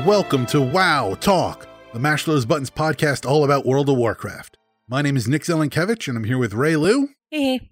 and 0.00 0.08
welcome 0.08 0.46
to 0.46 0.62
WoW 0.62 1.14
Talk, 1.20 1.68
the 1.92 1.98
Mash 1.98 2.24
Those 2.24 2.46
Buttons 2.46 2.70
podcast 2.70 3.28
all 3.28 3.44
about 3.44 3.66
World 3.66 3.90
of 3.90 3.98
Warcraft. 3.98 4.56
My 4.88 5.02
name 5.02 5.14
is 5.14 5.28
Nick 5.28 5.42
Zelenkevich 5.42 6.08
and 6.08 6.16
I'm 6.16 6.24
here 6.24 6.38
with 6.38 6.54
Rei 6.54 6.76
Lou 6.76 7.08
Hey, 7.30 7.70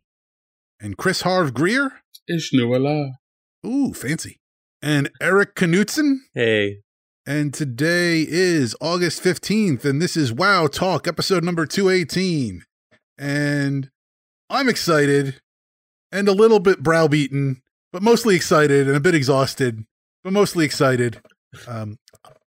and 0.79 0.99
Chris 0.99 1.23
Harv 1.23 1.55
Greer. 1.55 2.03
Ishnu-alah. 2.31 3.13
Ooh, 3.67 3.95
fancy. 3.95 4.41
And 4.83 5.11
Eric 5.23 5.55
Knutson. 5.55 6.17
Hey, 6.35 6.81
And 7.25 7.55
today 7.55 8.27
is 8.29 8.77
August 8.79 9.23
15th, 9.23 9.87
and 9.87 10.03
this 10.03 10.15
is 10.15 10.31
WoW 10.31 10.67
Talk, 10.67 11.09
episode 11.09 11.45
number 11.45 11.65
218. 11.65 12.63
And 13.17 13.91
I'm 14.51 14.69
excited 14.69 15.41
and 16.13 16.29
a 16.29 16.33
little 16.33 16.61
bit 16.61 16.83
browbeaten, 16.83 17.63
but 17.91 18.03
mostly 18.03 18.37
excited 18.37 18.87
and 18.87 18.97
a 18.97 19.01
bit 19.01 19.15
exhausted, 19.15 19.87
but 20.23 20.33
mostly 20.35 20.67
excited. 20.67 21.23
Um, 21.67 21.97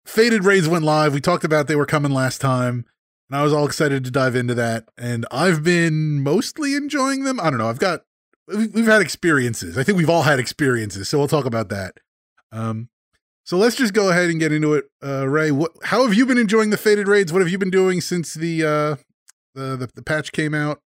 Fated 0.06 0.44
Raids 0.44 0.68
went 0.68 0.84
live. 0.84 1.14
We 1.14 1.22
talked 1.22 1.44
about 1.44 1.68
they 1.68 1.76
were 1.76 1.86
coming 1.86 2.12
last 2.12 2.42
time, 2.42 2.86
and 3.30 3.40
I 3.40 3.44
was 3.44 3.54
all 3.54 3.66
excited 3.66 4.04
to 4.04 4.12
dive 4.12 4.36
into 4.36 4.56
that. 4.56 4.90
And 4.98 5.26
I've 5.32 5.64
been 5.64 6.22
mostly 6.22 6.76
enjoying 6.76 7.24
them. 7.24 7.40
I 7.40 7.50
don't 7.50 7.60
know. 7.60 7.70
I've 7.70 7.80
got, 7.80 8.02
we've 8.48 8.86
had 8.88 9.02
experiences. 9.02 9.78
I 9.78 9.84
think 9.84 9.98
we've 9.98 10.10
all 10.10 10.24
had 10.24 10.40
experiences, 10.40 11.08
so 11.10 11.18
we'll 11.18 11.28
talk 11.28 11.46
about 11.46 11.70
that. 11.70 11.96
Um, 12.52 12.90
so 13.44 13.58
let's 13.58 13.76
just 13.76 13.94
go 13.94 14.10
ahead 14.10 14.30
and 14.30 14.40
get 14.40 14.52
into 14.52 14.74
it. 14.74 14.86
Uh, 15.04 15.28
Rei, 15.28 15.52
what, 15.52 15.72
how 15.84 16.04
have 16.04 16.14
you 16.14 16.26
been 16.26 16.38
enjoying 16.38 16.70
the 16.70 16.78
fated 16.78 17.08
raids? 17.08 17.34
What 17.34 17.42
have 17.42 17.50
you 17.50 17.58
been 17.58 17.72
doing 17.72 18.02
since 18.02 18.34
the 18.34 18.64
uh, 18.64 18.96
the, 19.56 19.76
the 19.76 19.90
the 19.96 20.04
patch 20.04 20.32
came 20.32 20.54
out? 20.54 20.80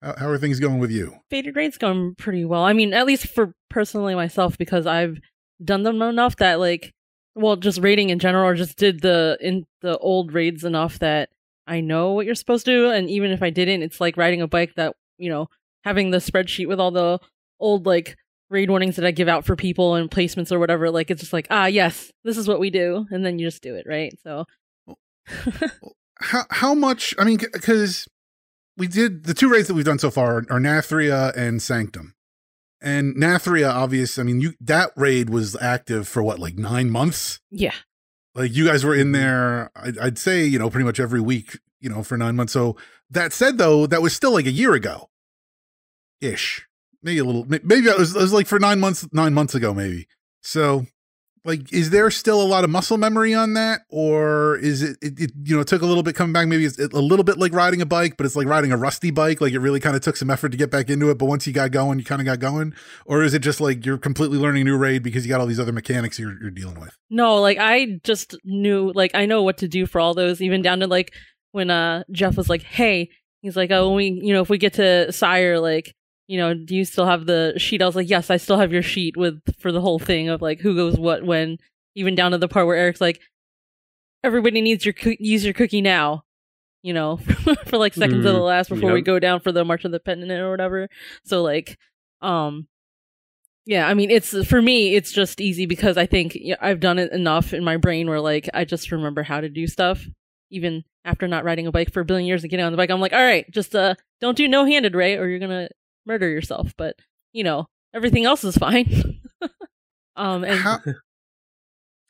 How, 0.00 0.14
how 0.16 0.28
are 0.28 0.38
things 0.38 0.60
going 0.60 0.78
with 0.78 0.90
you? 0.90 1.16
fated 1.30 1.56
raid's 1.56 1.78
going 1.78 2.14
pretty 2.14 2.44
well. 2.44 2.62
I 2.62 2.72
mean, 2.72 2.94
at 2.94 3.06
least 3.06 3.26
for 3.26 3.54
personally 3.68 4.14
myself, 4.14 4.56
because 4.56 4.86
I've 4.86 5.18
done 5.62 5.82
them 5.82 6.00
enough 6.00 6.36
that 6.36 6.58
like, 6.58 6.94
well, 7.34 7.56
just 7.56 7.80
raiding 7.80 8.10
in 8.10 8.18
general, 8.18 8.48
or 8.48 8.54
just 8.54 8.76
did 8.76 9.00
the 9.00 9.38
in 9.40 9.66
the 9.82 9.96
old 9.98 10.32
raids 10.32 10.64
enough 10.64 10.98
that 10.98 11.30
I 11.66 11.80
know 11.80 12.12
what 12.12 12.26
you're 12.26 12.34
supposed 12.34 12.64
to 12.66 12.72
do. 12.72 12.90
And 12.90 13.08
even 13.08 13.30
if 13.30 13.42
I 13.42 13.50
didn't, 13.50 13.82
it's 13.82 14.00
like 14.00 14.16
riding 14.16 14.42
a 14.42 14.48
bike 14.48 14.74
that 14.76 14.96
you 15.18 15.30
know 15.30 15.48
having 15.84 16.10
the 16.10 16.18
spreadsheet 16.18 16.68
with 16.68 16.80
all 16.80 16.90
the 16.90 17.18
old 17.58 17.86
like 17.86 18.16
raid 18.50 18.68
warnings 18.68 18.96
that 18.96 19.06
I 19.06 19.12
give 19.12 19.28
out 19.28 19.44
for 19.44 19.54
people 19.54 19.94
and 19.94 20.10
placements 20.10 20.50
or 20.50 20.58
whatever. 20.58 20.90
Like 20.90 21.10
it's 21.10 21.20
just 21.20 21.32
like 21.32 21.46
ah 21.50 21.66
yes, 21.66 22.12
this 22.24 22.36
is 22.36 22.48
what 22.48 22.60
we 22.60 22.70
do, 22.70 23.06
and 23.10 23.24
then 23.24 23.38
you 23.38 23.46
just 23.46 23.62
do 23.62 23.74
it 23.74 23.86
right. 23.88 24.12
So. 24.22 24.46
How 26.22 26.44
how 26.50 26.74
much? 26.74 27.14
I 27.18 27.24
mean, 27.24 27.38
because 27.38 28.06
we 28.76 28.86
did 28.86 29.24
the 29.24 29.34
two 29.34 29.50
raids 29.50 29.68
that 29.68 29.74
we've 29.74 29.84
done 29.84 29.98
so 29.98 30.10
far 30.10 30.38
are 30.50 30.60
Nathria 30.60 31.34
and 31.36 31.62
Sanctum. 31.62 32.14
And 32.82 33.14
Nathria, 33.14 33.70
obvious. 33.70 34.18
I 34.18 34.22
mean, 34.22 34.40
you 34.40 34.54
that 34.60 34.90
raid 34.96 35.28
was 35.28 35.56
active 35.60 36.08
for 36.08 36.22
what, 36.22 36.38
like 36.38 36.56
nine 36.56 36.90
months? 36.90 37.40
yeah. 37.50 37.74
Like 38.34 38.54
you 38.54 38.64
guys 38.66 38.84
were 38.84 38.94
in 38.94 39.08
mm-hmm. 39.08 39.12
there, 39.12 39.70
I'd, 39.74 39.98
I'd 39.98 40.18
say, 40.18 40.44
you 40.44 40.58
know, 40.58 40.70
pretty 40.70 40.84
much 40.84 41.00
every 41.00 41.20
week, 41.20 41.58
you 41.80 41.90
know, 41.90 42.02
for 42.02 42.16
nine 42.16 42.36
months. 42.36 42.52
So 42.52 42.76
that 43.10 43.32
said, 43.32 43.58
though, 43.58 43.86
that 43.86 44.02
was 44.02 44.14
still 44.14 44.32
like 44.32 44.46
a 44.46 44.52
year 44.52 44.72
ago, 44.72 45.10
ish, 46.20 46.66
maybe 47.02 47.18
a 47.18 47.24
little, 47.24 47.44
maybe 47.48 47.88
it 47.88 47.98
was, 47.98 48.14
it 48.14 48.20
was 48.20 48.32
like 48.32 48.46
for 48.46 48.60
nine 48.60 48.78
months, 48.78 49.06
nine 49.12 49.34
months 49.34 49.54
ago, 49.54 49.74
maybe. 49.74 50.06
So, 50.42 50.86
like, 51.44 51.72
is 51.72 51.90
there 51.90 52.10
still 52.10 52.42
a 52.42 52.44
lot 52.44 52.64
of 52.64 52.70
muscle 52.70 52.98
memory 52.98 53.32
on 53.32 53.54
that, 53.54 53.82
or 53.88 54.56
is 54.58 54.82
it, 54.82 54.98
it, 55.00 55.18
it 55.18 55.32
you 55.42 55.54
know, 55.54 55.62
it 55.62 55.68
took 55.68 55.80
a 55.80 55.86
little 55.86 56.02
bit 56.02 56.14
coming 56.14 56.34
back? 56.34 56.46
Maybe 56.46 56.66
it's 56.66 56.78
a 56.78 56.88
little 57.00 57.24
bit 57.24 57.38
like 57.38 57.54
riding 57.54 57.80
a 57.80 57.86
bike, 57.86 58.16
but 58.18 58.26
it's 58.26 58.36
like 58.36 58.46
riding 58.46 58.72
a 58.72 58.76
rusty 58.76 59.10
bike. 59.10 59.40
Like 59.40 59.54
it 59.54 59.58
really 59.58 59.80
kind 59.80 59.96
of 59.96 60.02
took 60.02 60.16
some 60.16 60.28
effort 60.28 60.50
to 60.50 60.58
get 60.58 60.70
back 60.70 60.90
into 60.90 61.08
it, 61.10 61.16
but 61.16 61.26
once 61.26 61.46
you 61.46 61.52
got 61.54 61.70
going, 61.70 61.98
you 61.98 62.04
kind 62.04 62.20
of 62.20 62.26
got 62.26 62.40
going. 62.40 62.74
Or 63.06 63.22
is 63.22 63.32
it 63.32 63.38
just 63.40 63.60
like 63.60 63.86
you're 63.86 63.96
completely 63.96 64.36
learning 64.36 64.64
new 64.64 64.76
raid 64.76 65.02
because 65.02 65.24
you 65.24 65.30
got 65.30 65.40
all 65.40 65.46
these 65.46 65.60
other 65.60 65.72
mechanics 65.72 66.18
you're, 66.18 66.38
you're 66.42 66.50
dealing 66.50 66.78
with? 66.78 66.94
No, 67.08 67.36
like 67.36 67.56
I 67.58 68.00
just 68.04 68.36
knew 68.44 68.92
like 68.94 69.14
I 69.14 69.24
know 69.24 69.42
what 69.42 69.58
to 69.58 69.68
do 69.68 69.86
for 69.86 70.00
all 70.00 70.12
those, 70.12 70.42
even 70.42 70.60
down 70.60 70.80
to 70.80 70.86
like 70.86 71.14
when 71.52 71.70
uh 71.70 72.04
Jeff 72.10 72.36
was 72.36 72.50
like, 72.50 72.62
Hey, 72.62 73.08
he's 73.40 73.56
like, 73.56 73.70
Oh, 73.70 73.94
we 73.94 74.08
you 74.22 74.34
know, 74.34 74.42
if 74.42 74.50
we 74.50 74.58
get 74.58 74.74
to 74.74 75.10
Sire, 75.10 75.58
like, 75.58 75.94
you 76.30 76.38
know, 76.38 76.54
do 76.54 76.76
you 76.76 76.84
still 76.84 77.06
have 77.06 77.26
the 77.26 77.54
sheet? 77.56 77.82
I 77.82 77.86
was 77.86 77.96
like, 77.96 78.08
Yes, 78.08 78.30
I 78.30 78.36
still 78.36 78.58
have 78.58 78.72
your 78.72 78.84
sheet 78.84 79.16
with 79.16 79.42
for 79.58 79.72
the 79.72 79.80
whole 79.80 79.98
thing 79.98 80.28
of 80.28 80.40
like 80.40 80.60
who 80.60 80.76
goes 80.76 80.96
what 80.96 81.24
when, 81.24 81.58
even 81.96 82.14
down 82.14 82.30
to 82.30 82.38
the 82.38 82.46
part 82.46 82.68
where 82.68 82.76
Eric's 82.76 83.00
like, 83.00 83.20
Everybody 84.22 84.60
needs 84.60 84.86
your 84.86 84.92
coo- 84.92 85.16
use 85.18 85.44
your 85.44 85.54
cookie 85.54 85.80
now. 85.80 86.22
You 86.82 86.94
know, 86.94 87.16
for 87.66 87.78
like 87.78 87.94
seconds 87.94 88.24
of 88.24 88.32
the 88.32 88.38
Mm, 88.38 88.46
last 88.46 88.68
before 88.68 88.92
we 88.92 89.02
go 89.02 89.18
down 89.18 89.40
for 89.40 89.50
the 89.50 89.64
March 89.64 89.84
of 89.84 89.90
the 89.90 89.98
Penitent 89.98 90.40
or 90.40 90.52
whatever. 90.52 90.88
So 91.24 91.42
like, 91.42 91.76
um, 92.22 92.68
yeah, 93.66 93.88
I 93.88 93.94
mean, 93.94 94.12
it's 94.12 94.30
for 94.46 94.62
me, 94.62 94.94
it's 94.94 95.10
just 95.10 95.40
easy 95.40 95.66
because 95.66 95.96
I 95.98 96.06
think 96.06 96.36
yeah, 96.36 96.56
I've 96.60 96.78
done 96.78 97.00
it 97.00 97.10
enough 97.12 97.52
in 97.52 97.64
my 97.64 97.76
brain 97.76 98.08
where 98.08 98.20
like 98.20 98.48
I 98.54 98.64
just 98.64 98.92
remember 98.92 99.24
how 99.24 99.40
to 99.40 99.48
do 99.48 99.66
stuff, 99.66 100.06
even 100.50 100.84
after 101.04 101.26
not 101.26 101.42
riding 101.42 101.66
a 101.66 101.72
bike 101.72 101.92
for 101.92 102.00
a 102.00 102.04
billion 102.04 102.28
years 102.28 102.44
and 102.44 102.50
getting 102.52 102.64
on 102.64 102.72
the 102.72 102.76
bike. 102.78 102.90
I'm 102.90 103.00
like, 103.00 103.12
all 103.12 103.18
right, 103.18 103.50
just 103.50 103.74
uh, 103.74 103.96
don't 104.20 104.36
do 104.36 104.46
no 104.46 104.64
handed, 104.64 104.94
Rei, 104.94 105.16
or 105.16 105.26
you're 105.28 105.40
gonna 105.40 105.68
murder 106.10 106.28
yourself. 106.28 106.74
But 106.76 106.96
you 107.32 107.44
know, 107.44 107.66
everything 107.94 108.24
else 108.24 108.44
is 108.44 108.56
fine. 108.56 109.20
um, 110.16 110.44
and 110.44 110.58
how 110.58 110.78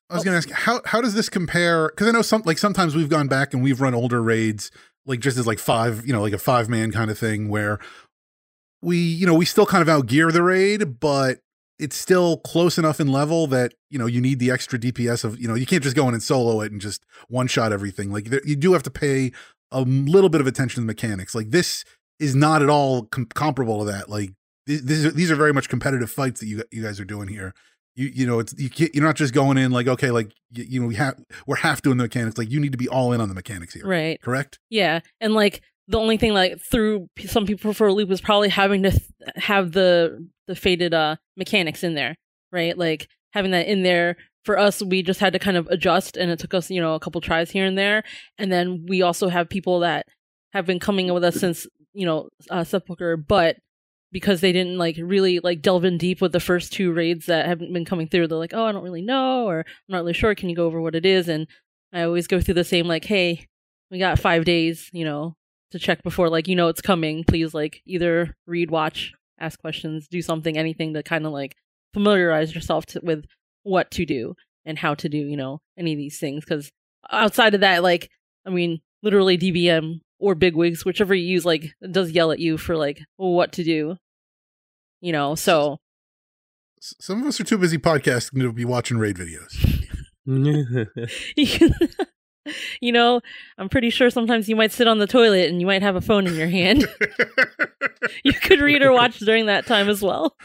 I 0.09 0.15
was 0.15 0.25
going 0.25 0.41
to 0.41 0.49
ask 0.49 0.51
how 0.51 0.81
how 0.85 1.01
does 1.01 1.15
this 1.15 1.29
compare 1.29 1.91
cuz 1.91 2.09
I 2.09 2.11
know 2.11 2.23
some 2.23 2.43
like 2.45 2.59
sometimes 2.59 2.97
we've 2.97 3.09
gone 3.09 3.29
back 3.29 3.55
and 3.55 3.63
we've 3.63 3.81
run 3.81 3.95
older 3.95 4.23
raids 4.23 4.71
like 5.07 5.21
just 5.21 5.39
as 5.39 5.47
like 5.47 5.59
five, 5.59 6.07
you 6.07 6.13
know, 6.13 6.21
like 6.21 6.33
a 6.33 6.39
five 6.39 6.69
man 6.69 6.93
kind 6.93 7.11
of 7.11 7.19
thing 7.19 7.49
where 7.49 7.79
we, 8.83 8.97
you 8.97 9.27
know, 9.27 9.35
we 9.35 9.45
still 9.45 9.67
kind 9.67 9.87
of 9.87 9.89
outgear 9.89 10.33
the 10.33 10.43
raid, 10.43 11.01
but 11.01 11.41
it's 11.79 11.97
still 11.97 12.39
close 12.39 12.79
enough 12.79 13.01
in 13.01 13.09
level 13.09 13.47
that, 13.49 13.73
you 13.89 13.99
know, 13.99 14.07
you 14.07 14.21
need 14.21 14.39
the 14.39 14.51
extra 14.51 14.79
DPS 14.79 15.25
of, 15.25 15.41
you 15.41 15.49
know, 15.49 15.55
you 15.55 15.67
can't 15.67 15.83
just 15.83 15.97
go 15.97 16.07
in 16.09 16.15
and 16.15 16.23
solo 16.23 16.61
it 16.61 16.73
and 16.73 16.81
just 16.81 17.05
one 17.29 17.47
shot 17.47 17.73
everything. 17.73 18.13
Like 18.13 18.27
there, 18.27 18.43
you 18.45 18.57
do 18.57 18.73
have 18.73 18.83
to 18.85 18.91
pay 18.91 19.33
a 19.71 19.83
little 19.83 20.29
bit 20.29 20.41
of 20.41 20.47
attention 20.47 20.77
to 20.77 20.81
the 20.83 20.87
mechanics. 20.87 21.35
Like 21.35 21.51
this 21.51 21.85
is 22.21 22.35
not 22.35 22.63
at 22.63 22.69
all 22.69 23.05
com- 23.07 23.27
comparable 23.27 23.81
to 23.81 23.93
that. 23.93 24.09
Like 24.09 24.31
th- 24.67 24.83
these 24.83 25.07
are, 25.07 25.11
these 25.11 25.31
are 25.31 25.37
very 25.37 25.53
much 25.53 25.69
competitive 25.69 26.11
fights 26.11 26.41
that 26.41 26.47
you 26.47 26.63
you 26.71 26.83
guys 26.83 27.01
are 27.01 27.05
doing 27.05 27.29
here 27.29 27.55
you 27.97 28.11
you 28.15 28.27
know 28.27 28.39
it's 28.39 28.55
you 28.59 28.71
can't, 28.71 28.95
you're 28.95 29.05
not 29.05 29.17
just 29.17 29.35
going 29.35 29.59
in 29.59 29.73
like 29.73 29.89
okay 29.89 30.11
like 30.11 30.33
you, 30.53 30.65
you 30.65 30.81
know 30.81 30.87
we 30.87 30.95
have 30.95 31.19
we're 31.47 31.57
half 31.57 31.83
doing 31.83 31.97
the 31.97 32.05
mechanics 32.05 32.39
like 32.39 32.51
you 32.51 32.61
need 32.61 32.73
to 32.73 32.79
be 32.79 32.89
all 32.89 33.13
in 33.13 33.21
on 33.21 33.29
the 33.29 33.35
mechanics 33.35 33.75
here 33.75 33.87
right, 33.87 34.21
correct 34.23 34.59
yeah, 34.71 35.01
and 35.21 35.35
like 35.35 35.61
the 35.89 35.99
only 35.99 36.17
thing 36.17 36.33
like 36.33 36.61
through 36.61 37.09
some 37.27 37.47
people 37.47 37.63
prefer 37.63 37.91
loop 37.91 38.11
is 38.11 38.21
probably 38.21 38.49
having 38.49 38.85
to 38.85 38.91
th- 38.91 39.03
have 39.37 39.73
the 39.73 40.25
the 40.47 40.55
fated 40.55 40.95
uh 40.95 41.17
mechanics 41.37 41.83
in 41.83 41.95
there, 41.95 42.17
right? 42.53 42.79
Like 42.79 43.09
having 43.33 43.51
that 43.51 43.67
in 43.67 43.83
there 43.83 44.17
for 44.45 44.59
us, 44.59 44.83
we 44.83 45.03
just 45.03 45.21
had 45.21 45.33
to 45.33 45.39
kind 45.39 45.57
of 45.57 45.67
adjust, 45.69 46.17
and 46.17 46.31
it 46.31 46.39
took 46.39 46.55
us 46.55 46.71
you 46.71 46.81
know 46.81 46.95
a 46.95 47.01
couple 47.01 47.21
tries 47.21 47.51
here 47.51 47.67
and 47.67 47.77
there, 47.77 48.05
and 48.39 48.53
then 48.53 48.87
we 48.89 49.03
also 49.03 49.29
have 49.29 49.49
people 49.49 49.81
that 49.81 50.07
have 50.53 50.65
been 50.65 50.79
coming 50.79 51.09
in 51.09 51.15
with 51.15 51.25
us 51.25 51.37
since 51.37 51.67
you 51.93 52.07
know 52.07 52.29
uh, 52.51 52.65
Sepulchre, 52.65 53.17
but 53.17 53.57
because 54.13 54.41
they 54.41 54.53
didn't 54.53 54.79
like 54.79 54.97
really 55.01 55.39
like 55.41 55.63
delve 55.63 55.85
in 55.85 55.99
deep 55.99 56.21
with 56.21 56.33
the 56.33 56.41
first 56.41 56.73
two 56.73 56.93
raids 56.93 57.27
that 57.27 57.47
haven't 57.47 57.73
been 57.73 57.85
coming 57.85 58.09
through, 58.09 58.27
they're 58.27 58.39
like, 58.39 58.55
oh, 58.55 58.65
I 58.65 58.73
don't 58.73 58.83
really 58.83 59.03
know, 59.03 59.47
or 59.47 59.61
I'm 59.61 59.65
not 59.89 59.99
really 59.99 60.13
sure. 60.13 60.35
Can 60.35 60.49
you 60.49 60.57
go 60.57 60.67
over 60.67 60.81
what 60.81 60.95
it 60.95 61.07
is? 61.07 61.29
And 61.29 61.47
I 61.93 62.03
always 62.03 62.27
go 62.27 62.41
through 62.41 62.55
the 62.55 62.65
same 62.65 62.87
like, 62.87 63.05
hey, 63.05 63.47
we 63.91 63.99
got 63.99 64.19
five 64.19 64.45
days, 64.45 64.89
you 64.93 65.05
know, 65.05 65.37
to 65.71 65.79
check 65.79 66.03
before 66.03 66.29
like 66.29 66.49
you 66.49 66.57
know 66.57 66.69
it's 66.69 66.81
coming. 66.81 67.25
Please 67.25 67.55
like 67.55 67.83
either 67.87 68.35
read, 68.47 68.71
watch, 68.71 69.13
ask 69.39 69.59
questions, 69.61 70.09
do 70.09 70.23
something, 70.23 70.57
anything 70.57 70.95
to 70.95 71.03
kind 71.03 71.27
of 71.27 71.33
like 71.33 71.57
familiarize 71.95 72.55
yourself 72.55 72.87
to, 72.87 73.01
with 73.03 73.25
what 73.63 73.91
to 73.93 74.05
do 74.05 74.35
and 74.65 74.79
how 74.79 74.95
to 74.95 75.09
do, 75.09 75.19
you 75.19 75.37
know, 75.37 75.61
any 75.79 75.93
of 75.93 75.99
these 75.99 76.19
things. 76.19 76.45
Because 76.45 76.71
outside 77.11 77.55
of 77.55 77.61
that, 77.61 77.83
like, 77.83 78.11
I 78.47 78.51
mean, 78.51 78.81
literally 79.03 79.39
DBM 79.39 80.01
or 80.21 80.35
bigwigs, 80.35 80.85
whichever 80.85 81.15
you 81.15 81.27
use, 81.27 81.45
like, 81.45 81.73
does 81.91 82.11
yell 82.13 82.31
at 82.31 82.39
you 82.39 82.59
for 82.59 82.77
like 82.77 83.01
what 83.17 83.53
to 83.53 83.65
do. 83.65 83.97
You 85.01 85.13
know, 85.13 85.35
so 85.35 85.79
some 86.81 87.21
of 87.21 87.27
us 87.27 87.41
are 87.41 87.45
too 87.45 87.59
busy 87.59 87.79
podcasting 87.79 88.41
to 88.41 88.53
be 88.53 88.65
watching 88.65 88.99
raid 88.99 89.17
videos 89.17 89.87
you 92.81 92.93
know, 92.93 93.21
I'm 93.59 93.69
pretty 93.69 93.91
sure 93.91 94.11
sometimes 94.11 94.49
you 94.49 94.57
might 94.57 94.73
sit 94.73 94.87
on 94.87 94.99
the 94.99 95.07
toilet 95.07 95.49
and 95.49 95.61
you 95.61 95.67
might 95.67 95.83
have 95.83 95.97
a 95.97 96.01
phone 96.01 96.27
in 96.27 96.35
your 96.35 96.49
hand. 96.49 96.87
you 98.25 98.33
could 98.33 98.61
read 98.61 98.83
or 98.83 98.93
watch 98.93 99.19
during 99.19 99.47
that 99.47 99.67
time 99.67 99.89
as 99.89 100.03
well. 100.03 100.37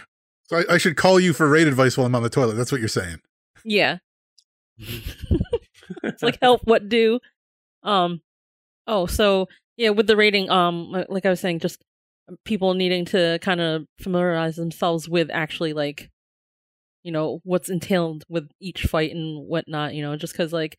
so 0.44 0.58
I, 0.58 0.76
I 0.76 0.78
should 0.78 0.98
call 0.98 1.20
you 1.20 1.34
for 1.34 1.48
raid 1.48 1.68
advice 1.68 1.98
while 1.98 2.08
I'm 2.08 2.16
on 2.16 2.24
the 2.24 2.30
toilet. 2.30 2.56
That's 2.56 2.72
what 2.72 2.82
you're 2.82 2.88
saying. 2.88 3.20
Yeah. 3.64 3.98
it's 4.78 6.24
like 6.24 6.38
help 6.42 6.62
what 6.66 6.90
do. 6.90 7.20
Um 7.84 8.22
oh, 8.88 9.06
so 9.06 9.48
yeah, 9.78 9.90
with 9.90 10.08
the 10.08 10.16
rating, 10.16 10.50
um 10.50 10.92
like 11.10 11.26
I 11.26 11.30
was 11.30 11.40
saying, 11.40 11.60
just 11.60 11.82
people 12.44 12.74
needing 12.74 13.06
to 13.06 13.40
kind 13.42 13.62
of 13.62 13.86
familiarize 14.00 14.56
themselves 14.56 15.08
with 15.08 15.30
actually 15.32 15.74
like 15.74 16.10
you 17.04 17.12
know 17.12 17.40
what's 17.44 17.70
entailed 17.70 18.24
with 18.30 18.50
each 18.60 18.82
fight 18.84 19.14
and 19.14 19.48
whatnot 19.48 19.94
you 19.94 20.02
know 20.02 20.16
just 20.16 20.34
because 20.34 20.52
like 20.52 20.76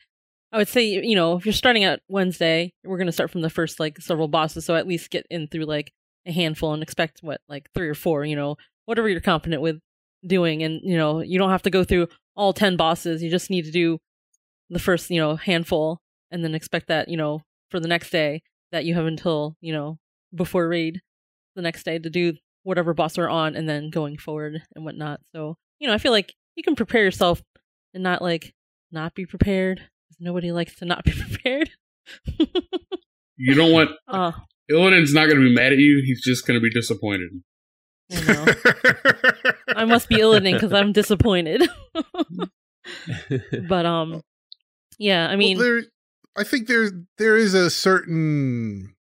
i 0.50 0.56
would 0.56 0.66
say 0.66 0.84
you 0.84 1.14
know 1.14 1.36
if 1.36 1.46
you're 1.46 1.52
starting 1.52 1.84
at 1.84 2.00
wednesday 2.08 2.72
we're 2.82 2.98
to 2.98 3.12
start 3.12 3.30
from 3.30 3.42
the 3.42 3.50
first 3.50 3.78
like 3.78 4.00
several 4.00 4.26
bosses 4.26 4.64
so 4.64 4.74
at 4.74 4.88
least 4.88 5.08
get 5.10 5.24
in 5.30 5.46
through 5.46 5.64
like 5.64 5.92
a 6.26 6.32
handful 6.32 6.74
and 6.74 6.82
expect 6.82 7.20
what 7.22 7.40
like 7.48 7.68
three 7.76 7.88
or 7.88 7.94
four 7.94 8.24
you 8.24 8.34
know 8.34 8.56
whatever 8.86 9.08
you're 9.08 9.20
confident 9.20 9.62
with 9.62 9.78
doing. 10.26 10.62
And 10.62 10.80
you 10.82 10.96
know 10.96 11.20
you 11.20 11.38
don't 11.38 11.50
have 11.50 11.62
to 11.62 11.70
go 11.70 11.84
through 11.84 12.08
all 12.34 12.52
10 12.52 12.76
bosses 12.76 13.22
you 13.22 13.30
just 13.30 13.50
need 13.50 13.64
to 13.64 13.70
do 13.70 13.98
the 14.68 14.78
first 14.78 15.10
you 15.10 15.20
know 15.20 15.36
handful 15.36 16.00
and 16.30 16.42
then 16.42 16.54
expect 16.54 16.88
that 16.88 17.08
you 17.08 17.16
know 17.16 17.42
for 17.70 17.80
the 17.80 17.88
next 17.88 18.10
day 18.10 18.42
that 18.72 18.84
you 18.84 18.94
have 18.94 19.06
until 19.06 19.56
you 19.60 19.72
know 19.72 19.98
before 20.34 20.68
raid 20.68 21.00
the 21.54 21.62
next 21.62 21.84
day 21.84 21.98
to 21.98 22.10
do 22.10 22.34
whatever 22.64 22.92
boss 22.94 23.16
we're 23.16 23.28
on 23.28 23.54
and 23.56 23.68
then 23.68 23.90
going 23.90 24.16
forward 24.18 24.62
and 24.74 24.84
whatnot. 24.84 25.20
So 25.34 25.56
you 25.78 25.86
know 25.88 25.94
i 25.94 25.98
feel 25.98 26.12
like 26.12 26.34
you 26.56 26.62
can 26.62 26.74
prepare 26.76 27.02
yourself 27.04 27.42
and 27.94 28.02
not 28.02 28.22
like 28.22 28.54
not 28.92 29.14
be 29.14 29.26
prepared 29.26 29.78
'cause 29.78 30.16
nobody 30.20 30.52
likes 30.52 30.76
to 30.76 30.84
not 30.84 31.04
be 31.04 31.12
prepared. 31.28 31.70
You 33.36 33.54
don't 33.54 33.72
want 33.72 33.90
uh. 34.08 34.32
Illidan's 34.68 35.14
not 35.14 35.26
going 35.26 35.36
to 35.38 35.44
be 35.48 35.54
mad 35.54 35.72
at 35.72 35.78
you. 35.78 36.02
He's 36.04 36.24
just 36.24 36.44
going 36.44 36.58
to 36.58 36.62
be 36.62 36.70
disappointed. 36.70 37.30
i 38.12 38.32
know. 38.32 38.46
I 39.76 39.84
must 39.84 40.08
be 40.08 40.16
Illidan 40.16 40.54
because 40.54 40.72
i'm 40.72 40.92
disappointed. 40.92 41.68
But 43.68 43.84
um 43.86 44.22
yeah 44.98 45.26
i 45.28 45.34
mean 45.36 45.58
well, 45.58 45.66
there, 45.66 45.82
I 46.36 46.44
think 46.44 46.68
there 46.68 46.90
there 47.18 47.36
is 47.36 47.54
a 47.54 47.70
certain 47.70 48.94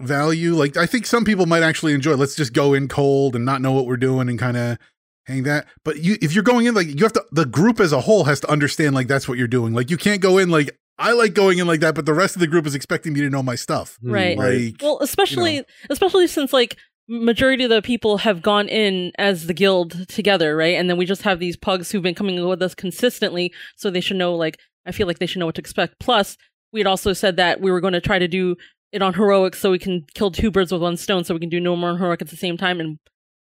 value. 0.00 0.54
Like 0.54 0.76
I 0.76 0.86
think 0.86 1.06
some 1.06 1.24
people 1.24 1.46
might 1.46 1.62
actually 1.62 1.94
enjoy. 1.94 2.14
Let's 2.14 2.34
just 2.34 2.52
go 2.52 2.74
in 2.74 2.88
cold 2.88 3.36
and 3.36 3.44
not 3.44 3.60
know 3.60 3.72
what 3.72 3.86
we're 3.86 3.96
doing 3.96 4.28
and 4.28 4.38
kind 4.38 4.56
of 4.56 4.78
hang 5.26 5.44
that. 5.44 5.66
But 5.84 5.98
you, 5.98 6.16
if 6.20 6.34
you're 6.34 6.44
going 6.44 6.66
in, 6.66 6.74
like 6.74 6.88
you 6.88 7.02
have 7.02 7.12
to, 7.14 7.24
the 7.32 7.46
group 7.46 7.80
as 7.80 7.92
a 7.92 8.00
whole 8.00 8.24
has 8.24 8.40
to 8.40 8.50
understand 8.50 8.94
like 8.94 9.06
that's 9.06 9.28
what 9.28 9.38
you're 9.38 9.48
doing. 9.48 9.74
Like 9.74 9.90
you 9.90 9.96
can't 9.96 10.20
go 10.20 10.38
in 10.38 10.50
like 10.50 10.76
I 10.98 11.12
like 11.12 11.34
going 11.34 11.58
in 11.58 11.66
like 11.66 11.80
that, 11.80 11.94
but 11.94 12.06
the 12.06 12.14
rest 12.14 12.36
of 12.36 12.40
the 12.40 12.46
group 12.46 12.66
is 12.66 12.74
expecting 12.74 13.14
me 13.14 13.20
to 13.20 13.30
know 13.30 13.42
my 13.42 13.54
stuff. 13.54 13.98
Right. 14.02 14.36
Hmm, 14.36 14.42
like 14.42 14.76
well 14.82 14.98
especially 15.00 15.64
especially 15.88 16.26
since 16.26 16.52
like 16.52 16.76
majority 17.08 17.64
of 17.64 17.70
the 17.70 17.82
people 17.82 18.18
have 18.18 18.40
gone 18.40 18.68
in 18.68 19.10
as 19.18 19.48
the 19.48 19.54
guild 19.54 20.08
together 20.08 20.56
right 20.56 20.76
and 20.76 20.88
then 20.88 20.96
we 20.96 21.04
just 21.04 21.22
have 21.22 21.40
these 21.40 21.56
pugs 21.56 21.90
who've 21.90 22.04
been 22.04 22.14
coming 22.14 22.46
with 22.46 22.62
us 22.62 22.72
consistently 22.72 23.52
so 23.74 23.90
they 23.90 24.00
should 24.00 24.16
know 24.16 24.32
like 24.32 24.60
i 24.86 24.92
feel 24.92 25.08
like 25.08 25.18
they 25.18 25.26
should 25.26 25.40
know 25.40 25.46
what 25.46 25.56
to 25.56 25.60
expect 25.60 25.98
plus 25.98 26.36
we 26.72 26.80
had 26.80 26.86
also 26.86 27.12
said 27.12 27.36
that 27.36 27.60
we 27.60 27.70
were 27.70 27.80
going 27.80 27.92
to 27.92 28.00
try 28.00 28.18
to 28.18 28.28
do 28.28 28.56
it 28.92 29.02
on 29.02 29.14
heroic 29.14 29.54
so 29.54 29.70
we 29.70 29.78
can 29.78 30.04
kill 30.14 30.30
two 30.30 30.50
birds 30.50 30.72
with 30.72 30.82
one 30.82 30.96
stone 30.96 31.24
so 31.24 31.34
we 31.34 31.40
can 31.40 31.48
do 31.48 31.60
no 31.60 31.76
more 31.76 31.96
heroic 31.96 32.22
at 32.22 32.28
the 32.28 32.36
same 32.36 32.56
time. 32.56 32.80
And 32.80 32.98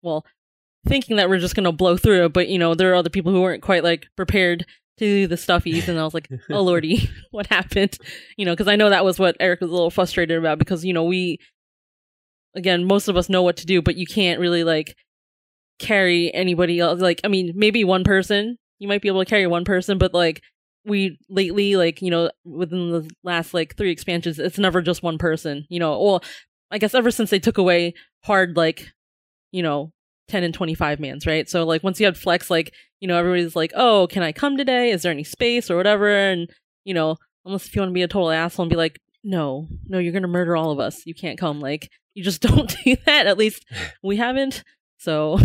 well 0.01 0.25
thinking 0.88 1.18
that 1.18 1.29
we're 1.29 1.39
just 1.39 1.56
going 1.56 1.63
to 1.63 1.71
blow 1.71 1.95
through 1.95 2.25
it 2.25 2.33
but 2.33 2.47
you 2.47 2.57
know 2.57 2.73
there 2.73 2.91
are 2.91 2.95
other 2.95 3.09
people 3.09 3.31
who 3.31 3.41
weren't 3.41 3.62
quite 3.62 3.83
like 3.83 4.07
prepared 4.15 4.65
to 4.97 5.06
do 5.06 5.27
the 5.27 5.35
stuffies. 5.35 5.88
And 5.88 6.00
i 6.00 6.03
was 6.03 6.13
like 6.13 6.27
oh 6.50 6.62
lordy 6.62 7.09
what 7.31 7.47
happened? 7.47 7.97
You 8.38 8.45
know 8.45 8.53
because 8.53 8.68
i 8.68 8.75
know 8.75 8.89
that 8.89 9.06
was 9.06 9.19
what 9.19 9.38
eric 9.39 9.62
was 9.62 9.69
a 9.69 9.74
little 9.74 9.91
frustrated 9.91 10.38
about 10.38 10.59
because 10.59 10.83
you 10.83 10.94
know 10.94 11.03
we 11.03 11.38
again 12.56 12.85
most 12.85 13.07
of 13.07 13.15
us 13.15 13.29
know 13.29 13.44
what 13.44 13.57
to 13.57 13.65
do 13.65 13.81
but 13.81 13.95
you 13.95 14.06
can't 14.06 14.39
really 14.39 14.63
like 14.63 14.95
carry 15.79 16.33
anybody 16.33 16.79
else 16.79 17.00
like 17.00 17.21
i 17.24 17.27
mean 17.27 17.53
maybe 17.56 17.83
one 17.83 18.03
person 18.03 18.57
you 18.77 18.88
might 18.88 19.01
be 19.01 19.07
able 19.07 19.24
to 19.24 19.29
carry 19.29 19.47
one 19.47 19.65
person 19.65 19.97
but 19.97 20.13
like 20.13 20.41
we 20.86 21.19
lately 21.30 21.75
like 21.75 22.01
you 22.01 22.10
know 22.10 22.31
within 22.44 22.92
the 22.92 23.10
last 23.24 23.54
like 23.54 23.75
three 23.78 23.92
expansions 23.92 24.39
it's 24.39 24.57
never 24.57 24.81
just 24.81 25.04
one 25.04 25.18
person 25.18 25.66
you 25.69 25.80
know 25.80 26.01
well 26.01 26.24
i 26.72 26.78
guess 26.78 26.95
ever 26.95 27.12
since 27.12 27.30
they 27.30 27.39
took 27.39 27.57
away 27.60 27.94
hard 28.24 28.57
like 28.57 28.88
you 29.51 29.62
know 29.62 29.92
10 30.30 30.44
and 30.44 30.54
25 30.54 31.00
mans 31.01 31.28
right? 31.28 31.50
So 31.50 31.66
like 31.66 31.83
once 31.83 32.00
you 32.00 32.06
had 32.06 32.16
flex 32.18 32.50
like 32.50 32.74
you 33.01 33.07
know 33.07 33.18
everybody's 33.18 33.56
like 33.56 33.74
oh 33.75 34.07
can 34.10 34.24
i 34.24 34.31
come 34.31 34.56
today? 34.56 34.92
Is 34.92 35.01
there 35.01 35.12
any 35.12 35.25
space 35.25 35.69
or 35.69 35.75
whatever? 35.75 36.10
And 36.10 36.50
you 36.86 36.94
know 36.94 37.18
unless 37.44 37.66
if 37.66 37.75
you 37.75 37.81
want 37.81 37.89
to 37.89 37.94
be 37.94 38.04
a 38.04 38.07
total 38.07 38.31
asshole 38.31 38.63
and 38.63 38.69
be 38.69 38.77
like 38.77 39.00
no 39.25 39.68
no 39.88 40.00
you're 40.00 40.13
gonna 40.13 40.27
murder 40.30 40.56
all 40.56 40.72
of 40.72 40.80
us. 40.80 41.06
You 41.06 41.13
can't 41.13 41.38
come. 41.38 41.60
Like 41.60 41.89
you 42.13 42.24
just 42.24 42.42
don't 42.48 42.74
do 42.86 42.95
that 43.06 43.27
at 43.27 43.38
least 43.38 43.66
we 44.04 44.16
haven't 44.18 44.63
so 44.98 45.38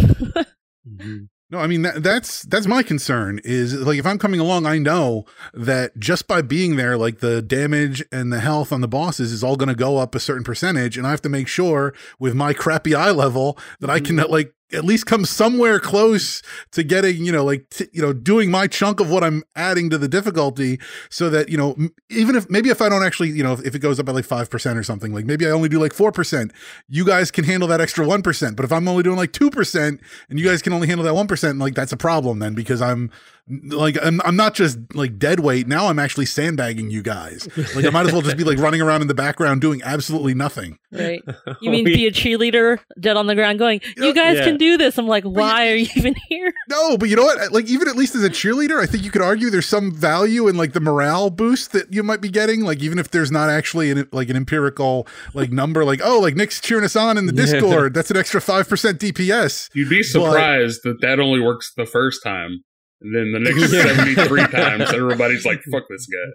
Mhm. 0.89 1.29
No, 1.49 1.59
I 1.59 1.69
mean 1.69 1.83
that, 1.83 2.03
that's 2.03 2.43
that's 2.43 2.67
my 2.67 2.83
concern 2.83 3.41
is 3.45 3.73
like 3.73 4.01
if 4.01 4.07
I'm 4.07 4.19
coming 4.19 4.41
along, 4.41 4.67
I 4.67 4.79
know 4.79 5.27
that 5.55 5.97
just 5.97 6.27
by 6.27 6.43
being 6.43 6.75
there, 6.75 6.97
like 6.99 7.21
the 7.21 7.41
damage 7.41 8.03
and 8.11 8.33
the 8.33 8.41
health 8.41 8.73
on 8.73 8.81
the 8.81 8.89
bosses 8.89 9.31
is 9.31 9.45
all 9.45 9.55
going 9.55 9.69
to 9.69 9.77
go 9.77 9.99
up 9.99 10.17
a 10.17 10.21
certain 10.21 10.43
percentage, 10.43 10.99
and 10.99 11.07
I 11.07 11.11
have 11.11 11.23
to 11.23 11.29
make 11.29 11.47
sure 11.47 11.95
with 12.19 12.35
my 12.35 12.53
crappy 12.53 12.97
eye 12.97 13.13
level 13.13 13.57
that 13.79 13.91
I 13.91 14.01
can 14.01 14.17
mm-hmm. 14.17 14.33
like 14.33 14.56
at 14.73 14.85
least 14.85 15.07
come 15.07 15.25
somewhere 15.25 15.79
close 15.79 16.43
to 16.73 16.83
getting 16.83 17.25
you 17.25 17.33
know 17.33 17.45
like 17.45 17.69
t- 17.71 17.89
you 17.93 18.03
know 18.03 18.13
doing 18.13 18.51
my 18.51 18.67
chunk 18.67 19.01
of 19.01 19.11
what 19.11 19.23
I'm 19.23 19.43
adding 19.55 19.91
to 19.91 19.99
the 19.99 20.09
difficulty, 20.09 20.81
so 21.09 21.31
that 21.31 21.49
you 21.49 21.57
know 21.57 21.73
m- 21.73 21.95
even 22.11 22.35
if 22.37 22.49
maybe 22.51 22.71
if 22.71 22.83
I 22.83 22.89
don't 22.89 23.05
actually 23.05 23.31
you 23.31 23.43
know 23.43 23.53
if, 23.53 23.65
if 23.65 23.75
it 23.75 23.79
goes 23.79 24.01
up 24.01 24.07
by 24.07 24.13
like 24.13 24.25
five 24.25 24.51
percent 24.51 24.79
or 24.79 24.83
something, 24.83 25.13
like 25.13 25.25
maybe 25.25 25.47
I 25.47 25.51
only 25.51 25.69
do 25.69 25.79
like 25.79 25.93
four 25.93 26.13
percent, 26.13 26.53
you 26.89 27.05
guys 27.05 27.31
can 27.31 27.45
handle 27.45 27.69
that 27.69 27.81
extra 27.81 28.07
one 28.07 28.23
percent, 28.23 28.57
but 28.57 28.65
if 28.65 28.73
I'm 28.73 28.89
only 28.89 29.03
doing 29.03 29.17
like 29.17 29.33
two 29.33 29.51
percent 29.51 30.01
and 30.29 30.39
you 30.39 30.45
guys 30.45 30.63
can 30.63 30.73
only 30.73 30.89
handle 30.89 31.05
that 31.05 31.15
one 31.15 31.27
percent, 31.27 31.59
like 31.59 31.75
that's 31.75 31.93
a 31.93 31.97
problem 31.97 32.39
then 32.41 32.55
because 32.55 32.83
I'm 32.83 33.11
like 33.49 33.97
I'm, 34.03 34.21
I'm 34.25 34.35
not 34.37 34.55
just 34.55 34.79
like 34.95 35.19
dead 35.19 35.41
weight 35.41 35.69
now. 35.69 35.87
I'm 35.87 35.99
actually 35.99 36.27
sandbagging 36.27 36.91
you 36.91 37.03
guys. 37.03 37.49
Like 37.77 37.85
I 37.85 37.91
might 37.91 38.07
as 38.07 38.13
well 38.13 38.23
just 38.23 38.37
be 38.37 38.45
like 38.45 38.59
running 38.59 38.81
around 38.83 39.03
in 39.03 39.09
the 39.09 39.15
background 39.15 39.61
doing 39.61 39.81
absolutely 39.85 40.35
nothing. 40.35 40.79
right 40.93 41.23
you 41.61 41.71
mean 41.71 41.85
We- 41.85 41.95
be 41.95 42.07
a 42.07 42.13
cheerleader 42.13 42.79
dead 42.99 43.17
on 43.17 43.27
the 43.27 43.35
ground 43.35 43.59
going 43.59 43.81
you 43.97 44.15
guys 44.15 44.39
Yeah. 44.39 44.45
can 44.45 44.57
do 44.57 44.79
this 44.79 44.97
i'm 44.99 45.07
like 45.09 45.25
why 45.25 45.69
are 45.71 45.75
you 45.75 45.89
even 45.97 46.15
here 46.29 46.53
No, 46.69 46.97
but 46.99 47.09
you 47.09 47.15
know 47.15 47.23
what? 47.25 47.53
Like 47.53 47.67
even 47.67 47.87
at 47.87 47.95
least 47.95 48.17
as 48.17 48.25
a 48.25 48.29
cheerleader, 48.31 48.81
I 48.83 48.87
think 48.87 49.05
you 49.05 49.11
could 49.13 49.23
argue 49.23 49.51
there's 49.51 49.67
some 49.69 49.93
value 49.95 50.49
in 50.49 50.57
like 50.57 50.73
the 50.73 50.81
morale 50.81 51.31
boost 51.31 51.71
that 51.73 51.93
you 51.95 52.03
might 52.03 52.21
be 52.21 52.29
getting. 52.29 52.63
Like 52.63 52.81
even 52.83 52.99
if 52.99 53.11
there's 53.13 53.31
not 53.31 53.51
actually 53.51 53.93
an 53.93 54.09
like 54.11 54.29
an 54.31 54.37
empirical 54.37 55.07
like 55.33 55.53
number, 55.53 55.85
like 55.85 56.01
oh 56.03 56.19
like 56.19 56.35
Nick's 56.35 56.61
cheering 56.61 56.85
us 56.85 56.97
on 56.97 57.19
in 57.19 57.27
the 57.27 57.33
Yeah. 57.35 57.45
Discord. 57.53 57.95
That's 57.95 58.11
an 58.11 58.17
extra 58.17 58.41
five 58.41 58.69
percent 58.69 58.99
DPS. 58.99 59.71
You'd 59.75 59.89
be 59.89 60.03
surprised 60.03 60.81
that 60.83 61.01
that 61.03 61.21
only 61.21 61.41
works 61.41 61.73
the 61.77 61.87
first 61.87 62.21
time. 62.25 62.65
And 63.01 63.15
then 63.15 63.33
the 63.33 63.41
next 63.51 63.71
73 63.71 64.47
times, 64.49 64.93
everybody's 64.93 65.45
like, 65.45 65.61
fuck 65.71 65.85
this 65.89 66.07
guy. 66.07 66.33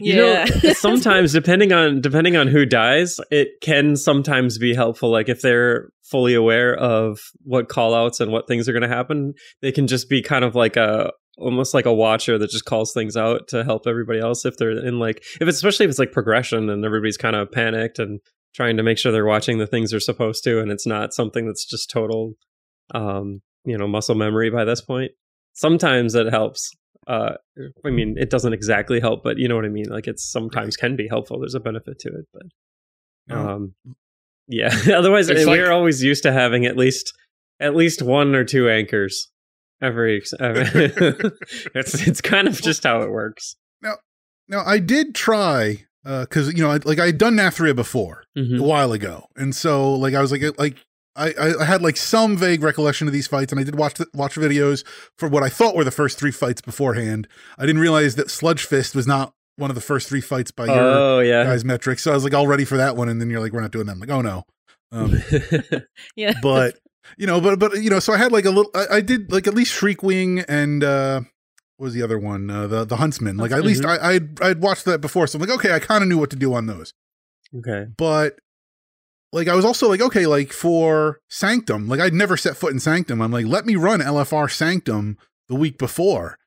You 0.00 0.14
yeah 0.14 0.44
know, 0.44 0.72
sometimes 0.74 1.32
depending 1.32 1.72
on 1.72 2.00
depending 2.00 2.36
on 2.36 2.46
who 2.46 2.64
dies, 2.64 3.18
it 3.30 3.48
can 3.60 3.96
sometimes 3.96 4.56
be 4.56 4.74
helpful. 4.74 5.10
Like 5.10 5.28
if 5.28 5.42
they're 5.42 5.90
fully 6.04 6.34
aware 6.34 6.76
of 6.76 7.18
what 7.42 7.68
call 7.68 7.94
outs 7.94 8.20
and 8.20 8.30
what 8.30 8.46
things 8.46 8.68
are 8.68 8.72
going 8.72 8.88
to 8.88 8.88
happen, 8.88 9.34
they 9.60 9.72
can 9.72 9.86
just 9.86 10.08
be 10.08 10.22
kind 10.22 10.44
of 10.44 10.54
like 10.54 10.76
a 10.76 11.10
almost 11.38 11.74
like 11.74 11.86
a 11.86 11.94
watcher 11.94 12.38
that 12.38 12.50
just 12.50 12.64
calls 12.64 12.92
things 12.92 13.16
out 13.16 13.48
to 13.48 13.64
help 13.64 13.86
everybody 13.86 14.18
else 14.18 14.44
if 14.44 14.56
they're 14.56 14.70
in 14.84 14.98
like 14.98 15.18
if 15.40 15.48
it's 15.48 15.58
especially 15.58 15.84
if 15.84 15.90
it's 15.90 15.98
like 15.98 16.12
progression 16.12 16.68
and 16.68 16.84
everybody's 16.84 17.16
kind 17.16 17.36
of 17.36 17.50
panicked 17.52 17.98
and 17.98 18.20
trying 18.54 18.76
to 18.76 18.82
make 18.82 18.98
sure 18.98 19.12
they're 19.12 19.24
watching 19.24 19.58
the 19.58 19.66
things 19.66 19.90
they're 19.90 20.00
supposed 20.00 20.42
to 20.42 20.60
and 20.60 20.72
it's 20.72 20.86
not 20.86 21.14
something 21.14 21.46
that's 21.46 21.64
just 21.64 21.90
total 21.90 22.34
um 22.92 23.40
you 23.64 23.78
know 23.78 23.86
muscle 23.86 24.16
memory 24.16 24.50
by 24.50 24.64
this 24.64 24.80
point 24.80 25.12
sometimes 25.58 26.14
it 26.14 26.28
helps 26.30 26.70
uh 27.06 27.32
i 27.84 27.90
mean 27.90 28.14
it 28.18 28.30
doesn't 28.30 28.52
exactly 28.52 29.00
help 29.00 29.22
but 29.24 29.38
you 29.38 29.48
know 29.48 29.56
what 29.56 29.64
i 29.64 29.68
mean? 29.68 29.88
Like 29.88 30.06
it 30.06 30.18
sometimes 30.20 30.76
can 30.76 30.94
be 30.96 31.08
helpful. 31.08 31.38
There's 31.40 31.54
a 31.54 31.60
benefit 31.60 31.98
to 32.00 32.08
it 32.08 32.26
but 32.32 33.36
um 33.36 33.74
yeah. 34.46 34.74
Otherwise 34.94 35.28
It's 35.28 35.44
we're 35.46 35.64
like- 35.64 35.72
always 35.72 36.02
used 36.02 36.22
to 36.22 36.32
having 36.32 36.64
at 36.64 36.76
least 36.76 37.12
at 37.60 37.74
least 37.74 38.00
one 38.02 38.34
or 38.34 38.44
two 38.44 38.68
anchors 38.70 39.28
every, 39.82 40.22
every 40.40 40.92
it's 41.74 42.06
it's 42.06 42.20
kind 42.20 42.48
of 42.48 42.60
just 42.62 42.84
how 42.84 43.02
it 43.02 43.10
works. 43.10 43.56
Now 43.82 43.94
now 44.48 44.62
I 44.64 44.78
did 44.78 45.14
try 45.14 45.84
because 46.04 46.52
you 46.54 46.62
know 46.62 46.70
I, 46.70 46.78
like 46.84 46.98
I 46.98 47.06
had 47.06 47.18
done 47.18 47.36
Nathria 47.36 47.74
before, 47.76 48.24
Mhm. 48.36 48.60
a 48.60 48.62
while 48.62 48.92
ago, 48.92 49.26
and 49.36 49.54
so 49.54 49.92
like 49.94 50.14
I 50.14 50.20
was 50.22 50.32
like 50.32 50.42
like 50.58 50.76
I 51.18 51.34
I- 51.60 51.64
had 51.64 51.82
like 51.82 51.96
some 51.96 52.36
vague 52.36 52.62
recollection 52.62 53.06
of 53.06 53.12
these 53.12 53.26
fights, 53.26 53.52
and 53.52 53.60
I 53.60 53.64
did 53.64 53.74
watch 53.76 53.94
the, 53.94 54.06
watch 54.14 54.36
videos 54.36 54.84
for 55.16 55.28
what 55.28 55.42
I 55.42 55.48
thought 55.48 55.74
were 55.74 55.84
the 55.84 55.90
first 55.90 56.18
three 56.18 56.30
fights 56.30 56.60
beforehand. 56.60 57.26
I 57.58 57.66
didn't 57.66 57.80
realize 57.80 58.14
that 58.16 58.28
Sludgefist 58.28 58.94
was 58.94 59.06
not 59.06 59.34
one 59.56 59.70
of 59.70 59.74
the 59.74 59.80
first 59.80 60.08
three 60.08 60.20
fights 60.20 60.50
by 60.50 60.66
your 60.66 60.78
oh 60.78 61.20
yeah 61.20 61.44
guys' 61.44 61.64
metrics, 61.64 62.02
so 62.02 62.12
I 62.12 62.14
was 62.14 62.24
like 62.24 62.34
all 62.34 62.46
ready 62.46 62.64
for 62.64 62.76
that 62.76 62.96
one, 62.96 63.08
and 63.08 63.20
then 63.20 63.28
you're 63.30 63.40
like 63.40 63.52
we're 63.52 63.60
not 63.60 63.72
doing 63.72 63.86
that. 63.86 63.92
I'm 63.92 64.00
like 64.00 64.10
oh 64.10 64.20
no, 64.20 64.44
um, 64.92 65.14
yeah 66.16 66.34
but 66.40 66.78
you 67.16 67.26
know, 67.26 67.40
but 67.40 67.58
but 67.58 67.82
you 67.82 67.90
know, 67.90 67.98
so 67.98 68.12
I 68.12 68.18
had 68.18 68.32
like 68.32 68.44
a 68.44 68.50
little. 68.50 68.70
I, 68.74 68.96
I 68.96 69.00
did 69.00 69.32
like 69.32 69.46
at 69.46 69.54
least 69.54 69.72
Shriekwing 69.78 70.44
and 70.48 70.84
uh 70.84 71.22
what 71.78 71.86
was 71.86 71.94
the 71.94 72.02
other 72.02 72.18
one? 72.18 72.50
Uh, 72.50 72.66
the 72.66 72.84
the 72.84 72.96
Huntsman. 72.96 73.36
Like 73.36 73.52
at 73.52 73.62
least 73.64 73.84
I 73.84 74.14
I'd, 74.14 74.42
I'd 74.42 74.60
watched 74.60 74.84
that 74.84 75.00
before, 75.00 75.26
so 75.26 75.36
I'm 75.36 75.40
like, 75.40 75.56
okay, 75.58 75.72
I 75.72 75.78
kind 75.78 76.02
of 76.02 76.08
knew 76.08 76.18
what 76.18 76.30
to 76.30 76.36
do 76.36 76.52
on 76.54 76.66
those. 76.66 76.92
Okay. 77.56 77.86
But 77.96 78.38
like 79.32 79.48
I 79.48 79.54
was 79.54 79.64
also 79.64 79.88
like, 79.88 80.00
okay, 80.00 80.26
like 80.26 80.52
for 80.52 81.20
Sanctum, 81.28 81.88
like 81.88 82.00
I'd 82.00 82.14
never 82.14 82.36
set 82.36 82.56
foot 82.56 82.72
in 82.72 82.80
Sanctum. 82.80 83.20
I'm 83.20 83.32
like, 83.32 83.46
let 83.46 83.66
me 83.66 83.76
run 83.76 84.00
LFR 84.00 84.50
Sanctum 84.50 85.18
the 85.48 85.54
week 85.54 85.78
before. 85.78 86.38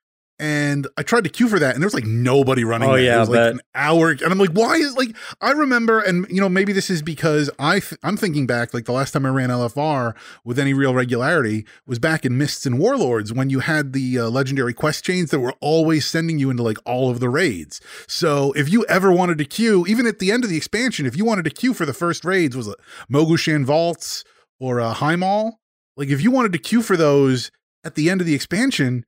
And 0.42 0.88
I 0.98 1.04
tried 1.04 1.24
to 1.26 1.30
queue 1.30 1.48
for 1.48 1.60
that, 1.60 1.76
and 1.76 1.84
there 1.84 1.86
was 1.86 1.94
like 1.94 2.04
nobody 2.08 2.64
running. 2.64 2.90
Oh, 2.90 2.96
that. 2.96 3.04
yeah, 3.04 3.18
it 3.18 3.20
was 3.20 3.30
like 3.30 3.38
but- 3.38 3.52
an 3.54 3.60
hour, 3.76 4.10
and 4.10 4.24
I'm 4.24 4.40
like, 4.40 4.50
why 4.50 4.74
is 4.78 4.98
like 4.98 5.16
I 5.40 5.52
remember, 5.52 6.00
and 6.00 6.26
you 6.32 6.42
know 6.42 6.50
maybe 6.50 6.74
this 6.74 6.90
is 6.90 7.04
because 7.04 7.52
I 7.60 7.80
th- 7.80 8.00
I'm 8.02 8.18
thinking 8.18 8.48
back, 8.48 8.74
like 8.74 8.86
the 8.86 8.92
last 8.92 9.12
time 9.12 9.24
I 9.24 9.30
ran 9.30 9.50
LFR 9.50 10.16
with 10.44 10.58
any 10.58 10.74
real 10.74 10.96
regularity 10.96 11.68
was 11.86 12.00
back 12.00 12.26
in 12.26 12.40
Mists 12.40 12.66
and 12.66 12.80
Warlords 12.80 13.32
when 13.32 13.52
you 13.52 13.60
had 13.60 13.94
the 13.94 14.18
uh, 14.18 14.30
legendary 14.30 14.74
quest 14.74 15.06
chains 15.06 15.30
that 15.30 15.40
were 15.42 15.54
always 15.62 16.08
sending 16.08 16.40
you 16.40 16.50
into 16.50 16.64
like 16.64 16.80
all 16.86 17.12
of 17.12 17.20
the 17.20 17.30
raids. 17.30 17.80
So 18.08 18.52
if 18.54 18.68
you 18.68 18.84
ever 18.86 19.12
wanted 19.12 19.38
to 19.38 19.46
queue, 19.46 19.86
even 19.88 20.08
at 20.08 20.18
the 20.18 20.32
end 20.32 20.44
of 20.44 20.50
the 20.50 20.58
expansion, 20.58 21.06
if 21.06 21.16
you 21.16 21.24
wanted 21.24 21.46
to 21.46 21.52
queue 21.52 21.76
for 21.76 21.86
the 21.86 21.94
first 21.94 22.26
raids, 22.26 22.58
was 22.58 22.68
it 22.68 22.78
Mogu'shan 23.14 23.64
Vaults 23.64 24.24
or 24.60 24.82
uh, 24.82 24.96
Highmaul? 24.96 25.52
Like 25.96 26.10
if 26.10 26.24
you 26.24 26.32
wanted 26.32 26.52
to 26.54 26.58
queue 26.58 26.82
for 26.82 26.98
those 26.98 27.52
at 27.84 27.94
the 27.94 28.10
end 28.10 28.22
of 28.22 28.28
the 28.28 28.34
expansion, 28.34 29.06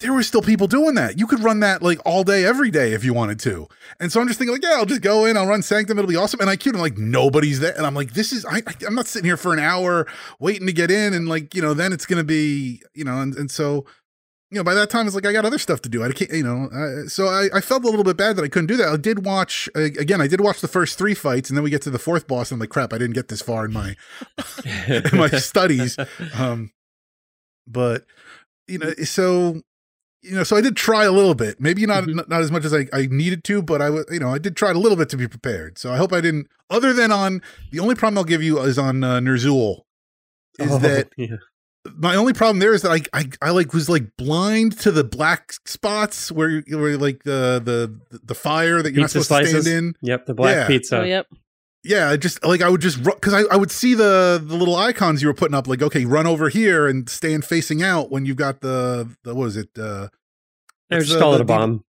there 0.00 0.12
were 0.12 0.22
still 0.22 0.42
people 0.42 0.68
doing 0.68 0.94
that. 0.94 1.18
You 1.18 1.26
could 1.26 1.40
run 1.40 1.60
that 1.60 1.82
like 1.82 1.98
all 2.04 2.22
day, 2.22 2.44
every 2.44 2.70
day 2.70 2.92
if 2.92 3.04
you 3.04 3.12
wanted 3.12 3.40
to. 3.40 3.66
And 3.98 4.12
so 4.12 4.20
I'm 4.20 4.28
just 4.28 4.38
thinking 4.38 4.54
like, 4.54 4.62
yeah, 4.62 4.74
I'll 4.76 4.86
just 4.86 5.02
go 5.02 5.24
in, 5.24 5.36
I'll 5.36 5.46
run 5.46 5.62
Sanctum, 5.62 5.98
it'll 5.98 6.08
be 6.08 6.16
awesome. 6.16 6.40
And 6.40 6.48
I 6.48 6.56
queued, 6.56 6.76
I'm 6.76 6.80
like, 6.80 6.98
nobody's 6.98 7.58
there. 7.60 7.76
And 7.76 7.84
I'm 7.84 7.94
like, 7.94 8.12
this 8.12 8.32
is, 8.32 8.46
I, 8.46 8.62
I'm 8.86 8.94
not 8.94 9.08
sitting 9.08 9.26
here 9.26 9.36
for 9.36 9.52
an 9.52 9.58
hour 9.58 10.06
waiting 10.38 10.66
to 10.66 10.72
get 10.72 10.90
in. 10.90 11.14
And 11.14 11.28
like, 11.28 11.54
you 11.54 11.62
know, 11.62 11.74
then 11.74 11.92
it's 11.92 12.06
going 12.06 12.18
to 12.18 12.24
be, 12.24 12.80
you 12.94 13.04
know, 13.04 13.20
and, 13.20 13.34
and 13.36 13.50
so, 13.50 13.86
you 14.50 14.56
know, 14.56 14.64
by 14.64 14.74
that 14.74 14.88
time 14.88 15.06
it's 15.06 15.16
like, 15.16 15.26
I 15.26 15.32
got 15.32 15.44
other 15.44 15.58
stuff 15.58 15.82
to 15.82 15.88
do. 15.88 16.04
I 16.04 16.12
can't, 16.12 16.30
you 16.30 16.44
know, 16.44 16.68
uh, 16.72 17.08
so 17.08 17.26
I, 17.26 17.48
I 17.52 17.60
felt 17.60 17.82
a 17.82 17.88
little 17.88 18.04
bit 18.04 18.16
bad 18.16 18.36
that 18.36 18.44
I 18.44 18.48
couldn't 18.48 18.68
do 18.68 18.76
that. 18.76 18.88
I 18.88 18.96
did 18.96 19.24
watch, 19.24 19.68
uh, 19.74 19.80
again, 19.80 20.20
I 20.20 20.28
did 20.28 20.40
watch 20.40 20.60
the 20.60 20.68
first 20.68 20.96
three 20.96 21.14
fights 21.14 21.50
and 21.50 21.56
then 21.56 21.64
we 21.64 21.70
get 21.70 21.82
to 21.82 21.90
the 21.90 21.98
fourth 21.98 22.28
boss. 22.28 22.50
And 22.50 22.56
I'm 22.56 22.60
like, 22.60 22.70
crap, 22.70 22.92
I 22.92 22.98
didn't 22.98 23.14
get 23.14 23.28
this 23.28 23.42
far 23.42 23.64
in 23.64 23.72
my, 23.72 23.96
in 24.86 25.18
my 25.18 25.28
studies. 25.28 25.98
Um, 26.34 26.70
but 27.66 28.06
you 28.68 28.78
know, 28.78 28.92
so 29.04 29.62
you 30.22 30.34
know, 30.34 30.42
so 30.42 30.56
I 30.56 30.60
did 30.60 30.76
try 30.76 31.04
a 31.04 31.12
little 31.12 31.34
bit. 31.34 31.60
Maybe 31.60 31.86
not 31.86 32.04
Mhm. 32.04 32.14
not, 32.14 32.28
not 32.28 32.40
as 32.40 32.50
much 32.50 32.64
as 32.64 32.74
I, 32.74 32.86
I 32.92 33.06
needed 33.10 33.44
to, 33.44 33.62
but 33.62 33.80
I 33.82 33.90
was 33.90 34.04
you 34.10 34.18
know 34.18 34.30
I 34.34 34.38
did 34.38 34.56
try 34.56 34.70
a 34.70 34.74
little 34.74 34.96
bit 34.96 35.08
to 35.10 35.16
be 35.16 35.28
prepared. 35.28 35.78
So 35.78 35.92
I 35.92 35.96
hope 35.96 36.12
I 36.12 36.20
didn't. 36.20 36.48
Other 36.70 36.92
than 36.92 37.10
on 37.12 37.40
the 37.70 37.80
only 37.80 37.94
problem 37.94 38.18
I'll 38.18 38.24
give 38.24 38.42
you 38.42 38.58
is 38.60 38.78
on 38.78 39.02
uh, 39.04 39.20
Ner'zhul. 39.20 39.82
Is 40.58 40.72
Oh, 40.72 40.78
that 40.78 41.10
yeah. 41.16 41.36
my 41.96 42.16
only 42.16 42.32
problem 42.32 42.58
there 42.58 42.74
is 42.74 42.82
that 42.82 42.90
I, 42.90 43.00
I 43.18 43.28
I 43.40 43.50
like 43.50 43.72
was 43.72 43.88
like 43.88 44.16
blind 44.16 44.76
to 44.80 44.90
the 44.90 45.04
black 45.04 45.52
spots 45.66 46.32
where 46.32 46.50
you- 46.66 46.78
where 46.78 46.98
like 46.98 47.22
the 47.22 47.62
the 47.64 48.18
the 48.24 48.34
fire 48.34 48.82
that 48.82 48.92
you're 48.92 49.04
Pizza 49.04 49.18
not 49.18 49.24
supposed 49.24 49.28
slices? 49.28 49.52
to 49.64 49.70
stand 49.70 49.86
in. 49.86 49.94
Yep, 50.02 50.26
the 50.26 50.34
black 50.34 50.56
Yeah. 50.56 50.66
pizza. 50.66 50.98
Oh, 51.00 51.04
yep. 51.04 51.26
Yeah, 51.88 52.14
just 52.16 52.44
like 52.44 52.60
I 52.60 52.68
would 52.68 52.82
just 52.82 53.02
because 53.02 53.32
I, 53.32 53.42
I 53.50 53.56
would 53.56 53.70
see 53.70 53.94
the 53.94 54.42
the 54.44 54.54
little 54.56 54.76
icons 54.76 55.22
you 55.22 55.28
were 55.28 55.34
putting 55.34 55.54
up, 55.54 55.66
like 55.66 55.80
okay, 55.82 56.04
run 56.04 56.26
over 56.26 56.50
here 56.50 56.86
and 56.86 57.08
stand 57.08 57.44
facing 57.46 57.82
out 57.82 58.10
when 58.10 58.26
you've 58.26 58.36
got 58.36 58.60
the 58.60 59.08
the 59.24 59.34
what 59.34 59.44
was 59.44 59.56
it? 59.56 59.70
Uh, 59.78 59.82
Or 59.82 60.08
what's 60.90 61.06
just 61.06 61.14
the- 61.18 61.20
call 61.20 61.34
it 61.34 61.40
a 61.40 61.44
bomb. 61.44 61.84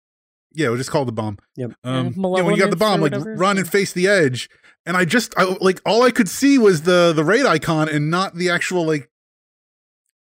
yeah, 0.54 0.70
we 0.70 0.78
just 0.78 0.90
call 0.90 1.02
it 1.02 1.06
the 1.06 1.12
bomb. 1.12 1.38
Yep. 1.58 1.72
Um, 1.84 2.14
yeah, 2.16 2.42
when 2.44 2.56
you 2.56 2.62
got 2.62 2.70
the 2.70 2.78
bomb, 2.78 3.02
like 3.02 3.14
run 3.16 3.58
and 3.58 3.68
face 3.70 3.92
the 3.92 4.08
edge, 4.08 4.50
and 4.86 4.96
I 4.96 5.04
just 5.04 5.34
I 5.38 5.44
like 5.60 5.82
all 5.86 6.04
I 6.04 6.12
could 6.12 6.30
see 6.30 6.58
was 6.58 6.84
the 6.84 7.12
the 7.14 7.26
raid 7.26 7.46
icon 7.46 7.90
and 7.90 8.10
not 8.10 8.36
the 8.36 8.50
actual 8.50 8.86
like. 8.86 9.10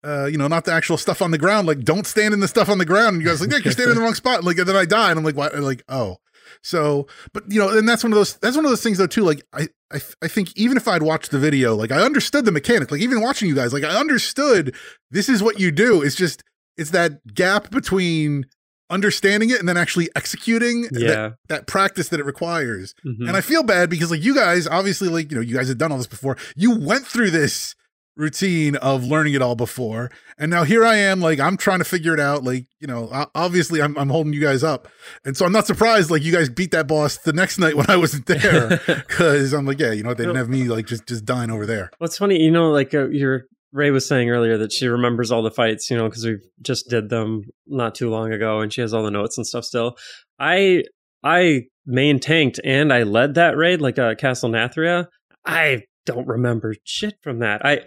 Uh, 0.03 0.25
you 0.27 0.37
know, 0.37 0.47
not 0.47 0.65
the 0.65 0.71
actual 0.71 0.97
stuff 0.97 1.19
on 1.19 1.31
the 1.31 1.37
ground. 1.39 1.65
Like, 1.67 1.79
don't 1.79 2.05
stand 2.05 2.31
in 2.31 2.39
the 2.39 2.47
stuff 2.47 2.69
on 2.69 2.77
the 2.77 2.85
ground. 2.85 3.15
And 3.15 3.23
you 3.23 3.27
guys 3.27 3.41
like, 3.41 3.49
Nick, 3.49 3.65
you're 3.65 3.71
standing 3.71 3.93
in 3.93 3.97
the 3.97 4.03
wrong 4.05 4.13
spot. 4.13 4.43
Like, 4.43 4.59
and 4.59 4.67
then 4.69 4.75
I 4.75 4.85
die, 4.85 5.09
and 5.09 5.17
I'm 5.17 5.25
like, 5.25 5.35
what? 5.35 5.55
Like, 5.57 5.81
oh, 5.89 6.17
so, 6.61 7.07
but 7.33 7.43
you 7.49 7.59
know, 7.59 7.69
and 7.77 7.87
that's 7.87 8.03
one 8.03 8.11
of 8.13 8.17
those. 8.17 8.35
That's 8.37 8.55
one 8.55 8.65
of 8.65 8.71
those 8.71 8.83
things, 8.83 8.97
though, 8.97 9.07
too. 9.07 9.23
Like, 9.23 9.43
I, 9.53 9.67
I, 9.91 9.99
I 10.21 10.27
think 10.27 10.55
even 10.57 10.77
if 10.77 10.87
I'd 10.87 11.03
watched 11.03 11.31
the 11.31 11.39
video, 11.39 11.75
like, 11.75 11.91
I 11.91 12.01
understood 12.01 12.45
the 12.45 12.51
mechanic. 12.51 12.91
Like, 12.91 13.01
even 13.01 13.21
watching 13.21 13.47
you 13.49 13.55
guys, 13.55 13.73
like, 13.73 13.83
I 13.83 13.99
understood 13.99 14.75
this 15.11 15.29
is 15.29 15.41
what 15.43 15.59
you 15.59 15.71
do. 15.71 16.01
It's 16.01 16.15
just, 16.15 16.43
it's 16.77 16.91
that 16.91 17.33
gap 17.33 17.69
between 17.71 18.45
understanding 18.89 19.49
it 19.49 19.59
and 19.59 19.67
then 19.67 19.77
actually 19.77 20.09
executing 20.15 20.83
that, 20.91 21.01
Yeah. 21.01 21.29
that 21.49 21.65
practice 21.67 22.09
that 22.09 22.19
it 22.19 22.25
requires. 22.25 22.93
Mhm. 23.05 23.27
And 23.27 23.35
I 23.35 23.41
feel 23.41 23.63
bad 23.63 23.89
because 23.89 24.11
like 24.11 24.23
you 24.23 24.35
guys, 24.35 24.67
obviously, 24.67 25.07
like, 25.09 25.31
you 25.31 25.35
know, 25.37 25.41
you 25.41 25.55
guys 25.55 25.67
had 25.69 25.79
done 25.79 25.91
all 25.91 25.97
this 25.97 26.05
before. 26.07 26.37
You 26.55 26.77
went 26.77 27.07
through 27.07 27.31
this 27.31 27.73
routine 28.15 28.75
of 28.77 29.03
learning 29.03 29.33
it 29.33 29.41
all 29.41 29.55
before. 29.55 30.09
And 30.37 30.49
now 30.49 30.63
here 30.63 30.85
I 30.85 30.95
am, 30.95 31.21
like, 31.21 31.39
I'm 31.39 31.57
trying 31.57 31.79
to 31.79 31.85
figure 31.85 32.13
it 32.13 32.19
out. 32.19 32.43
Like, 32.43 32.65
you 32.79 32.87
know, 32.87 33.09
obviously 33.35 33.81
I'm, 33.81 33.97
I'm 33.97 34.09
holding 34.09 34.33
you 34.33 34.41
guys 34.41 34.63
up. 34.63 34.87
And 35.23 35.35
so 35.35 35.45
I'm 35.45 35.51
not 35.51 35.67
surprised, 35.67 36.09
like, 36.09 36.23
you 36.23 36.31
guys 36.31 36.49
beat 36.49 36.71
that 36.71 36.87
boss 36.87 37.17
the 37.17 37.33
next 37.33 37.57
night 37.57 37.75
when 37.75 37.89
I 37.89 37.97
wasn't 37.97 38.25
there. 38.27 38.77
Cause 39.07 39.53
I'm 39.53 39.65
like, 39.65 39.79
yeah, 39.79 39.91
you 39.91 40.03
know 40.03 40.09
what? 40.09 40.17
They 40.17 40.23
didn't 40.23 40.37
have 40.37 40.49
me 40.49 40.65
like 40.65 40.85
just, 40.85 41.07
just 41.07 41.25
dying 41.25 41.51
over 41.51 41.65
there. 41.65 41.91
What's 41.97 42.17
funny, 42.17 42.41
you 42.41 42.51
know, 42.51 42.71
like 42.71 42.93
uh, 42.93 43.09
your 43.09 43.45
Rei 43.75 43.91
was 43.91 44.07
saying 44.07 44.29
earlier 44.29 44.57
that 44.57 44.71
she 44.71 44.87
remembers 44.87 45.31
all 45.31 45.43
the 45.43 45.51
fights, 45.51 45.89
you 45.91 45.97
know, 45.97 46.07
because 46.07 46.25
we 46.25 46.37
just 46.61 46.89
did 46.89 47.09
them 47.09 47.43
not 47.67 47.93
too 47.93 48.09
long 48.09 48.31
ago, 48.31 48.61
and 48.61 48.71
she 48.71 48.79
has 48.79 48.93
all 48.93 49.03
the 49.03 49.11
notes 49.11 49.37
and 49.37 49.45
stuff 49.45 49.65
still. 49.65 49.97
I 50.39 50.83
I 51.23 51.63
main 51.85 52.19
tanked 52.21 52.59
and 52.63 52.93
I 52.93 53.03
led 53.03 53.33
that 53.33 53.57
raid 53.57 53.81
like 53.81 53.99
uh, 53.99 54.15
Castle 54.15 54.49
Nathria. 54.49 55.07
I 55.45 55.83
don't 56.05 56.27
remember 56.27 56.75
shit 56.83 57.15
from 57.21 57.39
that. 57.39 57.65
I 57.65 57.81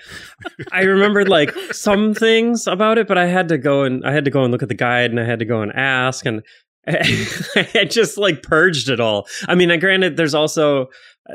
I 0.72 0.82
remembered 0.82 1.28
like 1.28 1.52
some 1.72 2.14
things 2.14 2.66
about 2.66 2.98
it, 2.98 3.06
but 3.08 3.18
I 3.18 3.26
had 3.26 3.48
to 3.48 3.58
go 3.58 3.84
and 3.84 4.04
I 4.04 4.12
had 4.12 4.24
to 4.24 4.30
go 4.30 4.42
and 4.42 4.52
look 4.52 4.62
at 4.62 4.68
the 4.68 4.74
guide 4.74 5.10
and 5.10 5.20
I 5.20 5.24
had 5.24 5.38
to 5.38 5.44
go 5.44 5.62
and 5.62 5.72
ask 5.72 6.26
and 6.26 6.42
I 6.88 7.86
just 7.88 8.16
like 8.16 8.42
purged 8.42 8.88
it 8.88 8.98
all. 9.00 9.26
I 9.46 9.54
mean, 9.54 9.70
I 9.70 9.76
granted 9.76 10.16
there's 10.16 10.34
also 10.34 10.86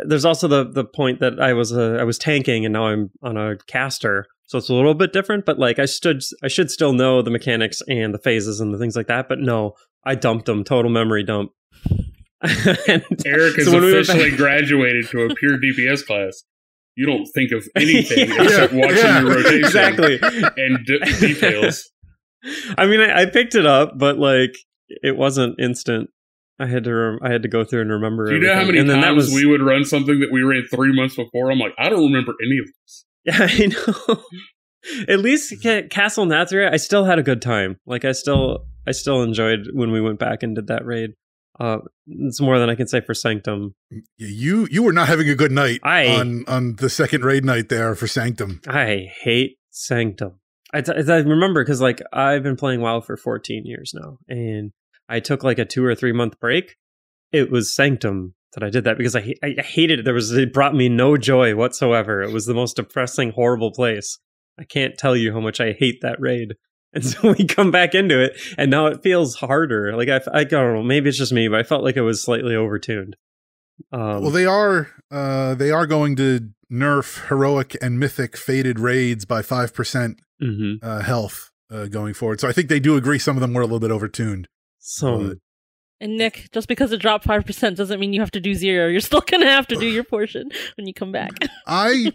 there's 0.05 0.25
also 0.25 0.47
the 0.47 0.63
the 0.69 0.83
point 0.85 1.19
that 1.19 1.39
I 1.39 1.53
was 1.53 1.71
uh, 1.71 1.97
I 1.99 2.03
was 2.03 2.17
tanking 2.17 2.65
and 2.65 2.73
now 2.73 2.87
I'm 2.87 3.11
on 3.21 3.37
a 3.37 3.57
caster, 3.67 4.25
so 4.47 4.57
it's 4.57 4.69
a 4.69 4.73
little 4.73 4.95
bit 4.95 5.13
different. 5.13 5.45
But 5.45 5.59
like 5.59 5.77
I 5.79 5.85
stood, 5.85 6.21
I 6.43 6.47
should 6.47 6.71
still 6.71 6.93
know 6.93 7.21
the 7.21 7.29
mechanics 7.29 7.81
and 7.87 8.13
the 8.13 8.19
phases 8.19 8.59
and 8.59 8.73
the 8.73 8.79
things 8.79 8.95
like 8.95 9.07
that. 9.07 9.29
But 9.29 9.39
no, 9.39 9.73
I 10.03 10.15
dumped 10.15 10.47
them, 10.47 10.63
total 10.63 10.89
memory 10.91 11.23
dump. 11.23 11.51
And 12.89 13.03
Eric 13.25 13.55
has 13.55 13.65
so 13.67 13.71
when 13.73 13.83
we 13.83 13.93
back- 13.93 14.01
officially 14.01 14.35
graduated 14.35 15.07
to 15.11 15.21
a 15.21 15.35
pure 15.35 15.57
DPS 15.57 16.05
class. 16.05 16.43
You 16.95 17.05
don't 17.05 17.25
think 17.33 17.51
of 17.51 17.65
anything 17.75 18.29
Yeah. 18.29 18.43
except 18.43 18.73
watching 18.73 18.97
Yeah. 18.97 19.21
your 19.21 19.35
rotation 19.35 19.59
exactly. 19.65 20.19
and 20.21 20.85
d- 20.85 20.99
details. 21.19 21.89
I 22.77 22.85
mean, 22.85 22.99
I, 23.01 23.21
I 23.21 23.25
picked 23.25 23.55
it 23.55 23.65
up, 23.65 23.93
but 23.97 24.17
like 24.19 24.55
it 24.89 25.15
wasn't 25.17 25.59
instant. 25.59 26.09
I 26.59 26.67
had 26.67 26.83
to 26.83 26.93
rem- 26.93 27.19
I 27.23 27.31
had 27.31 27.41
to 27.43 27.47
go 27.49 27.63
through 27.65 27.81
and 27.81 27.91
remember. 27.91 28.27
Do 28.29 28.35
you 28.35 28.41
know 28.41 28.53
how 28.53 28.65
many 28.65 28.77
and 28.79 28.87
times 28.89 29.01
that 29.03 29.15
was 29.15 29.33
we 29.33 29.45
would 29.45 29.61
run 29.61 29.83
something 29.85 30.19
that 30.19 30.31
we 30.31 30.43
ran 30.43 30.63
three 30.69 30.93
months 30.93 31.15
before? 31.15 31.51
I'm 31.51 31.57
like, 31.59 31.73
I 31.79 31.89
don't 31.89 32.03
remember 32.05 32.33
any 32.45 32.59
of 32.59 32.65
this. 32.67 33.05
Yeah, 33.25 33.47
I 33.49 33.67
know. 33.67 34.21
At 35.07 35.19
least 35.19 35.53
Castle 35.89 36.25
Nathria, 36.25 36.71
I 36.73 36.75
still 36.75 37.05
had 37.05 37.17
a 37.19 37.23
good 37.23 37.41
time. 37.41 37.77
Like 37.85 38.03
I 38.03 38.11
still, 38.11 38.65
I 38.85 38.91
still 38.91 39.23
enjoyed 39.23 39.67
when 39.71 39.91
we 39.91 40.01
went 40.01 40.19
back 40.19 40.43
and 40.43 40.53
did 40.55 40.67
that 40.67 40.85
raid. 40.85 41.11
Uh, 41.59 41.79
it's 42.07 42.41
more 42.41 42.57
than 42.59 42.69
I 42.69 42.75
can 42.75 42.87
say 42.87 43.01
for 43.01 43.13
Sanctum. 43.13 43.75
You, 44.17 44.67
you 44.71 44.81
were 44.83 44.93
not 44.93 45.07
having 45.07 45.29
a 45.29 45.35
good 45.35 45.51
night 45.51 45.79
I- 45.83 46.07
on, 46.07 46.43
on 46.47 46.75
the 46.77 46.89
second 46.89 47.23
raid 47.23 47.45
night 47.45 47.69
there 47.69 47.93
for 47.95 48.07
Sanctum. 48.07 48.61
I 48.67 49.07
hate 49.21 49.57
Sanctum. 49.69 50.39
I, 50.73 50.81
t- 50.81 50.91
I 50.91 51.17
remember 51.17 51.63
because 51.63 51.81
like 51.81 52.01
I've 52.11 52.41
been 52.41 52.55
playing 52.55 52.81
WoW 52.81 53.01
for 53.01 53.15
14 53.15 53.63
years 53.65 53.93
now, 53.93 54.17
and 54.27 54.71
I 55.07 55.19
took 55.19 55.43
like 55.43 55.59
a 55.59 55.65
two 55.65 55.85
or 55.85 55.93
three 55.93 56.13
month 56.13 56.39
break. 56.39 56.75
It 57.31 57.51
was 57.51 57.75
Sanctum 57.75 58.33
that 58.53 58.63
I 58.63 58.71
did 58.71 58.83
that 58.85 58.97
because 58.97 59.15
I 59.15 59.33
I 59.43 59.53
hated 59.61 59.99
it. 59.99 60.05
There 60.05 60.15
was 60.15 60.31
it 60.31 60.51
brought 60.51 60.73
me 60.73 60.89
no 60.89 61.15
joy 61.17 61.53
whatsoever. 61.55 62.23
It 62.23 62.31
was 62.31 62.47
the 62.47 62.55
most 62.55 62.77
depressing, 62.77 63.31
horrible 63.31 63.71
place. 63.71 64.17
I 64.59 64.63
can't 64.63 64.97
tell 64.97 65.15
you 65.15 65.31
how 65.33 65.39
much 65.39 65.59
I 65.61 65.73
hate 65.73 65.99
that 66.01 66.19
raid. 66.19 66.55
And 66.93 67.05
so 67.05 67.33
we 67.33 67.45
come 67.45 67.71
back 67.71 67.95
into 67.95 68.21
it, 68.21 68.39
and 68.57 68.71
now 68.71 68.87
it 68.87 69.03
feels 69.03 69.35
harder. 69.35 69.95
Like 69.95 70.09
I, 70.09 70.21
I 70.33 70.43
don't 70.43 70.75
know, 70.75 70.83
maybe 70.83 71.09
it's 71.09 71.17
just 71.17 71.33
me, 71.33 71.47
but 71.47 71.59
I 71.59 71.63
felt 71.63 71.83
like 71.83 71.97
it 71.97 72.01
was 72.01 72.23
slightly 72.23 72.53
overtuned. 72.53 73.13
Um, 73.91 74.21
well, 74.21 74.31
they 74.31 74.45
are 74.45 74.89
uh, 75.11 75.55
they 75.55 75.71
are 75.71 75.87
going 75.87 76.15
to 76.17 76.49
nerf 76.71 77.27
heroic 77.27 77.75
and 77.81 77.99
mythic 77.99 78.37
fated 78.37 78.79
raids 78.79 79.25
by 79.25 79.41
five 79.41 79.73
percent 79.73 80.19
mhm. 80.41 80.77
uh, 80.81 81.01
health 81.01 81.51
uh, 81.71 81.87
going 81.87 82.13
forward. 82.13 82.39
So 82.39 82.47
I 82.47 82.51
think 82.51 82.69
they 82.69 82.79
do 82.79 82.95
agree 82.95 83.19
some 83.19 83.35
of 83.37 83.41
them 83.41 83.53
were 83.53 83.61
a 83.61 83.65
little 83.65 83.79
bit 83.79 83.91
overtuned. 83.91 84.45
so 84.79 85.35
And 86.03 86.17
Nick, 86.17 86.51
just 86.51 86.67
because 86.67 86.91
it 86.91 86.97
dropped 86.97 87.23
five 87.23 87.45
percent 87.45 87.77
doesn't 87.77 87.97
mean 87.97 88.11
you 88.11 88.19
have 88.19 88.31
to 88.31 88.41
do 88.41 88.55
zero. 88.55 88.89
You're 88.89 88.99
still 88.99 89.21
gonna 89.25 89.49
have 89.49 89.67
to 89.67 89.77
do 89.77 89.85
your 89.85 90.03
portion 90.03 90.49
when 90.75 90.85
you 90.85 90.93
come 90.93 91.13
back. 91.13 91.31
I 91.65 92.11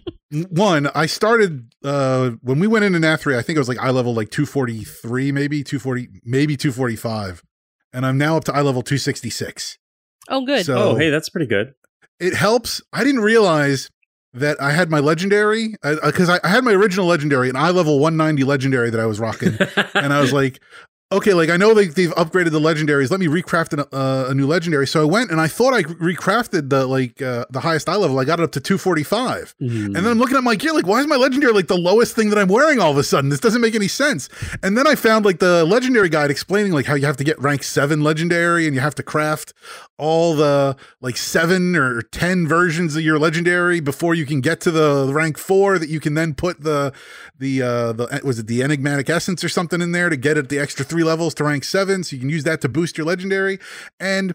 one 0.50 0.88
I 0.94 1.06
started 1.06 1.72
uh, 1.82 2.32
when 2.42 2.60
we 2.60 2.66
went 2.66 2.84
into 2.84 2.98
Nathria. 2.98 3.38
I 3.38 3.42
think 3.42 3.56
it 3.56 3.60
was 3.60 3.68
like 3.68 3.78
eye 3.78 3.88
level 3.88 4.12
like 4.12 4.28
two 4.28 4.44
forty 4.44 4.84
three, 4.84 5.32
maybe 5.32 5.64
two 5.64 5.78
forty, 5.78 6.08
maybe 6.22 6.54
two 6.54 6.70
forty 6.70 6.96
five, 6.96 7.42
and 7.94 8.04
I'm 8.04 8.18
now 8.18 8.36
up 8.36 8.44
to 8.44 8.54
eye 8.54 8.60
level 8.60 8.82
two 8.82 8.98
sixty 8.98 9.30
six. 9.30 9.78
Oh, 10.28 10.44
good. 10.44 10.66
So 10.66 10.90
oh, 10.90 10.94
hey, 10.94 11.08
that's 11.08 11.30
pretty 11.30 11.46
good. 11.46 11.72
it 12.20 12.34
helps. 12.34 12.82
I 12.92 13.04
didn't 13.04 13.22
realize 13.22 13.88
that 14.34 14.60
I 14.60 14.72
had 14.72 14.90
my 14.90 15.00
legendary 15.00 15.74
because 15.82 16.28
I, 16.28 16.38
I 16.44 16.48
had 16.48 16.64
my 16.64 16.72
original 16.72 17.06
legendary, 17.06 17.48
an 17.48 17.56
eye 17.56 17.70
level 17.70 17.98
190 17.98 18.44
legendary 18.44 18.90
that 18.90 19.00
I 19.00 19.06
was 19.06 19.18
rocking, 19.18 19.56
and 19.94 20.12
I 20.12 20.20
was 20.20 20.32
like, 20.32 20.60
okay, 21.10 21.32
like 21.32 21.48
I 21.48 21.56
know 21.56 21.74
they, 21.74 21.86
they've 21.86 22.14
upgraded 22.14 22.50
the 22.50 22.60
legendaries. 22.60 23.10
Let 23.10 23.20
me 23.20 23.26
recraft 23.26 23.72
an, 23.72 23.80
uh, 23.92 24.26
a 24.28 24.34
new 24.34 24.46
legendary. 24.46 24.86
So 24.86 25.00
I 25.00 25.04
went 25.04 25.30
and 25.30 25.40
I 25.40 25.48
thought 25.48 25.72
I 25.72 25.82
recrafted 25.82 26.68
the 26.68 26.86
like 26.86 27.22
uh, 27.22 27.46
the 27.50 27.60
highest 27.60 27.88
eye 27.88 27.96
level. 27.96 28.18
I 28.18 28.24
got 28.24 28.40
it 28.40 28.42
up 28.42 28.52
to 28.52 28.60
245. 28.60 29.54
And 29.86 29.96
then 29.96 30.06
I'm 30.06 30.18
looking 30.18 30.36
at 30.36 30.44
my 30.44 30.54
gear, 30.54 30.72
like, 30.72 30.86
why 30.86 31.00
is 31.00 31.06
my 31.06 31.16
legendary 31.16 31.52
like 31.52 31.68
the 31.68 31.78
lowest 31.78 32.14
thing 32.14 32.30
that 32.30 32.38
I'm 32.38 32.48
wearing 32.48 32.78
all 32.78 32.90
of 32.90 32.98
a 32.98 33.02
sudden? 33.02 33.30
This 33.30 33.40
doesn't 33.40 33.60
make 33.60 33.74
any 33.74 33.88
sense. 33.88 34.28
And 34.62 34.76
then 34.76 34.86
I 34.86 34.94
found 34.94 35.24
like 35.24 35.38
the 35.38 35.64
legendary 35.64 36.08
guide 36.08 36.30
explaining 36.30 36.72
like 36.72 36.86
how 36.86 36.94
you 36.94 37.06
have 37.06 37.16
to 37.18 37.24
get 37.24 37.40
rank 37.40 37.62
seven 37.62 38.02
legendary 38.02 38.66
and 38.66 38.74
you 38.74 38.80
have 38.80 38.94
to 38.96 39.02
craft 39.02 39.54
all 39.96 40.34
the 40.34 40.76
like 41.00 41.16
seven 41.16 41.74
or 41.74 42.02
10 42.02 42.46
versions 42.46 42.94
of 42.94 43.02
your 43.02 43.18
legendary 43.18 43.80
before 43.80 44.14
you 44.14 44.24
can 44.24 44.40
get 44.40 44.60
to 44.60 44.70
the 44.70 45.10
rank 45.12 45.36
four 45.38 45.78
that 45.78 45.88
you 45.88 45.98
can 46.00 46.14
then 46.14 46.34
put 46.34 46.62
the, 46.62 46.92
the, 47.38 47.62
uh, 47.62 47.92
the, 47.92 48.20
was 48.24 48.38
it 48.38 48.46
the 48.46 48.62
enigmatic 48.62 49.10
essence 49.10 49.42
or 49.42 49.48
something 49.48 49.80
in 49.80 49.92
there 49.92 50.08
to 50.08 50.16
get 50.16 50.38
it 50.38 50.48
the 50.50 50.58
extra 50.58 50.84
three 50.84 50.97
levels 51.02 51.34
to 51.34 51.44
rank 51.44 51.64
seven. 51.64 52.04
So 52.04 52.16
you 52.16 52.20
can 52.20 52.30
use 52.30 52.44
that 52.44 52.60
to 52.62 52.68
boost 52.68 52.96
your 52.98 53.06
legendary. 53.06 53.58
And 54.00 54.34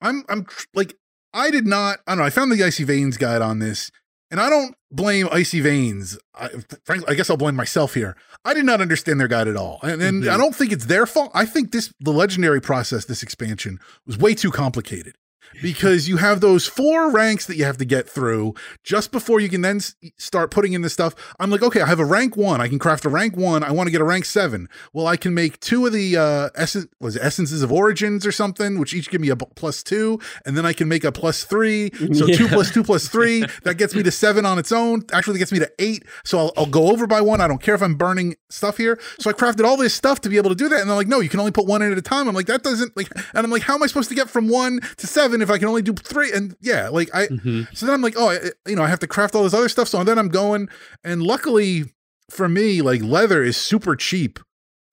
I'm, 0.00 0.24
I'm 0.28 0.46
like, 0.74 0.94
I 1.32 1.50
did 1.50 1.66
not, 1.66 2.00
I 2.06 2.12
don't 2.12 2.18
know. 2.18 2.24
I 2.24 2.30
found 2.30 2.52
the 2.52 2.62
Icy 2.62 2.84
Veins 2.84 3.16
guide 3.16 3.42
on 3.42 3.58
this 3.58 3.90
and 4.30 4.40
I 4.40 4.50
don't 4.50 4.74
blame 4.90 5.28
Icy 5.32 5.60
Veins. 5.60 6.18
I, 6.34 6.48
frankly, 6.84 7.06
I 7.08 7.14
guess 7.14 7.30
I'll 7.30 7.36
blame 7.36 7.56
myself 7.56 7.94
here. 7.94 8.16
I 8.44 8.54
did 8.54 8.64
not 8.64 8.80
understand 8.80 9.20
their 9.20 9.28
guide 9.28 9.48
at 9.48 9.56
all. 9.56 9.78
And, 9.82 10.00
and 10.02 10.22
Mhm. 10.24 10.28
I 10.30 10.36
don't 10.36 10.54
think 10.54 10.72
it's 10.72 10.86
their 10.86 11.06
fault. 11.06 11.30
I 11.34 11.44
think 11.46 11.72
this, 11.72 11.92
the 12.00 12.12
legendary 12.12 12.60
process, 12.60 13.04
this 13.06 13.22
expansion 13.22 13.78
was 14.06 14.18
way 14.18 14.34
too 14.34 14.50
complicated 14.50 15.16
because 15.62 16.08
you 16.08 16.16
have 16.18 16.40
those 16.40 16.66
four 16.66 17.10
ranks 17.10 17.46
that 17.46 17.56
you 17.56 17.64
have 17.64 17.76
to 17.78 17.84
get 17.84 18.08
through 18.08 18.54
just 18.84 19.10
before 19.12 19.40
you 19.40 19.48
can 19.48 19.60
then 19.62 19.76
s- 19.76 19.94
start 20.16 20.50
putting 20.50 20.72
in 20.72 20.82
the 20.82 20.90
stuff. 20.90 21.14
I'm 21.40 21.50
like, 21.50 21.62
okay, 21.62 21.80
I 21.80 21.86
have 21.86 22.00
a 22.00 22.04
rank 22.04 22.36
one. 22.36 22.60
I 22.60 22.68
can 22.68 22.78
craft 22.78 23.04
a 23.04 23.08
rank 23.08 23.36
one. 23.36 23.62
I 23.62 23.72
want 23.72 23.86
to 23.86 23.90
get 23.90 24.00
a 24.00 24.04
rank 24.04 24.24
seven. 24.24 24.68
Well, 24.92 25.06
I 25.06 25.16
can 25.16 25.34
make 25.34 25.60
two 25.60 25.86
of 25.86 25.92
the 25.92 26.16
uh, 26.16 26.50
essence 26.54 26.86
was 27.00 27.16
essences 27.16 27.62
of 27.62 27.72
origins 27.72 28.26
or 28.26 28.32
something, 28.32 28.78
which 28.78 28.94
each 28.94 29.10
give 29.10 29.20
me 29.20 29.28
a 29.30 29.36
b- 29.36 29.46
plus 29.56 29.82
two, 29.82 30.20
and 30.44 30.56
then 30.56 30.64
I 30.66 30.72
can 30.72 30.88
make 30.88 31.04
a 31.04 31.12
plus 31.12 31.44
three. 31.44 31.90
So 32.14 32.26
two 32.26 32.48
plus 32.48 32.72
two 32.72 32.82
plus 32.84 33.08
three 33.08 33.44
that 33.64 33.76
gets 33.76 33.94
me 33.94 34.02
to 34.02 34.10
seven 34.10 34.44
on 34.46 34.58
its 34.58 34.72
own. 34.72 35.02
Actually, 35.12 35.38
gets 35.38 35.52
me 35.52 35.58
to 35.58 35.70
eight. 35.78 36.04
So 36.24 36.38
I'll, 36.38 36.52
I'll 36.56 36.66
go 36.66 36.90
over 36.90 37.06
by 37.06 37.20
one. 37.20 37.40
I 37.40 37.48
don't 37.48 37.62
care 37.62 37.74
if 37.74 37.82
I'm 37.82 37.94
burning 37.94 38.36
stuff 38.50 38.76
here. 38.76 38.98
So 39.18 39.30
I 39.30 39.32
crafted 39.32 39.64
all 39.64 39.76
this 39.76 39.94
stuff 39.94 40.20
to 40.22 40.28
be 40.28 40.36
able 40.36 40.50
to 40.50 40.56
do 40.56 40.68
that, 40.68 40.80
and 40.80 40.88
they're 40.88 40.96
like, 40.96 41.08
no, 41.08 41.20
you 41.20 41.28
can 41.28 41.40
only 41.40 41.52
put 41.52 41.66
one 41.66 41.82
in 41.82 41.92
at 41.92 41.98
a 41.98 42.02
time. 42.02 42.28
I'm 42.28 42.34
like, 42.34 42.46
that 42.46 42.62
doesn't 42.62 42.96
like, 42.96 43.08
and 43.34 43.44
I'm 43.44 43.50
like, 43.50 43.62
how 43.62 43.74
am 43.74 43.82
I 43.82 43.86
supposed 43.86 44.08
to 44.10 44.14
get 44.14 44.28
from 44.30 44.48
one 44.48 44.80
to 44.98 45.06
seven 45.06 45.37
if 45.42 45.50
I 45.50 45.58
can 45.58 45.68
only 45.68 45.82
do 45.82 45.92
three? 45.94 46.32
And 46.32 46.56
yeah, 46.60 46.88
like 46.88 47.08
I. 47.14 47.26
Mhm. 47.28 47.74
So 47.76 47.86
then 47.86 47.94
I'm 47.94 48.02
like, 48.02 48.14
oh, 48.16 48.28
I, 48.30 48.38
you 48.68 48.76
know, 48.76 48.82
I 48.82 48.88
have 48.88 49.00
to 49.00 49.06
craft 49.06 49.34
all 49.34 49.42
this 49.44 49.54
other 49.54 49.68
stuff. 49.68 49.88
So 49.88 50.02
then 50.04 50.18
I'm 50.18 50.28
going, 50.28 50.68
and 51.04 51.22
luckily 51.22 51.84
for 52.30 52.48
me, 52.48 52.82
like 52.82 53.02
leather 53.02 53.42
is 53.42 53.56
super 53.56 53.96
cheap 53.96 54.38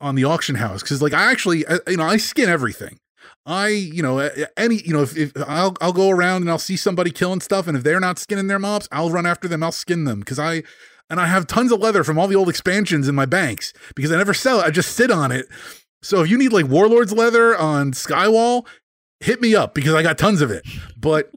on 0.02 0.16
the 0.16 0.24
auction 0.26 0.56
house 0.56 0.82
because, 0.82 1.02
like, 1.02 1.14
I 1.14 1.32
actually, 1.32 1.66
I- 1.68 1.80
you 1.88 1.98
know, 1.98 2.04
I 2.04 2.18
skin 2.18 2.50
everything. 2.50 2.98
I, 3.46 3.68
you 3.70 4.02
know, 4.02 4.30
any, 4.58 4.78
you 4.78 4.92
know, 4.94 5.02
if, 5.04 5.16
if 5.16 5.32
I'll, 5.48 5.76
I'll 5.80 5.94
go 5.94 6.10
around 6.10 6.42
and 6.42 6.50
I'll 6.50 6.58
see 6.60 6.76
somebody 6.78 7.12
killing 7.12 7.42
stuff, 7.42 7.68
and 7.68 7.78
if 7.78 7.84
they're 7.84 8.00
not 8.00 8.18
skinning 8.20 8.48
their 8.48 8.58
mobs, 8.60 8.88
I'll 8.92 9.12
run 9.12 9.26
after 9.26 9.48
them. 9.48 9.62
I'll 9.64 9.72
skin 9.72 10.04
them 10.06 10.20
because 10.20 10.40
I, 10.40 10.64
and 11.10 11.20
I 11.20 11.28
have 11.28 11.46
tons 11.46 11.72
of 11.72 11.80
leather 11.80 12.04
from 12.04 12.18
all 12.18 12.28
the 12.28 12.36
old 12.36 12.50
expansions 12.50 13.08
in 13.08 13.14
my 13.16 13.26
banks 13.28 13.72
because 13.96 14.12
I 14.12 14.18
never 14.18 14.34
sell 14.34 14.60
it. 14.62 14.66
I 14.66 14.72
just 14.72 14.96
sit 14.96 15.12
on 15.12 15.32
it. 15.32 15.48
So 16.02 16.22
if 16.24 16.30
you 16.30 16.38
need 16.38 16.54
like 16.54 16.68
Warlord's 16.68 17.14
leather 17.14 17.56
on 17.58 17.92
Skywall, 17.92 18.66
hit 19.20 19.42
me 19.42 19.56
up 19.56 19.74
because 19.74 19.94
I 19.94 20.04
got 20.04 20.18
tons 20.18 20.42
of 20.42 20.52
it. 20.52 20.66
But 20.98 21.32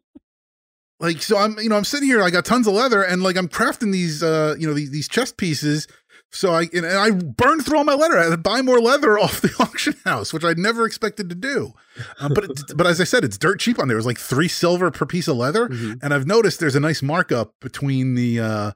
like 1.01 1.23
so 1.23 1.37
i'm 1.39 1.57
you 1.59 1.69
know 1.69 1.77
i'm 1.77 1.85
sitting 1.85 2.09
here 2.09 2.21
i 2.21 2.29
got 2.29 2.45
tons 2.45 2.67
of 2.67 2.75
leather 2.75 3.03
and 3.03 3.23
like 3.23 3.37
i'm 3.37 3.47
crafting 3.49 3.93
these 3.93 4.21
uh 4.21 4.57
you 4.59 4.67
know 4.67 4.75
these, 4.75 4.91
these 4.91 5.09
chest 5.09 5.37
pieces. 5.37 5.87
So 6.33 6.53
i 6.53 6.69
and 6.75 6.85
i 6.85 7.11
burned 7.11 7.65
through 7.65 7.79
all 7.79 7.85
my 7.85 7.95
leather. 7.95 8.19
I 8.19 8.25
had 8.25 8.31
to 8.31 8.37
buy 8.37 8.63
more 8.63 8.81
leather 8.81 9.17
off 9.25 9.41
the 9.41 9.55
auction 9.61 9.95
house 10.05 10.33
which 10.33 10.45
i 10.45 10.55
never 10.57 10.85
expected 10.87 11.29
to 11.29 11.35
do. 11.37 11.73
Uh, 12.21 12.29
but 12.31 12.45
it, 12.45 12.61
but 12.77 12.87
as 12.87 13.01
i 13.01 13.05
said 13.05 13.23
it's 13.25 13.39
dirt 13.39 13.61
cheap 13.61 13.79
on 13.79 13.87
there. 13.89 13.97
It 13.97 14.01
was 14.01 14.07
like 14.07 14.19
three 14.19 14.49
silver 14.49 14.91
per 14.91 15.07
piece 15.07 15.29
of 15.29 15.37
leather. 15.37 15.69
Mhm. 15.69 16.01
and 16.03 16.13
i've 16.13 16.27
noticed 16.27 16.59
there's 16.59 16.75
a 16.75 16.81
nice 16.81 17.01
markup 17.01 17.55
between 17.61 18.15
the 18.17 18.41
uh 18.41 18.73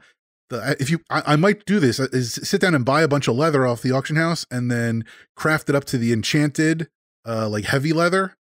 the, 0.51 0.77
if 0.79 0.91
you 0.91 1.01
I, 1.11 1.23
I 1.33 1.37
might 1.37 1.65
do 1.67 1.81
this 1.81 1.99
uh, 1.99 2.07
is 2.13 2.35
sit 2.35 2.61
down 2.61 2.75
and 2.77 2.85
buy 2.85 3.03
a 3.03 3.09
bunch 3.09 3.27
of 3.27 3.35
leather 3.35 3.67
off 3.67 3.83
the 3.83 3.91
auction 3.91 4.15
house 4.15 4.47
and 4.49 4.71
then 4.71 5.05
craft 5.35 5.69
it 5.69 5.75
up 5.75 5.85
to 5.87 5.99
the 5.99 6.13
enchanted 6.13 6.89
uh 7.27 7.49
like 7.49 7.65
heavy 7.65 7.93
leather 7.93 8.37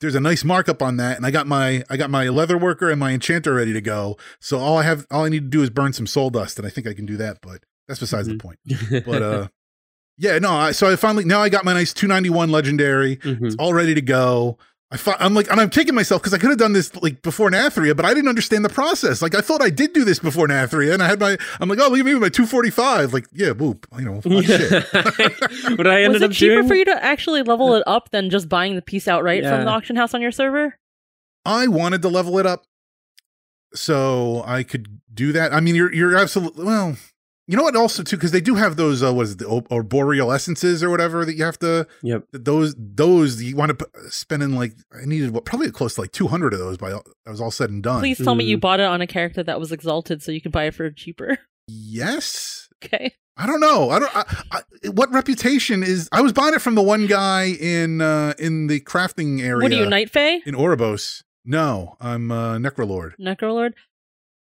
there's 0.00 0.14
a 0.14 0.20
nice 0.20 0.44
markup 0.44 0.82
on 0.82 0.96
that 0.96 1.16
and 1.16 1.26
i 1.26 1.30
got 1.30 1.46
my 1.46 1.84
i 1.90 1.96
got 1.96 2.10
my 2.10 2.28
leather 2.28 2.56
worker 2.58 2.90
and 2.90 2.98
my 2.98 3.12
enchanter 3.12 3.54
ready 3.54 3.72
to 3.72 3.80
go. 3.80 4.16
So 4.40 4.58
all 4.58 4.78
i 4.78 4.82
have 4.82 5.06
all 5.10 5.24
i 5.24 5.28
need 5.28 5.40
to 5.44 5.48
do 5.58 5.62
is 5.62 5.70
burn 5.70 5.92
some 5.92 6.06
soul 6.06 6.30
dust 6.30 6.58
and 6.58 6.66
i 6.66 6.70
think 6.70 6.86
i 6.86 6.94
can 6.94 7.06
do 7.06 7.16
that 7.18 7.38
but 7.42 7.62
that's 7.88 8.00
besides 8.00 8.28
the 8.28 8.36
point. 8.36 8.58
But 9.04 9.22
uh 9.22 9.48
yeah 10.18 10.38
no 10.38 10.52
I, 10.52 10.72
so 10.72 10.90
i 10.90 10.96
finally 10.96 11.24
now 11.24 11.40
i 11.40 11.48
got 11.48 11.64
my 11.64 11.72
nice 11.74 11.92
291 11.92 12.50
legendary. 12.50 13.16
Mhm. 13.18 13.44
it's 13.46 13.56
all 13.58 13.74
ready 13.74 13.94
to 13.94 14.02
go 14.02 14.58
I 14.94 14.96
fi- 14.96 15.16
I'm 15.18 15.34
like, 15.34 15.50
and 15.50 15.60
I'm 15.60 15.70
kicking 15.70 15.92
myself 15.96 16.22
because 16.22 16.32
I 16.32 16.38
could 16.38 16.50
have 16.50 16.58
done 16.58 16.72
this 16.72 16.94
like 17.02 17.20
before 17.20 17.50
Nathria, 17.50 17.96
but 17.96 18.04
I 18.04 18.14
didn't 18.14 18.28
understand 18.28 18.64
the 18.64 18.68
process. 18.68 19.20
Like, 19.20 19.34
I 19.34 19.40
thought 19.40 19.60
I 19.60 19.68
did 19.68 19.92
do 19.92 20.04
this 20.04 20.20
before 20.20 20.46
Nathria, 20.46 20.94
and 20.94 21.02
I 21.02 21.08
had 21.08 21.18
my, 21.18 21.36
I'm 21.58 21.68
like, 21.68 21.80
oh, 21.80 21.88
look 21.88 21.98
at 21.98 22.06
me 22.06 22.14
with 22.14 22.22
my 22.22 22.28
245. 22.28 23.12
Like, 23.12 23.26
yeah, 23.32 23.50
whoop, 23.50 23.88
you 23.98 24.04
know, 24.04 24.20
shit. 24.20 24.70
what 24.92 25.88
I 25.88 26.06
Was 26.06 26.14
ended 26.14 26.22
it 26.22 26.22
up 26.22 26.30
cheaper 26.30 26.54
doing 26.54 26.68
for 26.68 26.76
you 26.76 26.84
to 26.84 27.04
actually 27.04 27.42
level 27.42 27.74
it 27.74 27.82
up 27.88 28.12
than 28.12 28.30
just 28.30 28.48
buying 28.48 28.76
the 28.76 28.82
piece 28.82 29.08
outright 29.08 29.42
from 29.42 29.64
the 29.64 29.70
auction 29.70 29.96
house 29.96 30.14
on 30.14 30.22
your 30.22 30.30
server? 30.30 30.78
I 31.44 31.66
wanted 31.66 32.00
to 32.02 32.08
level 32.08 32.38
it 32.38 32.46
up 32.46 32.64
so 33.74 34.44
I 34.46 34.62
could 34.62 35.00
do 35.12 35.32
that. 35.32 35.52
I 35.52 35.58
mean, 35.58 35.74
you're 35.74 35.92
you're 35.92 36.16
absolutely 36.16 36.64
well. 36.64 36.96
You 37.46 37.56
know 37.58 37.62
what? 37.64 37.76
Also, 37.76 38.02
too, 38.02 38.16
because 38.16 38.30
they 38.32 38.40
do 38.40 38.54
have 38.54 38.76
those 38.76 39.02
uh, 39.02 39.12
what 39.12 39.22
is 39.24 39.32
it, 39.32 39.38
the 39.38 39.46
o- 39.46 39.66
arboreal 39.70 40.32
essences 40.32 40.82
or 40.82 40.88
whatever 40.88 41.24
that 41.26 41.34
you 41.34 41.44
have 41.44 41.58
to. 41.58 41.86
Yep. 42.02 42.24
Those 42.32 42.74
those 42.78 43.42
you 43.42 43.54
want 43.54 43.78
to 43.78 43.86
spend 44.10 44.42
in 44.42 44.54
like 44.54 44.74
I 44.92 45.04
needed 45.04 45.30
what 45.32 45.44
probably 45.44 45.70
close 45.70 45.94
to 45.96 46.00
like 46.00 46.12
two 46.12 46.28
hundred 46.28 46.54
of 46.54 46.58
those 46.58 46.78
by 46.78 46.92
all- 46.92 47.04
that 47.24 47.30
was 47.30 47.40
all 47.42 47.50
said 47.50 47.68
and 47.70 47.82
done. 47.82 48.00
Please 48.00 48.16
tell 48.16 48.34
me 48.34 48.44
you 48.44 48.56
Mm. 48.56 48.60
bought 48.62 48.80
it 48.80 48.86
on 48.86 49.02
a 49.02 49.06
character 49.06 49.42
that 49.42 49.60
was 49.60 49.72
exalted 49.72 50.22
so 50.22 50.32
you 50.32 50.40
could 50.40 50.52
buy 50.52 50.64
it 50.64 50.74
for 50.74 50.90
cheaper. 50.90 51.38
Yes. 51.66 52.68
Okay. 52.84 53.14
I 53.36 53.46
don't 53.46 53.60
know. 53.60 53.88
I 53.90 53.98
don't. 53.98 54.16
I, 54.16 54.24
I, 54.52 54.88
what 54.90 55.10
reputation 55.12 55.82
is? 55.82 56.08
I 56.12 56.20
was 56.20 56.32
buying 56.32 56.52
it 56.54 56.60
from 56.60 56.74
the 56.74 56.82
one 56.82 57.06
guy 57.06 57.44
in 57.58 58.00
uh 58.00 58.34
in 58.38 58.66
the 58.66 58.80
crafting 58.80 59.40
area. 59.40 59.62
What 59.62 59.72
are 59.72 59.76
you, 59.76 59.88
Night 59.88 60.10
Fae? 60.10 60.40
in 60.44 60.54
Oribos? 60.54 61.22
No, 61.44 61.96
I'm 62.00 62.30
uh, 62.30 62.56
Necrolord. 62.58 63.12
Necrolord? 63.20 63.72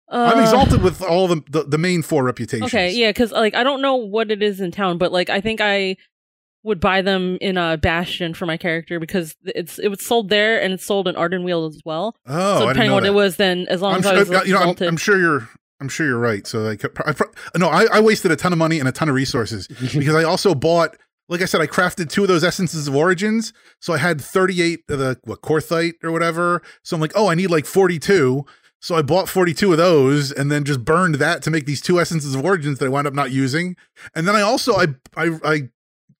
Uh, 0.10 0.32
I'm 0.34 0.42
exalted 0.42 0.82
with 0.82 1.02
all 1.02 1.28
the, 1.28 1.44
the 1.50 1.64
the 1.64 1.78
main 1.78 2.02
four 2.02 2.24
reputations. 2.24 2.74
Okay, 2.74 2.92
yeah, 2.94 3.10
because 3.10 3.32
like 3.32 3.56
I 3.56 3.64
don't 3.64 3.82
know 3.82 3.96
what 3.96 4.32
it 4.32 4.42
is 4.42 4.62
in 4.62 4.72
town, 4.72 4.98
but 4.98 5.12
like 5.12 5.30
I 5.30 5.42
think 5.42 5.60
I 5.62 5.98
would 6.64 6.80
buy 6.80 7.02
them 7.02 7.38
in 7.42 7.58
a 7.58 7.78
Bastion 7.78 8.34
for 8.34 8.46
my 8.46 8.58
character 8.58 9.00
because 9.00 9.36
it's 9.46 9.80
it 9.80 9.90
was 9.90 10.02
sold 10.02 10.30
there 10.30 10.62
and 10.62 10.74
it's 10.74 10.86
sold 10.86 11.08
in 11.08 11.16
Ardenweald 11.16 11.70
as 11.70 11.82
well. 11.86 12.16
Oh, 12.26 12.60
so 12.60 12.66
I 12.66 12.74
depending 12.74 12.90
know 12.90 12.92
on 12.92 12.94
what 12.96 13.04
that. 13.04 13.10
it 13.10 13.16
was, 13.16 13.36
then 13.38 13.66
as 13.70 13.82
long 13.82 13.94
I'm 13.94 14.00
as 14.00 14.06
sure, 14.06 14.14
I 14.14 14.20
was 14.20 14.48
you 14.48 14.54
know, 14.54 14.60
I'm, 14.62 14.88
I'm, 14.88 14.98
sure 14.98 15.20
you're. 15.20 15.50
I'm 15.80 15.90
sure 15.90 16.08
you're 16.08 16.18
right. 16.18 16.46
So 16.48 16.60
like, 16.60 16.84
I, 17.06 17.14
pro- 17.14 17.32
no, 17.56 17.68
I, 17.70 17.86
I 17.92 18.00
wasted 18.00 18.32
a 18.32 18.36
ton 18.36 18.52
of 18.52 18.58
money 18.58 18.80
and 18.80 18.88
a 18.88 18.92
ton 18.92 19.10
of 19.10 19.16
resources 19.16 19.68
because 19.94 20.16
I 20.16 20.24
also 20.24 20.56
bought, 20.56 20.98
like 21.30 21.42
I 21.42 21.46
said, 21.46 21.62
I 21.62 21.68
crafted 21.68 22.10
two 22.10 22.24
of 22.24 22.28
those 22.28 22.44
essences 22.44 22.88
of 22.88 22.96
origins. 22.96 23.54
So 23.80 23.94
I 23.94 23.98
had 23.98 24.20
38 24.20 24.82
of 24.90 25.00
the 25.00 25.20
what 25.26 25.42
Korthite 25.42 25.94
or 26.04 26.12
whatever. 26.12 26.64
So 26.84 26.96
I'm 26.96 27.02
like, 27.02 27.12
oh, 27.16 27.28
I 27.28 27.36
need 27.36 27.52
like 27.52 27.66
42. 27.66 28.44
So 28.88 28.96
I 28.96 29.02
bought 29.02 29.28
42 29.28 29.74
of 29.74 29.78
those 29.78 30.32
and 30.32 30.50
then 30.50 30.64
just 30.64 30.86
burned 30.86 31.16
that 31.16 31.42
to 31.42 31.52
make 31.52 31.66
these 31.66 31.82
two 31.82 32.00
essences 32.00 32.34
of 32.34 32.46
origins 32.46 32.80
that 32.80 32.86
I 32.86 32.88
wound 32.88 33.06
up 33.06 33.14
not 33.14 33.32
using. 33.32 33.76
And 34.16 34.26
then 34.26 34.34
I 34.34 34.40
also 34.40 34.76
I 34.76 34.86
I 35.18 35.32
I 35.44 35.62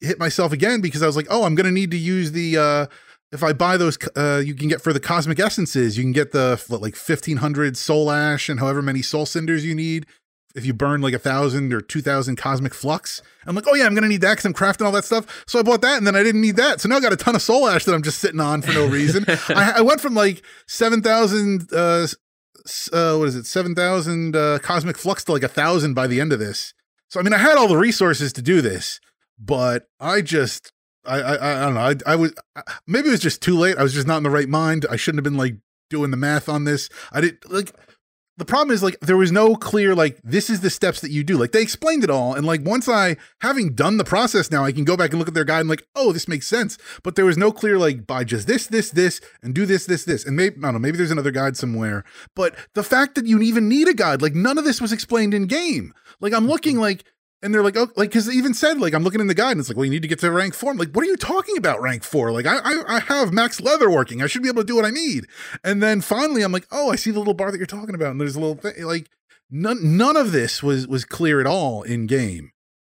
hit 0.02 0.20
myself 0.20 0.52
again 0.52 0.82
because 0.82 1.02
I 1.02 1.06
was 1.06 1.16
like, 1.16 1.28
oh, 1.30 1.46
I'm 1.46 1.56
gonna 1.56 1.72
need 1.72 1.92
to 1.92 1.98
use 1.98 2.34
the 2.34 2.58
uh 2.58 2.88
if 3.32 3.42
I 3.42 3.54
buy 3.54 3.78
those, 3.78 3.98
uh, 4.18 4.42
you 4.46 4.54
can 4.54 4.68
get 4.68 4.82
for 4.82 4.92
the 4.92 5.00
cosmic 5.00 5.40
essences, 5.40 5.98
you 5.98 6.04
can 6.04 6.12
get 6.12 6.34
the 6.34 6.62
what, 6.68 6.82
like 6.82 6.96
1500 6.96 7.78
soul 7.78 8.12
ash 8.12 8.50
and 8.50 8.60
however 8.60 8.82
many 8.82 9.02
soul 9.02 9.26
cinders 9.26 9.64
you 9.64 9.74
need. 9.74 10.06
If 10.54 10.66
you 10.66 10.74
burn 10.74 11.00
like 11.00 11.14
a 11.14 11.20
thousand 11.20 11.72
or 11.72 11.80
two 11.80 12.02
thousand 12.02 12.36
cosmic 12.36 12.74
flux, 12.74 13.22
I'm 13.46 13.56
like, 13.56 13.66
oh 13.70 13.76
yeah, 13.76 13.86
I'm 13.86 13.96
gonna 13.96 14.10
need 14.10 14.22
that 14.22 14.32
because 14.32 14.46
I'm 14.46 14.54
crafting 14.54 14.86
all 14.86 14.92
that 14.92 15.06
stuff. 15.06 15.46
So 15.48 15.58
I 15.58 15.64
bought 15.64 15.82
that, 15.84 16.00
and 16.00 16.06
then 16.06 16.18
I 16.18 16.24
didn't 16.24 16.42
need 16.42 16.58
that. 16.58 16.82
So 16.82 16.90
now 16.90 16.98
I 16.98 17.00
got 17.00 17.14
a 17.14 17.18
ton 17.18 17.34
of 17.34 17.42
soul 17.42 17.66
ash 17.70 17.86
that 17.86 17.94
I'm 17.96 18.04
just 18.04 18.20
sitting 18.20 18.42
on 18.42 18.62
for 18.62 18.74
no 18.74 18.88
reason. 18.88 19.24
I, 19.48 19.76
I 19.78 19.82
went 19.82 20.02
from 20.02 20.16
like 20.16 20.44
seven 20.66 21.02
thousand, 21.02 21.72
uh, 21.72 22.08
uh, 22.92 23.16
what 23.18 23.28
is 23.28 23.36
it, 23.36 23.46
seven 23.46 23.76
thousand 23.76 24.36
uh, 24.36 24.60
cosmic 24.60 24.98
flux 24.98 25.24
to 25.26 25.34
like 25.34 25.44
a 25.44 25.48
thousand 25.48 25.94
by 25.94 26.08
the 26.08 26.22
end 26.22 26.34
of 26.34 26.40
this. 26.40 26.74
So 27.10 27.20
I 27.20 27.24
mean, 27.24 27.34
I 27.34 27.38
had 27.38 27.58
all 27.58 27.68
the 27.68 27.78
resources 27.78 28.34
to 28.34 28.42
do 28.42 28.62
this, 28.62 29.00
but 29.40 29.88
I 30.00 30.22
just 30.22 30.72
I 31.06 31.20
I, 31.22 31.62
I 31.62 31.66
don't 31.66 31.74
know. 31.74 31.80
I, 31.80 32.14
I 32.14 32.16
was 32.16 32.34
maybe 32.86 33.10
it 33.10 33.12
was 33.12 33.20
just 33.20 33.42
too 33.42 33.58
late. 33.58 33.78
I 33.78 33.84
was 33.84 33.94
just 33.94 34.08
not 34.08 34.18
in 34.18 34.24
the 34.24 34.30
right 34.30 34.50
mind. 34.50 34.86
I 34.90 34.96
shouldn't 34.96 35.20
have 35.20 35.32
been 35.32 35.38
like 35.38 35.56
doing 35.90 36.12
the 36.12 36.18
math 36.18 36.50
on 36.50 36.66
this. 36.66 36.90
I 37.12 37.22
didn't 37.22 37.50
like 37.52 37.74
the 38.38 38.46
problem 38.46 38.74
is 38.74 38.84
like 38.84 39.00
there 39.02 39.18
was 39.18 39.32
no 39.32 39.56
clear 39.56 39.96
like 39.96 40.20
this 40.24 40.50
is 40.50 40.62
the 40.62 40.70
steps 40.70 41.02
that 41.02 41.12
you 41.12 41.24
do. 41.24 41.38
Like 41.38 41.52
they 41.52 41.62
explained 41.62 42.04
it 42.04 42.10
all, 42.10 42.36
and 42.36 42.46
like 42.46 42.62
once 42.64 42.88
I 42.88 43.18
having 43.42 43.74
done 43.74 43.98
the 43.98 44.04
process 44.04 44.52
now, 44.52 44.64
I 44.64 44.72
can 44.72 44.84
go 44.84 44.96
back 44.96 45.10
and 45.10 45.20
look 45.20 45.28
at 45.28 45.34
their 45.34 45.44
guide 45.44 45.62
and 45.62 45.70
like 45.70 45.84
oh 45.96 46.12
this 46.12 46.28
makes 46.28 46.48
sense. 46.48 46.78
But 47.04 47.16
there 47.16 47.26
was 47.26 47.38
no 47.38 47.52
clear 47.52 47.78
like 47.78 48.06
buy 48.06 48.24
just 48.24 48.48
this 48.48 48.68
this 48.68 48.92
this 48.92 49.20
and 49.42 49.56
do 49.56 49.66
this 49.66 49.86
this 49.88 50.06
this 50.06 50.26
and 50.26 50.36
maybe 50.36 50.58
I 50.58 50.62
don't 50.62 50.74
know 50.74 50.80
maybe 50.80 50.98
there's 50.98 51.12
another 51.12 51.32
guide 51.32 51.58
somewhere. 51.58 52.04
But 52.36 52.56
the 52.76 52.84
fact 52.84 53.16
that 53.16 53.26
you 53.26 53.42
even 53.42 53.68
need 53.68 53.88
a 53.88 53.94
guide 53.94 54.22
like 54.22 54.36
none 54.36 54.58
of 54.58 54.64
this 54.64 54.82
was 54.82 54.94
explained 54.94 55.34
in 55.34 55.48
game. 55.48 55.94
Like 56.22 56.34
I'm 56.34 56.48
looking 56.48 56.78
like 56.78 57.04
and 57.42 57.54
they're 57.54 57.64
like, 57.64 57.78
oh, 57.78 57.88
like, 57.96 58.10
because 58.10 58.26
they 58.26 58.34
even 58.34 58.54
said, 58.54 58.80
like, 58.80 58.94
I'm 58.94 59.04
looking 59.04 59.22
in 59.22 59.28
the 59.28 59.36
guide, 59.36 59.52
and 59.52 59.60
it's 59.60 59.70
like, 59.70 59.78
well, 59.78 59.86
you 59.86 59.92
need 59.92 60.02
to 60.02 60.08
get 60.08 60.20
to 60.20 60.32
rank 60.32 60.56
four. 60.56 60.72
I'm 60.72 60.78
like, 60.78 60.92
what 60.92 61.04
are 61.04 61.08
you 61.08 61.18
talking 61.18 61.58
about, 61.58 61.82
rank 61.82 62.04
four? 62.04 62.32
Like, 62.32 62.48
I, 62.48 62.58
I, 62.58 62.96
I 62.96 63.00
have 63.00 63.32
max 63.32 63.62
leather 63.62 63.90
working. 63.90 64.22
I 64.22 64.28
should 64.28 64.42
be 64.42 64.50
able 64.50 64.64
to 64.64 64.68
do 64.68 64.76
what 64.76 64.86
I 64.86 64.90
need. 64.90 65.26
And 65.64 65.82
then 65.82 66.02
finally, 66.02 66.42
I'm 66.42 66.52
like, 66.52 66.68
oh, 66.72 66.90
I 66.90 66.96
see 66.96 67.12
the 67.12 67.20
little 67.20 67.36
bar 67.36 67.52
that 67.52 67.58
you're 67.58 67.68
talking 67.68 67.96
about, 67.96 68.12
and 68.12 68.20
there's 68.20 68.36
a 68.36 68.40
little 68.40 68.56
thing. 68.56 68.84
Like, 68.84 69.10
none, 69.52 69.98
none 69.98 70.18
of 70.18 70.32
this 70.32 70.64
was 70.64 70.88
was 70.88 71.06
clear 71.06 71.40
at 71.40 71.46
all 71.46 71.84
in 71.84 72.08
game, 72.08 72.52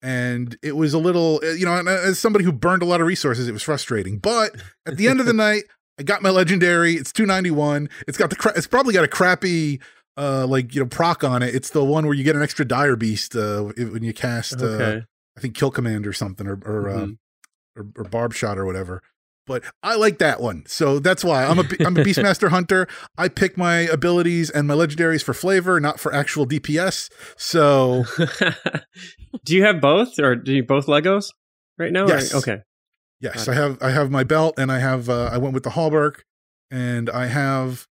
and 0.02 0.56
it 0.62 0.76
was 0.76 0.94
a 0.94 0.98
little, 0.98 1.40
uh, 1.42 1.50
you 1.50 1.66
know, 1.66 1.74
as 1.74 2.20
somebody 2.20 2.44
who 2.44 2.52
burned 2.52 2.82
a 2.82 2.86
lot 2.86 3.00
of 3.00 3.08
resources, 3.08 3.48
it 3.48 3.52
was 3.52 3.62
frustrating. 3.64 4.18
But 4.18 4.54
at 4.86 4.96
the 4.96 5.08
end 5.08 5.18
of 5.18 5.26
the 5.26 5.32
night, 5.34 5.64
I 5.98 6.04
got 6.04 6.22
my 6.22 6.30
legendary. 6.30 6.94
It's 6.94 7.12
291. 7.12 7.88
It's 8.06 8.16
got 8.16 8.30
the, 8.30 8.36
cra- 8.36 8.56
it's 8.56 8.68
probably 8.68 8.94
got 8.94 9.04
a 9.04 9.08
crappy 9.08 9.80
uh 10.18 10.46
like 10.46 10.74
you 10.74 10.80
know 10.82 10.86
proc 10.88 11.22
on 11.24 11.42
it 11.42 11.54
it's 11.54 11.70
the 11.70 11.82
one 11.84 12.04
where 12.06 12.14
you 12.14 12.24
get 12.24 12.36
an 12.36 12.42
extra 12.42 12.64
dire 12.64 12.96
beast 12.96 13.34
uh 13.36 13.62
when 13.76 14.02
you 14.02 14.12
cast 14.12 14.60
uh 14.60 14.66
Okay. 14.66 15.04
i 15.36 15.40
think 15.40 15.54
kill 15.54 15.70
command 15.70 16.06
or 16.06 16.12
something 16.12 16.46
or 16.46 16.54
or, 16.64 16.84
Mhm. 16.90 16.96
um, 17.02 17.18
or 17.76 17.86
or 17.96 18.04
barb 18.04 18.34
shot 18.34 18.58
or 18.58 18.66
whatever 18.66 19.00
but 19.46 19.62
i 19.82 19.94
like 19.94 20.18
that 20.18 20.40
one 20.40 20.64
so 20.66 20.98
that's 20.98 21.22
why 21.24 21.44
i'm 21.46 21.58
a 21.60 21.64
i'm 21.86 21.96
a 21.96 22.02
beastmaster 22.08 22.48
hunter 22.50 22.86
i 23.16 23.28
pick 23.28 23.56
my 23.56 23.78
abilities 23.80 24.50
and 24.50 24.66
my 24.68 24.74
legendaries 24.74 25.22
for 25.22 25.32
flavor 25.32 25.78
not 25.80 25.98
for 26.00 26.12
actual 26.12 26.46
dps 26.46 27.08
so 27.36 28.04
do 29.44 29.54
you 29.56 29.64
have 29.64 29.80
both, 29.80 30.18
or 30.18 30.34
do 30.36 30.52
you 30.52 30.62
both 30.62 30.86
Legos 30.86 31.32
right 31.78 31.92
now? 31.92 32.06
or- 32.06 32.20
Okay. 32.34 32.58
Yes, 33.20 33.48
I 33.48 33.54
have 33.54 33.78
I 33.82 33.90
have 33.90 34.10
my 34.12 34.22
belt 34.22 34.54
and 34.58 34.70
I 34.70 34.78
have 34.78 35.08
uh, 35.10 35.28
I 35.32 35.38
went 35.38 35.52
with 35.52 35.64
the 35.64 35.70
Hallberg 35.70 36.20
and 36.70 37.10
I 37.10 37.26
have 37.26 37.86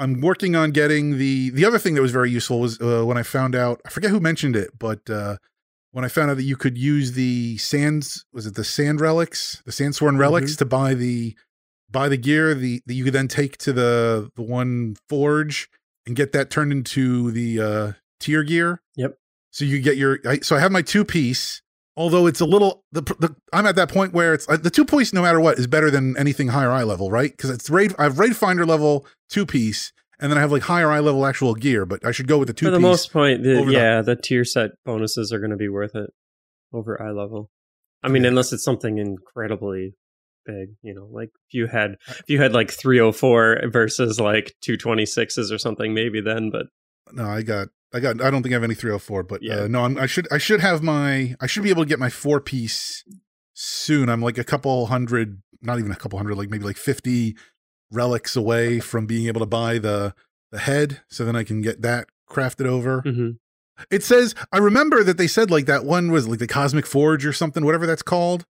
I'm 0.00 0.20
working 0.20 0.56
on 0.56 0.70
getting 0.70 1.18
the 1.18 1.50
the 1.50 1.64
other 1.64 1.78
thing 1.78 1.94
that 1.94 2.02
was 2.02 2.12
very 2.12 2.30
useful 2.30 2.60
was 2.60 2.80
uh, 2.80 3.04
when 3.04 3.16
I 3.16 3.22
found 3.22 3.54
out 3.54 3.80
I 3.86 3.90
forget 3.90 4.10
who 4.10 4.20
mentioned 4.20 4.56
it 4.56 4.70
but 4.78 5.08
uh, 5.08 5.36
when 5.92 6.04
I 6.04 6.08
found 6.08 6.30
out 6.30 6.36
that 6.38 6.44
you 6.44 6.56
could 6.56 6.76
use 6.76 7.12
the 7.12 7.58
sands 7.58 8.24
was 8.32 8.46
it 8.46 8.54
the 8.54 8.64
sand 8.64 9.00
relics 9.00 9.62
the 9.64 9.72
sandsworn 9.72 10.16
relics 10.18 10.56
to 10.56 10.64
buy 10.64 10.94
the 10.94 11.36
buy 11.90 12.08
the 12.08 12.16
gear 12.16 12.54
the 12.54 12.82
that 12.86 12.94
you 12.94 13.04
could 13.04 13.12
then 13.12 13.28
take 13.28 13.58
to 13.58 13.72
the 13.72 14.30
the 14.34 14.42
one 14.42 14.96
forge 15.08 15.68
and 16.06 16.16
get 16.16 16.32
that 16.32 16.50
turned 16.50 16.72
into 16.72 17.30
the 17.30 17.60
uh 17.60 17.92
tier 18.20 18.44
gear. 18.44 18.82
Yep. 18.96 19.16
So 19.50 19.64
you 19.64 19.80
get 19.80 19.96
your 19.96 20.20
I, 20.24 20.38
so 20.40 20.54
I 20.54 20.60
have 20.60 20.70
my 20.70 20.82
two 20.82 21.04
piece 21.04 21.62
although 22.00 22.26
it's 22.26 22.40
a 22.40 22.44
little 22.46 22.82
the, 22.92 23.02
the 23.02 23.36
I'm 23.52 23.66
at 23.66 23.76
that 23.76 23.90
point 23.90 24.12
where 24.14 24.32
it's 24.34 24.48
uh, 24.48 24.56
the 24.56 24.70
two 24.70 24.84
piece 24.84 25.12
no 25.12 25.22
matter 25.22 25.38
what 25.38 25.58
is 25.58 25.66
better 25.66 25.90
than 25.90 26.16
anything 26.16 26.48
higher 26.48 26.70
eye 26.70 26.82
level, 26.82 27.10
right? 27.10 27.30
Because 27.30 27.50
it's 27.50 27.68
raid 27.68 27.94
I 27.98 28.04
have 28.04 28.18
raid 28.18 28.34
finder 28.36 28.64
level 28.64 29.06
two 29.28 29.44
piece, 29.44 29.92
and 30.18 30.32
then 30.32 30.38
I 30.38 30.40
have 30.40 30.50
like 30.50 30.62
higher 30.62 30.90
eye 30.90 31.00
level 31.00 31.26
actual 31.26 31.54
gear, 31.54 31.84
but 31.84 32.04
I 32.04 32.10
should 32.12 32.26
go 32.26 32.38
with 32.38 32.48
the 32.48 32.54
two 32.54 32.66
For 32.66 32.70
the 32.70 32.80
most 32.80 33.12
point, 33.12 33.42
the- 33.42 33.64
yeah, 33.68 34.00
the 34.02 34.16
tier 34.16 34.44
set 34.44 34.70
bonuses 34.84 35.32
are 35.32 35.38
going 35.38 35.50
to 35.50 35.56
be 35.56 35.68
worth 35.68 35.94
it 35.94 36.10
over 36.72 37.00
eye 37.02 37.10
level. 37.12 37.50
I 38.02 38.08
mean, 38.08 38.22
Yeah. 38.22 38.30
unless 38.30 38.52
it's 38.54 38.64
something 38.64 38.96
incredibly 38.98 39.94
big, 40.46 40.70
you 40.82 40.94
know, 40.94 41.06
like 41.12 41.28
if 41.48 41.52
you 41.54 41.66
had 41.66 41.96
if 42.08 42.24
you 42.28 42.40
had 42.40 42.54
like 42.54 42.70
304 42.70 43.60
versus 43.70 44.18
like 44.18 44.54
226s 44.64 45.52
or 45.52 45.58
something, 45.58 45.92
maybe 45.92 46.20
then. 46.22 46.48
But 46.50 46.66
no, 47.12 47.26
I 47.28 47.42
got 47.42 47.68
I 47.92 48.00
got 48.00 48.20
I 48.22 48.30
don't 48.30 48.42
think 48.42 48.52
I 48.52 48.56
have 48.56 48.64
any 48.64 48.74
304, 48.74 49.22
but 49.24 49.42
Yeah. 49.42 49.62
uh, 49.62 49.66
no, 49.68 49.84
I'm, 49.84 49.98
I 49.98 50.06
should 50.06 50.28
I 50.32 50.38
should 50.38 50.60
have 50.60 50.82
my 50.82 51.34
I 51.40 51.46
should 51.46 51.62
be 51.62 51.70
able 51.70 51.82
to 51.84 51.88
get 51.88 51.98
my 51.98 52.10
four 52.10 52.40
piece 52.40 53.04
soon. 53.54 54.08
I'm 54.08 54.22
like 54.22 54.38
a 54.38 54.44
couple 54.44 54.86
hundred, 54.86 55.42
not 55.62 55.78
even 55.78 55.90
a 55.92 55.96
couple 55.96 56.18
hundred, 56.18 56.36
like 56.36 56.50
maybe 56.50 56.64
like 56.64 56.76
50 56.76 57.36
relics 57.90 58.36
away 58.36 58.80
from 58.80 59.06
being 59.06 59.26
able 59.26 59.40
to 59.40 59.46
buy 59.46 59.78
the 59.78 60.14
the 60.52 60.58
head, 60.58 61.00
so 61.08 61.24
then 61.24 61.36
I 61.36 61.44
can 61.44 61.60
get 61.60 61.82
that 61.82 62.06
crafted 62.28 62.66
over. 62.66 63.02
Mhm. 63.02 63.38
It 63.90 64.02
says 64.04 64.34
I 64.52 64.58
remember 64.58 65.02
that 65.04 65.16
they 65.16 65.26
said 65.26 65.50
like 65.50 65.66
that 65.66 65.84
one 65.84 66.10
was 66.10 66.28
like 66.28 66.38
the 66.38 66.46
Cosmic 66.46 66.86
Forge 66.86 67.24
or 67.26 67.32
something, 67.32 67.64
whatever 67.64 67.86
that's 67.86 68.02
called. 68.02 68.44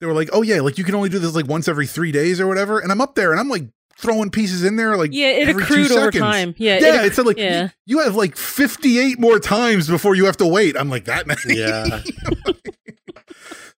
They 0.00 0.06
were 0.06 0.14
like, 0.14 0.30
oh 0.32 0.42
yeah, 0.42 0.60
like 0.60 0.78
you 0.78 0.84
can 0.84 0.94
only 0.96 1.08
do 1.08 1.18
this 1.20 1.34
like 1.34 1.46
once 1.46 1.68
every 1.68 1.86
three 1.86 2.10
days 2.12 2.40
or 2.40 2.46
whatever. 2.48 2.78
And 2.80 2.90
I'm 2.90 3.00
up 3.00 3.14
there 3.14 3.30
and 3.30 3.38
I'm 3.40 3.48
like 3.48 3.68
throwing 3.98 4.30
pieces 4.30 4.64
in 4.64 4.76
there 4.76 4.96
like 4.96 5.10
Yeah, 5.12 5.28
it 5.28 5.48
every 5.48 5.62
two 5.64 5.72
accrued 5.72 5.92
over 5.92 6.12
seconds. 6.12 6.20
time. 6.22 6.54
Yeah, 6.58 6.78
Yeah, 6.80 7.02
it, 7.02 7.06
it 7.06 7.14
said 7.14 7.26
like 7.26 7.36
yeah. 7.38 7.68
you 7.86 8.00
have 8.00 8.14
like 8.16 8.36
58 8.36 9.18
more 9.20 9.38
times 9.38 9.88
before 9.88 10.14
you 10.14 10.24
have 10.26 10.36
to 10.38 10.46
wait. 10.46 10.76
I'm 10.78 10.88
like 10.90 11.04
that 11.06 11.26
many. 11.26 11.58
yeah, 11.58 12.02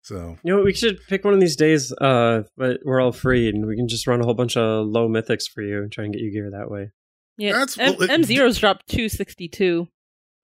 so 0.03 0.37
you 0.45 0.55
know, 0.57 0.63
we 0.63 0.73
should 0.75 0.99
pick 1.09 1.25
one 1.25 1.35
of 1.35 1.41
these 1.41 1.57
days. 1.57 1.93
Uh, 1.93 2.43
but 2.57 2.81
we're 2.85 3.01
all 3.01 3.13
free, 3.13 3.49
and 3.49 3.67
we 3.67 3.77
can 3.77 3.89
just 3.89 4.07
run 4.07 4.21
a 4.21 4.25
whole 4.25 4.35
bunch 4.35 4.57
of 4.57 4.87
low 4.87 5.09
mythics 5.09 5.45
for 5.53 5.63
you 5.63 5.79
and 5.83 5.91
try 5.93 6.05
and 6.05 6.13
get 6.13 6.23
you 6.23 6.31
gear 6.33 6.51
that 6.51 6.71
way. 6.71 6.91
yeah. 7.39 7.53
That's- 7.53 7.79
M, 7.79 7.95
well, 7.95 8.03
it- 8.03 8.11
M 8.11 8.25
zeros 8.25 8.59
dropped 8.59 8.87
two 8.89 9.09
sixty 9.09 9.49
two. 9.49 9.89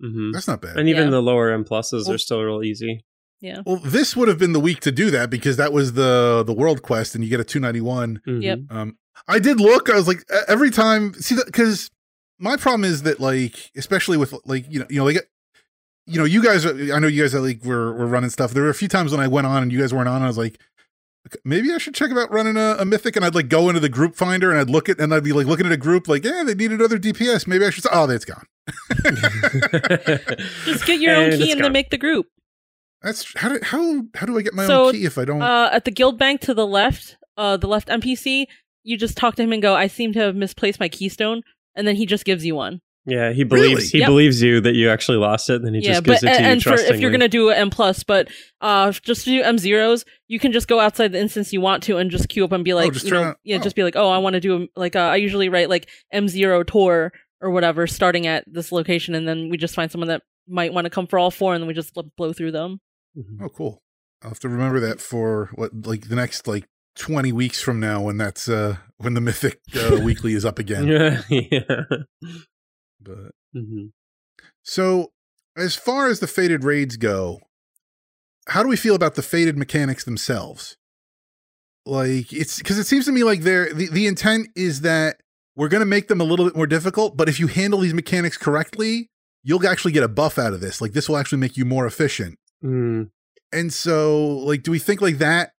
hmm 0.00 0.33
that's 0.33 0.48
not 0.48 0.62
bad. 0.62 0.76
And 0.78 0.88
even 0.88 1.04
Yeah. 1.04 1.11
the 1.11 1.20
lower 1.22 1.50
M 1.52 1.64
pluses 1.64 2.06
Well- 2.06 2.14
are 2.14 2.18
still 2.18 2.42
real 2.42 2.62
easy. 2.62 3.04
Yeah. 3.42 3.62
well, 3.64 3.76
this 3.83 4.14
would 4.16 4.28
have 4.28 4.37
been 4.38 4.52
the 4.52 4.61
week 4.61 4.80
to 4.80 4.92
do 4.92 5.11
that 5.12 5.30
because 5.30 5.56
that 5.56 5.72
was 5.72 5.94
the 5.94 6.42
the 6.46 6.52
world 6.52 6.83
quest 6.83 7.14
and 7.14 7.24
you 7.24 7.30
get 7.30 7.40
a 7.40 7.44
291. 7.44 8.20
Mhm. 8.26 8.42
Yep. 8.42 8.59
Um, 8.70 8.98
I 9.29 9.38
did 9.38 9.61
look. 9.61 9.90
I 9.90 9.94
was 9.94 10.09
like, 10.09 10.25
every 10.49 10.70
time, 10.70 11.14
see 11.14 11.35
that 11.37 11.46
because 11.46 11.90
my 12.38 12.57
problem 12.57 12.85
is 12.85 13.03
that 13.03 13.20
like, 13.20 13.70
especially 13.77 14.16
with 14.16 14.35
like 14.44 14.66
you 14.70 14.81
know, 14.81 14.87
you 14.90 14.99
know, 14.99 15.05
like, 15.05 15.29
you 16.07 16.18
know, 16.18 16.25
you 16.25 16.42
guys. 16.42 16.64
Are, 16.66 16.75
I 16.94 16.99
know 16.99 17.07
you 17.07 17.23
guys 17.23 17.35
are 17.35 17.40
like 17.40 17.64
were 17.64 17.92
were 17.92 18.07
running 18.07 18.31
stuff. 18.31 18.53
There 18.53 18.62
were 18.64 18.70
a 18.70 18.75
few 18.75 18.88
times 18.88 19.12
when 19.12 19.20
I 19.20 19.29
went 19.29 19.46
on 19.46 19.62
and 19.62 19.73
you 19.73 19.79
guys 19.79 19.92
weren't 19.94 20.09
on. 20.09 20.16
And 20.16 20.25
I 20.25 20.29
was 20.29 20.38
like, 20.38 20.59
maybe 21.44 21.73
I 21.73 21.79
should 21.79 21.94
check 21.94 22.11
about 22.11 22.33
running 22.33 22.57
a, 22.57 22.77
a 22.81 22.85
mythic. 22.85 23.14
And 23.16 23.25
I'd 23.25 23.35
like 23.35 23.49
go 23.49 23.68
into 23.68 23.81
the 23.81 23.88
group 23.90 24.16
finder 24.16 24.51
and 24.51 24.59
I'd 24.59 24.70
look 24.70 24.88
at 24.88 24.99
and 24.99 25.14
I'd 25.14 25.23
be 25.23 25.33
like 25.33 25.46
looking 25.46 25.66
at 25.66 25.73
a 25.73 25.77
group 25.77 26.09
like, 26.09 26.25
yeah, 26.25 26.42
they 26.44 26.55
need 26.55 26.73
another 26.73 26.99
DPS. 26.99 27.46
Maybe 27.46 27.64
I 27.66 27.70
should. 27.70 27.85
Oh, 27.92 28.09
it's 28.11 28.25
gone. 28.25 28.46
Just 30.64 30.87
get 30.87 31.01
your 31.01 31.16
own 31.16 31.33
And 31.33 31.42
key 31.42 31.51
and 31.53 31.61
gone. 31.61 31.62
then 31.64 31.73
make 31.73 31.90
the 31.90 31.99
group. 31.99 32.27
That's 33.03 33.33
how 33.38 33.49
do 33.49 33.59
how 33.62 34.03
how 34.14 34.27
do 34.27 34.37
I 34.38 34.42
get 34.42 34.53
my 34.55 34.66
So, 34.66 34.87
own 34.88 34.92
key 34.92 35.05
if 35.07 35.16
I 35.18 35.25
don't? 35.25 35.40
Uh, 35.42 35.70
at 35.73 35.85
the 35.85 35.90
guild 35.90 36.18
bank 36.18 36.40
to 36.42 36.55
the 36.55 36.66
left, 36.66 37.16
uh, 37.37 37.57
the 37.57 37.66
left 37.66 37.88
NPC, 37.88 38.46
you 38.83 38.97
just 38.97 39.16
talk 39.16 39.37
to 39.37 39.43
him 39.43 39.53
and 39.53 39.62
go, 39.62 39.75
"I 39.75 39.87
seem 39.87 40.12
to 40.14 40.21
have 40.21 40.37
misplaced 40.37 40.81
my 40.81 40.88
keystone," 40.88 41.43
and 41.75 41.87
then 41.87 41.97
he 41.97 42.07
just 42.07 42.25
gives 42.25 42.45
you 42.45 42.55
one. 42.55 42.81
Yeah, 43.07 43.33
he 43.33 43.45
believes 43.45 43.75
Really? 43.77 43.87
he 43.88 43.99
Yep. 44.01 44.07
believes 44.09 44.43
you 44.43 44.61
that 44.61 44.75
you 44.75 44.90
actually 44.90 45.16
lost 45.16 45.49
it, 45.49 45.57
and 45.57 45.64
then 45.66 45.75
he 45.75 45.81
yeah, 45.81 45.93
just 45.95 46.05
gives 46.05 46.21
but 46.21 46.31
it 46.33 46.37
to 46.37 46.43
you 46.43 46.49
and 46.49 46.62
for 46.62 46.75
if 46.75 47.01
you're 47.01 47.11
gonna 47.11 47.29
do 47.29 47.49
an 47.49 47.57
M 47.57 47.71
plus, 47.71 48.03
but 48.05 48.29
uh, 48.61 48.93
just 48.93 49.25
to 49.25 49.31
do 49.31 49.43
M 49.43 49.57
zeros, 49.59 50.05
you 50.29 50.38
can 50.38 50.53
just 50.53 50.69
go 50.69 50.81
outside 50.81 51.12
the 51.12 51.19
instance 51.19 51.53
you 51.53 51.61
want 51.62 51.83
to 51.85 51.97
and 51.97 52.11
just 52.11 52.29
queue 52.29 52.45
up 52.45 52.53
and 52.53 52.62
be 52.62 52.75
like, 52.75 52.93
just 52.93 53.07
you 53.07 53.12
know, 53.12 53.23
out- 53.23 53.38
yeah, 53.43 53.57
oh. 53.57 53.61
just 53.61 53.75
be 53.75 53.83
like, 53.85 53.97
oh, 53.97 54.11
I 54.11 54.19
want 54.19 54.35
to 54.35 54.40
do 54.40 54.62
a, 54.64 54.66
like 54.79 54.97
uh, 54.97 55.01
I 55.01 55.16
usually 55.16 55.49
write 55.49 55.71
like 55.71 55.88
M 56.12 56.29
zero 56.29 56.62
tour 56.62 57.11
or 57.40 57.51
whatever, 57.51 57.87
starting 57.87 58.27
at 58.27 58.45
this 58.47 58.71
location, 58.71 59.14
and 59.14 59.27
then 59.27 59.49
we 59.49 59.57
just 59.57 59.75
find 59.75 59.90
someone 59.90 60.09
that 60.09 60.23
might 60.47 60.75
want 60.75 60.85
to 60.85 60.90
come 60.90 61.07
for 61.07 61.19
all 61.19 61.31
four, 61.31 61.55
and 61.55 61.62
then 61.62 61.69
we 61.69 61.75
just 61.75 61.95
bl- 61.95 62.03
blow 62.19 62.35
through 62.35 62.53
them. 62.53 62.81
Mhm. 63.16 63.38
Oh, 63.43 63.49
cool. 63.49 63.83
I'll 64.23 64.29
have 64.31 64.40
to 64.40 64.49
remember 64.51 64.79
that 64.81 65.01
for 65.01 65.49
what 65.55 65.71
like 65.87 66.09
the 66.09 66.16
next 66.16 66.47
like 66.47 66.66
20 66.96 67.33
weeks 67.33 67.61
from 67.62 67.81
now 67.81 68.03
when 68.03 68.16
that's 68.16 68.48
uh 68.48 68.76
when 68.98 69.14
the 69.14 69.20
mythic 69.20 69.61
uh, 69.76 70.00
weekly 70.05 70.35
is 70.35 70.44
up 70.44 70.59
again. 70.59 70.87
Yeah, 70.87 71.22
yeah. 71.29 71.85
But 73.00 73.33
hmm 73.53 73.87
so 74.62 75.12
as 75.57 75.74
far 75.74 76.09
as 76.09 76.20
the 76.20 76.26
fated 76.26 76.64
raids 76.64 76.96
go, 76.96 77.40
how 78.48 78.62
do 78.62 78.68
we 78.68 78.76
feel 78.76 78.94
about 78.94 79.14
the 79.14 79.22
fated 79.22 79.57
mechanics 79.57 80.05
themselves? 80.05 80.76
Like 81.87 82.33
it's 82.33 82.59
because 82.59 82.79
it 82.79 82.85
seems 82.85 83.07
to 83.07 83.12
me 83.12 83.24
like 83.24 83.40
they're 83.40 83.72
the, 83.72 83.88
the 83.88 84.07
intent 84.07 84.48
is 84.55 84.83
that 84.83 85.16
we're 85.57 85.68
gonna 85.68 85.87
make 85.87 86.09
them 86.09 86.20
a 86.20 86.24
little 86.24 86.44
bit 86.44 86.57
more 86.57 86.66
difficult, 86.66 87.16
but 87.16 87.29
if 87.29 87.40
you 87.40 87.46
handle 87.46 87.81
these 87.81 87.94
mechanics 87.94 88.37
correctly, 88.37 89.09
you'll 89.42 89.66
actually 89.66 89.92
get 89.92 90.03
a 90.03 90.09
buff 90.09 90.38
out 90.38 90.53
of 90.53 90.61
this. 90.61 90.81
Like 90.81 90.92
this 90.92 91.09
will 91.09 91.16
actually 91.16 91.38
make 91.38 91.57
you 91.57 91.64
more 91.64 91.87
efficient. 91.87 92.38
Mm. 92.62 93.11
And 93.53 93.72
so, 93.72 94.26
like, 94.38 94.62
do 94.62 94.70
we 94.70 94.79
think 94.79 95.00
like 95.00 95.18
that 95.18 95.53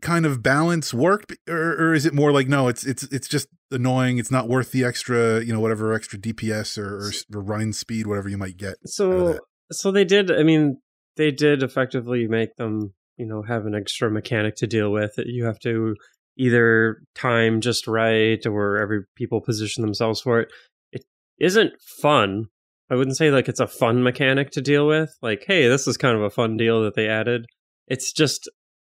kind 0.00 0.26
of 0.26 0.42
balance 0.42 0.92
worked, 0.94 1.36
or, 1.48 1.72
or 1.72 1.94
is 1.94 2.06
it 2.06 2.14
more 2.14 2.32
like 2.32 2.48
no, 2.48 2.68
it's 2.68 2.84
it's 2.84 3.04
it's 3.04 3.28
just 3.28 3.48
annoying. 3.70 4.18
It's 4.18 4.30
not 4.30 4.48
worth 4.48 4.72
the 4.72 4.84
extra, 4.84 5.42
you 5.44 5.52
know, 5.52 5.60
whatever 5.60 5.92
extra 5.92 6.18
DPS 6.18 6.78
or, 6.78 7.06
or, 7.06 7.12
or 7.34 7.42
running 7.42 7.72
speed, 7.72 8.06
whatever 8.06 8.28
you 8.28 8.38
might 8.38 8.56
get. 8.56 8.76
So, 8.86 9.38
so 9.70 9.90
they 9.90 10.04
did. 10.04 10.30
I 10.30 10.42
mean, 10.42 10.78
they 11.16 11.30
did 11.30 11.62
effectively 11.62 12.26
make 12.26 12.56
them, 12.56 12.94
you 13.16 13.26
know, 13.26 13.42
have 13.42 13.66
an 13.66 13.74
extra 13.74 14.10
mechanic 14.10 14.56
to 14.56 14.66
deal 14.66 14.90
with. 14.90 15.12
You 15.18 15.44
have 15.44 15.58
to 15.60 15.94
either 16.36 17.02
time 17.14 17.60
just 17.60 17.86
right, 17.86 18.44
or 18.46 18.78
every 18.78 19.00
people 19.16 19.40
position 19.40 19.82
themselves 19.82 20.20
for 20.20 20.40
it. 20.40 20.48
It 20.92 21.04
isn't 21.38 21.72
fun. 22.00 22.46
I 22.90 22.96
wouldn't 22.96 23.16
say 23.16 23.30
like 23.30 23.48
it's 23.48 23.60
a 23.60 23.66
fun 23.66 24.02
mechanic 24.02 24.50
to 24.52 24.60
deal 24.60 24.86
with. 24.86 25.10
Like, 25.22 25.44
hey, 25.46 25.68
this 25.68 25.86
is 25.86 25.96
kind 25.96 26.16
of 26.16 26.22
a 26.22 26.30
fun 26.30 26.56
deal 26.56 26.82
that 26.82 26.94
they 26.94 27.08
added. 27.08 27.46
It's 27.86 28.12
just, 28.12 28.48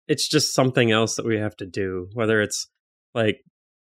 it's 0.09 0.27
just 0.27 0.53
something 0.53 0.91
else 0.91 1.15
that 1.15 1.25
we 1.25 1.37
have 1.37 1.55
to 1.57 1.65
do. 1.65 2.09
Whether 2.13 2.41
it's 2.41 2.67
like 3.15 3.37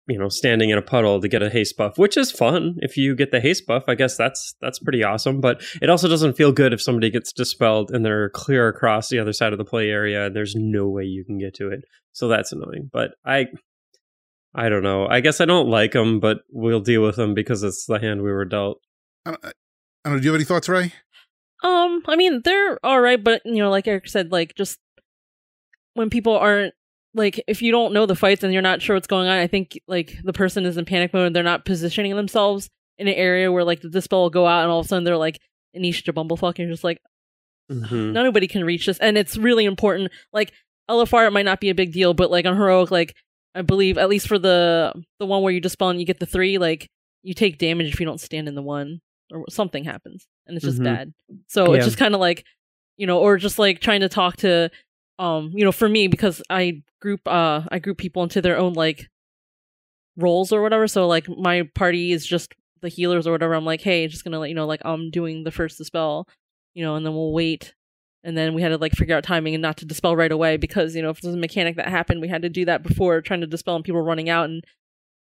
you 0.07 0.19
know 0.19 0.29
standing 0.29 0.69
in 0.69 0.77
a 0.77 0.81
puddle 0.81 1.19
to 1.19 1.27
get 1.27 1.43
a 1.43 1.49
haste 1.49 1.75
buff 1.75 1.97
which 1.97 2.15
is 2.15 2.31
fun 2.31 2.75
if 2.77 2.95
you 2.95 3.13
get 3.13 3.31
the 3.31 3.41
haste 3.41 3.67
buff 3.67 3.83
i 3.89 3.93
guess 3.93 4.15
that's 4.15 4.55
that's 4.61 4.79
pretty 4.79 5.03
awesome 5.03 5.41
but 5.41 5.61
it 5.81 5.89
also 5.89 6.07
doesn't 6.07 6.37
feel 6.37 6.53
good 6.53 6.71
if 6.71 6.81
somebody 6.81 7.09
gets 7.09 7.33
dispelled 7.33 7.91
and 7.91 8.05
they're 8.05 8.29
clear 8.29 8.69
across 8.69 9.09
the 9.09 9.19
other 9.19 9.33
side 9.33 9.51
of 9.51 9.57
the 9.57 9.65
play 9.65 9.89
area 9.89 10.27
and 10.27 10.33
there's 10.33 10.55
no 10.55 10.87
way 10.87 11.03
you 11.03 11.25
can 11.25 11.37
get 11.37 11.53
to 11.53 11.69
it 11.69 11.81
so 12.13 12.29
that's 12.29 12.53
annoying 12.53 12.89
but 12.93 13.15
i 13.25 13.47
i 14.55 14.69
don't 14.69 14.81
know 14.81 15.05
i 15.09 15.19
guess 15.19 15.41
i 15.41 15.45
don't 15.45 15.67
like 15.67 15.91
them 15.91 16.21
but 16.21 16.37
we'll 16.51 16.79
deal 16.79 17.03
with 17.03 17.17
them 17.17 17.33
because 17.33 17.61
it's 17.61 17.85
the 17.85 17.99
hand 17.99 18.21
we 18.21 18.31
were 18.31 18.45
dealt 18.45 18.79
I 19.27 19.31
don't, 19.31 19.45
I 19.45 19.51
don't 20.05 20.13
know. 20.13 20.19
Do 20.19 20.25
you 20.25 20.31
have 20.31 20.39
any 20.39 20.45
thoughts, 20.45 20.69
Rei? 20.69 20.93
Um, 21.63 22.01
I 22.07 22.15
mean, 22.15 22.41
they're 22.43 22.79
all 22.81 23.01
right, 23.01 23.21
but 23.21 23.41
you 23.43 23.57
know, 23.57 23.69
like 23.69 23.87
Eric 23.87 24.07
said, 24.07 24.31
like 24.31 24.55
just 24.55 24.79
when 25.97 26.09
people 26.09 26.33
aren't 26.37 26.73
like 27.13 27.41
if 27.47 27.61
you 27.61 27.71
don't 27.71 27.93
know 27.93 28.05
the 28.05 28.15
fights 28.15 28.43
and 28.43 28.53
you're 28.53 28.61
not 28.61 28.81
sure 28.81 28.95
what's 28.95 29.07
going 29.07 29.27
on, 29.27 29.37
I 29.37 29.47
think 29.47 29.79
like 29.87 30.13
the 30.23 30.33
person 30.33 30.65
is 30.65 30.77
in 30.77 30.85
panic 30.85 31.13
mode 31.13 31.27
and 31.27 31.35
they're 31.35 31.43
not 31.43 31.65
positioning 31.65 32.15
themselves 32.15 32.69
in 32.97 33.07
an 33.07 33.13
area 33.15 33.51
where 33.51 33.63
like 33.63 33.81
the 33.81 33.89
dispel 33.89 34.21
will 34.23 34.29
go 34.29 34.45
out 34.45 34.61
and 34.63 34.71
all 34.71 34.79
of 34.79 34.85
a 34.85 34.89
sudden 34.89 35.03
they're 35.03 35.17
like 35.17 35.39
Anisha 35.75 36.13
Bumblefuck 36.13 36.49
and 36.59 36.59
you're 36.59 36.71
just 36.71 36.83
like 36.83 36.99
Mhm. 37.71 38.13
nobody 38.13 38.47
can 38.47 38.63
reach 38.63 38.85
this 38.85 38.97
and 38.99 39.17
it's 39.17 39.35
really 39.37 39.65
important. 39.65 40.11
Like 40.31 40.53
LFR 40.89 41.27
it 41.27 41.31
might 41.31 41.45
not 41.45 41.59
be 41.59 41.69
a 41.69 41.75
big 41.75 41.91
deal, 41.91 42.13
but 42.13 42.31
like 42.31 42.45
on 42.45 42.55
heroic, 42.55 42.91
like 42.91 43.15
I 43.55 43.61
believe 43.61 43.97
at 43.97 44.07
least 44.09 44.27
for 44.27 44.39
the 44.39 44.93
the 45.19 45.25
one 45.25 45.41
where 45.41 45.51
you 45.53 45.59
dispel 45.59 45.89
and 45.89 45.99
you 45.99 46.05
get 46.05 46.19
the 46.19 46.25
three, 46.25 46.57
like 46.57 46.87
you 47.23 47.33
take 47.33 47.57
damage 47.57 47.91
if 47.91 47.99
you 47.99 48.05
don't 48.05 48.21
stand 48.21 48.47
in 48.47 48.55
the 48.55 48.61
one 48.61 49.01
or 49.31 49.43
something 49.49 49.83
happens 49.83 50.27
and 50.45 50.55
it's 50.55 50.65
just 50.65 50.79
Mhm. 50.79 50.83
bad. 50.85 51.13
So 51.47 51.71
Yeah. 51.71 51.77
it's 51.77 51.85
just 51.85 51.97
kind 51.97 52.13
of 52.13 52.21
like 52.21 52.45
you 52.99 53.05
know, 53.05 53.19
or 53.19 53.37
just 53.37 53.59
like 53.59 53.79
trying 53.79 54.01
to 54.01 54.09
talk 54.09 54.37
to 54.37 54.71
um, 55.19 55.51
you 55.53 55.63
know, 55.65 55.71
for 55.71 55.89
me 55.89 56.07
because 56.07 56.41
I 56.49 56.83
group 57.01 57.21
uh 57.27 57.61
I 57.71 57.79
group 57.79 57.97
people 57.97 58.23
into 58.23 58.41
their 58.41 58.57
own 58.57 58.73
like 58.73 59.07
roles 60.15 60.51
or 60.51 60.61
whatever. 60.61 60.87
So 60.87 61.07
like 61.07 61.27
my 61.29 61.63
party 61.75 62.11
is 62.11 62.25
just 62.25 62.53
the 62.81 62.89
healers 62.89 63.27
or 63.27 63.31
whatever. 63.31 63.53
I'm 63.53 63.65
like, 63.65 63.81
hey, 63.81 64.07
just 64.07 64.23
gonna 64.23 64.39
let 64.39 64.49
you 64.49 64.55
know, 64.55 64.65
like 64.67 64.81
I'm 64.85 65.09
doing 65.11 65.43
the 65.43 65.51
first 65.51 65.77
dispel, 65.77 66.27
you 66.73 66.83
know, 66.83 66.95
and 66.95 67.05
then 67.05 67.13
we'll 67.13 67.33
wait. 67.33 67.73
And 68.23 68.35
then 68.37 68.53
we 68.53 68.61
had 68.61 68.69
to 68.69 68.77
like 68.77 68.93
figure 68.93 69.15
out 69.15 69.23
timing 69.23 69.53
and 69.55 69.61
not 69.61 69.77
to 69.77 69.85
dispel 69.85 70.15
right 70.15 70.31
away 70.31 70.57
because 70.57 70.95
you 70.95 71.01
know 71.01 71.09
if 71.11 71.21
there's 71.21 71.35
a 71.35 71.37
mechanic 71.37 71.75
that 71.77 71.87
happened, 71.87 72.19
we 72.21 72.27
had 72.27 72.41
to 72.41 72.49
do 72.49 72.65
that 72.65 72.83
before 72.83 73.21
trying 73.21 73.41
to 73.41 73.47
dispel 73.47 73.75
and 73.75 73.85
people 73.85 74.01
running 74.01 74.29
out, 74.29 74.45
and 74.45 74.63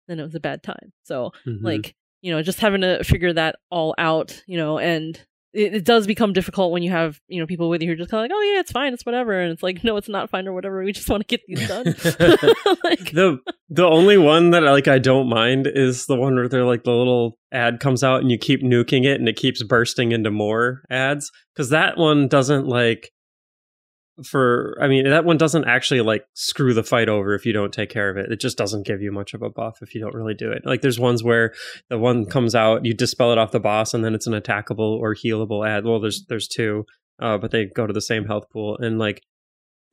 then 0.08 0.20
it 0.20 0.24
was 0.24 0.34
a 0.34 0.40
bad 0.40 0.62
time. 0.62 0.92
So 1.04 1.32
Mhm. 1.46 1.62
like 1.62 1.94
you 2.20 2.30
know 2.32 2.42
just 2.42 2.60
having 2.60 2.82
to 2.82 3.02
figure 3.02 3.32
that 3.32 3.56
all 3.70 3.94
out 3.98 4.42
you 4.46 4.56
know 4.56 4.78
and 4.78 5.20
it, 5.52 5.74
it 5.74 5.84
does 5.84 6.06
become 6.06 6.32
difficult 6.32 6.72
when 6.72 6.82
you 6.82 6.90
have 6.90 7.20
you 7.28 7.40
know 7.40 7.46
people 7.46 7.68
with 7.68 7.82
you 7.82 7.88
who 7.88 7.92
are 7.92 7.96
just 7.96 8.10
kind 8.10 8.24
of 8.24 8.30
like 8.30 8.36
oh 8.36 8.52
yeah 8.52 8.60
it's 8.60 8.72
fine 8.72 8.92
it's 8.92 9.04
whatever 9.04 9.40
and 9.40 9.52
it's 9.52 9.62
like 9.62 9.84
no 9.84 9.96
it's 9.96 10.08
not 10.08 10.30
fine 10.30 10.46
or 10.46 10.52
whatever 10.52 10.82
we 10.82 10.92
just 10.92 11.08
want 11.08 11.26
to 11.26 11.26
get 11.26 11.40
these 11.46 11.66
done. 11.68 11.84
Like 12.84 13.12
the 13.12 13.38
the 13.68 13.84
only 13.84 14.18
one 14.18 14.50
that 14.50 14.62
like 14.62 14.88
I 14.88 14.98
don't 14.98 15.28
mind 15.28 15.66
is 15.66 16.06
the 16.06 16.16
one 16.16 16.34
where 16.34 16.48
they're 16.48 16.64
like 16.64 16.84
the 16.84 16.90
little 16.90 17.38
ad 17.52 17.80
comes 17.80 18.02
out 18.02 18.20
and 18.20 18.30
you 18.30 18.38
keep 18.38 18.62
nuking 18.62 19.04
it 19.04 19.20
and 19.20 19.28
it 19.28 19.36
keeps 19.36 19.62
bursting 19.62 20.12
into 20.12 20.30
more 20.30 20.82
ads 20.90 21.30
because 21.54 21.70
that 21.70 21.96
one 21.96 22.28
doesn't 22.28 22.66
like 22.66 23.10
for 24.24 24.76
I 24.80 24.88
mean 24.88 25.08
that 25.08 25.24
one 25.24 25.38
doesn't 25.38 25.64
actually 25.64 26.00
like 26.02 26.26
screw 26.34 26.74
the 26.74 26.82
fight 26.82 27.08
over 27.08 27.34
if 27.34 27.46
you 27.46 27.52
don't 27.52 27.72
take 27.72 27.90
care 27.90 28.10
of 28.10 28.16
it. 28.16 28.30
It 28.30 28.40
just 28.40 28.58
doesn't 28.58 28.86
give 28.86 29.00
you 29.00 29.10
much 29.10 29.34
of 29.34 29.42
a 29.42 29.50
buff 29.50 29.78
if 29.80 29.94
you 29.94 30.00
don't 30.00 30.14
really 30.14 30.34
do 30.34 30.50
it. 30.50 30.62
Like 30.64 30.82
there's 30.82 31.00
ones 31.00 31.24
where 31.24 31.52
the 31.88 31.98
one 31.98 32.26
comes 32.26 32.54
out, 32.54 32.84
you 32.84 32.94
dispel 32.94 33.32
it 33.32 33.38
off 33.38 33.52
the 33.52 33.60
boss, 33.60 33.94
and 33.94 34.04
then 34.04 34.14
it's 34.14 34.26
an 34.26 34.34
attackable 34.34 34.98
or 34.98 35.14
healable 35.14 35.66
ad. 35.66 35.84
Well, 35.84 36.00
there's 36.00 36.24
there's 36.28 36.48
two, 36.48 36.84
uh, 37.20 37.38
but 37.38 37.50
they 37.50 37.66
go 37.66 37.86
to 37.86 37.92
the 37.92 38.00
same 38.00 38.26
health 38.26 38.50
pool, 38.50 38.76
and 38.78 38.98
like 38.98 39.22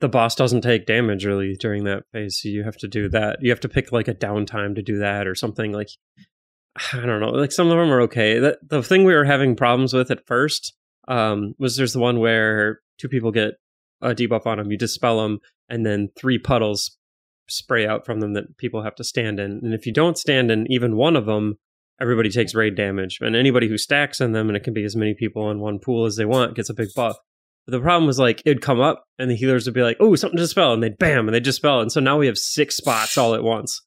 the 0.00 0.08
boss 0.08 0.34
doesn't 0.34 0.62
take 0.62 0.86
damage 0.86 1.24
really 1.24 1.56
during 1.58 1.84
that 1.84 2.04
phase. 2.12 2.40
So 2.42 2.48
you 2.48 2.64
have 2.64 2.76
to 2.78 2.88
do 2.88 3.08
that. 3.10 3.38
You 3.40 3.50
have 3.50 3.60
to 3.60 3.68
pick 3.68 3.92
like 3.92 4.08
a 4.08 4.14
downtime 4.14 4.74
to 4.74 4.82
do 4.82 4.98
that 4.98 5.26
or 5.26 5.34
something 5.34 5.72
like 5.72 5.88
I 6.92 7.06
don't 7.06 7.20
know. 7.20 7.30
Like 7.30 7.52
some 7.52 7.68
of 7.68 7.76
them 7.78 7.90
are 7.90 8.02
okay. 8.02 8.38
The, 8.38 8.58
the 8.62 8.82
thing 8.82 9.04
we 9.04 9.14
were 9.14 9.24
having 9.24 9.56
problems 9.56 9.92
with 9.92 10.10
at 10.10 10.26
first 10.26 10.74
um, 11.08 11.54
was 11.58 11.76
there's 11.76 11.92
the 11.92 12.00
one 12.00 12.20
where 12.20 12.80
two 12.98 13.08
people 13.08 13.32
get 13.32 13.54
a 14.00 14.14
debuff 14.14 14.46
on 14.46 14.58
them, 14.58 14.70
you 14.70 14.78
dispel 14.78 15.22
them, 15.22 15.38
and 15.68 15.84
then 15.84 16.08
three 16.16 16.38
puddles 16.38 16.96
spray 17.48 17.86
out 17.86 18.06
from 18.06 18.20
them 18.20 18.34
that 18.34 18.56
people 18.58 18.82
have 18.82 18.94
to 18.94 19.04
stand 19.04 19.40
in. 19.40 19.60
And 19.62 19.74
if 19.74 19.86
you 19.86 19.92
don't 19.92 20.18
stand 20.18 20.50
in 20.50 20.70
even 20.70 20.96
one 20.96 21.16
of 21.16 21.26
them, 21.26 21.56
everybody 22.00 22.30
takes 22.30 22.54
raid 22.54 22.76
damage. 22.76 23.18
And 23.20 23.36
anybody 23.36 23.68
who 23.68 23.76
stacks 23.76 24.20
in 24.20 24.32
them, 24.32 24.48
and 24.48 24.56
it 24.56 24.64
can 24.64 24.74
be 24.74 24.84
as 24.84 24.96
many 24.96 25.14
people 25.14 25.50
in 25.50 25.60
one 25.60 25.78
pool 25.78 26.06
as 26.06 26.16
they 26.16 26.24
want, 26.24 26.54
gets 26.54 26.70
a 26.70 26.74
big 26.74 26.88
buff. 26.94 27.16
But 27.66 27.72
the 27.72 27.80
problem 27.80 28.06
was 28.06 28.18
like 28.18 28.42
it'd 28.44 28.62
come 28.62 28.80
up 28.80 29.04
and 29.18 29.30
the 29.30 29.36
healers 29.36 29.66
would 29.66 29.74
be 29.74 29.82
like, 29.82 29.98
"Oh, 30.00 30.14
something 30.14 30.36
to 30.36 30.42
dispel," 30.42 30.72
and 30.72 30.82
they'd 30.82 30.98
bam, 30.98 31.28
and 31.28 31.34
they 31.34 31.40
dispel. 31.40 31.80
And 31.80 31.92
so 31.92 32.00
now 32.00 32.18
we 32.18 32.26
have 32.26 32.38
six 32.38 32.76
spots 32.76 33.18
all 33.18 33.34
at 33.34 33.42
once, 33.42 33.82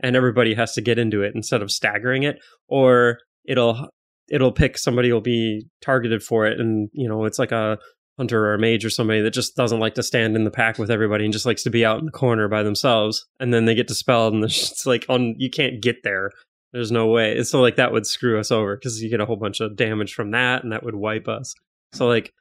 and 0.00 0.14
everybody 0.14 0.54
has 0.54 0.74
to 0.74 0.82
get 0.82 0.98
into 0.98 1.22
it 1.22 1.34
instead 1.34 1.62
of 1.62 1.70
staggering 1.70 2.22
it, 2.22 2.36
or 2.68 3.18
it'll 3.46 3.88
it'll 4.28 4.52
pick 4.52 4.76
somebody 4.76 5.12
will 5.12 5.20
be 5.20 5.66
targeted 5.80 6.22
for 6.22 6.46
it, 6.46 6.60
and 6.60 6.90
you 6.92 7.08
know 7.08 7.24
it's 7.24 7.38
like 7.38 7.52
a 7.52 7.78
hunter 8.16 8.46
or 8.46 8.54
a 8.54 8.58
mage 8.58 8.84
or 8.84 8.90
somebody 8.90 9.20
that 9.20 9.32
just 9.32 9.56
doesn't 9.56 9.80
like 9.80 9.94
to 9.94 10.02
stand 10.02 10.36
in 10.36 10.44
the 10.44 10.50
pack 10.50 10.78
with 10.78 10.90
everybody 10.90 11.24
and 11.24 11.32
just 11.32 11.46
likes 11.46 11.62
to 11.64 11.70
be 11.70 11.84
out 11.84 11.98
in 11.98 12.06
the 12.06 12.12
corner 12.12 12.48
by 12.48 12.62
themselves, 12.62 13.26
and 13.40 13.52
then 13.52 13.64
they 13.64 13.74
get 13.74 13.88
dispelled, 13.88 14.34
and 14.34 14.44
it's 14.44 14.86
like 14.86 15.06
on 15.08 15.34
you 15.38 15.50
can't 15.50 15.82
get 15.82 16.02
there. 16.02 16.30
There's 16.72 16.90
no 16.90 17.06
way. 17.06 17.36
And 17.36 17.46
so 17.46 17.60
like 17.60 17.76
that 17.76 17.92
would 17.92 18.06
screw 18.06 18.38
us 18.38 18.50
over 18.50 18.76
because 18.76 19.00
you 19.00 19.08
get 19.08 19.20
a 19.20 19.26
whole 19.26 19.36
bunch 19.36 19.60
of 19.60 19.76
damage 19.76 20.14
from 20.14 20.32
that, 20.32 20.62
and 20.62 20.72
that 20.72 20.82
would 20.82 20.96
wipe 20.96 21.28
us. 21.28 21.54
So 21.92 22.08
like 22.08 22.32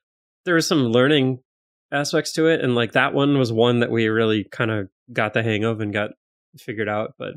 there 0.45 0.55
was 0.55 0.67
some 0.67 0.87
learning 0.87 1.39
aspects 1.93 2.33
to 2.33 2.47
it 2.47 2.61
and 2.61 2.75
like 2.75 2.93
that 2.93 3.13
one 3.13 3.37
was 3.37 3.51
one 3.51 3.79
that 3.79 3.91
we 3.91 4.07
really 4.07 4.43
kind 4.45 4.71
of 4.71 4.89
got 5.11 5.33
the 5.33 5.43
hang 5.43 5.63
of 5.63 5.79
and 5.79 5.93
got 5.93 6.11
figured 6.57 6.89
out 6.89 7.13
but 7.19 7.33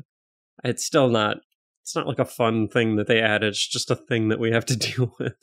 it's 0.63 0.83
still 0.83 1.09
not 1.09 1.37
it's 1.83 1.95
not 1.95 2.07
like 2.07 2.19
a 2.19 2.25
fun 2.25 2.67
thing 2.67 2.95
that 2.95 3.07
they 3.07 3.21
added 3.21 3.49
it's 3.49 3.67
just 3.67 3.91
a 3.91 3.95
thing 3.95 4.29
that 4.29 4.39
we 4.39 4.51
have 4.51 4.65
to 4.65 4.75
deal 4.75 5.13
with 5.19 5.35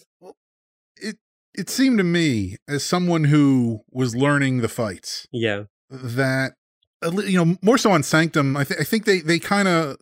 It 1.54 1.70
seemed 1.70 1.98
to 1.98 2.04
me 2.04 2.56
as 2.68 2.84
someone 2.84 3.24
who 3.24 3.80
was 3.90 4.16
learning 4.16 4.58
the 4.58 4.68
fights 4.68 5.28
yeah 5.32 5.64
that 5.90 6.54
you 7.26 7.44
know 7.44 7.56
more 7.62 7.78
so 7.78 7.90
on 7.90 8.02
Sanctum. 8.02 8.56
I, 8.56 8.64
th- 8.64 8.80
I 8.80 8.84
think 8.84 9.04
they 9.04 9.20
they 9.20 9.38
kind 9.38 9.68
of 9.68 9.96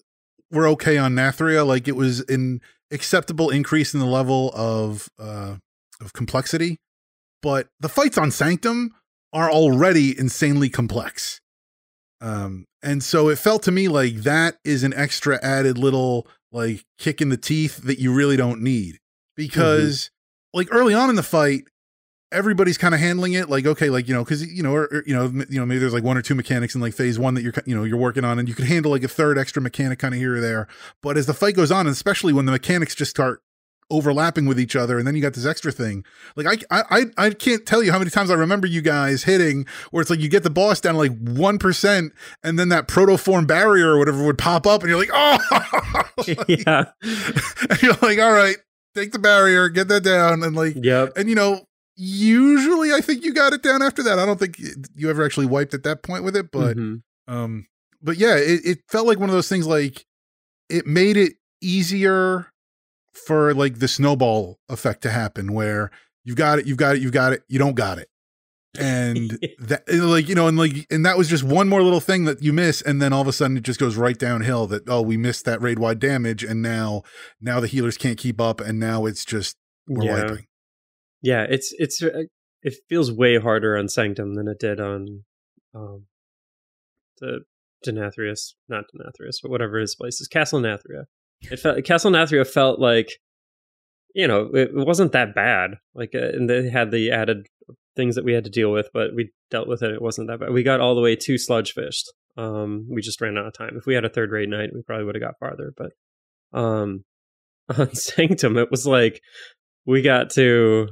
were 0.51 0.67
okay 0.69 0.99
on 0.99 1.15
Nathria. 1.15 1.67
Like 1.67 1.88
it 1.88 1.97
was 1.97 2.21
an 2.29 2.61
acceptable 2.91 3.51
increase 3.51 3.95
in 3.95 4.01
the 4.01 4.07
level 4.07 4.53
of 4.55 5.09
uh 5.19 5.57
of 6.01 6.12
complexity, 6.12 6.79
but 7.43 7.69
the 7.81 7.88
fights 7.88 8.19
on 8.19 8.31
Sanctum 8.31 8.95
are 9.33 9.51
already 9.51 10.19
insanely 10.19 10.69
complex. 10.69 11.41
Um, 12.21 12.67
and 12.83 13.03
so 13.03 13.29
it 13.29 13.38
felt 13.38 13.62
to 13.65 13.73
me 13.73 13.88
like 13.88 14.17
that 14.19 14.57
is 14.65 14.85
an 14.85 14.95
extra 14.95 15.43
added 15.43 15.79
little 15.79 16.27
like 16.53 16.85
kick 16.99 17.21
in 17.21 17.31
the 17.31 17.37
teeth 17.37 17.79
that 17.79 17.99
you 17.99 18.12
really 18.12 18.37
don't 18.37 18.61
need 18.62 18.99
because 19.37 20.11
like 20.53 20.69
early 20.71 20.95
on 20.95 21.11
in 21.11 21.17
the 21.17 21.23
fight 21.23 21.65
everybody's 22.33 22.79
kind 22.79 22.95
of 22.95 23.01
handling 23.01 23.35
it 23.35 23.49
like 23.49 23.67
okay 23.67 23.91
like 23.91 24.09
you 24.09 24.15
know 24.15 24.25
because 24.25 24.45
you 24.45 24.62
know 24.62 24.75
or, 24.75 24.85
or, 24.85 25.05
you 25.07 25.15
know 25.15 25.27
you 25.49 25.61
know 25.61 25.67
maybe 25.67 25.79
there's 25.79 25.93
like 25.93 26.03
one 26.03 26.17
or 26.17 26.23
two 26.23 26.35
mechanics 26.35 26.75
in 26.75 26.81
like 26.81 26.95
phase 26.95 27.19
one 27.19 27.35
that 27.35 27.43
you're 27.43 27.53
you 27.67 27.77
know 27.77 27.85
you're 27.85 27.99
working 27.99 28.25
on 28.25 28.38
and 28.38 28.49
you 28.49 28.55
can 28.55 28.65
handle 28.65 28.91
like 28.91 29.05
a 29.05 29.09
third 29.09 29.38
extra 29.38 29.62
mechanic 29.62 29.99
kind 29.99 30.15
of 30.15 30.21
here 30.21 30.37
or 30.37 30.41
there. 30.41 30.67
But 31.03 31.17
as 31.17 31.27
the 31.27 31.35
fight 31.35 31.55
goes 31.55 31.71
on 31.71 31.87
especially 31.87 32.33
when 32.33 32.47
the 32.47 32.53
mechanics 32.53 32.95
just 32.95 33.11
start 33.11 33.43
overlapping 33.91 34.47
with 34.47 34.59
each 34.59 34.75
other 34.75 34.97
and 34.97 35.07
then 35.07 35.15
you 35.15 35.21
got 35.21 35.35
this 35.35 35.45
extra 35.45 35.71
thing 35.71 36.03
like 36.35 36.65
I, 36.71 36.83
I 36.91 37.05
i 37.19 37.31
can't 37.31 37.67
tell 37.67 37.83
you 37.83 37.93
how 37.93 37.99
many 37.99 38.11
times 38.11 38.31
i 38.31 38.35
remember 38.35 38.67
you 38.67 38.81
guys 38.81 39.25
hitting 39.25 39.67
where 39.91 40.01
it's 40.01 40.09
like 40.09 40.21
you 40.21 40.31
get 40.31 40.45
the 40.45 40.51
boss 40.51 40.81
down 40.81 40.97
like 40.97 41.12
1% 41.12 42.11
and 42.43 42.59
then 42.59 42.71
that 42.71 42.88
protoform 42.88 43.47
barrier 43.47 43.91
or 43.91 43.99
whatever 43.99 44.25
would 44.25 44.38
pop 44.38 44.67
up 44.67 44.81
and 44.81 44.88
you're 44.88 44.99
like 44.99 45.11
oh! 45.12 45.38
Yeah. 46.49 46.85
And 47.69 47.83
you're 47.83 47.97
like 48.01 48.19
all 48.19 48.33
right 48.33 48.57
take 48.94 49.12
the 49.12 49.18
barrier 49.18 49.68
get 49.68 49.88
that 49.88 50.02
down 50.05 50.42
and 50.42 50.55
like 50.57 50.74
yep. 50.76 51.12
and 51.16 51.28
you 51.28 51.35
know 51.35 51.61
usually 51.96 52.92
i 52.92 53.00
think 53.00 53.24
you 53.24 53.33
got 53.35 53.52
it 53.52 53.62
down 53.62 53.83
after 53.83 54.02
that. 54.02 54.18
I 54.18 54.26
don't 54.26 54.38
think 54.38 54.59
you 54.94 55.09
ever 55.11 55.24
actually 55.24 55.46
wiped 55.46 55.74
at 55.74 55.83
that 55.85 56.02
point 56.02 56.24
with 56.24 56.37
it 56.37 56.50
but 56.50 56.76
Mhm. 56.76 57.02
um 57.28 57.66
but 58.02 58.16
yeah 58.16 58.37
it, 58.37 58.61
it 58.64 58.78
felt 58.88 59.07
like 59.07 59.18
one 59.18 59.28
of 59.28 59.35
those 59.35 59.48
things 59.48 59.66
like 59.66 60.05
it 60.68 60.87
made 60.87 61.16
it 61.16 61.35
easier 61.61 62.48
for 63.12 63.52
like 63.55 63.78
the 63.78 63.88
snowball 63.88 64.59
effect 64.68 65.02
to 65.02 65.11
happen 65.11 65.52
where 65.52 65.90
you've 66.24 66.37
got 66.37 66.59
it 66.59 66.66
you've 66.66 66.78
got 66.78 66.96
it 66.96 67.02
you've 67.02 67.12
got 67.12 67.33
it 67.33 67.42
you 67.48 67.59
don't 67.59 67.74
got 67.76 67.98
it 67.98 68.09
and 68.79 69.39
that 69.59 69.83
like 69.89 70.29
you 70.29 70.35
know 70.35 70.47
and 70.47 70.57
like 70.57 70.87
and 70.91 71.05
that 71.05 71.19
was 71.19 71.29
just 71.29 71.45
one 71.45 71.69
more 71.69 71.83
little 71.83 72.01
thing 72.01 72.25
that 72.25 72.43
you 72.43 72.53
miss 72.53 72.81
and 72.83 73.03
then 73.03 73.13
all 73.13 73.21
of 73.21 73.29
a 73.29 73.33
sudden 73.33 73.57
it 73.57 73.63
just 73.63 73.79
goes 73.79 73.97
right 73.97 74.19
downhill 74.19 74.67
that 74.67 74.83
oh 74.89 75.03
we 75.03 75.17
missed 75.17 75.45
that 75.45 75.61
raid 75.61 75.79
wide 75.79 75.99
damage 75.99 76.43
and 76.43 76.63
now 76.63 77.03
now 77.41 77.61
the 77.61 77.67
healers 77.67 77.99
can't 77.99 78.19
keep 78.19 78.41
up 78.41 78.61
and 78.61 78.79
now 78.79 79.05
it's 79.05 79.25
just 79.25 79.57
we're 79.87 80.05
yeah. 80.05 80.23
wiping. 80.23 80.47
Yeah 81.21 81.47
it's 81.49 81.75
it's 81.79 82.03
uh, 82.03 82.23
it 82.63 82.75
feels 82.89 83.13
way 83.13 83.39
harder 83.39 83.77
on 83.77 83.89
sanctum 83.89 84.35
than 84.35 84.49
it 84.49 84.59
did 84.59 84.81
on 84.81 85.25
um 85.75 86.07
the 87.21 87.41
denathrius 87.87 88.55
not 88.69 88.85
denathrius 88.95 89.37
but 89.43 89.51
whatever 89.51 89.79
his 89.79 89.95
place 89.95 90.21
is 90.21 90.29
castle 90.29 90.61
nathria. 90.61 91.05
It 91.43 91.59
felt 91.59 91.85
castle 91.85 92.11
nathria 92.11 92.47
felt 92.47 92.79
like 92.79 93.11
you 94.15 94.27
know 94.27 94.49
it, 94.55 94.71
it 94.75 94.87
wasn't 94.87 95.13
that 95.13 95.35
bad 95.35 95.73
like 95.95 96.13
uh, 96.15 96.19
and 96.19 96.49
they 96.49 96.71
had 96.71 96.91
the 96.91 97.11
added 97.11 97.47
things 97.94 98.14
that 98.14 98.24
we 98.24 98.33
had 98.33 98.44
to 98.44 98.50
deal 98.50 98.72
with 98.72 98.88
but 98.92 99.14
we 99.14 99.31
dealt 99.50 99.68
with 99.68 99.83
it 99.83 99.92
it 99.92 100.02
wasn't 100.02 100.26
that 100.28 100.40
bad. 100.40 100.50
We 100.52 100.62
got 100.62 100.81
all 100.81 100.94
the 100.94 101.00
way 101.00 101.16
to 101.16 101.35
Sludgefist 101.35 102.05
um 102.37 102.87
we 102.90 103.02
just 103.02 103.20
ran 103.20 103.37
out 103.37 103.46
of 103.46 103.52
time. 103.52 103.76
If 103.76 103.87
we 103.87 103.94
had 103.94 104.05
a 104.05 104.09
third 104.09 104.31
rate 104.31 104.48
night 104.48 104.70
we 104.74 104.83
probably 104.83 105.05
would 105.05 105.14
have 105.14 105.22
got 105.22 105.38
farther 105.38 105.72
but 105.76 105.92
um 106.59 107.05
on 107.78 107.94
sanctum 107.94 108.57
it 108.57 108.70
was 108.70 108.87
like 108.87 109.20
we 109.87 110.02
got 110.02 110.31
to 110.31 110.88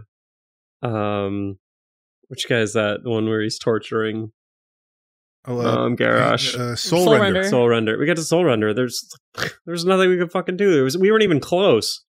um 0.82 1.58
which 2.28 2.48
guy 2.48 2.58
is 2.58 2.74
that? 2.74 3.02
The 3.02 3.10
one 3.10 3.28
where 3.28 3.42
he's 3.42 3.58
torturing 3.58 4.30
oh, 5.46 5.60
um 5.66 5.96
Garrosh 5.96 6.54
uh, 6.54 6.76
soul, 6.76 7.08
Soulrender. 7.08 7.20
Render. 7.20 7.42
Soulrender. 7.42 7.98
We 7.98 8.06
got 8.06 8.16
to 8.16 8.22
Soulrender. 8.22 8.74
There's 8.74 9.08
there's 9.66 9.84
nothing 9.84 10.10
we 10.10 10.18
could 10.18 10.30
fucking 10.30 10.56
do. 10.56 10.72
There 10.72 10.84
was 10.84 10.96
we 10.96 11.10
weren't 11.10 11.24
even 11.24 11.40
close. 11.40 12.04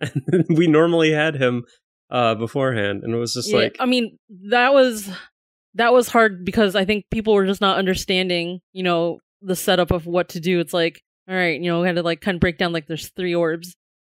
And 0.00 0.44
we 0.58 0.66
normally 0.66 1.12
had 1.12 1.36
him 1.36 1.64
uh 2.10 2.34
beforehand 2.34 3.02
and 3.02 3.14
it 3.14 3.18
was 3.18 3.34
just 3.34 3.48
Yeah, 3.50 3.56
like 3.58 3.76
I 3.80 3.86
mean, 3.86 4.18
that 4.50 4.72
was 4.72 5.08
that 5.74 5.92
was 5.92 6.08
hard 6.08 6.44
because 6.44 6.76
I 6.76 6.84
think 6.84 7.04
people 7.10 7.34
were 7.34 7.46
just 7.46 7.60
not 7.60 7.78
understanding, 7.78 8.60
you 8.72 8.82
know, 8.82 9.18
the 9.42 9.56
setup 9.56 9.90
of 9.90 10.06
what 10.06 10.28
to 10.30 10.40
do. 10.40 10.60
It's 10.60 10.72
like, 10.72 11.02
all 11.28 11.34
right, 11.34 11.60
you 11.60 11.70
know, 11.70 11.80
we 11.80 11.86
had 11.86 11.96
to 11.96 12.02
like 12.02 12.20
kind 12.20 12.36
of 12.36 12.40
break 12.40 12.58
down 12.58 12.72
like 12.72 12.86
there's 12.86 13.08
three 13.16 13.34
orbs 13.34 13.74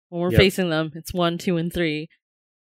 when 0.10 0.22
we're 0.22 0.32
Yep. 0.32 0.40
facing 0.40 0.70
them. 0.70 0.92
It's 0.96 1.14
one, 1.14 1.38
two, 1.38 1.58
and 1.58 1.72
three. 1.74 2.10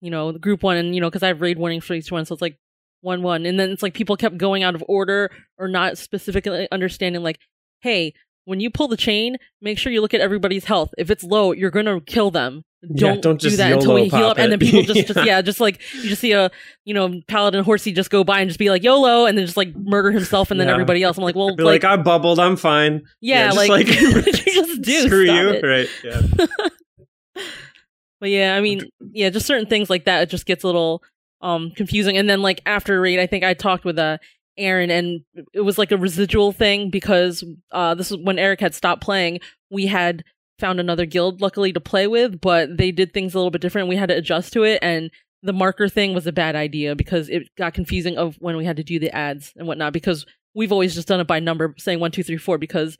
You 0.01 0.11
know, 0.11 0.33
the 0.33 0.39
group 0.39 0.63
one, 0.63 0.77
and 0.77 0.95
you 0.95 1.01
know, 1.01 1.09
because 1.11 1.23
I 1.23 1.29
have 1.29 1.41
raid 1.41 1.59
warnings 1.59 1.85
for 1.85 1.95
each 1.95 2.11
one, 2.11 2.25
so 2.25 2.33
it's 2.33 2.43
like 2.43 2.57
one, 3.03 3.23
one, 3.23 3.47
and 3.47 3.61
then 3.61 3.71
it's 3.71 3.83
like 3.83 3.95
people 3.95 4.17
kept 4.17 4.39
going 4.39 4.63
out 4.63 4.75
of 4.75 4.83
order 4.89 5.31
or 5.59 5.69
not 5.69 5.99
specifically 5.99 6.67
understanding. 6.73 7.23
Like, 7.23 7.39
hey, 7.81 8.15
when 8.47 8.61
you 8.61 8.71
pull 8.71 8.89
the 8.89 8.97
chain, 8.97 9.37
make 9.61 9.79
sure 9.79 9.93
you 9.93 10.01
look 10.01 10.15
at 10.15 10.21
everybody's 10.21 10.65
health. 10.65 10.93
If 10.99 11.11
it's 11.11 11.23
low, 11.23 11.53
you're 11.53 11.71
gonna 11.71 12.01
kill 12.01 12.31
them. 12.31 12.63
Yeah, 12.83 13.11
Don't, 13.13 13.23
don't 13.23 13.41
do 13.41 13.51
that 13.57 13.73
until 13.73 13.93
we 13.95 14.09
heal 14.09 14.25
up, 14.29 14.39
and 14.39 14.51
then 14.51 14.59
people 14.59 14.83
just, 14.83 15.07
just 15.09 15.17
Yeah. 15.19 15.25
yeah, 15.25 15.43
just 15.43 15.61
like 15.61 15.81
you 15.95 16.09
just 16.09 16.21
see 16.23 16.33
a 16.33 16.51
you 16.87 16.95
know 16.95 17.21
paladin 17.29 17.63
horsey 17.63 17.93
just 17.93 18.09
go 18.11 18.25
by 18.25 18.41
and 18.41 18.49
just 18.49 18.59
be 18.59 18.71
like 18.71 18.83
YOLO, 18.83 19.27
and 19.27 19.37
then 19.37 19.45
just 19.45 19.57
like 19.59 19.77
murder 19.77 20.11
himself, 20.11 20.51
and 20.51 20.59
then 20.59 20.69
Yeah. 20.69 20.73
everybody 20.75 21.03
else. 21.03 21.19
I'm 21.19 21.25
like, 21.25 21.35
well, 21.35 21.55
be 21.55 21.63
like, 21.63 21.85
I 21.85 21.97
bubbled, 21.99 22.39
I'm 22.41 22.57
fine. 22.57 23.03
yeah, 23.21 23.47
just 23.51 23.57
like, 23.69 23.69
like- 23.87 23.89
you 23.89 24.23
just 24.23 24.81
do? 24.83 25.03
Screw 25.09 25.25
you. 25.25 25.49
it. 25.51 25.63
Right. 25.63 25.89
Yeah. 26.03 26.47
But 28.21 28.29
yeah, 28.31 28.55
I 28.55 28.61
mean, 28.61 28.83
yeah, 29.13 29.31
just 29.31 29.47
certain 29.47 29.67
things 29.67 29.89
like 29.89 30.05
that. 30.05 30.23
It 30.23 30.29
just 30.31 30.47
gets 30.47 30.63
a 30.65 30.67
little 30.67 31.03
um 31.41 31.71
confusing. 31.75 32.17
And 32.19 32.29
then 32.29 32.43
like 32.43 32.61
after 32.67 33.01
raid, 33.01 33.19
I 33.19 33.27
think 33.27 33.45
I 33.45 33.55
talked 33.55 33.85
with 33.85 33.99
uh 33.99 34.19
Aaron, 34.59 34.91
and 34.91 35.21
it 35.55 35.61
was 35.63 35.79
like 35.79 35.91
a 35.93 35.97
residual 35.97 36.53
thing 36.53 36.91
because 36.91 37.43
uh 37.73 37.95
this 37.95 38.11
is 38.11 38.19
when 38.19 38.39
Eric 38.39 38.61
had 38.61 38.75
stopped 38.75 39.03
playing. 39.03 39.41
We 39.71 39.87
had 39.87 40.23
found 40.61 40.79
another 40.79 41.07
guild, 41.07 41.41
luckily, 41.41 41.73
to 41.73 41.81
play 41.81 42.07
with, 42.07 42.41
but 42.41 42.77
they 42.77 42.93
did 42.93 43.13
things 43.13 43.35
a 43.35 43.39
little 43.39 43.51
bit 43.51 43.61
different. 43.61 43.89
We 43.89 43.97
had 43.97 44.11
to 44.11 44.17
adjust 44.17 44.53
to 44.53 44.63
it, 44.63 44.79
and 44.83 45.11
the 45.43 45.53
marker 45.53 45.89
thing 45.89 46.15
was 46.15 46.27
a 46.27 46.33
bad 46.33 46.55
idea 46.55 46.95
because 46.95 47.29
it 47.29 47.49
got 47.57 47.75
confusing 47.75 48.19
of 48.19 48.37
when 48.41 48.57
we 48.57 48.65
had 48.65 48.77
to 48.77 48.85
do 48.85 48.99
the 48.99 49.15
ads 49.15 49.53
and 49.57 49.67
whatnot. 49.67 49.93
Because 49.93 50.27
we've 50.55 50.73
always 50.73 50.95
just 50.95 51.09
done 51.09 51.21
it 51.21 51.27
by 51.27 51.41
number, 51.41 51.75
saying 51.79 51.99
one, 51.99 52.11
two, 52.11 52.23
three, 52.23 52.37
four. 52.37 52.59
Because 52.59 52.97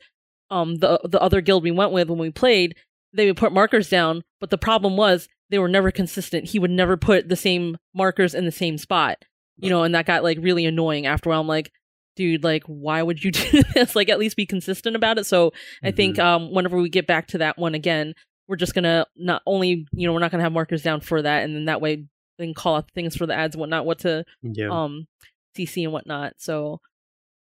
um 0.49 0.75
the 0.75 0.99
the 1.03 1.21
other 1.21 1.41
guild 1.41 1.63
we 1.63 1.71
went 1.71 1.91
with 1.91 2.09
when 2.09 2.19
we 2.19 2.31
played, 2.31 2.75
they 3.13 3.27
would 3.27 3.37
put 3.37 3.53
markers 3.53 3.89
down, 3.89 4.23
but 4.39 4.49
the 4.49 4.57
problem 4.57 4.97
was 4.97 5.27
they 5.49 5.59
were 5.59 5.69
never 5.69 5.91
consistent. 5.91 6.49
He 6.49 6.59
would 6.59 6.71
never 6.71 6.97
put 6.97 7.29
the 7.29 7.35
same 7.35 7.77
markers 7.93 8.33
in 8.33 8.45
the 8.45 8.51
same 8.51 8.77
spot, 8.77 9.17
you 9.57 9.69
know, 9.69 9.83
and 9.83 9.93
that 9.93 10.05
got 10.05 10.23
like 10.23 10.37
really 10.41 10.65
annoying 10.65 11.05
after 11.05 11.29
a 11.29 11.31
while. 11.31 11.41
I'm 11.41 11.47
like, 11.47 11.71
dude, 12.15 12.43
like, 12.43 12.63
why 12.65 13.01
would 13.01 13.23
you 13.23 13.31
do 13.31 13.61
this? 13.73 13.95
Like, 13.95 14.09
at 14.09 14.19
least 14.19 14.35
be 14.35 14.45
consistent 14.45 14.95
about 14.95 15.17
it. 15.17 15.25
So 15.25 15.51
I 15.83 15.91
think 15.91 16.19
um, 16.19 16.51
whenever 16.51 16.77
we 16.79 16.89
get 16.89 17.07
back 17.07 17.27
to 17.29 17.37
that 17.39 17.57
one 17.57 17.75
again, 17.75 18.13
we're 18.47 18.55
just 18.57 18.73
gonna 18.73 19.05
not 19.15 19.41
only, 19.45 19.85
you 19.93 20.07
know, 20.07 20.13
we're 20.13 20.19
not 20.19 20.31
gonna 20.31 20.43
have 20.43 20.51
markers 20.51 20.81
down 20.83 20.99
for 21.01 21.21
that, 21.21 21.43
and 21.43 21.55
then 21.55 21.65
that 21.65 21.79
way 21.81 22.05
then 22.37 22.53
call 22.53 22.75
out 22.77 22.89
things 22.95 23.15
for 23.15 23.25
the 23.25 23.33
ads 23.33 23.55
and 23.55 23.59
whatnot, 23.59 23.85
what 23.85 23.99
to 23.99 24.25
Yeah. 24.41 24.69
um 24.69 25.07
CC 25.57 25.83
and 25.83 25.93
whatnot. 25.93 26.33
So 26.37 26.79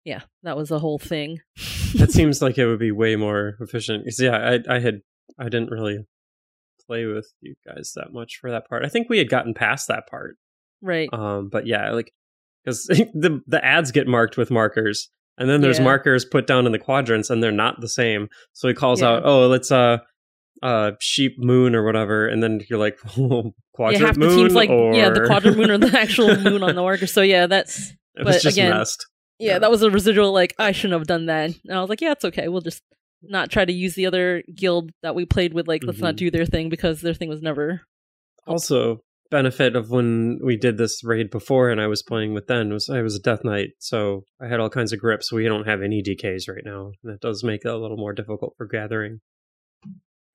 yeah, 0.06 0.22
that 0.44 0.58
was 0.58 0.70
the 0.70 0.80
whole 0.80 1.00
thing. 1.00 1.40
that 1.96 2.12
seems 2.14 2.42
like 2.42 2.58
it 2.58 2.66
would 2.68 2.80
be 2.80 2.92
way 2.92 3.16
more 3.16 3.56
efficient. 3.60 4.04
'Cause, 4.06 4.20
yeah, 4.20 4.38
I 4.68 4.76
I 4.76 4.80
had 4.80 5.02
I 5.40 5.46
didn't 5.46 5.70
really 5.72 6.06
play 6.88 7.06
with 7.06 7.32
you 7.42 7.56
guys 7.66 7.94
that 7.96 8.12
much 8.12 8.38
for 8.42 8.52
that 8.52 8.68
part. 8.68 8.84
I 8.86 8.90
think 8.90 9.10
we 9.10 9.18
had 9.18 9.30
gotten 9.30 9.54
past 9.54 9.88
that 9.88 10.08
part. 10.08 10.38
right. 10.82 11.10
Um, 11.14 11.50
but 11.50 11.66
yeah, 11.68 11.92
like 11.92 12.12
because 12.64 12.84
the 12.88 13.42
the 13.48 13.64
ads 13.64 13.92
get 13.92 14.08
marked 14.08 14.38
with 14.38 14.52
markers, 14.52 15.10
and 15.38 15.50
then 15.50 15.62
there's 15.62 15.78
Yeah. 15.80 15.86
markers 15.86 16.26
put 16.26 16.48
down 16.48 16.66
in 16.66 16.72
the 16.72 16.80
quadrants, 16.80 17.30
and 17.30 17.42
they're 17.42 17.52
not 17.52 17.82
the 17.82 17.90
same. 17.90 18.28
So 18.54 18.68
he 18.68 18.74
calls 18.74 19.02
Yeah. 19.02 19.10
out, 19.10 19.24
"Oh, 19.26 19.48
let's 19.48 19.72
uh." 19.72 20.00
Uh, 20.64 20.92
sheep 21.00 21.40
moon 21.40 21.74
or 21.74 21.84
whatever, 21.84 22.28
and 22.28 22.44
then 22.44 22.62
you're 22.70 22.78
like, 22.78 22.96
quadrant 23.74 24.00
yeah, 24.00 24.06
half 24.06 24.16
moon, 24.16 24.30
the 24.30 24.36
team's 24.36 24.54
like 24.54 24.70
or 24.70 24.94
yeah, 24.94 25.10
the 25.10 25.26
quadrant 25.26 25.58
moon 25.58 25.72
or 25.72 25.80
the 25.80 25.88
actual 26.00 26.28
moon 26.40 26.62
on 26.62 26.76
the 26.76 26.82
marker. 26.82 27.08
So 27.08 27.24
yeah, 27.24 27.48
that's 27.48 27.80
it 28.16 28.24
was 28.26 28.36
but 28.36 28.42
just 28.44 28.58
again, 28.58 28.70
messed. 28.70 29.08
yeah, 29.40 29.54
Yeah. 29.54 29.60
that 29.60 29.72
was 29.72 29.82
a 29.82 29.90
residual 29.90 30.32
like 30.32 30.54
I 30.60 30.72
shouldn't 30.72 31.00
have 31.00 31.08
done 31.08 31.26
that. 31.26 31.50
And 31.66 31.76
I 31.76 31.82
was 31.82 31.90
like, 31.90 32.00
yeah, 32.00 32.12
it's 32.12 32.26
okay. 32.26 32.48
We'll 32.48 32.62
just 32.62 32.84
not 33.24 33.50
try 33.50 33.66
to 33.66 33.74
use 33.74 33.96
the 33.96 34.06
other 34.06 34.44
guild 34.54 34.92
that 35.02 35.16
we 35.16 35.26
played 35.26 35.54
with. 35.56 35.68
Like, 35.68 35.82
let's 35.84 35.98
not 36.00 36.14
Mhm. 36.14 36.18
do 36.18 36.30
their 36.32 36.46
thing 36.46 36.70
because 36.70 37.02
their 37.02 37.16
thing 37.16 37.30
was 37.30 37.42
never. 37.42 37.82
also 38.46 39.02
benefit 39.32 39.76
of 39.76 39.90
when 39.90 40.40
we 40.44 40.58
did 40.58 40.78
this 40.78 41.04
raid 41.04 41.32
before 41.32 41.72
and 41.72 41.82
I 41.82 41.88
was 41.88 42.04
playing 42.04 42.34
with 42.36 42.46
then 42.46 42.72
was 42.72 42.90
I 42.90 43.02
was 43.02 43.16
a 43.16 43.20
death 43.20 43.44
knight, 43.44 43.70
so 43.80 44.26
I 44.40 44.48
had 44.48 44.60
all 44.60 44.70
kinds 44.70 44.94
of 44.94 45.00
grips. 45.00 45.32
We 45.32 45.46
don't 45.46 45.68
have 45.68 45.82
any 45.82 46.04
DKs 46.04 46.48
right 46.48 46.64
now. 46.64 46.92
and 47.02 47.14
That 47.14 47.22
does 47.22 47.44
make 47.44 47.66
it 47.66 47.70
a 47.70 47.78
little 47.78 47.98
more 47.98 48.14
difficult 48.14 48.54
for 48.58 48.68
gathering. 48.68 49.22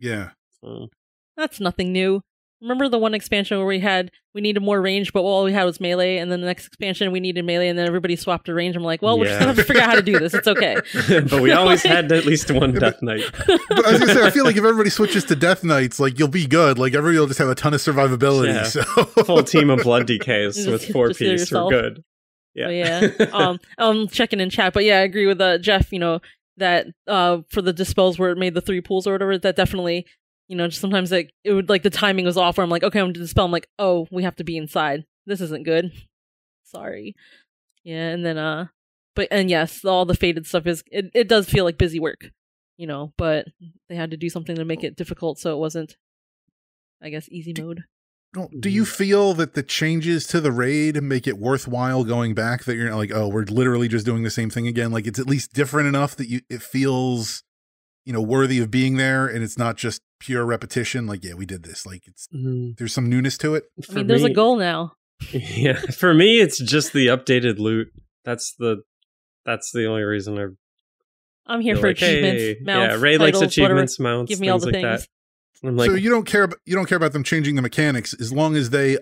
Yeah. 0.00 0.30
So, 0.60 0.88
That's 1.36 1.60
nothing 1.60 1.92
new. 1.92 2.22
Remember 2.62 2.88
the 2.88 2.98
one 2.98 3.12
expansion 3.12 3.58
where 3.58 3.66
we 3.66 3.80
had 3.80 4.10
we 4.34 4.40
needed 4.40 4.62
more 4.62 4.80
range, 4.80 5.12
but 5.12 5.20
all 5.20 5.44
we 5.44 5.52
had 5.52 5.64
was 5.64 5.78
melee, 5.78 6.16
and 6.16 6.32
then 6.32 6.40
the 6.40 6.46
next 6.46 6.66
expansion 6.66 7.12
we 7.12 7.20
needed 7.20 7.44
melee, 7.44 7.68
and 7.68 7.78
then 7.78 7.86
everybody 7.86 8.16
swapped 8.16 8.46
to 8.46 8.54
range. 8.54 8.76
I'm 8.76 8.82
like, 8.82 9.02
well, 9.02 9.18
we're 9.18 9.26
just 9.26 9.38
gonna 9.38 9.52
have 9.52 9.56
to 9.56 9.64
figure 9.64 9.82
out 9.82 9.90
how 9.90 9.94
to 9.96 10.02
do 10.02 10.18
this. 10.18 10.32
It's 10.32 10.48
okay. 10.48 10.76
but 11.08 11.42
we 11.42 11.52
always 11.52 11.82
had 11.82 12.10
at 12.12 12.24
least 12.24 12.50
one 12.50 12.72
death 12.72 13.02
knight. 13.02 13.24
But 13.46 13.84
I 13.84 13.90
was 13.90 14.00
gonna 14.00 14.14
say, 14.14 14.26
I 14.26 14.30
feel 14.30 14.44
like 14.44 14.56
if 14.56 14.64
everybody 14.64 14.90
switches 14.90 15.24
to 15.26 15.36
Death 15.36 15.64
Knights, 15.64 16.00
like 16.00 16.18
you'll 16.18 16.28
be 16.28 16.46
good. 16.46 16.78
Like 16.78 16.94
everybody 16.94 17.18
will 17.18 17.26
just 17.26 17.38
have 17.38 17.48
a 17.48 17.54
ton 17.54 17.74
of 17.74 17.80
survivability. 17.80 18.54
Yeah. 18.54 18.64
So 18.64 18.82
Full 18.84 19.42
team 19.42 19.70
of 19.70 19.80
blood 19.82 20.06
DKs 20.06 20.70
with 20.70 20.90
four 20.92 21.08
just 21.08 21.20
piece. 21.20 21.52
We're 21.52 21.68
good. 21.68 22.04
Yeah. 22.54 22.70
Yeah. 22.70 23.26
um, 23.32 23.58
I'm 23.76 24.08
checking 24.08 24.40
in 24.40 24.48
chat, 24.48 24.72
but 24.72 24.84
yeah, 24.84 24.98
I 24.98 25.02
agree 25.02 25.26
with 25.26 25.40
uh, 25.40 25.58
Jeff. 25.58 25.92
You 25.92 25.98
know 25.98 26.20
that 26.56 26.86
uh, 27.06 27.38
for 27.50 27.60
the 27.62 27.72
dispels 27.72 28.18
where 28.18 28.30
it 28.30 28.38
made 28.38 28.54
the 28.54 28.60
three 28.60 28.80
pools 28.80 29.06
or 29.06 29.12
whatever, 29.12 29.38
that 29.38 29.56
definitely, 29.56 30.06
you 30.48 30.56
know, 30.56 30.68
just 30.68 30.80
sometimes 30.80 31.10
like 31.10 31.32
it 31.44 31.52
would 31.52 31.68
like 31.68 31.82
the 31.82 31.90
timing 31.90 32.24
was 32.24 32.36
off. 32.36 32.56
Where 32.56 32.64
I'm 32.64 32.70
like, 32.70 32.84
okay, 32.84 33.00
I'm 33.00 33.06
gonna 33.06 33.14
dispel. 33.14 33.44
I'm 33.44 33.50
like, 33.52 33.68
oh, 33.78 34.06
we 34.10 34.22
have 34.22 34.36
to 34.36 34.44
be 34.44 34.56
inside. 34.56 35.04
This 35.26 35.40
isn't 35.40 35.64
good. 35.64 35.92
Sorry. 36.64 37.14
Yeah, 37.84 38.08
and 38.08 38.24
then 38.24 38.38
uh, 38.38 38.66
but 39.14 39.28
and 39.30 39.48
yes, 39.50 39.84
all 39.84 40.04
the 40.04 40.14
fated 40.14 40.46
stuff 40.46 40.66
is 40.66 40.82
it. 40.90 41.10
It 41.14 41.28
does 41.28 41.48
feel 41.48 41.64
like 41.64 41.78
busy 41.78 42.00
work, 42.00 42.30
you 42.76 42.86
know, 42.86 43.12
but 43.16 43.46
they 43.88 43.94
had 43.94 44.10
to 44.10 44.16
do 44.16 44.28
something 44.28 44.56
to 44.56 44.64
make 44.64 44.84
it 44.84 44.96
difficult, 44.96 45.38
so 45.38 45.52
it 45.52 45.58
wasn't. 45.58 45.96
I 47.02 47.10
guess 47.10 47.28
easy 47.30 47.54
mode. 47.58 47.84
Don't- 48.32 48.60
do 48.60 48.68
you 48.68 48.84
feel 48.84 49.32
that 49.34 49.54
the 49.54 49.62
changes 49.62 50.26
to 50.28 50.40
the 50.40 50.52
raid 50.52 51.02
make 51.02 51.26
it 51.26 51.38
worthwhile 51.38 52.04
going 52.04 52.34
back? 52.34 52.64
That 52.64 52.74
you're 52.76 52.88
not 52.90 52.96
like, 52.96 53.12
oh, 53.14 53.28
we're 53.28 53.44
literally 53.44 53.88
just 53.88 54.04
doing 54.04 54.22
the 54.22 54.30
same 54.30 54.50
thing 54.50 54.66
again. 54.66 54.92
Like 54.92 55.06
it's 55.06 55.18
at 55.18 55.26
least 55.26 55.52
different 55.52 55.88
enough 55.88 56.16
that 56.16 56.28
you 56.28 56.40
it 56.50 56.62
feels, 56.62 57.44
you 58.04 58.12
know, 58.12 58.20
worthy 58.20 58.60
of 58.60 58.70
being 58.70 58.96
there, 58.96 59.26
and 59.26 59.44
it's 59.44 59.58
not 59.58 59.76
just 59.76 60.02
pure 60.18 60.44
repetition. 60.44 61.06
Like, 61.06 61.24
yeah, 61.24 61.34
we 61.34 61.46
did 61.46 61.62
this. 61.62 61.86
Like 61.86 62.06
it's 62.06 62.28
Mhm. 62.34 62.76
there's 62.78 62.92
some 62.92 63.08
newness 63.08 63.36
to 63.38 63.54
it. 63.54 63.64
I 63.90 63.92
mean, 63.94 64.06
there's 64.06 64.24
a 64.24 64.30
goal 64.32 64.56
now. 64.56 64.92
Yeah, 65.32 65.80
for 65.80 66.12
me, 66.12 66.40
it's 66.40 66.58
just 66.58 66.92
the 66.92 67.06
updated 67.06 67.58
loot. 67.58 67.88
That's 68.24 68.54
the 68.58 68.82
that's 69.46 69.70
the 69.72 69.86
only 69.86 70.02
reason 70.02 70.38
I 70.38 70.46
I'm 71.46 71.60
here 71.60 71.74
feel 71.76 71.82
for 71.82 71.86
like, 71.88 71.96
achievements, 71.96 72.42
hey, 72.42 72.56
mounts, 72.62 72.94
yeah, 72.94 73.00
Rei 73.00 73.18
likes 73.18 73.38
titles, 73.38 73.56
whatever. 73.56 73.64
achievements, 73.74 74.00
mounts. 74.00 74.28
Give 74.30 74.40
me 74.40 74.48
all 74.48 74.58
the 74.58 74.72
things 74.72 74.82
like 74.82 74.82
things. 74.98 75.08
that. 75.62 75.68
I'm 75.68 75.76
like, 75.76 75.90
so 75.90 75.96
you 75.96 76.10
don't 76.10 76.26
care. 76.26 76.44
ab- 76.44 76.56
You 76.66 76.74
don't 76.74 76.86
care 76.86 76.96
about 76.96 77.12
them 77.12 77.22
changing 77.22 77.54
the 77.56 77.62
mechanics 77.62 78.14
as 78.20 78.32
long 78.32 78.56
as 78.56 78.70
they 78.70 78.98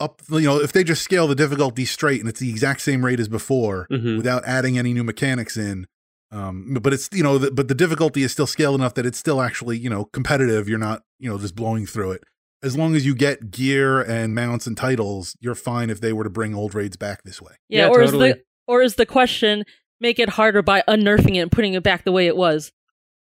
up. 0.00 0.22
You 0.30 0.40
know, 0.40 0.58
if 0.60 0.72
they 0.72 0.84
just 0.84 1.02
scale 1.02 1.26
the 1.26 1.34
difficulty 1.34 1.84
straight 1.84 2.20
and 2.20 2.28
it's 2.28 2.40
the 2.40 2.48
exact 2.50 2.80
same 2.80 3.04
rate 3.04 3.20
as 3.20 3.28
before, 3.28 3.86
mhm. 3.90 4.16
without 4.16 4.44
adding 4.46 4.78
any 4.78 4.94
new 4.94 5.04
mechanics 5.04 5.56
in. 5.56 5.86
Um, 6.30 6.76
but 6.82 6.92
it's 6.92 7.08
you 7.12 7.22
know, 7.22 7.38
the, 7.38 7.50
but 7.50 7.68
the 7.68 7.74
difficulty 7.74 8.22
is 8.22 8.32
still 8.32 8.46
scaled 8.46 8.74
enough 8.80 8.94
that 8.94 9.06
it's 9.06 9.18
still 9.18 9.40
actually 9.40 9.78
you 9.78 9.88
know 9.90 10.04
competitive. 10.06 10.68
You're 10.68 10.78
not 10.78 11.02
you 11.18 11.30
know 11.30 11.38
just 11.38 11.54
blowing 11.54 11.86
through 11.86 12.12
it. 12.12 12.22
As 12.62 12.76
long 12.76 12.94
as 12.96 13.06
you 13.06 13.14
get 13.14 13.50
gear 13.52 14.00
and 14.00 14.34
mounts 14.34 14.66
and 14.66 14.76
titles, 14.76 15.36
you're 15.40 15.54
fine 15.54 15.90
if 15.90 16.00
they 16.00 16.12
were 16.12 16.24
to 16.24 16.30
bring 16.30 16.54
old 16.54 16.74
raids 16.74 16.96
back 16.96 17.22
this 17.22 17.40
way. 17.40 17.52
Yeah, 17.68 17.84
Yeah, 17.86 17.88
or 17.90 18.04
totally. 18.04 18.28
is 18.30 18.34
the 18.36 18.42
or 18.66 18.82
is 18.82 18.94
the 18.96 19.06
question 19.06 19.64
make 20.00 20.18
it 20.18 20.28
harder 20.28 20.60
by 20.62 20.82
unnerfing 20.88 21.36
it 21.36 21.38
and 21.38 21.50
putting 21.52 21.74
it 21.74 21.82
back 21.82 22.04
the 22.04 22.12
way 22.12 22.26
it 22.26 22.36
was? 22.36 22.72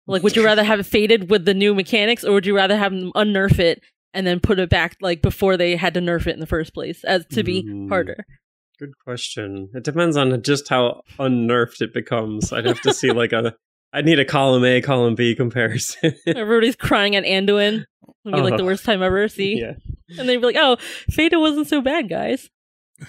Like, 0.06 0.22
would 0.22 0.34
you 0.36 0.44
rather 0.44 0.64
have 0.64 0.80
it 0.80 0.86
fated 0.86 1.28
with 1.30 1.44
the 1.44 1.52
new 1.54 1.74
mechanics, 1.74 2.24
or 2.24 2.32
would 2.32 2.46
you 2.46 2.56
rather 2.56 2.76
have 2.78 2.92
them 2.92 3.12
unnerf 3.14 3.58
it 3.58 3.82
and 4.14 4.26
then 4.26 4.40
put 4.40 4.58
it 4.58 4.70
back 4.70 4.96
like 5.02 5.20
before 5.20 5.58
they 5.58 5.76
had 5.76 5.92
to 5.94 6.00
nerf 6.00 6.26
it 6.26 6.32
in 6.32 6.40
the 6.40 6.46
first 6.46 6.72
place, 6.72 7.04
as 7.04 7.26
to 7.26 7.42
be 7.44 7.62
Mm. 7.62 7.90
harder? 7.90 8.24
Good 8.78 8.98
question. 9.02 9.70
It 9.74 9.82
depends 9.84 10.16
on 10.16 10.40
just 10.42 10.68
how 10.68 11.02
unnerfed 11.18 11.80
it 11.82 11.92
becomes. 11.92 12.52
I'd 12.52 12.66
have 12.66 12.80
to 12.82 12.94
see 12.94 13.10
like 13.10 13.32
a. 13.32 13.54
I'd 13.92 14.04
need 14.04 14.18
a 14.20 14.24
column 14.24 14.64
A, 14.64 14.80
column 14.82 15.14
B 15.14 15.34
comparison. 15.34 16.14
Everybody's 16.26 16.76
crying 16.76 17.16
at 17.16 17.24
Anduin. 17.24 17.84
It'd 18.24 18.34
be 18.36 18.40
like 18.42 18.56
the 18.58 18.62
Oh. 18.62 18.66
worst 18.66 18.84
time 18.84 19.02
ever. 19.02 19.26
See, 19.28 19.58
yeah. 19.60 19.72
and 20.18 20.28
they'd 20.28 20.36
be 20.36 20.44
like, 20.46 20.56
"Oh, 20.58 20.76
fated 21.10 21.38
wasn't 21.38 21.66
so 21.68 21.80
bad, 21.80 22.08
guys." 22.08 22.50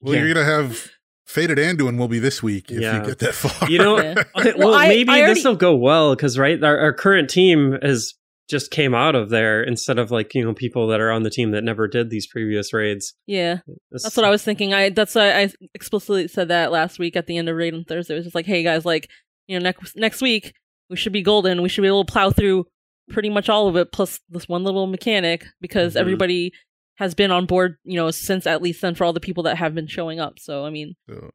Well, 0.00 0.14
Yeah. 0.14 0.24
you're 0.24 0.34
gonna 0.34 0.44
have 0.46 0.88
Fated 1.26 1.58
Anduin 1.58 1.98
will 1.98 2.06
be 2.06 2.18
this 2.20 2.40
week 2.42 2.70
if 2.70 2.80
Yeah. 2.80 3.00
you 3.00 3.06
get 3.06 3.18
that 3.20 3.34
far. 3.34 3.68
You 3.68 3.78
know, 3.78 3.96
Yeah. 4.00 4.22
Okay, 4.36 4.52
Well, 4.56 4.68
well, 4.70 4.74
I- 4.74 4.88
maybe 4.88 5.10
I 5.10 5.20
already- 5.20 5.34
this 5.34 5.44
will 5.44 5.56
go 5.56 5.74
well 5.74 6.14
because 6.14 6.38
right, 6.38 6.62
our, 6.62 6.78
our 6.78 6.92
current 6.92 7.28
team 7.30 7.76
has 7.82 8.14
just 8.48 8.70
came 8.70 8.94
out 8.94 9.14
of 9.14 9.28
there 9.30 9.62
instead 9.62 9.98
of 9.98 10.10
like 10.10 10.34
you 10.34 10.44
know 10.44 10.54
people 10.54 10.86
that 10.88 11.00
are 11.00 11.10
on 11.10 11.22
the 11.24 11.30
team 11.30 11.50
that 11.50 11.64
never 11.64 11.88
did 11.88 12.10
these 12.10 12.26
previous 12.26 12.72
raids. 12.72 13.14
Yeah, 13.26 13.58
This- 13.90 14.02
That's 14.04 14.16
what 14.16 14.24
I 14.26 14.30
was 14.30 14.42
thinking. 14.44 14.72
I 14.74 14.90
that's 14.90 15.14
why 15.14 15.32
I 15.32 15.50
explicitly 15.74 16.28
said 16.28 16.48
that 16.48 16.70
last 16.72 16.98
week 16.98 17.16
at 17.16 17.26
the 17.26 17.36
end 17.38 17.48
of 17.48 17.56
raid 17.56 17.74
on 17.74 17.84
Thursday. 17.84 18.14
It 18.14 18.18
was 18.18 18.26
just 18.26 18.34
like, 18.34 18.46
hey 18.46 18.62
guys, 18.62 18.84
like 18.84 19.08
you 19.46 19.58
know, 19.58 19.62
next 19.62 19.96
next 19.96 20.20
week 20.22 20.52
we 20.90 20.96
should 20.96 21.12
be 21.12 21.22
golden. 21.22 21.62
We 21.62 21.68
should 21.68 21.82
be 21.82 21.88
able 21.88 22.04
to 22.04 22.12
plow 22.12 22.30
through 22.30 22.66
pretty 23.10 23.30
much 23.30 23.48
all 23.48 23.68
of 23.68 23.76
it, 23.76 23.92
plus 23.92 24.20
this 24.28 24.48
one 24.48 24.64
little 24.64 24.86
mechanic, 24.86 25.46
because 25.60 25.94
Mhm. 25.94 26.00
everybody 26.00 26.52
has 26.96 27.14
been 27.14 27.30
on 27.30 27.46
board, 27.46 27.76
you 27.84 27.96
know, 27.96 28.10
since 28.10 28.46
at 28.46 28.62
least 28.62 28.80
then 28.80 28.94
for 28.94 29.04
all 29.04 29.12
the 29.12 29.20
people 29.20 29.42
that 29.44 29.56
have 29.58 29.74
been 29.74 29.86
showing 29.86 30.18
up. 30.20 30.38
So 30.38 30.64
I 30.64 30.70
mean, 30.70 30.94
So- 31.08 31.30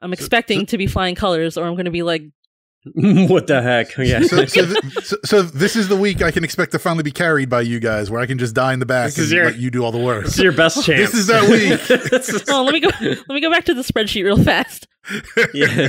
I'm 0.00 0.10
So- 0.10 0.12
expecting 0.12 0.60
so- 0.60 0.64
to 0.66 0.78
be 0.78 0.86
flying 0.86 1.14
colors, 1.14 1.56
or 1.56 1.64
I'm 1.66 1.74
going 1.74 1.84
to 1.86 1.90
be 1.90 2.02
like, 2.02 2.22
what 3.28 3.46
the 3.46 3.62
heck? 3.62 3.96
Yeah. 3.98 4.22
So, 4.22 4.44
so, 4.46 4.64
th- 4.66 4.94
so, 5.04 5.16
so 5.24 5.42
this 5.42 5.74
is 5.76 5.88
the 5.88 5.96
week 5.96 6.22
I 6.22 6.30
can 6.30 6.44
expect 6.44 6.72
to 6.72 6.78
finally 6.78 7.02
be 7.02 7.10
carried 7.10 7.48
by 7.48 7.62
you 7.62 7.80
guys, 7.80 8.10
where 8.10 8.20
I 8.20 8.26
can 8.26 8.38
just 8.38 8.54
die 8.54 8.72
in 8.72 8.78
the 8.78 8.86
back 8.86 9.06
This 9.12 9.18
and 9.18 9.30
your- 9.30 9.44
let 9.46 9.56
you 9.58 9.70
do 9.70 9.84
all 9.84 9.92
the 9.92 9.98
work. 10.02 10.24
This 10.24 10.34
is 10.38 10.42
your 10.44 10.52
best 10.52 10.84
chance. 10.84 11.10
This 11.12 11.14
is 11.14 11.26
that 11.26 11.48
week. 11.50 11.90
Is- 12.12 12.44
oh, 12.48 12.62
let 12.64 12.72
me 12.72 12.80
go, 12.80 12.90
let 13.00 13.28
me 13.28 13.40
go 13.40 13.50
back 13.50 13.64
to 13.64 13.74
the 13.74 13.82
spreadsheet 13.82 14.24
real 14.24 14.42
fast. 14.42 14.86
yeah. 15.54 15.88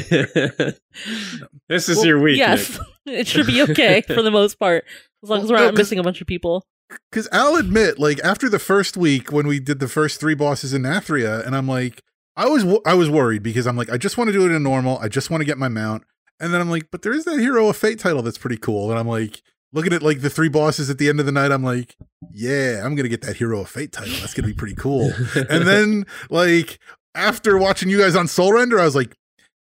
this 1.69 1.89
is 1.89 1.97
Well, 1.97 2.05
your 2.05 2.21
week. 2.21 2.37
yes, 2.37 2.79
it 3.05 3.27
should 3.27 3.47
be 3.47 3.61
okay 3.63 4.01
for 4.01 4.21
the 4.21 4.31
most 4.31 4.55
part, 4.59 4.85
as 5.23 5.29
long 5.29 5.41
as 5.43 5.49
we're 5.49 5.55
Well, 5.55 5.63
no, 5.63 5.65
not 5.67 5.71
'cause- 5.73 5.77
missing 5.79 5.99
a 5.99 6.03
bunch 6.03 6.21
of 6.21 6.27
people. 6.27 6.65
Because 7.11 7.27
I'll 7.33 7.55
admit, 7.57 7.99
like 7.99 8.19
after 8.23 8.47
the 8.47 8.59
first 8.59 8.95
week 8.95 9.31
when 9.31 9.45
we 9.45 9.59
did 9.59 9.79
the 9.79 9.89
first 9.89 10.19
three 10.21 10.35
bosses 10.35 10.73
in 10.73 10.83
Nathria, 10.83 11.45
and 11.45 11.53
I'm 11.55 11.67
like, 11.67 12.01
I 12.37 12.47
was 12.47 12.63
I 12.85 12.93
was 12.93 13.09
worried 13.09 13.43
because 13.43 13.67
I'm 13.67 13.75
like, 13.75 13.91
I 13.91 13.97
just 13.97 14.17
want 14.17 14.29
to 14.29 14.31
do 14.31 14.45
it 14.49 14.55
in 14.55 14.63
normal. 14.63 14.97
I 14.99 15.09
just 15.09 15.29
want 15.29 15.41
to 15.41 15.45
get 15.45 15.57
my 15.57 15.67
mount, 15.67 16.03
and 16.39 16.53
then 16.53 16.61
I'm 16.61 16.69
like, 16.69 16.89
but 16.91 17.01
there 17.01 17.13
is 17.13 17.25
that 17.25 17.39
Hero 17.39 17.67
of 17.69 17.77
Fate 17.77 17.99
title 17.99 18.21
that's 18.21 18.37
pretty 18.37 18.57
cool, 18.57 18.89
and 18.89 18.99
I'm 18.99 19.07
like, 19.07 19.41
looking 19.73 19.93
at 19.93 20.01
like 20.03 20.21
the 20.21 20.29
three 20.29 20.49
bosses 20.49 20.89
at 20.89 20.97
the 20.97 21.09
end 21.09 21.19
of 21.19 21.25
the 21.25 21.31
night, 21.31 21.51
I'm 21.51 21.63
like, 21.63 21.95
yeah, 22.31 22.81
I'm 22.83 22.95
gonna 22.95 23.09
get 23.09 23.21
that 23.21 23.37
Hero 23.37 23.61
of 23.61 23.69
Fate 23.69 23.91
title. 23.91 24.13
That's 24.19 24.33
gonna 24.33 24.47
be 24.47 24.53
pretty 24.53 24.75
cool. 24.75 25.11
and 25.35 25.67
then 25.67 26.05
like 26.29 26.79
after 27.15 27.57
watching 27.57 27.89
you 27.89 27.99
guys 27.99 28.15
on 28.15 28.27
Soulrender, 28.27 28.79
I 28.79 28.85
was 28.85 28.95
like. 28.95 29.15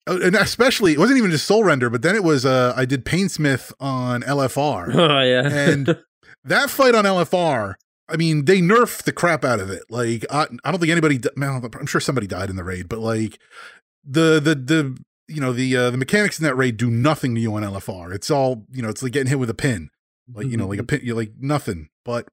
oh, 0.07 0.19
And 0.21 0.35
especially, 0.35 0.93
it 0.93 0.99
wasn't 0.99 1.17
even 1.17 1.31
just 1.31 1.49
Soulrender, 1.49 1.91
but 1.91 2.01
then 2.01 2.15
it 2.15 2.23
was 2.23 2.45
uh 2.45 2.73
I 2.75 2.85
did 2.85 3.05
Painsmith 3.05 3.71
on 3.79 4.21
LFR, 4.23 4.93
oh 4.95 5.21
yeah. 5.21 5.47
and 5.47 5.97
that 6.45 6.69
fight 6.69 6.95
on 6.95 7.05
LFR, 7.05 7.75
I 8.09 8.17
mean, 8.17 8.45
they 8.45 8.59
nerfed 8.59 9.03
the 9.03 9.11
crap 9.11 9.45
out 9.45 9.59
of 9.59 9.69
it. 9.69 9.83
Like, 9.89 10.25
I, 10.31 10.47
I 10.63 10.71
don't 10.71 10.79
think 10.79 10.91
anybody. 10.91 11.19
I'm 11.39 11.85
sure 11.85 12.01
somebody 12.01 12.27
died 12.27 12.49
in 12.49 12.55
the 12.55 12.63
raid, 12.63 12.89
but 12.89 12.99
like 12.99 13.39
the 14.03 14.39
the 14.39 14.55
the 14.55 14.97
you 15.29 15.39
know 15.39 15.53
the 15.53 15.75
uh, 15.75 15.89
the 15.91 15.97
mechanics 15.97 16.39
in 16.39 16.43
that 16.43 16.55
raid 16.55 16.77
do 16.77 16.89
nothing 16.89 17.35
to 17.35 17.41
you 17.41 17.53
on 17.55 17.63
LFR. 17.63 18.13
It's 18.13 18.29
all 18.31 18.65
you 18.71 18.81
know. 18.81 18.89
It's 18.89 19.03
like 19.03 19.11
getting 19.13 19.29
hit 19.29 19.39
with 19.39 19.49
a 19.49 19.53
pin, 19.55 19.89
like 20.33 20.47
you 20.47 20.57
know, 20.57 20.67
like 20.67 20.79
a 20.79 20.83
pin. 20.83 21.01
You're 21.03 21.15
like 21.15 21.31
nothing. 21.39 21.89
But 22.03 22.27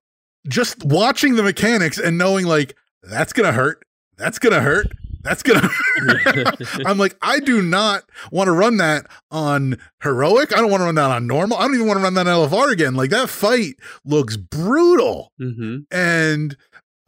just 0.49 0.85
watching 0.85 1.37
the 1.37 1.43
mechanics 1.43 1.99
and 1.99 2.17
knowing 2.19 2.47
like 2.47 2.75
that's 3.03 3.33
gonna 3.33 3.53
hurt. 3.53 3.85
That's 4.17 4.39
gonna 4.39 4.61
hurt. 4.61 4.87
That's 5.23 5.43
gonna. 5.43 5.69
I'm 6.87 6.99
like, 6.99 7.17
I 7.21 7.41
do 7.41 7.61
not 7.61 8.05
want 8.31 8.47
to 8.49 8.53
run 8.53 8.77
that 8.77 9.07
on 9.31 9.77
heroic. 10.03 10.57
I 10.57 10.61
don't 10.61 10.71
want 10.71 10.83
to 10.83 10.85
run 10.85 10.95
that 10.95 11.11
on 11.11 11.27
normal. 11.27 11.59
I 11.59 11.63
don't 11.63 11.75
even 11.75 11.87
want 11.89 11.99
to 11.99 12.05
run 12.05 12.15
that 12.15 12.27
on 12.29 12.49
LFR 12.49 12.73
again. 12.73 12.95
Like 12.95 13.11
that 13.11 13.29
fight 13.29 13.75
looks 14.05 14.37
brutal, 14.37 15.33
hmm 15.39 15.79
and 15.91 16.57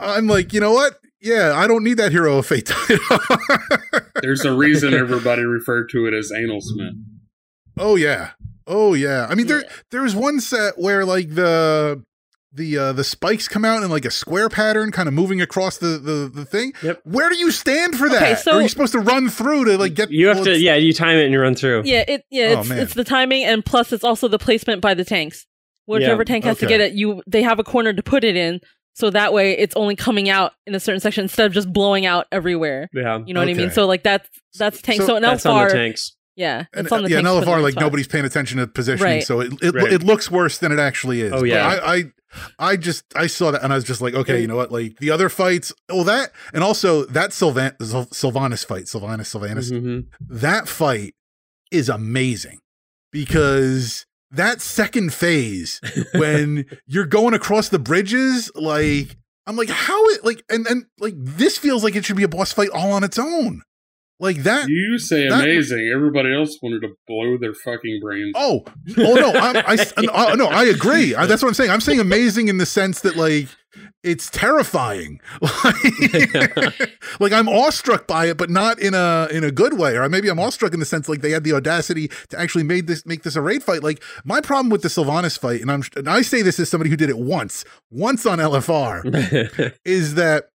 I'm 0.01 0.27
like, 0.27 0.53
you 0.53 0.61
know 0.61 0.73
what? 0.73 0.99
Yeah, 1.21 1.53
I 1.57 1.67
don't 1.67 1.83
need 1.85 1.95
that 1.99 2.13
hero 2.13 2.39
of 2.39 2.47
fate 2.47 2.67
title. 2.67 2.99
There's 4.23 4.45
a 4.45 4.53
reason 4.53 4.95
everybody 4.95 5.43
referred 5.43 5.89
to 5.91 6.07
it 6.07 6.15
as 6.15 6.31
anal 6.33 6.61
smith. 6.61 6.95
oh 7.79 7.97
yeah, 7.97 8.31
oh 8.67 8.95
yeah. 8.95 9.27
I 9.29 9.35
mean, 9.35 9.47
there 9.47 9.63
Yeah. 9.63 9.69
there 9.91 10.03
was 10.03 10.15
one 10.15 10.41
set 10.41 10.79
where 10.79 11.05
like 11.05 11.35
the 11.35 12.05
the 12.53 12.79
uh 12.79 12.93
the 12.93 13.05
spikes 13.05 13.47
come 13.47 13.65
out 13.65 13.83
in 13.83 13.91
like 13.91 14.05
a 14.05 14.11
square 14.11 14.49
pattern, 14.49 14.91
kind 14.93 15.09
of 15.09 15.15
moving 15.15 15.41
across 15.41 15.79
the 15.79 15.99
the 15.99 16.31
the 16.33 16.45
thing. 16.45 16.73
Yep. 16.83 17.01
Where 17.05 17.29
do 17.29 17.37
you 17.37 17.51
stand 17.51 17.97
for 17.97 18.09
that? 18.09 18.23
Okay, 18.23 18.33
Or 18.33 18.37
so- 18.37 18.53
are 18.53 18.63
you 18.63 18.69
supposed 18.69 18.93
to 18.93 19.01
run 19.01 19.29
through 19.29 19.65
to 19.67 19.77
like 19.79 19.95
get? 19.95 20.11
You 20.11 20.29
have 20.29 20.37
well, 20.39 20.45
to, 20.47 20.59
yeah. 20.59 20.77
You 20.77 20.93
time 20.93 21.19
it 21.19 21.25
and 21.25 21.33
you 21.33 21.41
run 21.41 21.55
through. 21.55 21.83
Yeah, 21.85 22.05
it 22.07 22.25
yeah, 22.31 22.55
Oh, 22.57 22.61
it's 22.61 22.69
man. 22.69 22.79
it's 22.79 22.95
the 22.95 23.05
timing 23.05 23.45
and 23.45 23.65
plus 23.65 23.93
it's 23.93 24.05
also 24.05 24.29
the 24.29 24.39
placement 24.39 24.81
by 24.83 24.95
the 24.95 25.05
tanks. 25.05 25.47
Whichever 25.87 26.25
tank 26.25 26.45
has 26.45 26.59
to 26.59 26.67
get 26.67 26.81
it, 26.81 26.93
you 26.93 27.23
they 27.27 27.43
have 27.43 27.59
a 27.59 27.65
corner 27.65 27.93
to 27.95 28.03
put 28.03 28.23
it 28.23 28.37
in, 28.37 28.61
so 28.99 29.11
that 29.11 29.33
way 29.33 29.53
it's 29.57 29.77
only 29.77 29.95
coming 29.97 30.29
out 30.29 30.53
in 30.67 30.75
a 30.75 30.81
certain 30.81 31.01
section 31.01 31.23
instead 31.23 31.47
of 31.47 31.53
just 31.53 31.73
blowing 31.73 32.05
out 32.07 32.27
everywhere. 32.33 32.89
Yeah. 32.93 33.21
You 33.25 33.33
know 33.35 33.41
what 33.41 33.49
I 33.49 33.55
mean? 33.55 33.71
So 33.71 33.87
like 33.87 34.03
that's 34.03 34.29
that's 34.59 34.83
tank. 34.83 35.01
So 35.03 35.07
So, 35.09 35.17
in 35.17 35.23
That's 35.23 35.47
on 35.47 35.57
the 35.57 35.65
LFR, 35.69 35.73
tanks. 35.73 36.17
yeah, 36.37 36.65
And, 36.75 36.87
it's 36.87 36.93
on 36.93 37.05
the 37.05 37.11
yeah, 37.11 37.19
in 37.21 37.25
tanks 37.25 37.39
for 37.41 37.45
the 37.45 37.51
LFR, 37.53 37.63
like 37.63 37.77
nobody's 37.77 38.09
paying 38.09 38.25
attention 38.25 38.59
to 38.59 38.67
positioning, 38.67 39.13
Right. 39.19 39.25
so 39.25 39.41
it 39.41 39.53
it, 39.63 39.75
Right. 39.75 39.93
it 39.93 40.03
looks 40.03 40.31
worse 40.31 40.59
than 40.59 40.73
it 40.73 40.79
actually 40.79 41.21
is. 41.23 41.33
Oh, 41.33 41.41
But 41.41 41.49
yeah. 41.49 41.67
I, 41.67 41.95
I 41.97 42.05
I 42.59 42.77
just 42.77 43.05
I 43.17 43.27
saw 43.27 43.51
that 43.53 43.63
and 43.63 43.73
I 43.73 43.77
was 43.77 43.85
just 43.85 44.01
like, 44.03 44.15
okay, 44.15 44.41
you 44.41 44.47
know 44.49 44.57
what? 44.57 44.71
Like 44.73 44.99
the 44.99 45.11
other 45.11 45.29
fights, 45.29 45.73
well 45.89 46.05
that 46.05 46.33
and 46.53 46.63
also 46.63 47.05
that 47.07 47.33
Sylvan 47.33 47.73
Syl- 47.81 48.07
Sylvanas 48.07 48.67
fight, 48.67 48.85
Sylvanas 48.85 49.29
Sylvanas, 49.35 49.73
Mhm. 49.73 50.05
that 50.29 50.69
fight 50.69 51.15
is 51.71 51.89
amazing 51.89 52.59
because 53.13 54.05
that 54.31 54.61
second 54.61 55.13
phase 55.15 55.81
when 56.15 56.67
you're 56.87 57.07
going 57.07 57.35
across 57.35 57.69
the 57.69 57.79
bridges, 57.79 58.51
like 58.55 59.17
I'm 59.47 59.57
like, 59.57 59.71
how 59.71 60.05
it 60.11 60.25
like 60.25 60.43
and 60.51 60.67
and 60.67 60.85
like 60.99 61.15
this 61.17 61.57
feels 61.59 61.83
like 61.85 61.97
it 61.97 62.05
should 62.05 62.17
be 62.17 62.23
a 62.25 62.29
boss 62.29 62.53
fight 62.53 62.71
all 62.71 62.93
on 62.93 63.05
its 63.05 63.19
own. 63.19 63.63
Like 64.21 64.39
that 64.43 64.69
You 64.69 64.99
say 64.99 65.29
That- 65.29 65.45
amazing. 65.45 65.91
Everybody 65.95 66.35
else 66.35 66.59
wanted 66.61 66.81
to 66.83 66.89
blow 67.07 67.39
their 67.39 67.55
fucking 67.55 68.01
brains. 68.03 68.33
Oh, 68.35 68.65
oh 68.99 69.15
no, 69.15 69.31
I, 69.33 69.63
I, 69.97 70.31
I- 70.33 70.35
no, 70.35 70.47
I 70.47 70.65
agree. 70.65 71.15
I, 71.15 71.27
that's 71.27 71.41
what 71.41 71.49
I'm 71.49 71.55
saying. 71.55 71.71
I'm 71.71 71.81
saying 71.81 72.01
amazing 72.01 72.49
in 72.49 72.59
the 72.59 72.67
sense 72.67 73.01
that 73.03 73.15
like 73.17 73.47
it's 74.03 74.31
terrifying. 74.31 75.21
Like, 75.41 77.21
like 77.21 77.33
I'm 77.33 77.49
awestruck 77.49 78.07
by 78.07 78.27
it, 78.27 78.37
but 78.37 78.51
not 78.51 78.79
in 78.79 78.95
a 78.95 79.29
in 79.31 79.45
a 79.45 79.51
good 79.51 79.79
way. 79.79 79.97
Or 79.97 80.09
maybe 80.09 80.29
I'm 80.29 80.39
awestruck 80.39 80.73
in 80.73 80.81
the 80.81 80.87
sense 80.87 81.09
like 81.09 81.21
they 81.21 81.31
had 81.31 81.45
the 81.45 81.53
audacity 81.53 82.09
to 82.29 82.39
actually 82.39 82.65
made 82.65 82.87
this 82.87 83.05
make 83.07 83.23
this 83.23 83.37
a 83.37 83.43
raid 83.43 83.63
fight. 83.63 83.83
Like 83.83 84.03
my 84.25 84.41
problem 84.41 84.71
with 84.71 84.83
the 84.83 84.89
Sylvanas 84.89 85.39
fight, 85.39 85.61
and 85.61 85.71
I'm 85.71 85.83
and 85.97 86.09
I 86.09 86.23
say 86.23 86.43
this 86.43 86.59
as 86.61 86.69
somebody 86.69 86.91
who 86.91 86.97
did 86.97 87.11
it 87.11 87.19
once, 87.19 87.65
once 87.91 88.27
on 88.27 88.39
LFR, 88.39 89.75
is 89.85 90.15
that 90.15 90.49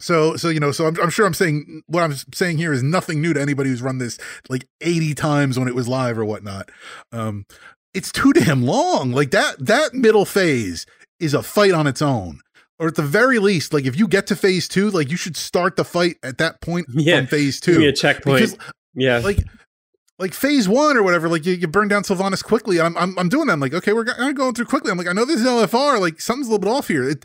so 0.00 0.36
so 0.36 0.48
you 0.48 0.60
know 0.60 0.72
so 0.72 0.86
I'm, 0.86 0.96
I'm 1.00 1.10
sure 1.10 1.26
i'm 1.26 1.34
saying 1.34 1.82
what 1.86 2.02
i'm 2.02 2.14
saying 2.32 2.58
here 2.58 2.72
is 2.72 2.82
nothing 2.82 3.20
new 3.20 3.32
to 3.32 3.40
anybody 3.40 3.70
who's 3.70 3.82
run 3.82 3.98
this 3.98 4.18
like 4.48 4.66
80 4.80 5.14
times 5.14 5.58
when 5.58 5.66
it 5.66 5.74
was 5.74 5.88
live 5.88 6.18
or 6.18 6.24
whatnot 6.24 6.70
um 7.10 7.46
it's 7.94 8.12
too 8.12 8.32
damn 8.32 8.64
long 8.64 9.12
like 9.12 9.32
that 9.32 9.56
that 9.58 9.94
middle 9.94 10.24
phase 10.24 10.86
is 11.20 11.34
a 11.34 11.42
fight 11.42 11.72
on 11.72 11.86
its 11.86 12.00
own 12.02 12.40
or 12.78 12.88
at 12.88 12.94
the 12.94 13.02
very 13.02 13.38
least 13.38 13.72
like 13.72 13.84
if 13.86 13.98
you 13.98 14.06
get 14.08 14.26
to 14.26 14.36
phase 14.36 14.68
two 14.68 14.90
like 14.90 15.10
you 15.10 15.16
should 15.16 15.36
start 15.36 15.76
the 15.76 15.84
fight 15.84 16.16
at 16.22 16.38
that 16.38 16.60
point 16.60 16.86
Yeah. 16.92 17.18
from 17.18 17.26
phase 17.26 17.60
Give 17.60 17.76
me 17.78 17.82
two 17.84 17.88
a 17.88 17.92
checkpoint. 17.92 18.40
because 18.40 18.56
yeah. 18.94 19.18
like 19.18 19.38
like 20.20 20.34
phase 20.34 20.68
one 20.68 20.96
or 20.96 21.04
whatever, 21.04 21.28
like 21.28 21.46
you, 21.46 21.52
you 21.52 21.68
burn 21.68 21.86
down 21.86 22.02
Sylvanas 22.02 22.42
quickly. 22.42 22.80
I'm, 22.80 22.96
I'm 22.96 23.16
I'm 23.16 23.28
doing 23.28 23.46
that. 23.46 23.52
I'm 23.52 23.60
like, 23.60 23.72
okay, 23.72 23.92
we're 23.92 24.04
I'm 24.18 24.34
going 24.34 24.52
through 24.52 24.64
quickly. 24.64 24.90
I'm 24.90 24.98
like, 24.98 25.06
I 25.06 25.12
know 25.12 25.24
this 25.24 25.40
is 25.40 25.46
LFR. 25.46 26.00
Like 26.00 26.20
something's 26.20 26.48
a 26.48 26.50
little 26.50 26.58
bit 26.58 26.68
off 26.76 26.88
here. 26.88 27.08
It, 27.10 27.24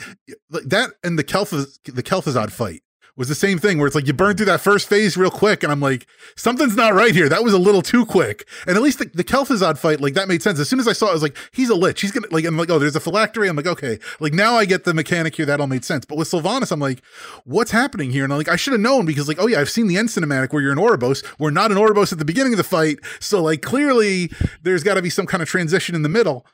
like 0.52 0.66
that 0.66 0.92
and 1.04 1.18
the 1.18 1.24
Kel'Thuz 1.24 1.80
the 1.86 2.04
Kel'Thuzad 2.04 2.52
fight 2.52 2.83
was 3.16 3.28
the 3.28 3.36
same 3.36 3.60
thing 3.60 3.78
where 3.78 3.86
it's 3.86 3.96
like 3.96 4.08
you 4.08 4.14
burn 4.14 4.36
through 4.36 4.48
that 4.48 4.62
first 4.62 4.90
phase 4.90 5.16
real 5.16 5.30
quick, 5.30 5.62
and 5.62 5.72
I'm 5.72 5.80
like, 5.80 6.08
something's 6.36 6.76
not 6.76 6.94
right 6.94 7.14
here. 7.14 7.30
That 7.30 7.44
was 7.44 7.54
a 7.54 7.60
little 7.60 7.84
too 7.84 8.06
quick. 8.06 8.48
And 8.66 8.76
at 8.76 8.82
least 8.82 9.00
the, 9.00 9.06
the 9.06 9.76
fight, 9.80 10.02
like 10.02 10.16
that 10.16 10.28
made 10.28 10.42
sense. 10.42 10.60
As 10.60 10.68
soon 10.68 10.80
as 10.80 10.88
I 10.88 10.94
saw 10.94 11.08
it, 11.08 11.10
I 11.12 11.14
was 11.14 11.22
like, 11.22 11.38
he's 11.52 11.70
a 11.70 11.76
lich. 11.76 12.02
He's 12.02 12.12
gonna 12.12 12.28
like 12.32 12.46
I'm 12.46 12.58
like, 12.58 12.72
oh, 12.72 12.80
there's 12.80 12.96
a 12.96 13.00
phylactery. 13.00 13.48
I'm 13.48 13.56
like, 13.56 13.68
okay, 13.68 14.00
like 14.20 14.34
now 14.34 14.56
I 14.56 14.66
get 14.66 14.84
the 14.84 14.94
mechanic 14.94 15.36
here. 15.36 15.46
That 15.46 15.62
all 15.62 15.68
made 15.68 15.86
sense. 15.86 16.06
But 16.06 16.18
with 16.18 16.30
Sylvanas, 16.30 16.72
I'm 16.72 16.80
like, 16.80 17.04
what's 17.46 17.72
happening 17.72 18.10
here? 18.10 18.24
And 18.24 18.34
I'm 18.34 18.40
like, 18.40 18.50
I 18.50 18.56
should 18.56 18.74
have 18.74 18.82
known 18.82 19.06
because 19.06 19.28
like, 19.28 19.40
oh 19.40 19.48
yeah, 19.48 19.60
I've 19.60 19.70
seen 19.70 19.88
the 19.88 19.98
end 19.98 20.10
cinematic 20.10 20.52
where 20.52 20.62
you're 20.62 20.72
an 20.72 20.80
Oribos. 20.80 21.24
We're 21.38 21.52
not 21.52 21.72
an 21.72 21.78
Oribos 21.78 22.12
at 22.12 22.20
the 22.20 22.26
beginning 22.26 22.54
of 22.54 22.58
the 22.58 22.64
fight, 22.64 22.98
so 23.20 23.44
like 23.44 23.62
clearly 23.62 24.32
there's 24.64 24.84
got 24.84 24.96
to 24.96 25.02
be 25.04 25.12
some 25.12 25.28
kind 25.28 25.44
of 25.44 25.50
transition 25.50 25.94
in 25.94 26.02
the 26.02 26.10
middle. 26.10 26.48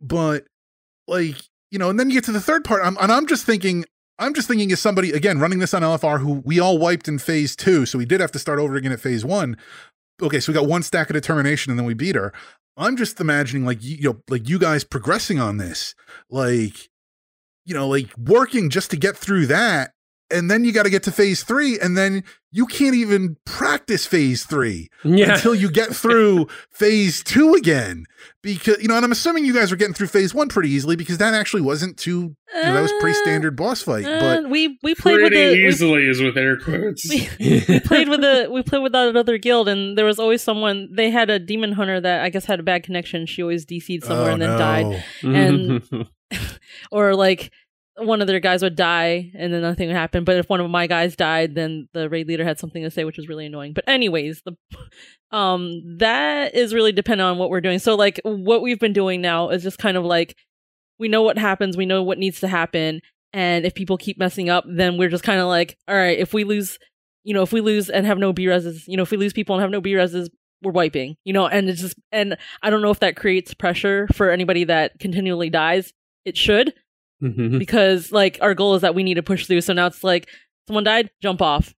But 0.00 0.46
like 1.06 1.36
you 1.70 1.78
know, 1.78 1.88
and 1.88 1.98
then 1.98 2.10
you 2.10 2.14
get 2.16 2.24
to 2.24 2.32
the 2.32 2.40
third 2.40 2.64
part, 2.64 2.82
I'm, 2.84 2.98
and 3.00 3.10
I'm 3.10 3.26
just 3.26 3.46
thinking, 3.46 3.86
I'm 4.22 4.34
just 4.34 4.46
thinking 4.46 4.70
as 4.70 4.80
somebody 4.80 5.10
again 5.10 5.40
running 5.40 5.58
this 5.58 5.74
on 5.74 5.82
LFR 5.82 6.20
who 6.20 6.42
we 6.44 6.60
all 6.60 6.78
wiped 6.78 7.08
in 7.08 7.18
phase 7.18 7.56
two, 7.56 7.86
so 7.86 7.98
we 7.98 8.06
did 8.06 8.20
have 8.20 8.30
to 8.32 8.38
start 8.38 8.60
over 8.60 8.76
again 8.76 8.92
at 8.92 9.00
phase 9.00 9.24
one. 9.24 9.56
Okay, 10.22 10.38
so 10.38 10.52
we 10.52 10.58
got 10.58 10.68
one 10.68 10.84
stack 10.84 11.10
of 11.10 11.14
determination, 11.14 11.70
and 11.70 11.78
then 11.78 11.86
we 11.86 11.94
beat 11.94 12.14
her. 12.14 12.32
I'm 12.76 12.96
just 12.96 13.20
imagining 13.20 13.66
like 13.66 13.82
you, 13.82 13.96
you 13.96 14.02
know, 14.04 14.22
like 14.28 14.48
you 14.48 14.60
guys 14.60 14.84
progressing 14.84 15.40
on 15.40 15.56
this, 15.56 15.96
like 16.30 16.88
you 17.64 17.74
know, 17.74 17.88
like 17.88 18.16
working 18.16 18.70
just 18.70 18.90
to 18.92 18.96
get 18.96 19.16
through 19.16 19.46
that. 19.46 19.92
And 20.32 20.50
then 20.50 20.64
you 20.64 20.72
got 20.72 20.84
to 20.84 20.90
get 20.90 21.02
to 21.04 21.12
phase 21.12 21.42
three, 21.42 21.78
and 21.78 21.96
then 21.96 22.24
you 22.50 22.66
can't 22.66 22.94
even 22.94 23.36
practice 23.44 24.06
phase 24.06 24.44
three 24.44 24.88
yeah. 25.04 25.34
until 25.34 25.54
you 25.54 25.70
get 25.70 25.94
through 25.94 26.48
phase 26.70 27.22
two 27.22 27.54
again. 27.54 28.04
Because, 28.42 28.80
you 28.82 28.88
know, 28.88 28.96
and 28.96 29.04
I'm 29.04 29.12
assuming 29.12 29.44
you 29.44 29.54
guys 29.54 29.70
were 29.70 29.76
getting 29.76 29.94
through 29.94 30.08
phase 30.08 30.34
one 30.34 30.48
pretty 30.48 30.68
easily 30.70 30.96
because 30.96 31.18
that 31.18 31.32
actually 31.34 31.62
wasn't 31.62 31.96
too, 31.96 32.34
you 32.54 32.62
know, 32.62 32.74
that 32.74 32.80
was 32.82 32.92
pretty 33.00 33.14
standard 33.14 33.56
boss 33.56 33.82
fight. 33.82 34.04
Uh, 34.04 34.18
But 34.42 34.50
we 34.50 34.78
we 34.82 34.94
played 34.94 35.20
with 35.22 35.30
Pretty 35.32 35.56
the 35.56 35.62
we, 35.62 35.68
easily 35.68 36.06
is 36.08 36.20
with 36.20 36.36
air 36.36 36.56
quotes. 36.56 37.08
we, 37.08 37.28
we 37.68 37.80
played 37.80 38.08
with 38.08 38.20
the 38.20 38.48
we 38.50 38.62
played 38.62 38.82
with 38.82 38.92
that 38.92 39.16
other 39.16 39.38
guild, 39.38 39.68
and 39.68 39.96
there 39.96 40.04
was 40.04 40.18
always 40.18 40.42
someone. 40.42 40.88
They 40.94 41.10
had 41.10 41.30
a 41.30 41.38
demon 41.38 41.72
hunter 41.72 42.00
that 42.00 42.22
I 42.22 42.28
guess 42.30 42.44
had 42.44 42.60
a 42.60 42.62
bad 42.64 42.82
connection. 42.82 43.26
She 43.26 43.42
always 43.42 43.64
DC'd 43.64 44.04
somewhere 44.04 44.30
Oh, 44.30 44.32
and 44.34 44.42
then 44.42 44.50
no. 44.50 44.58
died, 44.58 45.04
and- 45.22 46.08
or 46.90 47.14
like 47.14 47.52
one 47.98 48.20
of 48.20 48.26
their 48.26 48.40
guys 48.40 48.62
would 48.62 48.76
die 48.76 49.30
and 49.34 49.52
then 49.52 49.62
nothing 49.62 49.88
would 49.88 49.96
happen. 49.96 50.24
But 50.24 50.36
if 50.36 50.48
one 50.48 50.60
of 50.60 50.70
my 50.70 50.86
guys 50.86 51.14
died, 51.14 51.54
then 51.54 51.88
the 51.92 52.08
raid 52.08 52.26
leader 52.26 52.44
had 52.44 52.58
something 52.58 52.82
to 52.82 52.90
say, 52.90 53.04
which 53.04 53.18
was 53.18 53.28
really 53.28 53.46
annoying. 53.46 53.72
But 53.74 53.84
anyways, 53.86 54.42
the 54.42 54.56
um 55.36 55.96
that 55.98 56.54
is 56.54 56.74
really 56.74 56.92
dependent 56.92 57.28
on 57.28 57.38
what 57.38 57.50
we're 57.50 57.60
doing. 57.60 57.78
So 57.78 57.94
like 57.94 58.20
what 58.24 58.62
we've 58.62 58.80
been 58.80 58.92
doing 58.92 59.20
now 59.20 59.50
is 59.50 59.62
just 59.62 59.78
kind 59.78 59.96
of 59.96 60.04
like 60.04 60.36
we 60.98 61.08
know 61.08 61.22
what 61.22 61.38
happens, 61.38 61.76
we 61.76 61.86
know 61.86 62.02
what 62.02 62.18
needs 62.18 62.40
to 62.40 62.48
happen, 62.48 63.00
And 63.32 63.64
if 63.64 63.74
people 63.74 63.96
keep 63.96 64.18
messing 64.18 64.50
up, 64.50 64.64
then 64.68 64.98
we're 64.98 65.08
just 65.08 65.24
kind 65.24 65.40
of 65.40 65.46
like, 65.48 65.76
all 65.88 65.94
right, 65.96 66.18
if 66.18 66.34
we 66.34 66.44
lose, 66.44 66.78
you 67.24 67.34
know, 67.34 67.42
if 67.42 67.52
we 67.52 67.60
lose 67.60 67.88
and 67.88 68.06
have 68.06 68.18
no 68.18 68.32
B 68.32 68.44
reses, 68.46 68.84
you 68.86 68.96
know, 68.96 69.02
if 69.02 69.10
we 69.10 69.16
lose 69.16 69.32
people 69.32 69.54
and 69.54 69.62
have 69.62 69.70
no 69.70 69.80
B 69.80 69.92
reses, 69.94 70.28
we're 70.62 70.72
wiping, 70.72 71.16
you 71.24 71.32
know, 71.32 71.46
and 71.48 71.68
it's 71.68 71.80
just, 71.80 71.96
and 72.12 72.36
I 72.62 72.70
don't 72.70 72.82
know 72.82 72.90
if 72.90 73.00
that 73.00 73.16
creates 73.16 73.52
pressure 73.54 74.06
for 74.14 74.30
anybody 74.30 74.64
that 74.64 74.98
continually 75.00 75.50
dies. 75.50 75.92
It 76.24 76.36
should, 76.36 76.72
Mhm. 77.22 77.58
because 77.58 78.10
like 78.12 78.38
our 78.40 78.54
goal 78.54 78.74
is 78.74 78.82
that 78.82 78.94
we 78.94 79.02
need 79.04 79.14
to 79.14 79.22
push 79.22 79.46
through. 79.46 79.60
So 79.60 79.72
now 79.72 79.86
it's 79.86 80.02
like 80.02 80.28
someone 80.66 80.84
died, 80.84 81.10
jump 81.22 81.40
off. 81.40 81.74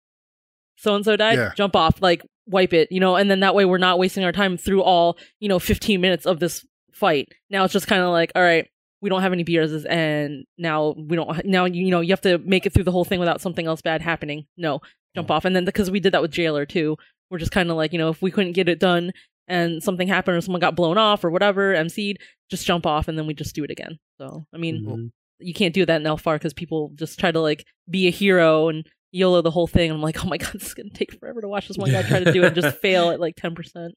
So 0.77 0.95
and 0.95 1.05
so 1.05 1.17
died, 1.17 1.39
Yeah. 1.39 1.53
jump 1.57 1.77
off, 1.77 2.01
like 2.03 2.23
wipe 2.47 2.73
it, 2.73 2.91
you 2.91 3.01
know, 3.01 3.17
and 3.17 3.31
then 3.31 3.41
that 3.41 3.55
way 3.55 3.65
we're 3.65 3.79
not 3.79 3.99
wasting 3.99 4.25
our 4.25 4.33
time 4.33 4.57
through 4.57 4.83
all, 4.83 5.17
you 5.41 5.49
know, 5.49 5.59
15 5.59 6.01
minutes 6.01 6.27
of 6.27 6.41
this 6.41 6.67
fight. 6.93 7.29
Now 7.51 7.65
it's 7.65 7.73
just 7.73 7.87
kind 7.87 8.03
of 8.03 8.11
like, 8.11 8.33
all 8.35 8.43
right, 8.43 8.69
we 9.01 9.11
don't 9.11 9.23
have 9.23 9.33
any 9.33 9.43
beers 9.45 9.85
and 9.85 10.45
now 10.59 10.95
we 10.97 11.17
don't 11.17 11.45
now 11.45 11.65
you 11.67 11.91
know, 11.91 12.01
you 12.01 12.11
have 12.13 12.21
to 12.23 12.39
make 12.39 12.67
it 12.67 12.73
through 12.73 12.85
the 12.85 12.93
whole 12.93 13.05
thing 13.05 13.21
without 13.21 13.41
something 13.41 13.67
else 13.67 13.83
bad 13.83 14.01
happening. 14.03 14.47
No, 14.57 14.81
jump 15.15 15.31
off. 15.31 15.45
And 15.45 15.55
then 15.55 15.65
because 15.65 15.91
we 15.91 16.01
did 16.01 16.13
that 16.13 16.23
with 16.23 16.31
Jailer 16.33 16.65
too, 16.67 16.97
we're 17.31 17.39
just 17.39 17.53
kind 17.53 17.71
of 17.71 17.77
like, 17.77 17.93
you 17.93 17.99
know, 17.99 18.09
if 18.11 18.21
we 18.23 18.31
couldn't 18.31 18.53
get 18.53 18.69
it 18.69 18.79
done 18.81 19.13
and 19.49 19.83
something 19.83 20.09
happened 20.09 20.37
or 20.37 20.41
someone 20.41 20.61
got 20.61 20.77
blown 20.77 20.97
off 20.99 21.23
or 21.25 21.31
whatever, 21.31 21.75
MC'd, 21.75 22.19
just 22.51 22.67
jump 22.67 22.87
off 22.87 23.09
and 23.09 23.19
then 23.19 23.27
we 23.27 23.35
just 23.35 23.55
do 23.55 23.65
it 23.65 23.71
again. 23.71 23.99
So, 24.19 24.47
I 24.55 24.59
mean, 24.59 24.85
Mhm. 24.85 25.13
You 25.39 25.55
can't 25.55 25.75
do 25.75 25.85
that 25.87 26.01
in 26.01 26.07
LFR 26.07 26.37
because 26.37 26.55
people 26.55 26.93
just 26.95 27.19
try 27.19 27.31
to 27.31 27.41
like 27.41 27.65
be 27.89 28.07
a 28.07 28.11
hero 28.11 28.69
and 28.69 28.87
YOLO 29.13 29.43
the 29.43 29.51
whole 29.51 29.67
thing. 29.67 29.91
I'm 29.91 30.03
like, 30.03 30.25
oh 30.25 30.29
my 30.29 30.39
god, 30.39 30.53
this 30.55 30.67
is 30.67 30.75
gonna 30.75 30.91
take 30.91 31.13
forever 31.19 31.41
to 31.41 31.49
watch 31.49 31.69
this 31.69 31.77
one 31.79 31.91
guy 31.91 32.03
try 32.03 32.23
to 32.23 32.33
do 32.33 32.43
it 32.43 32.47
and 32.49 32.55
just 32.55 32.77
fail 32.81 33.11
at 33.11 33.21
like 33.21 33.37
ten 33.37 33.55
percent. 33.55 33.95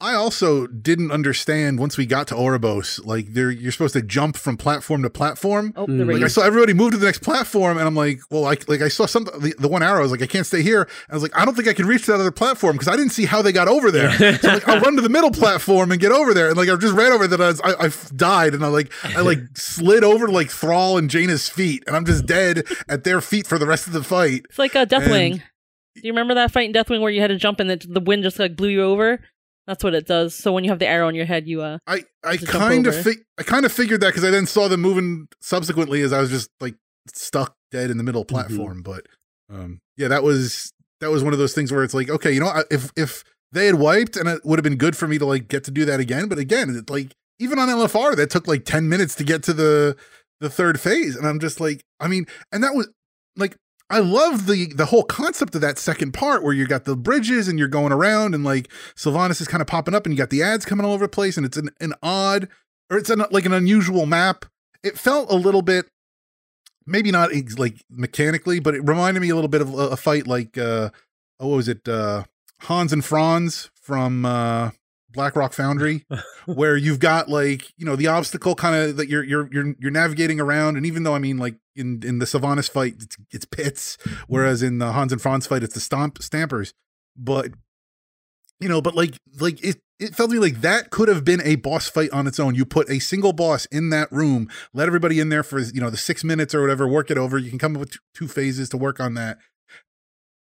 Well, 0.00 0.10
I 0.10 0.14
also 0.14 0.66
didn't 0.66 1.10
understand 1.10 1.78
once 1.78 1.96
we 1.96 2.06
got 2.06 2.28
to 2.28 2.34
Oribos, 2.34 3.04
like 3.04 3.32
there 3.34 3.50
you're 3.50 3.72
supposed 3.72 3.94
to 3.94 4.02
jump 4.02 4.36
from 4.36 4.56
platform 4.56 5.02
to 5.02 5.10
platform. 5.10 5.72
Oh, 5.76 5.86
Mm. 5.86 5.98
the 5.98 6.04
Like, 6.04 6.14
Like 6.16 6.22
I 6.24 6.28
saw 6.28 6.42
everybody 6.42 6.72
move 6.72 6.92
to 6.92 6.98
the 6.98 7.06
next 7.06 7.22
platform, 7.22 7.78
and 7.78 7.86
I'm 7.86 7.94
like, 7.94 8.20
well, 8.30 8.44
I 8.46 8.56
like 8.68 8.80
I 8.80 8.88
saw 8.88 9.06
something. 9.06 9.38
The, 9.40 9.54
the 9.58 9.68
one 9.68 9.82
arrow, 9.82 9.98
I 9.98 10.02
was 10.02 10.10
like, 10.10 10.22
I 10.22 10.26
can't 10.26 10.46
stay 10.46 10.62
here. 10.62 10.88
I 11.10 11.14
was 11.14 11.22
like, 11.22 11.36
I 11.36 11.44
don't 11.44 11.54
think 11.54 11.68
I 11.68 11.72
can 11.74 11.86
reach 11.86 12.06
that 12.06 12.14
other 12.14 12.30
platform 12.30 12.74
because 12.76 12.88
I 12.88 12.96
didn't 12.96 13.12
see 13.12 13.24
how 13.24 13.42
they 13.42 13.52
got 13.52 13.68
over 13.68 13.90
there. 13.90 14.10
So 14.38 14.48
like, 14.48 14.68
I'll 14.68 14.80
run 14.80 14.94
to 14.96 15.02
the 15.02 15.08
middle 15.08 15.30
platform 15.30 15.90
and 15.90 16.00
get 16.00 16.12
over 16.12 16.32
there. 16.34 16.48
And 16.48 16.56
like 16.56 16.68
I 16.68 16.76
just 16.76 16.94
ran 16.94 17.12
over 17.12 17.26
that. 17.26 17.40
I, 17.40 17.46
was, 17.48 17.60
I, 17.62 17.70
I 17.72 17.86
f- 17.86 18.10
died, 18.14 18.54
and 18.54 18.64
I 18.64 18.68
like 18.68 18.92
I 19.04 19.20
like 19.22 19.38
slid 19.56 20.04
over 20.04 20.26
to 20.26 20.32
like 20.32 20.50
Thrall 20.50 20.96
and 20.98 21.10
Jaina's 21.10 21.48
feet, 21.48 21.82
and 21.86 21.96
I'm 21.96 22.04
just 22.04 22.24
dead 22.26 22.64
at 22.88 23.04
their 23.04 23.20
feet 23.20 23.46
for 23.46 23.58
the 23.58 23.66
rest 23.66 23.86
of 23.86 23.92
the 23.92 24.04
fight. 24.04 24.46
It's 24.48 24.58
like 24.58 24.74
a 24.74 24.86
Deathwing. 24.86 25.32
And- 25.32 25.42
Do 25.96 26.02
you 26.06 26.12
remember 26.12 26.34
that 26.34 26.52
fight 26.52 26.66
in 26.66 26.72
Deathwing 26.72 27.00
where 27.00 27.10
you 27.10 27.20
had 27.20 27.28
to 27.28 27.36
jump 27.36 27.58
and 27.58 27.68
the, 27.70 27.84
the 27.88 28.00
wind 28.00 28.22
just 28.22 28.38
like 28.38 28.54
blew 28.54 28.68
you 28.68 28.82
over? 28.82 29.18
That's 29.68 29.84
what 29.84 29.94
it 29.94 30.06
does. 30.06 30.34
So 30.34 30.52
when 30.52 30.64
you 30.64 30.70
have 30.70 30.78
the 30.80 30.86
arrow 30.88 31.06
on 31.06 31.14
your 31.14 31.26
head, 31.26 31.46
you 31.46 31.60
uh 31.62 31.78
I 31.86 32.02
I 32.24 32.38
kind 32.38 32.86
of 32.86 32.94
over. 32.94 33.02
fi- 33.04 33.22
I 33.38 33.42
kind 33.42 33.64
of 33.66 33.70
figured 33.70 34.00
that 34.00 34.08
because 34.08 34.24
I 34.24 34.30
then 34.30 34.46
saw 34.46 34.66
them 34.66 34.80
moving 34.80 35.28
subsequently 35.42 36.00
as 36.02 36.12
I 36.12 36.20
was 36.20 36.30
just 36.30 36.48
like 36.58 36.74
stuck 37.14 37.54
dead 37.70 37.90
in 37.90 37.98
the 37.98 38.02
middle 38.02 38.24
platform. 38.24 38.82
But 38.82 39.06
um, 39.52 39.80
yeah, 39.98 40.08
that 40.08 40.22
was 40.22 40.72
that 41.00 41.10
was 41.10 41.22
one 41.22 41.34
of 41.34 41.38
those 41.38 41.52
things 41.54 41.70
where 41.70 41.84
it's 41.84 41.92
like, 41.94 42.08
okay, 42.08 42.32
you 42.32 42.40
know, 42.40 42.46
I- 42.48 42.64
if 42.70 42.90
if 42.96 43.22
they 43.52 43.66
had 43.66 43.74
wiped 43.76 44.16
and 44.16 44.26
it 44.28 44.40
would 44.44 44.58
have 44.58 44.64
been 44.64 44.76
good 44.76 44.96
for 44.96 45.06
me 45.06 45.18
to 45.18 45.26
like 45.26 45.48
get 45.48 45.64
to 45.64 45.70
do 45.70 45.84
that 45.84 46.00
again. 46.00 46.28
But 46.28 46.38
again, 46.38 46.74
it, 46.74 46.88
like 46.90 47.12
even 47.38 47.58
on 47.58 47.68
LFR, 47.68 48.16
that 48.16 48.30
took 48.30 48.48
like 48.48 48.64
ten 48.64 48.88
minutes 48.88 49.14
to 49.16 49.24
get 49.24 49.42
to 49.44 49.52
the 49.52 49.96
the 50.40 50.48
third 50.48 50.80
phase, 50.80 51.14
and 51.14 51.26
I'm 51.26 51.40
just 51.40 51.60
like, 51.60 51.82
I 52.00 52.08
mean, 52.08 52.24
and 52.50 52.64
that 52.64 52.74
was 52.74 52.88
like. 53.36 53.56
I 53.90 54.00
love 54.00 54.46
the 54.46 54.66
the 54.74 54.86
whole 54.86 55.04
concept 55.04 55.54
of 55.54 55.60
that 55.62 55.78
second 55.78 56.12
part 56.12 56.42
where 56.42 56.52
you 56.52 56.66
got 56.66 56.84
the 56.84 56.96
bridges 56.96 57.48
and 57.48 57.58
you're 57.58 57.68
going 57.68 57.92
around 57.92 58.34
and 58.34 58.44
like 58.44 58.68
Sylvanas 58.94 59.40
is 59.40 59.48
kind 59.48 59.62
of 59.62 59.66
popping 59.66 59.94
up 59.94 60.04
and 60.04 60.12
you 60.12 60.18
got 60.18 60.30
the 60.30 60.42
ads 60.42 60.66
coming 60.66 60.84
all 60.84 60.92
over 60.92 61.06
the 61.06 61.08
place 61.08 61.36
and 61.36 61.46
it's 61.46 61.56
an, 61.56 61.70
an 61.80 61.94
odd 62.02 62.48
or 62.90 62.98
it's 62.98 63.10
an, 63.10 63.24
like 63.30 63.46
an 63.46 63.52
unusual 63.52 64.06
map. 64.06 64.44
It 64.82 64.98
felt 64.98 65.30
a 65.30 65.34
little 65.34 65.62
bit, 65.62 65.86
maybe 66.86 67.10
not 67.10 67.30
like 67.56 67.82
mechanically, 67.90 68.60
but 68.60 68.74
it 68.74 68.86
reminded 68.86 69.20
me 69.20 69.30
a 69.30 69.34
little 69.34 69.48
bit 69.48 69.62
of 69.62 69.72
a, 69.74 69.88
a 69.88 69.96
fight 69.96 70.26
like, 70.26 70.56
uh, 70.58 70.90
oh, 71.40 71.48
what 71.48 71.56
was 71.56 71.68
it? 71.68 71.88
Uh, 71.88 72.24
Hans 72.62 72.92
and 72.92 73.04
Franz 73.04 73.70
from 73.80 74.24
uh, 74.24 74.70
Blackrock 75.10 75.52
Foundry, 75.54 76.06
where 76.46 76.76
you've 76.76 77.00
got 77.00 77.28
like 77.28 77.72
you 77.76 77.86
know 77.86 77.96
the 77.96 78.06
obstacle 78.06 78.54
kind 78.54 78.76
of 78.76 78.96
that 78.96 79.08
you're 79.08 79.24
you're 79.24 79.48
you're 79.52 79.74
you're 79.78 79.90
navigating 79.90 80.40
around, 80.40 80.76
and 80.76 80.86
even 80.86 81.02
though 81.02 81.14
I 81.14 81.18
mean 81.18 81.38
like 81.38 81.56
in 81.74 82.02
in 82.04 82.18
the 82.18 82.26
Sylvanas 82.26 82.70
fight 82.70 82.96
it's, 83.00 83.16
it's 83.30 83.44
pits, 83.44 83.96
mm-hmm. 83.98 84.22
whereas 84.28 84.62
in 84.62 84.78
the 84.78 84.92
Hans 84.92 85.12
and 85.12 85.20
Franz 85.20 85.46
fight 85.46 85.62
it's 85.62 85.74
the 85.74 85.80
stomp 85.80 86.22
stampers, 86.22 86.74
but 87.16 87.52
you 88.60 88.68
know, 88.68 88.80
but 88.82 88.94
like 88.94 89.16
like 89.40 89.62
it 89.64 89.80
it 89.98 90.14
felt 90.14 90.30
to 90.30 90.36
me 90.36 90.40
like 90.40 90.60
that 90.60 90.90
could 90.90 91.08
have 91.08 91.24
been 91.24 91.40
a 91.42 91.56
boss 91.56 91.88
fight 91.88 92.10
on 92.10 92.26
its 92.26 92.38
own. 92.38 92.54
You 92.54 92.64
put 92.64 92.90
a 92.90 92.98
single 92.98 93.32
boss 93.32 93.66
in 93.66 93.90
that 93.90 94.10
room, 94.12 94.48
let 94.72 94.86
everybody 94.86 95.20
in 95.20 95.28
there 95.28 95.42
for 95.42 95.58
you 95.58 95.80
know 95.80 95.90
the 95.90 95.96
six 95.96 96.22
minutes 96.22 96.54
or 96.54 96.60
whatever, 96.60 96.86
work 96.86 97.10
it 97.10 97.18
over. 97.18 97.38
You 97.38 97.50
can 97.50 97.58
come 97.58 97.76
up 97.76 97.80
with 97.80 97.96
two 98.14 98.28
phases 98.28 98.68
to 98.70 98.76
work 98.76 99.00
on 99.00 99.14
that, 99.14 99.38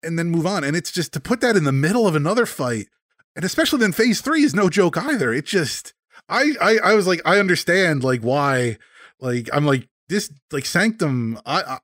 and 0.02 0.18
then 0.18 0.30
move 0.30 0.46
on. 0.46 0.64
And 0.64 0.76
it's 0.76 0.92
just 0.92 1.14
to 1.14 1.20
put 1.20 1.42
that 1.42 1.56
in 1.56 1.64
the 1.64 1.72
middle 1.72 2.08
of 2.08 2.16
another 2.16 2.46
fight, 2.46 2.88
and 3.36 3.46
especially 3.46 3.80
then 3.80 3.92
phase 3.92 4.22
three 4.22 4.44
is 4.44 4.54
no 4.54 4.70
joke 4.70 4.98
either. 4.98 5.34
It 5.34 5.46
just 5.46 5.94
I 6.30 6.54
I 6.62 6.78
I 6.84 6.94
was 6.94 7.08
like 7.08 7.22
I 7.26 7.40
understand 7.40 8.04
like 8.04 8.22
why 8.22 8.78
like 9.20 9.50
I'm 9.54 9.66
like 9.66 9.88
this 10.10 10.32
like 10.52 10.66
Sanctum. 10.66 11.40
I, 11.46 11.62
I 11.62 11.78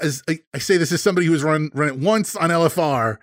as 0.00 0.22
I, 0.28 0.40
I 0.52 0.58
say 0.58 0.76
this 0.76 0.92
is 0.92 1.02
somebody 1.02 1.26
who's 1.26 1.42
run 1.42 1.70
run 1.74 1.88
it 1.88 1.96
once 1.96 2.36
on 2.36 2.50
LFR. 2.50 3.18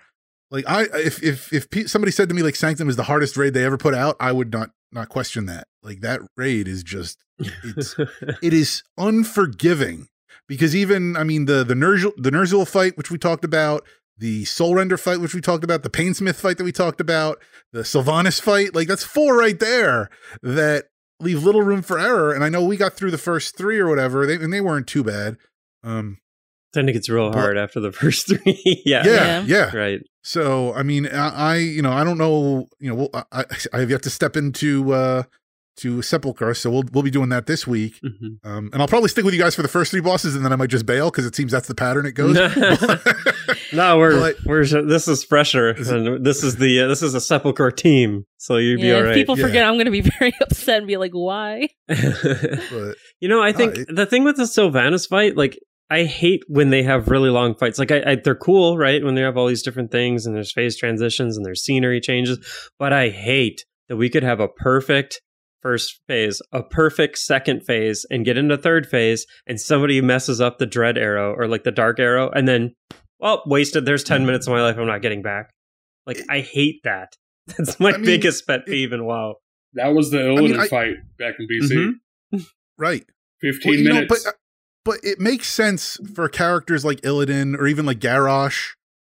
Like 0.50 0.64
I, 0.68 0.82
if 0.94 1.22
if 1.22 1.52
if 1.52 1.90
somebody 1.90 2.12
said 2.12 2.28
to 2.28 2.34
me 2.34 2.42
like 2.42 2.56
Sanctum 2.56 2.88
is 2.88 2.96
the 2.96 3.04
hardest 3.04 3.36
raid 3.36 3.54
they 3.54 3.64
ever 3.64 3.78
put 3.78 3.94
out, 3.94 4.16
I 4.20 4.32
would 4.32 4.52
not 4.52 4.70
not 4.92 5.08
question 5.08 5.46
that. 5.46 5.66
Like 5.82 6.00
that 6.00 6.20
raid 6.36 6.68
is 6.68 6.82
just 6.82 7.18
it's 7.38 7.96
it 8.42 8.52
is 8.52 8.82
unforgiving 8.98 10.08
because 10.46 10.76
even 10.76 11.16
I 11.16 11.24
mean 11.24 11.46
the 11.46 11.64
the 11.64 11.74
Ner'zhul 11.74 12.12
the 12.16 12.30
Ner'zhul 12.30 12.68
fight 12.68 12.96
which 12.96 13.10
we 13.10 13.18
talked 13.18 13.44
about, 13.44 13.84
the 14.18 14.44
Soulrender 14.44 14.98
fight 14.98 15.20
which 15.20 15.34
we 15.34 15.40
talked 15.40 15.64
about, 15.64 15.82
the 15.82 15.90
Painsmith 15.90 16.38
fight 16.40 16.58
that 16.58 16.64
we 16.64 16.72
talked 16.72 17.00
about, 17.00 17.42
the 17.72 17.80
Sylvanas 17.80 18.40
fight, 18.40 18.74
like 18.74 18.88
that's 18.88 19.04
four 19.04 19.36
right 19.36 19.58
there 19.58 20.10
that 20.42 20.86
leave 21.20 21.42
little 21.44 21.62
room 21.62 21.82
for 21.82 21.98
error. 21.98 22.32
And 22.32 22.44
I 22.44 22.48
know 22.48 22.62
we 22.64 22.76
got 22.76 22.92
through 22.94 23.10
the 23.12 23.18
first 23.18 23.56
three 23.56 23.78
or 23.78 23.88
whatever, 23.88 24.26
they, 24.26 24.34
and 24.34 24.52
they 24.52 24.60
weren't 24.60 24.86
too 24.86 25.02
bad. 25.04 25.36
Um, 25.82 26.18
then 26.72 26.88
it 26.88 26.92
gets 26.92 27.08
real 27.08 27.30
But- 27.30 27.38
hard 27.38 27.58
after 27.58 27.80
the 27.80 27.92
first 28.00 28.26
three. 28.28 28.82
yeah. 28.84 29.02
yeah, 29.04 29.04
Yeah. 29.04 29.44
yeah, 29.46 29.76
Right. 29.76 30.00
So 30.24 30.72
I 30.74 30.82
mean, 30.84 31.06
I, 31.08 31.28
I 31.28 31.56
you 31.56 31.82
know 31.82 31.90
I 31.92 32.04
don't 32.04 32.16
know 32.18 32.66
you 32.78 32.88
know 32.90 32.94
we'll, 32.94 33.10
I 33.32 33.44
I 33.72 33.80
have 33.80 33.90
yet 33.90 34.02
to 34.04 34.10
step 34.10 34.36
into 34.36 34.92
uh 34.92 35.24
to 35.78 36.02
Sepulchre, 36.02 36.54
so 36.54 36.70
we'll 36.70 36.84
we'll 36.92 37.02
be 37.02 37.10
doing 37.10 37.30
that 37.30 37.46
this 37.46 37.66
week. 37.66 37.94
Mhm. 38.04 38.36
Um, 38.44 38.70
and 38.72 38.82
I'll 38.82 38.88
probably 38.88 39.08
stick 39.08 39.24
with 39.24 39.32
you 39.34 39.40
guys 39.40 39.54
for 39.54 39.62
the 39.62 39.68
first 39.68 39.90
three 39.90 40.00
bosses, 40.00 40.34
and 40.36 40.44
then 40.44 40.52
I 40.52 40.56
might 40.56 40.70
just 40.70 40.84
bail 40.86 41.10
because 41.10 41.24
it 41.26 41.34
seems 41.34 41.52
that's 41.52 41.68
the 41.68 41.74
pattern 41.74 42.06
it 42.06 42.12
goes. 42.12 42.36
No, 43.74 43.96
we're 43.98 44.18
But- 44.20 44.36
we're 44.44 44.64
this 44.64 45.08
is 45.08 45.24
fresher, 45.24 45.70
and 45.70 46.24
this 46.24 46.42
is 46.44 46.56
the 46.56 46.82
uh, 46.82 46.88
this 46.88 47.02
is 47.02 47.14
a 47.14 47.20
sepulcher 47.20 47.70
team, 47.70 48.26
so 48.36 48.56
you'd 48.58 48.80
be 48.80 48.88
yeah, 48.88 48.94
all 48.96 49.00
if 49.00 49.06
right. 49.06 49.14
people 49.14 49.38
Yeah. 49.38 49.46
forget, 49.46 49.64
I'm 49.66 49.78
gonna 49.78 49.90
be 49.90 50.02
very 50.18 50.32
upset 50.42 50.78
and 50.78 50.86
be 50.86 50.96
like, 50.98 51.12
why? 51.12 51.68
but 51.88 52.96
you 53.20 53.28
know, 53.28 53.42
I 53.42 53.52
think 53.52 53.78
it- 53.78 53.88
the 53.94 54.04
thing 54.06 54.24
with 54.24 54.36
the 54.36 54.42
Sylvanas 54.44 55.08
fight, 55.08 55.36
like 55.36 55.58
I 55.90 56.04
hate 56.04 56.42
when 56.48 56.70
they 56.70 56.82
have 56.82 57.08
really 57.08 57.30
long 57.30 57.54
fights. 57.54 57.78
Like 57.78 57.90
I, 57.90 58.02
I, 58.06 58.14
they're 58.16 58.34
cool, 58.34 58.76
right? 58.78 59.02
When 59.02 59.14
they 59.14 59.22
have 59.22 59.36
all 59.36 59.46
these 59.46 59.62
different 59.62 59.90
things 59.90 60.26
and 60.26 60.34
there's 60.34 60.52
phase 60.52 60.76
transitions 60.76 61.36
and 61.36 61.44
there's 61.44 61.64
scenery 61.64 62.00
changes, 62.00 62.38
but 62.78 62.92
I 62.92 63.08
hate 63.10 63.64
that 63.88 63.96
we 63.96 64.08
could 64.10 64.22
have 64.22 64.40
a 64.40 64.48
perfect 64.48 65.20
first 65.62 66.00
phase, 66.08 66.42
a 66.52 66.62
perfect 66.62 67.18
second 67.18 67.62
phase, 67.64 68.04
and 68.10 68.24
get 68.24 68.36
into 68.36 68.56
third 68.58 68.86
phase, 68.86 69.26
and 69.46 69.60
somebody 69.60 70.00
messes 70.00 70.40
up 70.40 70.58
the 70.58 70.66
dread 70.66 70.98
arrow 70.98 71.32
or 71.34 71.46
like 71.48 71.64
the 71.64 71.70
dark 71.70 71.98
arrow, 72.00 72.30
and 72.30 72.46
then 72.48 72.74
well, 73.20 73.42
wasted. 73.46 73.84
There's 73.86 74.04
ten 74.04 74.26
minutes 74.26 74.46
of 74.46 74.52
my 74.52 74.60
life 74.62 74.76
I'm 74.76 74.86
not 74.86 75.02
getting 75.02 75.22
back. 75.22 75.50
Like 76.06 76.20
I 76.28 76.40
hate 76.40 76.80
that. 76.84 77.12
That's 77.56 77.78
my 77.80 77.90
I 77.90 77.96
mean, 77.96 78.04
biggest 78.04 78.46
pet 78.46 78.66
peeve 78.66 78.92
in 78.92 79.04
WoW. 79.04 79.36
That 79.74 79.88
was 79.94 80.10
the 80.10 80.18
Illidan 80.18 80.42
mean, 80.50 80.60
I- 80.60 80.68
fight 80.68 80.94
back 81.18 81.34
in 81.38 81.46
BC. 81.48 81.92
Mhm. 82.34 82.46
right, 82.78 83.04
15 83.40 83.70
Well, 83.70 83.78
you 83.78 83.88
know, 83.88 83.94
minutes. 83.94 84.24
but 84.24 84.30
uh, 84.30 84.36
but 84.84 84.98
it 85.04 85.20
makes 85.20 85.46
sense 85.48 85.96
for 86.14 86.28
characters 86.28 86.84
like 86.84 87.00
Illidan 87.02 87.56
or 87.56 87.66
even 87.68 87.86
like 87.86 88.00
Garrosh 88.00 88.70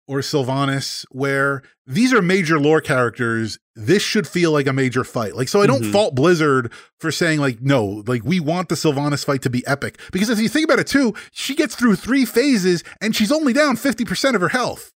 or 0.09 0.21
Sylvanas, 0.21 1.05
where 1.11 1.63
these 1.87 2.13
are 2.13 2.23
major 2.23 2.61
lore 2.61 2.81
characters. 2.81 3.59
This 3.75 4.03
should 4.03 4.27
feel 4.29 4.53
like 4.53 4.67
a 4.67 4.73
major 4.73 5.03
fight. 5.05 5.35
Like, 5.37 5.49
so 5.49 5.61
I 5.63 5.67
don't 5.67 5.83
Mhm. 5.83 5.93
fault 5.93 6.15
Blizzard 6.15 6.71
for 7.01 7.11
saying 7.11 7.41
like, 7.41 7.61
no, 7.61 8.03
like 8.07 8.23
we 8.25 8.39
want 8.41 8.69
the 8.69 8.75
Sylvanas 8.77 9.25
fight 9.25 9.43
to 9.43 9.51
be 9.51 9.67
epic 9.67 9.99
because 10.13 10.31
if 10.31 10.39
you 10.39 10.49
think 10.49 10.65
about 10.65 10.79
it 10.79 10.87
too, 10.87 11.15
she 11.33 11.55
gets 11.55 11.75
through 11.75 11.97
three 11.97 12.25
phases 12.25 12.85
and 13.01 13.15
she's 13.17 13.33
only 13.33 13.53
down 13.53 13.77
fifty 13.77 14.05
percent 14.05 14.37
of 14.37 14.43
her 14.43 14.49
health. 14.51 14.93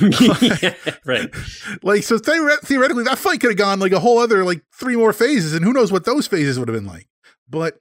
Yeah, 0.00 0.74
right. 1.04 1.30
Like, 1.82 2.02
so 2.04 2.18
theoret- 2.18 2.60
theoretically, 2.60 3.04
that 3.04 3.18
fight 3.18 3.40
could 3.40 3.50
have 3.50 3.56
gone 3.58 3.80
like 3.80 3.92
a 3.92 4.00
whole 4.00 4.18
other 4.18 4.44
like 4.44 4.62
three 4.72 4.96
more 4.96 5.12
phases, 5.12 5.52
and 5.54 5.64
who 5.64 5.72
knows 5.72 5.90
what 5.92 6.04
those 6.04 6.26
phases 6.26 6.58
would 6.58 6.68
have 6.68 6.76
been 6.76 6.86
like. 6.86 7.08
But 7.48 7.78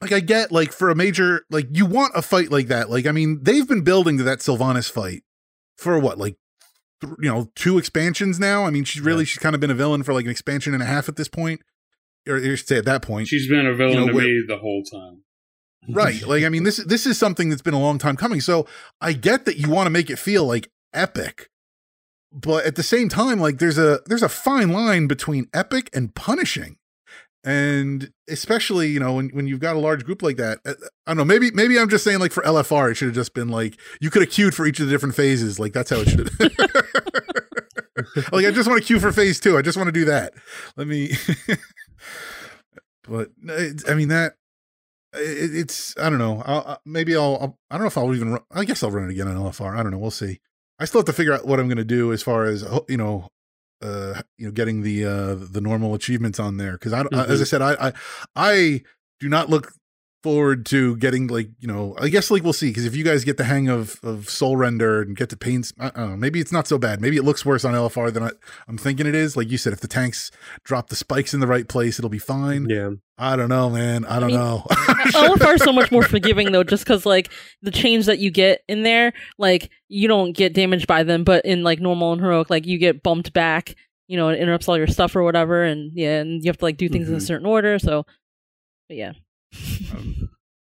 like, 0.00 0.12
I 0.12 0.20
get 0.20 0.50
like 0.50 0.72
for 0.72 0.88
a 0.90 0.94
major 0.94 1.44
like 1.50 1.68
you 1.72 1.84
want 1.86 2.12
a 2.16 2.22
fight 2.22 2.50
like 2.50 2.68
that. 2.68 2.88
Like, 2.90 3.06
I 3.06 3.12
mean, 3.12 3.40
they've 3.42 3.68
been 3.68 3.82
building 3.82 4.16
to 4.18 4.24
that 4.24 4.38
Sylvanas 4.38 4.90
fight 4.90 5.22
for 5.80 5.98
what 5.98 6.18
like 6.18 6.36
th- 7.00 7.14
you 7.20 7.28
know 7.30 7.50
two 7.54 7.78
expansions 7.78 8.38
now. 8.38 8.64
I 8.64 8.70
mean, 8.70 8.84
she's 8.84 9.02
really 9.02 9.22
Yeah. 9.22 9.26
she's 9.26 9.38
kind 9.38 9.54
of 9.54 9.60
been 9.60 9.70
a 9.70 9.74
villain 9.74 10.02
for 10.02 10.12
like 10.12 10.24
an 10.26 10.30
expansion 10.30 10.74
and 10.74 10.82
a 10.82 10.86
half 10.86 11.08
at 11.08 11.16
this 11.16 11.28
point, 11.28 11.60
or 12.28 12.38
should 12.40 12.68
say 12.68 12.76
at 12.78 12.84
that 12.84 13.02
point. 13.02 13.28
She's 13.28 13.48
been 13.48 13.66
a 13.66 13.74
villain 13.74 13.94
You 13.94 14.00
know, 14.00 14.06
to 14.08 14.12
where- 14.14 14.24
me 14.26 14.44
the 14.46 14.58
whole 14.58 14.82
time. 14.84 15.22
right. 15.88 16.22
Like, 16.26 16.44
I 16.44 16.50
mean, 16.50 16.64
this 16.64 16.76
this 16.76 17.06
is 17.06 17.16
something 17.18 17.48
that's 17.48 17.62
been 17.62 17.74
a 17.74 17.80
long 17.80 17.98
time 17.98 18.16
coming. 18.16 18.40
So 18.42 18.66
I 19.00 19.14
get 19.14 19.46
that 19.46 19.56
you 19.56 19.70
want 19.70 19.86
to 19.86 19.90
make 19.90 20.10
it 20.10 20.18
feel 20.18 20.44
like 20.44 20.70
epic, 20.92 21.48
but 22.30 22.66
at 22.66 22.76
the 22.76 22.82
same 22.82 23.08
time, 23.08 23.40
like 23.40 23.58
there's 23.58 23.78
a 23.78 24.00
there's 24.06 24.22
a 24.22 24.28
fine 24.28 24.68
line 24.70 25.06
between 25.06 25.48
epic 25.54 25.88
and 25.94 26.14
punishing. 26.14 26.76
And 27.42 28.12
especially, 28.28 28.88
you 28.88 29.00
know, 29.00 29.14
when, 29.14 29.30
when 29.30 29.46
you've 29.46 29.60
got 29.60 29.74
a 29.74 29.78
large 29.78 30.04
group 30.04 30.22
like 30.22 30.36
that, 30.36 30.58
uh, 30.66 30.74
I 31.06 31.10
don't 31.10 31.16
know, 31.16 31.24
maybe 31.24 31.50
maybe 31.52 31.78
I'm 31.78 31.88
just 31.88 32.04
saying 32.04 32.18
like 32.18 32.32
for 32.32 32.42
LFR, 32.42 32.90
it 32.90 32.96
should 32.96 33.08
have 33.08 33.14
just 33.14 33.32
been 33.32 33.48
like 33.48 33.80
you 34.00 34.10
could 34.10 34.22
have 34.22 34.30
queued 34.30 34.54
for 34.54 34.66
each 34.66 34.78
of 34.78 34.86
the 34.86 34.92
different 34.92 35.14
phases. 35.14 35.58
Like 35.58 35.72
that's 35.72 35.88
how 35.88 35.96
it 36.00 36.08
should 36.10 36.28
have 36.28 36.38
like 38.32 38.44
I 38.44 38.50
just 38.50 38.68
want 38.68 38.82
to 38.82 38.86
queue 38.86 39.00
for 39.00 39.10
phase 39.10 39.40
two. 39.40 39.56
I 39.56 39.62
just 39.62 39.78
want 39.78 39.88
to 39.88 39.92
do 39.92 40.04
that. 40.04 40.34
Let 40.76 40.86
me 40.86 41.12
but 43.04 43.30
I 43.88 43.94
mean 43.94 44.08
that 44.08 44.34
it, 45.14 45.56
it's 45.56 45.96
I 45.98 46.10
don't 46.10 46.18
know. 46.18 46.42
I'll, 46.44 46.80
maybe 46.84 47.16
I'll, 47.16 47.38
I'll 47.40 47.58
I 47.70 47.76
don't 47.76 47.84
know 47.84 47.88
if 47.88 47.98
I'll 47.98 48.14
even 48.14 48.32
run, 48.32 48.42
I 48.50 48.64
guess 48.64 48.82
I'll 48.82 48.90
run 48.90 49.08
it 49.08 49.12
again 49.12 49.28
on 49.28 49.36
LFR. 49.36 49.76
I 49.76 49.82
don't 49.82 49.92
know. 49.92 49.98
We'll 49.98 50.10
see. 50.10 50.40
I 50.78 50.84
still 50.84 51.00
have 51.00 51.06
to 51.06 51.12
figure 51.12 51.32
out 51.32 51.46
what 51.46 51.60
I'm 51.60 51.68
going 51.68 51.78
to 51.78 51.84
do 51.84 52.12
as 52.12 52.22
far 52.22 52.44
as 52.44 52.64
you 52.88 52.96
know, 52.96 53.28
uh, 53.82 54.20
you 54.36 54.46
know, 54.46 54.52
getting 54.52 54.82
the 54.82 55.04
uh 55.04 55.34
the 55.34 55.60
normal 55.60 55.94
achievements 55.94 56.38
on 56.38 56.56
there 56.56 56.72
because 56.72 56.92
I, 56.92 57.02
mm-hmm. 57.02 57.30
as 57.30 57.40
I 57.40 57.44
said, 57.44 57.62
I 57.62 57.88
I 57.88 57.92
I 58.36 58.82
do 59.18 59.28
not 59.28 59.48
look 59.48 59.72
forward 60.22 60.66
to 60.66 60.96
getting 60.96 61.26
like 61.28 61.48
you 61.60 61.66
know 61.66 61.96
i 61.98 62.08
guess 62.08 62.30
like 62.30 62.42
we'll 62.42 62.52
see 62.52 62.68
because 62.68 62.84
if 62.84 62.94
you 62.94 63.02
guys 63.02 63.24
get 63.24 63.38
the 63.38 63.44
hang 63.44 63.68
of 63.68 63.98
of 64.02 64.26
Soulrender 64.26 65.02
and 65.02 65.16
get 65.16 65.30
to 65.30 65.36
pains 65.36 65.72
i 65.78 65.88
don't 65.90 66.10
know 66.10 66.16
maybe 66.16 66.40
it's 66.40 66.52
not 66.52 66.66
so 66.66 66.78
bad. 66.78 67.00
Maybe 67.00 67.16
it 67.16 67.24
looks 67.24 67.44
worse 67.44 67.64
on 67.64 67.74
lfr 67.74 68.12
than 68.12 68.24
I, 68.24 68.30
i'm 68.68 68.76
thinking 68.76 69.06
it 69.06 69.14
is. 69.14 69.36
Like 69.36 69.50
you 69.50 69.58
said 69.58 69.72
if 69.72 69.80
the 69.80 69.88
tanks 69.88 70.30
drop 70.64 70.88
the 70.88 70.96
spikes 70.96 71.32
in 71.32 71.40
the 71.40 71.46
right 71.46 71.68
place 71.68 71.98
it'll 71.98 72.10
be 72.10 72.18
fine. 72.18 72.66
Yeah. 72.68 72.90
I 73.16 73.36
don't 73.36 73.48
know 73.48 73.70
man. 73.70 74.04
I 74.04 74.20
don't 74.20 74.32
I 74.34 74.36
mean, 74.36 74.36
know. 74.36 74.66
Lfr 74.70 75.54
is 75.54 75.62
so 75.62 75.72
much 75.72 75.90
more 75.90 76.02
forgiving 76.02 76.52
though 76.52 76.64
just 76.64 76.84
because 76.84 77.06
like 77.06 77.30
the 77.62 77.70
change 77.70 78.06
that 78.06 78.18
you 78.18 78.30
get 78.30 78.62
in 78.68 78.82
there 78.82 79.12
like 79.38 79.70
you 79.88 80.08
don't 80.08 80.32
get 80.32 80.54
damaged 80.54 80.86
by 80.86 81.02
them 81.02 81.24
but 81.24 81.44
in 81.44 81.62
like 81.62 81.80
normal 81.80 82.12
and 82.12 82.20
heroic 82.20 82.50
like 82.50 82.66
you 82.66 82.78
get 82.78 83.02
bumped 83.02 83.32
back 83.32 83.74
you 84.06 84.16
know 84.16 84.28
it 84.28 84.40
interrupts 84.40 84.68
all 84.68 84.76
your 84.76 84.88
stuff 84.88 85.14
or 85.16 85.22
whatever 85.22 85.62
and 85.62 85.92
yeah 85.94 86.20
and 86.20 86.42
you 86.44 86.48
have 86.48 86.58
to 86.58 86.64
like 86.64 86.76
do 86.76 86.88
things 86.88 87.04
mm-hmm. 87.04 87.12
in 87.12 87.16
a 87.16 87.18
mm-hmm. 87.18 87.26
certain 87.26 87.46
order 87.46 87.78
so 87.78 88.04
but 88.88 88.96
yeah 88.96 89.12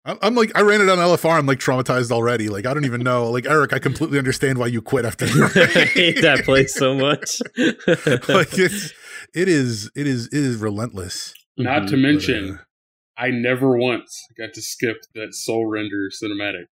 um, 0.08 0.18
I'm 0.22 0.34
like, 0.34 0.56
I 0.56 0.62
ran 0.62 0.80
it 0.80 0.88
on 0.88 0.98
LFR. 0.98 1.38
I'm 1.38 1.46
like 1.46 1.58
traumatized 1.58 2.10
already. 2.10 2.48
Like, 2.48 2.64
I 2.66 2.72
don't 2.72 2.86
even 2.86 3.02
know. 3.02 3.30
Like, 3.30 3.46
Eric, 3.46 3.72
I 3.72 3.78
completely 3.78 4.18
understand 4.18 4.58
why 4.58 4.68
you 4.68 4.80
quit 4.80 5.04
after. 5.04 5.26
I 5.54 5.84
hate 5.84 6.22
that 6.22 6.44
place 6.44 6.74
so 6.74 6.94
much. 6.94 7.42
like, 7.56 8.58
it's, 8.58 8.92
it 9.34 9.48
is, 9.48 9.90
it 9.94 10.06
is, 10.06 10.26
it 10.28 10.32
is 10.32 10.56
relentless. 10.56 11.34
Not 11.58 11.82
mm-hmm. 11.82 11.86
to 11.88 11.96
mention, 11.98 12.46
but, 12.46 12.60
uh, 12.60 13.26
I 13.26 13.30
never 13.30 13.76
once 13.76 14.18
got 14.38 14.54
to 14.54 14.62
skip 14.62 14.96
that 15.14 15.34
Soulrender 15.34 16.08
cinematic. 16.22 16.66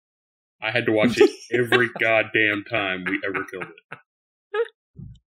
I 0.61 0.70
had 0.70 0.86
to 0.86 0.92
watch 0.92 1.18
it 1.18 1.30
every 1.53 1.88
goddamn 1.98 2.64
time 2.68 3.05
we 3.07 3.20
ever 3.26 3.44
killed 3.44 3.72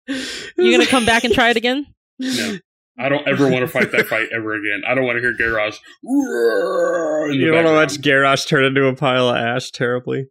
it. 0.08 0.52
You 0.56 0.72
gonna 0.72 0.86
come 0.86 1.06
back 1.06 1.24
and 1.24 1.32
try 1.32 1.50
it 1.50 1.56
again? 1.56 1.86
No. 2.18 2.58
I 2.98 3.08
don't 3.08 3.26
ever 3.26 3.48
want 3.48 3.62
to 3.62 3.68
fight 3.68 3.90
that 3.92 4.06
fight 4.08 4.28
ever 4.34 4.54
again. 4.54 4.82
I 4.86 4.94
don't 4.94 5.04
want 5.04 5.16
to 5.16 5.20
hear 5.20 5.34
Garrosh. 5.34 5.76
You 6.02 7.46
don't 7.46 7.64
want 7.64 7.66
to 7.66 7.72
watch 7.72 8.02
Garrosh 8.02 8.46
turn 8.46 8.64
into 8.64 8.86
a 8.86 8.94
pile 8.94 9.28
of 9.28 9.36
ash 9.36 9.70
terribly? 9.70 10.26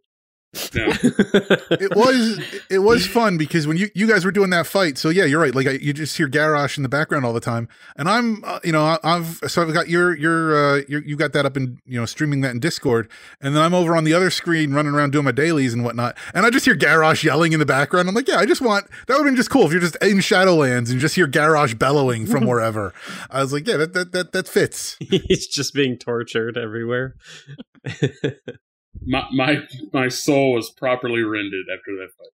No. 0.74 0.86
it 0.90 1.96
was 1.96 2.40
it 2.68 2.80
was 2.80 3.06
fun 3.06 3.38
because 3.38 3.66
when 3.66 3.78
you 3.78 3.88
you 3.94 4.06
guys 4.06 4.22
were 4.24 4.32
doing 4.32 4.50
that 4.50 4.66
fight, 4.66 4.98
so 4.98 5.08
yeah, 5.08 5.24
you're 5.24 5.40
right. 5.40 5.54
Like 5.54 5.66
I, 5.66 5.72
you 5.72 5.94
just 5.94 6.14
hear 6.16 6.28
Garrosh 6.28 6.76
in 6.76 6.82
the 6.82 6.90
background 6.90 7.24
all 7.24 7.32
the 7.32 7.40
time, 7.40 7.68
and 7.96 8.06
I'm 8.06 8.44
uh, 8.44 8.60
you 8.62 8.70
know 8.70 8.82
I, 8.82 8.98
I've 9.02 9.40
so 9.46 9.62
I've 9.62 9.72
got 9.72 9.88
your 9.88 10.14
your 10.14 10.56
uh 10.56 10.82
your, 10.88 11.02
you 11.04 11.16
got 11.16 11.32
that 11.32 11.46
up 11.46 11.56
in 11.56 11.78
you 11.86 11.98
know 11.98 12.04
streaming 12.04 12.42
that 12.42 12.50
in 12.50 12.60
Discord, 12.60 13.10
and 13.40 13.56
then 13.56 13.62
I'm 13.62 13.72
over 13.72 13.96
on 13.96 14.04
the 14.04 14.12
other 14.12 14.28
screen 14.28 14.74
running 14.74 14.92
around 14.92 15.12
doing 15.12 15.24
my 15.24 15.32
dailies 15.32 15.72
and 15.72 15.84
whatnot, 15.84 16.18
and 16.34 16.44
I 16.44 16.50
just 16.50 16.66
hear 16.66 16.76
Garrosh 16.76 17.24
yelling 17.24 17.54
in 17.54 17.58
the 17.58 17.66
background. 17.66 18.10
I'm 18.10 18.14
like, 18.14 18.28
yeah, 18.28 18.36
I 18.36 18.44
just 18.44 18.60
want 18.60 18.86
that 19.06 19.14
would 19.14 19.24
have 19.24 19.24
been 19.24 19.36
just 19.36 19.50
cool 19.50 19.64
if 19.64 19.72
you're 19.72 19.80
just 19.80 19.96
in 20.02 20.18
Shadowlands 20.18 20.90
and 20.90 21.00
just 21.00 21.14
hear 21.14 21.26
Garrosh 21.26 21.78
bellowing 21.78 22.26
from 22.26 22.44
wherever. 22.46 22.92
I 23.30 23.40
was 23.40 23.54
like, 23.54 23.66
yeah, 23.66 23.78
that 23.78 23.94
that 23.94 24.12
that, 24.12 24.32
that 24.32 24.48
fits. 24.48 24.98
He's 25.00 25.46
just 25.46 25.72
being 25.72 25.96
tortured 25.96 26.58
everywhere 26.58 27.16
my 29.00 29.26
my 29.32 29.58
my 29.92 30.08
soul 30.08 30.54
was 30.54 30.70
properly 30.70 31.22
rended 31.22 31.66
after 31.72 31.96
that 31.96 32.10
fight. 32.18 32.28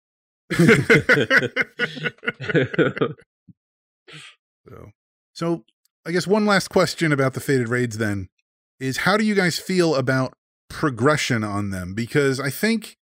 so, 4.68 4.90
so 5.32 5.64
I 6.04 6.12
guess 6.12 6.26
one 6.26 6.46
last 6.46 6.68
question 6.68 7.12
about 7.12 7.34
the 7.34 7.40
Fated 7.40 7.68
Raids 7.68 7.98
then 7.98 8.28
is 8.78 8.98
how 8.98 9.16
do 9.16 9.24
you 9.24 9.34
guys 9.34 9.58
feel 9.58 9.94
about 9.94 10.34
progression 10.68 11.42
on 11.42 11.70
them? 11.70 11.94
Because 11.94 12.38
I 12.38 12.50
think 12.50 12.96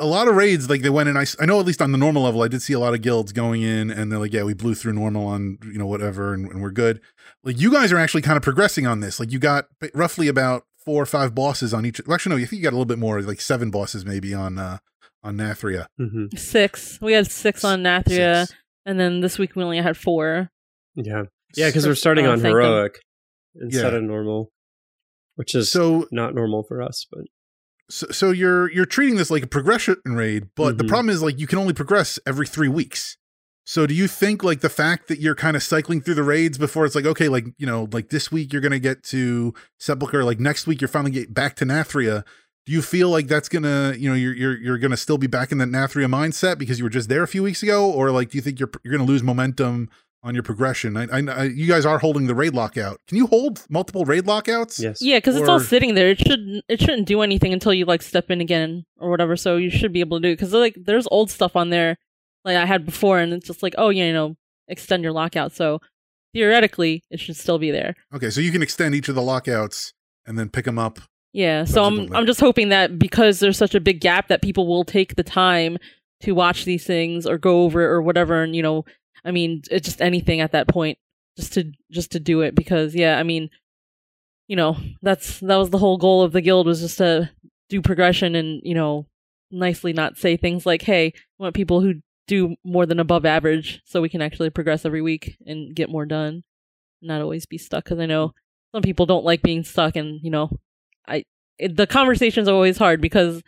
a 0.00 0.06
lot 0.06 0.28
of 0.28 0.34
raids 0.34 0.70
like 0.70 0.82
they 0.82 0.90
went 0.90 1.08
in 1.08 1.16
I, 1.16 1.26
I 1.38 1.44
know 1.44 1.60
at 1.60 1.66
least 1.66 1.82
on 1.82 1.92
the 1.92 1.98
normal 1.98 2.22
level 2.22 2.42
i 2.42 2.48
did 2.48 2.62
see 2.62 2.72
a 2.72 2.78
lot 2.78 2.94
of 2.94 3.02
guilds 3.02 3.32
going 3.32 3.60
in 3.60 3.90
and 3.90 4.10
they're 4.10 4.18
like 4.18 4.32
yeah 4.32 4.44
we 4.44 4.54
blew 4.54 4.74
through 4.74 4.94
normal 4.94 5.26
on 5.26 5.58
you 5.62 5.78
know 5.78 5.86
whatever 5.86 6.32
and, 6.32 6.50
and 6.50 6.62
we're 6.62 6.70
good 6.70 7.00
like 7.44 7.60
you 7.60 7.70
guys 7.70 7.92
are 7.92 7.98
actually 7.98 8.22
kind 8.22 8.38
of 8.38 8.42
progressing 8.42 8.86
on 8.86 9.00
this 9.00 9.20
like 9.20 9.30
you 9.30 9.38
got 9.38 9.66
roughly 9.92 10.26
about 10.26 10.64
four 10.90 11.04
or 11.04 11.06
five 11.06 11.36
bosses 11.36 11.72
on 11.72 11.86
each. 11.86 12.00
Well, 12.04 12.16
actually, 12.16 12.30
no, 12.30 12.36
you 12.36 12.46
think 12.46 12.58
you 12.58 12.64
got 12.64 12.70
a 12.70 12.76
little 12.78 12.84
bit 12.84 12.98
more, 12.98 13.22
like 13.22 13.40
seven 13.40 13.70
bosses 13.70 14.04
maybe 14.04 14.34
on 14.34 14.58
uh 14.58 14.78
on 15.22 15.36
Nathria. 15.36 15.86
Mm-hmm. 16.00 16.36
Six. 16.36 16.98
We 17.00 17.12
had 17.12 17.30
six 17.30 17.62
on 17.62 17.84
Nathria, 17.84 18.46
six. 18.46 18.58
and 18.84 18.98
then 18.98 19.20
this 19.20 19.38
week 19.38 19.54
we 19.54 19.62
only 19.62 19.78
had 19.78 19.96
four. 19.96 20.50
Yeah, 20.96 21.24
yeah, 21.54 21.68
because 21.68 21.86
we're 21.86 21.94
starting 21.94 22.26
on 22.26 22.40
heroic 22.40 22.98
instead 23.54 23.92
yeah. 23.92 23.98
of 23.98 24.02
normal, 24.02 24.50
which 25.36 25.54
is 25.54 25.70
so 25.70 26.08
not 26.10 26.34
normal 26.34 26.64
for 26.64 26.82
us, 26.82 27.06
but. 27.10 27.22
So, 27.88 28.06
so 28.10 28.30
you're 28.30 28.70
you're 28.70 28.86
treating 28.86 29.16
this 29.16 29.30
like 29.30 29.42
a 29.42 29.48
progression 29.48 29.96
raid, 30.04 30.48
but 30.54 30.70
mm-hmm. 30.70 30.76
the 30.78 30.84
problem 30.84 31.10
is 31.10 31.22
like 31.22 31.38
you 31.40 31.46
can 31.46 31.58
only 31.58 31.72
progress 31.72 32.18
every 32.26 32.46
three 32.46 32.68
weeks. 32.68 33.16
So 33.70 33.86
do 33.86 33.94
you 33.94 34.08
think 34.08 34.42
like 34.42 34.62
the 34.62 34.68
fact 34.68 35.06
that 35.06 35.20
you're 35.20 35.36
kind 35.36 35.56
of 35.56 35.62
cycling 35.62 36.00
through 36.00 36.16
the 36.16 36.24
raids 36.24 36.58
before 36.58 36.86
it's 36.86 36.96
like 36.96 37.06
okay 37.06 37.28
like 37.28 37.44
you 37.56 37.66
know 37.66 37.88
like 37.92 38.08
this 38.08 38.32
week 38.32 38.52
you're 38.52 38.60
gonna 38.60 38.80
get 38.80 39.04
to 39.04 39.54
Sepulchre 39.78 40.24
like 40.24 40.40
next 40.40 40.66
week 40.66 40.80
you're 40.80 40.88
finally 40.88 41.12
get 41.12 41.32
back 41.32 41.54
to 41.54 41.64
Nathria 41.64 42.24
do 42.66 42.72
you 42.72 42.82
feel 42.82 43.10
like 43.10 43.28
that's 43.28 43.48
gonna 43.48 43.94
you 43.96 44.08
know 44.08 44.16
you're 44.16 44.34
you're 44.34 44.58
you're 44.58 44.78
gonna 44.78 44.96
still 44.96 45.18
be 45.18 45.28
back 45.28 45.52
in 45.52 45.58
that 45.58 45.68
Nathria 45.68 46.10
mindset 46.10 46.58
because 46.58 46.80
you 46.80 46.84
were 46.84 46.90
just 46.90 47.08
there 47.08 47.22
a 47.22 47.28
few 47.28 47.44
weeks 47.44 47.62
ago? 47.62 47.88
Or 47.88 48.10
like 48.10 48.30
do 48.30 48.38
you 48.38 48.42
think 48.42 48.58
you're 48.58 48.72
you're 48.82 48.90
gonna 48.90 49.08
lose 49.08 49.22
momentum 49.22 49.88
on 50.24 50.34
your 50.34 50.42
progression? 50.42 50.96
I, 50.96 51.04
I, 51.04 51.22
I 51.32 51.44
you 51.44 51.68
guys 51.68 51.86
are 51.86 52.00
holding 52.00 52.26
the 52.26 52.34
raid 52.34 52.54
lockout. 52.54 53.00
Can 53.06 53.18
you 53.18 53.28
hold 53.28 53.64
multiple 53.70 54.04
raid 54.04 54.26
lockouts? 54.26 54.80
Yes. 54.80 55.00
Yeah 55.00 55.18
because 55.18 55.36
it's 55.36 55.48
all 55.48 55.60
sitting 55.60 55.94
there. 55.94 56.10
It 56.10 56.18
should 56.18 56.62
it 56.68 56.80
shouldn't 56.80 57.06
do 57.06 57.22
anything 57.22 57.52
until 57.52 57.72
you 57.72 57.84
like 57.84 58.02
step 58.02 58.32
in 58.32 58.40
again 58.40 58.84
or 58.98 59.10
whatever 59.10 59.36
so 59.36 59.56
you 59.56 59.70
should 59.70 59.92
be 59.92 60.00
able 60.00 60.18
to 60.18 60.22
do 60.22 60.28
it. 60.30 60.38
Because 60.38 60.52
like 60.52 60.74
there's 60.76 61.06
old 61.12 61.30
stuff 61.30 61.54
on 61.54 61.70
there 61.70 61.98
like 62.44 62.56
I 62.56 62.66
had 62.66 62.84
before, 62.84 63.18
and 63.18 63.32
it's 63.32 63.46
just 63.46 63.62
like, 63.62 63.74
oh, 63.78 63.90
yeah, 63.90 64.06
you 64.06 64.12
know, 64.12 64.36
extend 64.68 65.02
your 65.02 65.12
lockout. 65.12 65.52
So 65.52 65.80
theoretically, 66.32 67.02
it 67.10 67.20
should 67.20 67.36
still 67.36 67.58
be 67.58 67.70
there. 67.70 67.94
Okay, 68.14 68.30
so 68.30 68.40
you 68.40 68.52
can 68.52 68.62
extend 68.62 68.94
each 68.94 69.08
of 69.08 69.14
the 69.14 69.22
lockouts 69.22 69.92
and 70.26 70.38
then 70.38 70.48
pick 70.48 70.64
them 70.64 70.78
up. 70.78 70.98
Yeah, 71.32 71.64
so 71.64 71.84
I'm 71.84 72.12
I'm 72.12 72.26
just 72.26 72.40
hoping 72.40 72.70
that 72.70 72.98
because 72.98 73.38
there's 73.38 73.58
such 73.58 73.76
a 73.76 73.80
big 73.80 74.00
gap 74.00 74.28
that 74.28 74.42
people 74.42 74.66
will 74.66 74.84
take 74.84 75.14
the 75.14 75.22
time 75.22 75.78
to 76.22 76.32
watch 76.32 76.64
these 76.64 76.84
things 76.84 77.24
or 77.24 77.38
go 77.38 77.62
over 77.62 77.82
it 77.82 77.86
or 77.86 78.02
whatever, 78.02 78.42
and 78.42 78.56
you 78.56 78.62
know, 78.62 78.84
I 79.24 79.30
mean, 79.30 79.62
it's 79.70 79.84
just 79.84 80.00
anything 80.00 80.40
at 80.40 80.50
that 80.52 80.66
point, 80.66 80.98
just 81.36 81.52
to 81.54 81.70
just 81.92 82.10
to 82.12 82.20
do 82.20 82.40
it 82.40 82.56
because 82.56 82.96
yeah, 82.96 83.16
I 83.16 83.22
mean, 83.22 83.48
you 84.48 84.56
know, 84.56 84.76
that's 85.02 85.38
that 85.38 85.56
was 85.56 85.70
the 85.70 85.78
whole 85.78 85.98
goal 85.98 86.22
of 86.22 86.32
the 86.32 86.40
guild 86.40 86.66
was 86.66 86.80
just 86.80 86.98
to 86.98 87.30
do 87.68 87.80
progression 87.80 88.34
and 88.34 88.60
you 88.64 88.74
know 88.74 89.06
nicely 89.52 89.92
not 89.92 90.18
say 90.18 90.36
things 90.36 90.66
like, 90.66 90.82
hey, 90.82 91.06
I 91.06 91.42
want 91.42 91.54
people 91.54 91.80
who 91.80 91.94
do 92.30 92.54
more 92.62 92.86
than 92.86 93.00
above 93.00 93.26
average 93.26 93.82
so 93.84 94.00
we 94.00 94.08
can 94.08 94.22
actually 94.22 94.50
progress 94.50 94.86
every 94.86 95.02
week 95.02 95.36
and 95.46 95.74
get 95.74 95.90
more 95.90 96.06
done 96.06 96.44
not 97.02 97.20
always 97.20 97.44
be 97.44 97.58
stuck 97.58 97.82
because 97.82 97.98
i 97.98 98.06
know 98.06 98.32
some 98.72 98.82
people 98.82 99.04
don't 99.04 99.24
like 99.24 99.42
being 99.42 99.64
stuck 99.64 99.96
and 99.96 100.20
you 100.22 100.30
know 100.30 100.48
i 101.08 101.24
it, 101.58 101.76
the 101.76 101.88
conversations 101.88 102.46
are 102.46 102.54
always 102.54 102.78
hard 102.78 103.00
because 103.00 103.42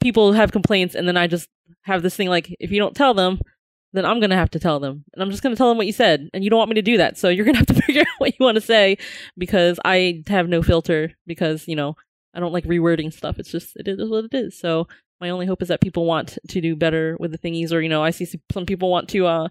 people 0.00 0.34
have 0.34 0.52
complaints 0.52 0.94
and 0.94 1.08
then 1.08 1.16
i 1.16 1.26
just 1.26 1.48
have 1.84 2.02
this 2.02 2.14
thing 2.14 2.28
like 2.28 2.54
if 2.60 2.70
you 2.70 2.78
don't 2.78 2.94
tell 2.94 3.14
them 3.14 3.40
then 3.94 4.04
i'm 4.04 4.20
gonna 4.20 4.36
have 4.36 4.50
to 4.50 4.58
tell 4.58 4.78
them 4.78 5.02
and 5.14 5.22
i'm 5.22 5.30
just 5.30 5.42
gonna 5.42 5.56
tell 5.56 5.70
them 5.70 5.78
what 5.78 5.86
you 5.86 5.92
said 5.92 6.28
and 6.34 6.44
you 6.44 6.50
don't 6.50 6.58
want 6.58 6.68
me 6.68 6.74
to 6.74 6.82
do 6.82 6.98
that 6.98 7.16
so 7.16 7.30
you're 7.30 7.46
gonna 7.46 7.56
have 7.56 7.66
to 7.66 7.82
figure 7.86 8.02
out 8.02 8.18
what 8.18 8.38
you 8.38 8.44
want 8.44 8.56
to 8.56 8.60
say 8.60 8.98
because 9.38 9.80
i 9.82 10.22
have 10.26 10.46
no 10.46 10.62
filter 10.62 11.10
because 11.26 11.66
you 11.66 11.74
know 11.74 11.96
i 12.34 12.40
don't 12.40 12.52
like 12.52 12.64
rewording 12.64 13.10
stuff 13.10 13.38
it's 13.38 13.50
just 13.50 13.74
it 13.76 13.88
is 13.88 14.10
what 14.10 14.26
it 14.26 14.34
is. 14.34 14.58
So 14.58 14.88
my 15.20 15.30
only 15.30 15.46
hope 15.46 15.62
is 15.62 15.68
that 15.68 15.80
people 15.80 16.04
want 16.04 16.38
to 16.48 16.60
do 16.60 16.76
better 16.76 17.16
with 17.18 17.32
the 17.32 17.38
thingies 17.38 17.72
or 17.72 17.80
you 17.80 17.88
know 17.88 18.02
i 18.02 18.10
see 18.10 18.26
some 18.52 18.66
people 18.66 18.90
want 18.90 19.08
to 19.08 19.26
uh 19.26 19.48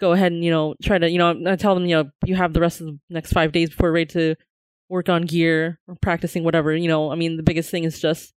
go 0.00 0.12
ahead 0.12 0.32
and 0.32 0.44
you 0.44 0.50
know 0.50 0.74
try 0.82 0.98
to 0.98 1.08
you 1.08 1.18
know 1.18 1.34
i 1.46 1.56
tell 1.56 1.74
them 1.74 1.86
you 1.86 1.96
know 1.96 2.10
you 2.24 2.34
have 2.34 2.52
the 2.52 2.60
rest 2.60 2.80
of 2.80 2.86
the 2.86 2.98
next 3.10 3.32
five 3.32 3.52
days 3.52 3.70
before 3.70 3.92
ready 3.92 4.06
to 4.06 4.34
work 4.88 5.08
on 5.08 5.22
gear 5.22 5.78
or 5.86 5.94
practicing 5.96 6.42
whatever 6.42 6.74
you 6.74 6.88
know 6.88 7.10
i 7.12 7.14
mean 7.14 7.36
the 7.36 7.42
biggest 7.42 7.70
thing 7.70 7.84
is 7.84 8.00
just 8.00 8.32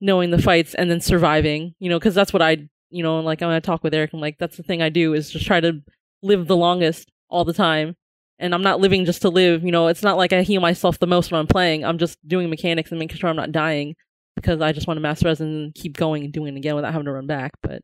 knowing 0.00 0.30
the 0.30 0.42
fights 0.42 0.74
and 0.74 0.90
then 0.90 1.00
surviving 1.00 1.74
you 1.78 1.88
know 1.88 1.98
because 1.98 2.14
that's 2.14 2.32
what 2.32 2.42
i 2.42 2.56
you 2.90 3.02
know 3.02 3.20
like 3.20 3.42
i 3.42 3.60
talk 3.60 3.82
with 3.82 3.94
eric 3.94 4.12
i'm 4.12 4.20
like 4.20 4.38
that's 4.38 4.56
the 4.56 4.62
thing 4.62 4.82
i 4.82 4.88
do 4.88 5.14
is 5.14 5.30
just 5.30 5.46
try 5.46 5.60
to 5.60 5.80
live 6.22 6.46
the 6.46 6.56
longest 6.56 7.10
all 7.28 7.44
the 7.44 7.52
time 7.52 7.96
and 8.38 8.56
I'm 8.56 8.62
not 8.62 8.80
living 8.80 9.04
just 9.04 9.22
to 9.22 9.28
live. 9.28 9.62
You 9.62 9.70
know, 9.70 9.86
it's 9.86 10.02
not 10.02 10.16
like 10.16 10.32
I 10.32 10.42
heal 10.42 10.60
myself 10.60 10.98
the 10.98 11.06
most 11.06 11.30
when 11.30 11.38
I'm 11.38 11.46
playing. 11.46 11.84
I'm 11.84 11.98
just 11.98 12.18
doing 12.26 12.50
mechanics 12.50 12.90
and 12.90 12.98
making 12.98 13.16
sure 13.18 13.30
I'm 13.30 13.36
not 13.36 13.52
dying 13.52 13.94
because 14.36 14.60
I 14.60 14.72
just 14.72 14.86
want 14.86 14.96
to 14.96 15.02
master 15.02 15.26
res 15.26 15.40
and 15.40 15.74
keep 15.74 15.96
going 15.96 16.24
and 16.24 16.32
doing 16.32 16.54
it 16.54 16.58
again 16.58 16.74
without 16.74 16.92
having 16.92 17.06
to 17.06 17.12
run 17.12 17.26
back. 17.26 17.52
But 17.62 17.82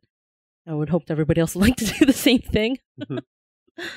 I 0.66 0.74
would 0.74 0.88
hope 0.88 1.06
that 1.06 1.12
everybody 1.12 1.40
else 1.40 1.54
would 1.54 1.62
like 1.68 1.76
to 1.76 1.86
do 1.86 2.06
the 2.06 2.12
same 2.12 2.40
thing. 2.40 2.78
Mm-hmm. 3.00 3.18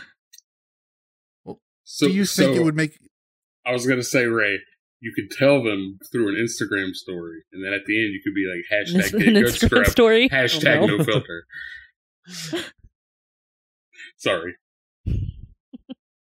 So, 1.93 2.07
Do 2.07 2.13
you 2.13 2.25
think 2.25 2.55
so 2.55 2.61
it 2.61 2.63
would 2.63 2.75
make? 2.75 2.97
I 3.65 3.73
was 3.73 3.85
gonna 3.85 4.01
say, 4.01 4.23
Rei, 4.25 4.59
you 5.01 5.11
could 5.13 5.29
tell 5.29 5.61
them 5.61 5.99
through 6.09 6.29
an 6.29 6.35
Instagram 6.35 6.93
story, 6.93 7.43
and 7.51 7.65
then 7.65 7.73
at 7.73 7.81
the 7.85 8.01
end 8.01 8.13
you 8.13 8.21
could 8.23 8.33
be 8.33 8.47
like 8.47 8.63
hashtag 8.71 9.13
An 9.13 9.19
get 9.19 9.33
good 9.33 9.45
Instagram 9.45 9.67
scrub, 9.67 9.87
story. 9.87 10.29
Oh, 10.31 10.35
hashtag 10.35 10.87
no. 10.87 10.97
no 10.97 11.03
filter. 11.03 11.45
Sorry. 14.17 14.55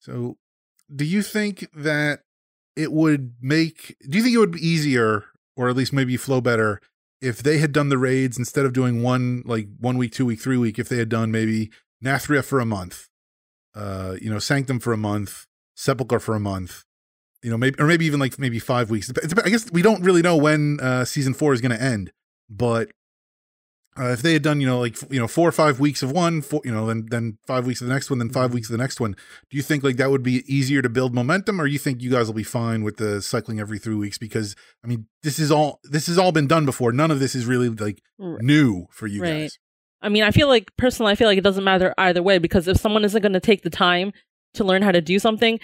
So, 0.01 0.37
do 0.95 1.07
you 1.07 1.23
think 1.23 1.69
that 1.75 2.21
it 2.77 2.93
would 2.93 3.37
make? 3.41 3.97
Do 4.09 4.19
you 4.19 4.25
think 4.25 4.35
it 4.35 4.39
would 4.39 4.53
be 4.53 4.67
easier, 4.67 5.25
or 5.57 5.69
at 5.69 5.77
least 5.77 5.93
maybe 5.93 6.17
flow 6.17 6.41
better, 6.41 6.81
if 7.21 7.43
they 7.43 7.59
had 7.59 7.73
done 7.73 7.89
the 7.89 7.99
raids 7.99 8.39
instead 8.39 8.67
of 8.67 8.73
doing 8.73 9.03
one 9.03 9.43
like 9.45 9.69
one 9.79 9.97
week, 9.97 10.13
two 10.13 10.27
week, 10.27 10.41
three 10.41 10.59
week? 10.59 10.79
If 10.79 10.89
they 10.89 10.99
had 10.99 11.09
done 11.09 11.31
maybe 11.31 11.71
Nathria 12.05 12.45
for 12.45 12.61
a 12.61 12.67
month, 12.67 13.09
uh, 13.75 14.17
you 14.21 14.31
know, 14.31 14.39
Sanctum 14.39 14.81
for 14.81 14.93
a 14.93 14.99
month, 14.99 15.47
Sepulchre 15.75 16.21
for 16.21 16.35
a 16.35 16.41
month, 16.41 16.85
you 17.43 17.51
know, 17.51 17.57
maybe 17.57 17.79
or 17.79 17.87
maybe 17.87 18.07
even 18.07 18.21
like 18.21 18.39
maybe 18.39 18.59
five 18.59 18.91
weeks. 18.91 19.11
I 19.45 19.49
guess 19.49 19.71
we 19.71 19.83
don't 19.83 20.03
really 20.03 20.23
know 20.23 20.37
when 20.37 20.79
uh, 20.81 21.05
season 21.05 21.35
four 21.35 21.53
is 21.53 21.61
going 21.61 21.77
to 21.77 21.83
end, 21.83 22.13
but 22.51 22.91
uh, 23.99 24.09
if 24.11 24.23
they 24.23 24.33
had 24.35 24.43
done, 24.43 24.61
you 24.61 24.67
know, 24.67 24.79
like 24.79 24.97
you 25.11 25.19
know, 25.19 25.27
four 25.29 25.49
or 25.49 25.53
five 25.53 25.81
weeks 25.81 26.03
of 26.03 26.13
one, 26.13 26.43
four, 26.43 26.61
you 26.65 26.71
know, 26.71 26.87
then 26.87 27.07
then 27.11 27.39
five 27.47 27.67
weeks 27.67 27.81
of 27.81 27.87
the 27.87 27.93
next 27.95 28.11
one, 28.11 28.19
then 28.19 28.29
5 28.29 28.53
weeks 28.53 28.69
of 28.69 28.73
the 28.73 28.79
next 28.83 29.01
one, 29.01 29.13
do 29.51 29.57
you 29.57 29.63
think 29.63 29.83
like 29.83 29.97
that 29.97 30.11
would 30.11 30.23
be 30.23 30.43
easier 30.53 30.83
to 30.83 30.89
build 30.89 31.15
momentum, 31.15 31.61
or 31.61 31.67
you 31.67 31.79
think 31.79 32.03
you 32.03 32.11
guys 32.11 32.27
will 32.27 32.35
be 32.35 32.43
fine 32.43 32.83
with 32.83 32.97
the 32.99 33.23
cycling 33.23 33.59
every 33.61 33.79
three 33.79 33.95
weeks? 33.95 34.19
Because 34.19 34.55
I 34.85 34.87
mean, 34.87 35.07
this 35.23 35.39
is 35.39 35.51
all 35.51 35.81
this 35.85 36.07
has 36.09 36.19
all 36.19 36.33
been 36.33 36.47
done 36.47 36.67
before. 36.67 36.93
None 36.93 37.11
of 37.11 37.21
this 37.21 37.35
is 37.35 37.47
really 37.47 37.69
like 37.69 38.03
new 38.19 38.87
for 38.91 39.07
you 39.07 39.23
Right. 39.23 39.41
guys. 39.43 39.59
I 40.03 40.09
mean, 40.11 40.23
I 40.25 40.31
feel 40.31 40.49
like 40.49 40.71
personally, 40.77 41.13
I 41.13 41.15
feel 41.15 41.27
like 41.27 41.39
it 41.39 41.45
doesn't 41.45 41.65
matter 41.65 41.95
either 41.97 42.23
way 42.23 42.39
because 42.39 42.69
if 42.69 42.77
someone 42.77 43.05
isn't 43.05 43.23
going 43.23 43.33
to 43.33 43.41
take 43.41 43.63
the 43.63 43.71
time 43.71 44.13
to 44.55 44.63
learn 44.65 44.83
how 44.83 44.93
to 44.93 45.01
do 45.01 45.19
something, 45.19 45.59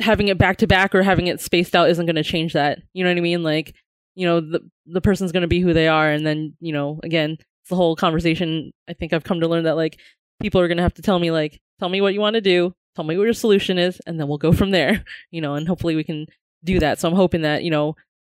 having 0.00 0.28
it 0.28 0.38
back 0.38 0.56
to 0.58 0.66
back 0.66 0.94
or 0.94 1.02
having 1.02 1.26
it 1.26 1.40
spaced 1.40 1.76
out 1.76 1.90
isn't 1.90 2.06
going 2.06 2.16
to 2.16 2.24
change 2.24 2.54
that. 2.54 2.78
You 2.94 3.04
know 3.04 3.10
what 3.10 3.18
I 3.18 3.20
mean? 3.20 3.42
Like, 3.42 3.74
you 4.14 4.26
know, 4.26 4.40
the 4.40 4.60
the 4.86 5.00
person's 5.00 5.30
going 5.30 5.42
to 5.42 5.46
be 5.48 5.60
who 5.60 5.72
they 5.72 5.88
are, 5.88 6.10
and 6.10 6.26
then 6.26 6.54
you 6.60 6.72
know, 6.72 6.98
again, 7.04 7.36
the 7.70 7.76
whole 7.76 7.96
conversation. 7.96 8.72
I 8.88 8.92
think 8.92 9.12
I've 9.12 9.24
come 9.24 9.40
to 9.40 9.48
learn 9.48 9.64
that 9.64 9.76
like 9.76 9.98
people 10.40 10.60
are 10.60 10.68
going 10.68 10.76
to 10.76 10.82
have 10.82 10.94
to 10.94 11.02
tell 11.02 11.18
me 11.18 11.30
like, 11.30 11.58
tell 11.78 11.88
me 11.88 12.00
what 12.00 12.12
you 12.12 12.20
want 12.20 12.34
to 12.34 12.40
do, 12.42 12.74
tell 12.94 13.04
me 13.04 13.16
what 13.16 13.24
your 13.24 13.32
solution 13.32 13.78
is, 13.78 14.00
and 14.06 14.20
then 14.20 14.28
we'll 14.28 14.38
go 14.38 14.52
from 14.52 14.70
there. 14.70 15.04
You 15.30 15.40
know, 15.40 15.54
and 15.54 15.66
hopefully 15.66 15.96
we 15.96 16.04
can 16.04 16.26
do 16.64 16.80
that. 16.80 16.98
So 16.98 17.08
I'm 17.08 17.14
hoping 17.14 17.42
that 17.42 17.62
you 17.62 17.70
know 17.70 17.96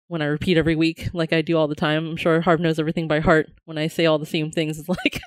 when 0.08 0.22
I 0.22 0.26
repeat 0.26 0.58
every 0.58 0.74
week, 0.74 1.08
like 1.14 1.32
I 1.32 1.40
do 1.40 1.56
all 1.56 1.68
the 1.68 1.74
time. 1.74 2.04
I'm 2.08 2.16
sure 2.16 2.40
Harv 2.40 2.60
knows 2.60 2.78
everything 2.78 3.06
by 3.06 3.20
heart. 3.20 3.46
When 3.64 3.78
I 3.78 3.86
say 3.86 4.06
all 4.06 4.18
the 4.18 4.26
same 4.26 4.50
things, 4.50 4.78
it's 4.78 4.88
like 5.04 5.20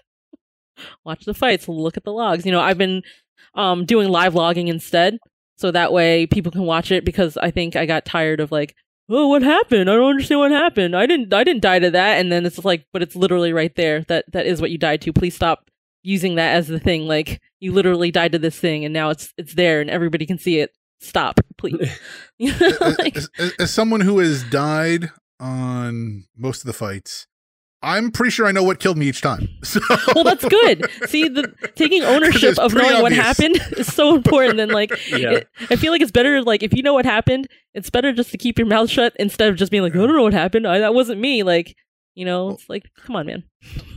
watch 1.05 1.25
the 1.25 1.33
fights, 1.33 1.67
look 1.67 1.97
at 1.97 2.03
the 2.03 2.11
logs. 2.11 2.45
You 2.45 2.51
know, 2.51 2.59
I've 2.59 2.77
been 2.77 3.01
um, 3.55 3.85
doing 3.85 4.09
live 4.09 4.35
logging 4.35 4.67
instead, 4.67 5.17
so 5.57 5.71
that 5.71 5.93
way 5.93 6.27
people 6.27 6.51
can 6.51 6.63
watch 6.63 6.91
it 6.91 7.05
because 7.05 7.37
I 7.37 7.51
think 7.51 7.75
I 7.75 7.85
got 7.85 8.05
tired 8.05 8.39
of 8.39 8.51
like, 8.51 8.75
oh, 9.09 9.27
what 9.27 9.41
happened? 9.43 9.89
I 9.89 9.95
don't 9.95 10.09
understand 10.09 10.39
what 10.39 10.51
happened. 10.51 10.95
I 10.95 11.05
didn't, 11.05 11.33
I 11.33 11.43
didn't 11.43 11.61
die 11.61 11.79
to 11.79 11.91
that. 11.91 12.19
And 12.19 12.31
then 12.31 12.45
it's 12.45 12.63
like, 12.63 12.85
but 12.93 13.01
it's 13.01 13.15
literally 13.15 13.53
right 13.53 13.75
there. 13.75 14.01
That 14.07 14.25
that 14.31 14.45
is 14.45 14.61
what 14.61 14.71
you 14.71 14.77
died 14.77 15.01
to. 15.01 15.13
Please 15.13 15.35
stop 15.35 15.69
using 16.03 16.35
that 16.35 16.55
as 16.55 16.67
the 16.67 16.79
thing. 16.79 17.07
Like 17.07 17.41
you 17.59 17.71
literally 17.71 18.11
died 18.11 18.31
to 18.33 18.39
this 18.39 18.57
thing, 18.59 18.85
and 18.85 18.93
now 18.93 19.09
it's 19.09 19.33
it's 19.37 19.53
there, 19.55 19.81
and 19.81 19.89
everybody 19.89 20.25
can 20.25 20.37
see 20.37 20.59
it. 20.59 20.71
Stop, 20.99 21.39
please. 21.57 21.99
You 22.39 22.51
know, 22.59 22.67
as, 22.81 22.99
like- 22.99 23.17
as- 23.17 23.29
as- 23.37 23.53
as 23.59 23.71
someone 23.71 24.01
who 24.01 24.19
has 24.19 24.43
died 24.45 25.11
on 25.39 26.25
most 26.37 26.61
of 26.61 26.67
the 26.67 26.73
fights, 26.73 27.27
I'm 27.83 28.11
pretty 28.11 28.31
sure 28.31 28.45
I 28.47 28.51
know 28.51 28.63
what 28.63 28.79
killed 28.79 28.97
me 28.97 29.07
each 29.07 29.21
time. 29.21 29.49
So 29.63 29.79
well 30.15 30.23
that's 30.23 30.45
good 30.47 30.89
see 31.07 31.27
the 31.29 31.53
taking 31.75 32.03
ownership 32.13 32.57
of 32.59 32.71
pretty 32.71 32.89
knowing 32.89 33.01
what 33.03 33.11
happened 33.11 33.57
is 33.77 33.91
so 33.93 34.15
important 34.15 34.57
than 34.57 34.69
like 34.69 34.89
Yeah. 35.09 35.31
it- 35.31 35.47
i 35.69 35.75
feel 35.75 35.91
like 35.91 36.01
it's 36.01 36.11
better 36.11 36.41
like 36.43 36.63
if 36.63 36.73
you 36.73 36.83
know 36.83 36.93
what 36.93 37.05
happened 37.05 37.47
it's 37.73 37.89
better 37.89 38.11
just 38.13 38.31
to 38.31 38.37
keep 38.37 38.57
your 38.59 38.67
mouth 38.67 38.89
shut 38.89 39.13
instead 39.19 39.49
of 39.49 39.55
just 39.55 39.71
being 39.71 39.83
like 39.83 39.93
i 39.93 39.97
don't 39.97 40.13
know 40.15 40.21
what 40.23 40.33
happened 40.33 40.67
I, 40.67 40.79
that 40.79 40.93
wasn't 40.93 41.21
me 41.21 41.43
like 41.43 41.75
you 42.13 42.25
know 42.25 42.51
it's 42.51 42.67
like 42.69 42.83
come 43.05 43.15
on 43.15 43.25
man 43.25 43.43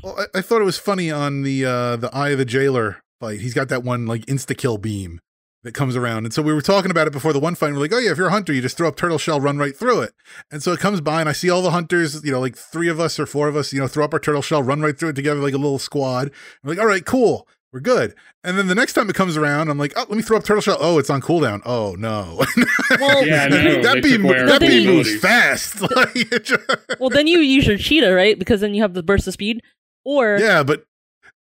Well, 0.03 0.19
I, 0.19 0.39
I 0.39 0.41
thought 0.43 0.61
it 0.63 0.65
was 0.65 0.79
funny 0.79 1.11
on 1.11 1.43
the 1.43 1.65
uh 1.65 1.97
the 1.97 2.15
Eye 2.15 2.31
of 2.31 2.39
the 2.39 2.45
Jailer 2.47 3.03
fight. 3.21 3.41
He's 3.41 3.55
got 3.55 3.69
that 3.69 3.83
one 3.83 4.07
like 4.07 4.25
insta 4.27 4.57
kill 4.57 4.79
beam 4.79 5.21
that 5.67 5.75
comes 5.75 5.95
around, 5.97 6.25
and 6.25 6.33
so 6.33 6.41
we 6.41 6.55
were 6.55 6.63
talking 6.63 6.91
about 6.91 7.07
it 7.07 7.13
before 7.13 7.35
the 7.35 7.39
one 7.41 7.55
fight. 7.55 7.67
And 7.69 7.77
we're 7.77 7.83
like, 7.83 7.93
oh 7.93 7.99
yeah, 7.99 8.11
if 8.13 8.17
you're 8.19 8.29
a 8.29 8.31
hunter, 8.31 8.53
you 8.55 8.63
just 8.63 8.77
throw 8.79 8.89
up 8.89 8.97
turtle 8.97 9.19
shell, 9.19 9.41
run 9.41 9.59
right 9.59 9.77
through 9.77 10.01
it. 10.01 10.15
And 10.51 10.63
so 10.63 10.73
it 10.73 10.81
comes 10.81 11.01
by, 11.03 11.21
and 11.21 11.29
I 11.29 11.33
see 11.33 11.51
all 11.51 11.61
the 11.61 11.73
hunters, 11.73 12.25
you 12.25 12.33
know, 12.33 12.41
like 12.41 12.57
three 12.57 12.89
of 12.89 12.99
us 12.99 13.19
or 13.21 13.27
four 13.27 13.49
of 13.49 13.57
us, 13.57 13.73
you 13.73 13.81
know, 13.81 13.87
throw 13.89 14.05
up 14.05 14.15
our 14.15 14.21
turtle 14.21 14.43
shell, 14.43 14.63
run 14.63 14.81
right 14.81 14.99
through 14.99 15.11
it 15.11 15.17
together 15.17 15.41
like 15.41 15.53
a 15.55 15.59
little 15.59 15.79
squad. 15.79 16.31
We're 16.65 16.71
like, 16.71 16.79
all 16.81 16.87
right, 16.87 17.05
cool. 17.05 17.47
We're 17.73 17.81
good. 17.81 18.15
And 18.43 18.57
then 18.57 18.69
the 18.69 18.75
next 18.75 18.95
time 18.95 19.11
it 19.11 19.17
comes 19.17 19.37
around, 19.37 19.69
I'm 19.69 19.77
like, 19.77 19.93
oh, 19.97 20.07
let 20.09 20.17
me 20.17 20.23
throw 20.23 20.39
up 20.39 20.45
turtle 20.45 20.63
shell. 20.63 20.79
Oh, 20.81 20.99
it's 20.99 21.11
on 21.11 21.21
cooldown. 21.21 21.61
Oh 21.67 21.95
no. 21.99 22.43
well 23.01 23.27
Yeah, 23.27 23.43
I 23.45 23.49
know. 23.49 23.83
that 23.83 23.95
They 23.95 24.01
beam, 24.01 24.23
took 24.23 24.31
away 24.31 24.39
our 24.41 24.47
that 24.47 24.61
beam 24.61 24.87
moves 24.87 25.09
abilities. 25.09 25.21
fast. 25.21 25.81
Like, 25.97 26.15
it 26.15 26.45
just- 26.45 26.63
well 27.01 27.11
then 27.11 27.27
you 27.27 27.41
use 27.41 27.67
your 27.67 27.77
cheetah 27.77 28.15
right 28.15 28.39
because 28.39 28.61
then 28.61 28.73
you 28.73 28.81
have 28.83 28.95
the 28.95 29.03
burst 29.03 29.27
of 29.27 29.33
speed 29.35 29.63
or 30.05 30.39
Yeah, 30.41 30.63
but 30.63 30.85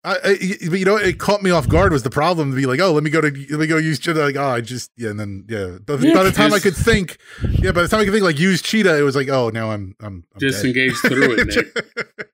I, 0.06 0.12
I, 0.24 0.38
but 0.70 0.80
you 0.80 0.86
know, 0.86 0.98
it 0.98 1.18
caught 1.18 1.42
me 1.42 1.50
off 1.50 1.68
guard. 1.68 1.92
Was 1.92 2.04
the 2.04 2.10
problem 2.12 2.52
to 2.52 2.56
be 2.56 2.66
like, 2.68 2.80
oh, 2.80 2.92
let 2.94 3.04
me 3.04 3.10
go 3.10 3.22
to, 3.22 3.28
let 3.28 3.60
me 3.60 3.66
go 3.68 3.78
use 3.78 3.98
cheetah. 4.00 4.20
Like, 4.24 4.36
oh, 4.36 4.48
I 4.48 4.62
just, 4.62 4.92
yeah, 4.96 5.10
and 5.10 5.20
then 5.20 5.46
yeah. 5.50 5.80
By, 5.84 5.96
the- 5.96 6.14
by 6.14 6.24
the 6.24 6.32
time 6.32 6.54
I 6.54 6.60
could 6.60 6.76
think, 6.76 7.18
yeah, 7.62 7.72
by 7.72 7.82
the 7.82 7.88
time 7.88 8.02
I 8.02 8.04
could 8.06 8.14
think 8.14 8.24
like 8.24 8.38
use 8.40 8.62
cheetah, 8.62 8.98
it 8.98 9.02
was 9.02 9.16
like, 9.16 9.30
oh, 9.30 9.50
now 9.50 9.72
I'm, 9.72 9.96
I'm, 10.00 10.24
I'm 10.34 10.40
dead. 10.40 10.54
Through 10.54 11.38
it, 11.40 11.48
Nick. 11.48 12.08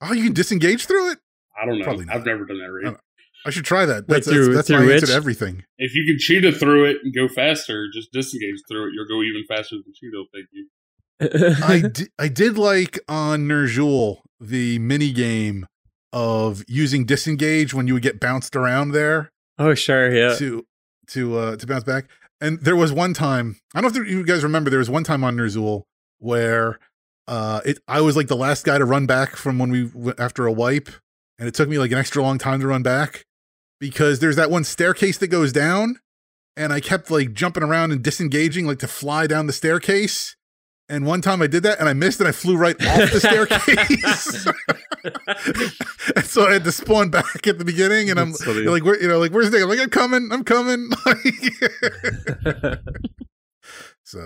oh, 0.00 0.12
you 0.12 0.24
can 0.24 0.32
disengage 0.32 0.86
through 0.86 1.12
it. 1.12 1.18
I 1.60 1.66
don't 1.66 1.78
know. 1.78 1.84
Probably 1.84 2.06
not. 2.06 2.16
I've 2.16 2.24
never 2.26 2.44
done 2.46 2.58
that. 2.58 2.88
Right? 2.88 2.96
I 3.46 3.50
should 3.50 3.64
try 3.64 3.84
that. 3.86 4.06
Wait, 4.08 4.16
That's 4.16 4.28
through- 4.28 4.54
that's, 4.54 4.68
that's 4.68 4.68
through 4.68 4.86
my 4.86 4.92
answer 4.94 5.06
to 5.06 5.12
everything. 5.14 5.64
If 5.78 5.94
you 5.94 6.04
can 6.06 6.18
cheetah 6.18 6.52
through 6.52 6.86
it 6.86 6.96
and 7.02 7.14
go 7.14 7.28
faster, 7.28 7.86
just 7.92 8.12
disengage 8.12 8.56
through 8.68 8.88
it. 8.88 8.92
You'll 8.94 9.08
go 9.08 9.22
even 9.22 9.44
faster 9.48 9.76
than 9.76 9.92
cheetah. 9.94 10.24
Thank 10.32 10.46
you. 10.52 10.66
I 11.64 11.88
di- 11.88 12.08
I 12.18 12.28
did 12.28 12.56
like 12.56 12.98
on 13.08 13.46
Ner'zhul 13.46 14.18
the 14.40 14.78
mini 14.78 15.12
game 15.12 15.66
of 16.12 16.64
using 16.68 17.04
disengage 17.04 17.72
when 17.72 17.86
you 17.86 17.94
would 17.94 18.02
get 18.02 18.20
bounced 18.20 18.56
around 18.56 18.92
there. 18.92 19.30
oh 19.58 19.74
sure, 19.74 20.12
yeah. 20.12 20.34
to 20.36 20.66
to 21.08 21.38
uh 21.38 21.56
to 21.56 21.66
bounce 21.66 21.84
back. 21.84 22.06
And 22.40 22.58
there 22.60 22.76
was 22.76 22.92
one 22.92 23.12
time, 23.12 23.58
I 23.74 23.80
don't 23.80 23.94
know 23.94 24.02
if 24.02 24.08
you 24.08 24.24
guys 24.24 24.42
remember, 24.42 24.70
there 24.70 24.78
was 24.78 24.88
one 24.88 25.04
time 25.04 25.22
on 25.22 25.36
Ner'zhul 25.36 25.82
where 26.18 26.78
uh 27.28 27.60
it 27.64 27.78
I 27.86 28.00
was 28.00 28.16
like 28.16 28.28
the 28.28 28.36
last 28.36 28.64
guy 28.64 28.78
to 28.78 28.84
run 28.84 29.06
back 29.06 29.36
from 29.36 29.58
when 29.58 29.70
we 29.70 29.90
went 29.94 30.18
after 30.18 30.46
a 30.46 30.52
wipe, 30.52 30.88
and 31.38 31.48
it 31.48 31.54
took 31.54 31.68
me 31.68 31.78
like 31.78 31.92
an 31.92 31.98
extra 31.98 32.22
long 32.22 32.38
time 32.38 32.60
to 32.60 32.66
run 32.66 32.82
back 32.82 33.24
because 33.78 34.18
there's 34.20 34.36
that 34.36 34.50
one 34.50 34.64
staircase 34.64 35.18
that 35.18 35.28
goes 35.28 35.52
down, 35.52 35.98
and 36.56 36.72
I 36.72 36.80
kept 36.80 37.10
like 37.10 37.32
jumping 37.34 37.62
around 37.62 37.92
and 37.92 38.02
disengaging 38.02 38.66
like 38.66 38.78
to 38.80 38.88
fly 38.88 39.26
down 39.26 39.46
the 39.46 39.52
staircase. 39.52 40.36
And 40.90 41.06
one 41.06 41.20
time 41.22 41.40
I 41.40 41.46
did 41.46 41.62
that 41.62 41.78
and 41.78 41.88
I 41.88 41.92
missed 41.92 42.18
and 42.20 42.28
I 42.28 42.32
flew 42.32 42.56
right 42.56 42.74
off 42.84 43.12
the 43.12 43.20
staircase. 44.44 44.46
and 46.16 46.24
so 46.26 46.46
I 46.48 46.52
had 46.54 46.64
to 46.64 46.72
spawn 46.72 47.10
back 47.10 47.46
at 47.46 47.58
the 47.58 47.64
beginning 47.64 48.10
and 48.10 48.18
I'm 48.18 48.32
funny. 48.32 48.62
like, 48.62 48.84
where, 48.84 49.00
you 49.00 49.06
know, 49.08 49.18
like, 49.20 49.30
where's 49.32 49.50
Nick? 49.52 49.62
I'm 49.62 49.68
like, 49.68 49.78
I'm 49.78 49.88
coming, 49.88 50.28
I'm 50.32 50.42
coming. 50.44 50.90
so, 54.04 54.18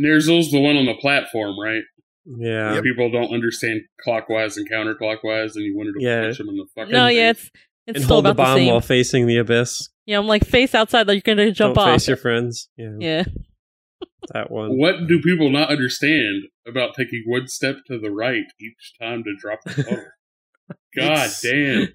Ner'zhul's 0.00 0.50
the 0.50 0.60
one 0.60 0.76
on 0.76 0.86
the 0.86 0.94
platform, 1.00 1.58
right? 1.60 1.82
yeah. 2.24 2.72
Where 2.72 2.82
People 2.82 3.10
don't 3.10 3.32
understand 3.32 3.82
clockwise 4.00 4.56
and 4.56 4.68
counterclockwise, 4.70 5.54
and 5.56 5.64
you 5.64 5.76
wanted 5.76 5.92
to 5.98 6.04
Yeah. 6.04 6.22
punch 6.22 6.38
them 6.38 6.48
in 6.48 6.56
the 6.56 6.66
fucking. 6.74 6.92
no 6.92 7.06
yeah 7.06 7.30
it's 7.30 7.50
it's 7.86 7.96
and 7.98 8.04
still 8.04 8.16
hold 8.16 8.24
the 8.24 8.30
about 8.30 8.42
the, 8.44 8.48
bomb 8.54 8.58
same 8.58 8.66
while 8.68 8.80
facing 8.80 9.26
the 9.28 9.36
abyss. 9.36 9.88
yeah 10.06 10.18
i'm 10.18 10.26
like 10.26 10.44
face 10.44 10.74
outside 10.74 11.06
like 11.06 11.24
you're 11.24 11.36
gonna 11.36 11.52
jump 11.52 11.76
Don't 11.76 11.84
off 11.86 11.92
face 11.94 12.08
your 12.08 12.16
friends. 12.16 12.68
Yeah, 12.76 12.96
yeah 12.98 13.24
that 14.34 14.50
one. 14.50 14.78
What 14.78 15.06
do 15.08 15.20
people 15.20 15.50
not 15.50 15.70
understand 15.70 16.44
about 16.66 16.94
taking 16.94 17.22
one 17.26 17.48
step 17.48 17.76
to 17.88 17.98
the 17.98 18.10
right 18.10 18.44
each 18.60 18.92
time 19.00 19.24
to 19.24 19.34
drop 19.40 19.60
the 19.64 19.82
puddle? 19.82 20.04
God 20.96 21.12
It's- 21.26 21.40
damn! 21.42 21.88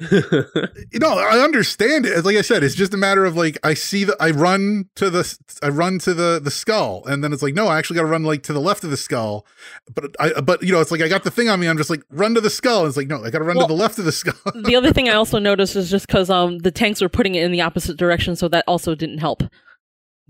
you 0.92 1.00
know, 1.00 1.18
I 1.18 1.40
understand 1.40 2.06
it. 2.06 2.24
Like 2.24 2.36
I 2.36 2.42
said, 2.42 2.62
it's 2.62 2.76
just 2.76 2.94
a 2.94 2.96
matter 2.96 3.24
of 3.24 3.36
like, 3.36 3.58
I 3.64 3.74
see 3.74 4.04
the, 4.04 4.16
I 4.20 4.30
run 4.30 4.88
to 4.94 5.10
the, 5.10 5.36
I 5.60 5.70
run 5.70 5.98
to 6.00 6.14
the, 6.14 6.40
the 6.40 6.52
skull. 6.52 7.02
And 7.06 7.24
then 7.24 7.32
it's 7.32 7.42
like, 7.42 7.54
no, 7.54 7.66
I 7.66 7.78
actually 7.78 7.96
got 7.96 8.02
to 8.02 8.08
run 8.08 8.22
like 8.22 8.44
to 8.44 8.52
the 8.52 8.60
left 8.60 8.84
of 8.84 8.90
the 8.90 8.96
skull. 8.96 9.44
But 9.92 10.14
I, 10.20 10.40
but 10.40 10.62
you 10.62 10.70
know, 10.70 10.80
it's 10.80 10.92
like, 10.92 11.00
I 11.00 11.08
got 11.08 11.24
the 11.24 11.32
thing 11.32 11.48
on 11.48 11.58
me. 11.58 11.66
I'm 11.68 11.76
just 11.76 11.90
like, 11.90 12.04
run 12.10 12.34
to 12.36 12.40
the 12.40 12.48
skull. 12.48 12.82
And 12.82 12.88
it's 12.88 12.96
like, 12.96 13.08
no, 13.08 13.24
I 13.24 13.30
got 13.30 13.38
to 13.38 13.44
run 13.44 13.56
Well, 13.56 13.66
to 13.66 13.74
the 13.74 13.80
left 13.80 13.98
of 13.98 14.04
the 14.04 14.12
skull. 14.12 14.34
the 14.54 14.76
other 14.76 14.92
thing 14.92 15.08
i 15.08 15.12
also 15.14 15.40
noticed 15.40 15.74
is 15.74 15.90
just 15.90 16.06
because 16.06 16.30
um 16.30 16.58
the 16.58 16.70
tanks 16.70 17.00
were 17.00 17.08
putting 17.08 17.34
it 17.34 17.42
in 17.42 17.50
the 17.50 17.60
opposite 17.62 17.96
direction 17.96 18.36
so 18.36 18.46
that 18.48 18.62
also 18.68 18.94
didn't 18.94 19.18
help 19.18 19.42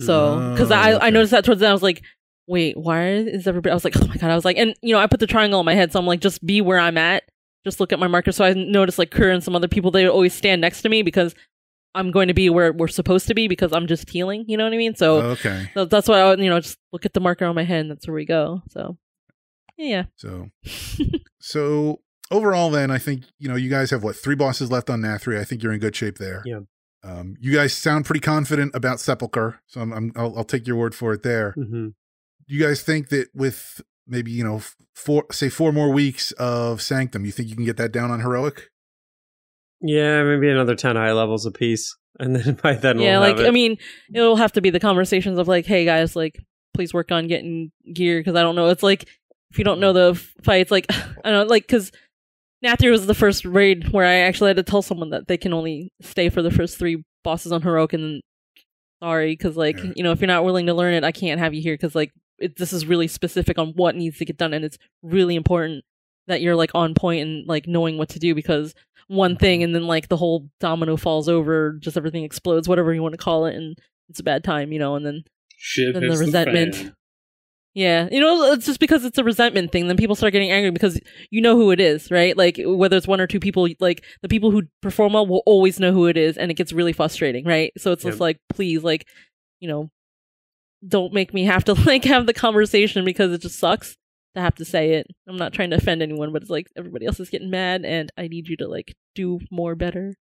So, 0.00 0.52
because 0.52 0.70
Oh, 0.70 0.76
I, 0.76 0.94
okay. 0.94 1.06
I 1.06 1.10
noticed 1.10 1.32
that 1.32 1.44
towards 1.44 1.60
the 1.60 1.66
end, 1.66 1.70
I 1.70 1.74
was 1.74 1.82
like, 1.82 2.02
wait, 2.46 2.76
why 2.76 3.08
is 3.08 3.46
everybody? 3.46 3.70
I 3.70 3.74
was 3.74 3.84
like, 3.84 3.96
oh 3.96 4.06
my 4.06 4.16
god, 4.16 4.30
I 4.30 4.34
was 4.34 4.44
like, 4.44 4.56
and 4.56 4.74
you 4.82 4.94
know, 4.94 5.00
I 5.00 5.06
put 5.06 5.20
the 5.20 5.26
triangle 5.26 5.60
in 5.60 5.66
my 5.66 5.74
head, 5.74 5.92
so 5.92 5.98
I'm 5.98 6.06
like, 6.06 6.20
just 6.20 6.44
be 6.44 6.60
where 6.60 6.78
I'm 6.78 6.96
at, 6.96 7.24
just 7.64 7.80
look 7.80 7.92
at 7.92 7.98
my 7.98 8.06
marker. 8.06 8.32
So 8.32 8.44
I 8.44 8.52
noticed 8.54 8.98
like 8.98 9.10
Kerr 9.10 9.30
and 9.30 9.42
some 9.44 9.54
other 9.54 9.68
people, 9.68 9.90
they 9.90 10.06
always 10.08 10.34
stand 10.34 10.60
next 10.60 10.82
to 10.82 10.88
me 10.88 11.02
because 11.02 11.34
I'm 11.94 12.10
going 12.10 12.28
to 12.28 12.34
be 12.34 12.48
where 12.48 12.72
we're 12.72 12.88
supposed 12.88 13.26
to 13.28 13.34
be 13.34 13.48
because 13.48 13.72
I'm 13.72 13.86
just 13.86 14.08
healing. 14.08 14.44
You 14.46 14.56
know 14.56 14.64
what 14.64 14.72
I 14.72 14.76
mean? 14.76 14.94
So, 14.94 15.20
okay. 15.20 15.70
so 15.74 15.84
that's 15.84 16.08
why 16.08 16.20
I 16.20 16.28
would, 16.30 16.38
you 16.40 16.48
know 16.48 16.60
just 16.60 16.78
look 16.92 17.04
at 17.04 17.12
the 17.12 17.20
marker 17.20 17.44
on 17.44 17.54
my 17.54 17.64
head 17.64 17.80
and 17.80 17.90
that's 17.90 18.06
where 18.06 18.14
we 18.14 18.24
go. 18.24 18.62
So 18.70 18.96
yeah. 19.76 20.04
So, 20.16 20.48
so 21.40 22.00
overall, 22.30 22.70
then 22.70 22.90
I 22.90 22.98
think 22.98 23.24
you 23.38 23.48
know 23.48 23.56
you 23.56 23.70
guys 23.70 23.90
have 23.90 24.02
what 24.02 24.16
three 24.16 24.34
bosses 24.34 24.70
left 24.70 24.90
on 24.90 25.00
Nathria. 25.00 25.40
I 25.40 25.44
think 25.44 25.62
you're 25.62 25.72
in 25.72 25.80
good 25.80 25.96
shape 25.96 26.18
there. 26.18 26.42
Yeah. 26.44 26.60
Um, 27.04 27.36
you 27.40 27.54
guys 27.54 27.72
sound 27.74 28.04
pretty 28.06 28.20
confident 28.20 28.74
about 28.74 28.98
Sepulcher, 28.98 29.60
so 29.66 29.80
I'm, 29.80 29.92
I'm 29.92 30.12
I'll, 30.16 30.38
I'll 30.38 30.44
take 30.44 30.66
your 30.66 30.76
word 30.76 30.94
for 30.94 31.12
it 31.12 31.22
there. 31.22 31.52
hmm 31.52 31.88
Do 32.48 32.54
you 32.54 32.64
guys 32.64 32.82
think 32.82 33.08
that 33.10 33.28
with 33.34 33.80
maybe 34.06 34.30
you 34.30 34.42
know 34.44 34.62
four 34.94 35.26
say 35.30 35.48
four 35.48 35.72
more 35.72 35.90
weeks 35.92 36.32
of 36.32 36.82
Sanctum, 36.82 37.24
you 37.24 37.32
think 37.32 37.48
you 37.48 37.54
can 37.56 37.64
get 37.64 37.76
that 37.76 37.92
down 37.92 38.10
on 38.10 38.20
heroic? 38.20 38.70
Yeah, 39.80 40.24
maybe 40.24 40.48
another 40.50 40.74
ten 40.74 40.96
high 40.96 41.12
levels 41.12 41.46
a 41.46 41.50
piece, 41.52 41.96
and 42.18 42.34
then 42.34 42.54
by 42.62 42.74
then 42.74 42.98
yeah, 42.98 43.12
we'll 43.12 43.28
like 43.28 43.36
have 43.36 43.46
it. 43.46 43.48
I 43.48 43.52
mean, 43.52 43.76
it'll 44.12 44.36
have 44.36 44.52
to 44.52 44.60
be 44.60 44.70
the 44.70 44.80
conversations 44.80 45.38
of 45.38 45.46
like, 45.48 45.66
hey 45.66 45.84
guys, 45.84 46.16
like 46.16 46.36
please 46.74 46.92
work 46.92 47.10
on 47.12 47.26
getting 47.28 47.70
gear 47.92 48.18
because 48.20 48.34
I 48.36 48.42
don't 48.42 48.56
know. 48.56 48.68
It's 48.68 48.82
like 48.82 49.08
if 49.50 49.58
you 49.58 49.64
don't 49.64 49.80
know 49.80 49.92
the 49.92 50.10
f- 50.12 50.34
fights, 50.42 50.70
like 50.70 50.86
I 50.90 51.30
don't 51.30 51.32
know, 51.32 51.42
like 51.44 51.62
because 51.62 51.92
Nathir 52.64 52.90
was 52.90 53.06
the 53.06 53.14
first 53.14 53.44
raid 53.44 53.92
where 53.92 54.04
I 54.06 54.14
actually 54.16 54.48
had 54.48 54.56
to 54.56 54.62
tell 54.62 54.82
someone 54.82 55.10
that 55.10 55.28
they 55.28 55.36
can 55.36 55.52
only 55.52 55.92
stay 56.00 56.28
for 56.28 56.42
the 56.42 56.50
first 56.50 56.78
three 56.78 57.02
bosses 57.22 57.52
on 57.52 57.62
heroic, 57.62 57.92
and 57.92 58.02
then 58.02 58.20
sorry, 59.02 59.32
because 59.32 59.56
like 59.56 59.76
Yeah. 59.76 59.92
you 59.96 60.02
know 60.02 60.12
if 60.12 60.20
you're 60.20 60.26
not 60.26 60.44
willing 60.44 60.66
to 60.66 60.74
learn 60.74 60.94
it, 60.94 61.04
I 61.04 61.12
can't 61.12 61.38
have 61.40 61.54
you 61.54 61.62
here 61.62 61.74
because 61.74 61.94
like 61.94 62.10
it, 62.38 62.56
this 62.56 62.72
is 62.72 62.86
really 62.86 63.08
specific 63.08 63.58
on 63.58 63.68
what 63.74 63.94
needs 63.96 64.18
to 64.18 64.24
get 64.24 64.36
done, 64.36 64.52
and 64.54 64.64
it's 64.64 64.78
really 65.02 65.34
important 65.36 65.84
that 66.26 66.40
you're 66.42 66.56
like 66.56 66.70
on 66.74 66.94
point 66.94 67.22
and 67.22 67.46
like 67.46 67.66
knowing 67.66 67.96
what 67.96 68.08
to 68.10 68.18
do 68.18 68.34
because 68.34 68.74
one 69.06 69.36
thing 69.36 69.62
and 69.62 69.74
then 69.74 69.86
like 69.86 70.08
the 70.08 70.16
whole 70.18 70.48
domino 70.60 70.96
falls 70.96 71.28
over, 71.28 71.72
just 71.80 71.96
everything 71.96 72.24
explodes, 72.24 72.68
whatever 72.68 72.92
you 72.92 73.02
want 73.02 73.12
to 73.14 73.18
call 73.18 73.46
it, 73.46 73.54
and 73.54 73.78
it's 74.10 74.20
a 74.20 74.24
bad 74.24 74.44
time, 74.44 74.72
you 74.72 74.78
know, 74.78 74.94
and 74.96 75.06
then 75.06 75.22
Shit 75.60 75.94
Then 75.94 76.06
the 76.08 76.16
resentment. 76.16 76.74
fan. 76.76 76.94
Yeah, 77.78 78.08
you 78.10 78.18
know, 78.18 78.42
it's 78.50 78.66
just 78.66 78.80
because 78.80 79.04
it's 79.04 79.18
a 79.18 79.22
resentment 79.22 79.70
thing. 79.70 79.86
Then 79.86 79.96
people 79.96 80.16
start 80.16 80.32
getting 80.32 80.50
angry 80.50 80.72
because 80.72 80.98
you 81.30 81.40
know 81.40 81.54
who 81.54 81.70
it 81.70 81.78
is, 81.78 82.10
right? 82.10 82.36
Like 82.36 82.58
whether 82.64 82.96
it's 82.96 83.06
one 83.06 83.20
or 83.20 83.28
two 83.28 83.38
people, 83.38 83.68
like 83.78 84.04
the 84.20 84.28
people 84.28 84.50
who 84.50 84.64
perform 84.82 85.12
well 85.12 85.28
will 85.28 85.44
always 85.46 85.78
know 85.78 85.92
who 85.92 86.08
it 86.08 86.16
is, 86.16 86.36
and 86.36 86.50
it 86.50 86.54
gets 86.54 86.72
really 86.72 86.92
frustrating, 86.92 87.44
right? 87.44 87.72
So 87.78 87.92
it's 87.92 88.02
just 88.02 88.18
like, 88.18 88.38
please, 88.48 88.82
like, 88.82 89.06
you 89.60 89.68
know, 89.68 89.92
don't 90.88 91.12
make 91.12 91.32
me 91.32 91.44
have 91.44 91.62
to 91.66 91.74
like 91.86 92.02
have 92.02 92.26
the 92.26 92.34
conversation 92.34 93.04
because 93.04 93.30
it 93.30 93.42
just 93.42 93.60
sucks 93.60 93.96
to 94.34 94.40
have 94.40 94.56
to 94.56 94.64
say 94.64 94.94
it. 94.94 95.06
I'm 95.28 95.36
not 95.36 95.52
trying 95.52 95.70
to 95.70 95.76
offend 95.76 96.02
anyone, 96.02 96.32
but 96.32 96.42
it's 96.42 96.50
like 96.50 96.66
everybody 96.76 97.06
else 97.06 97.20
is 97.20 97.30
getting 97.30 97.48
mad, 97.48 97.84
and 97.84 98.10
I 98.18 98.26
need 98.26 98.48
you 98.48 98.56
to 98.56 98.66
like 98.66 98.96
do 99.14 99.38
more 99.52 99.76
better. 99.76 100.14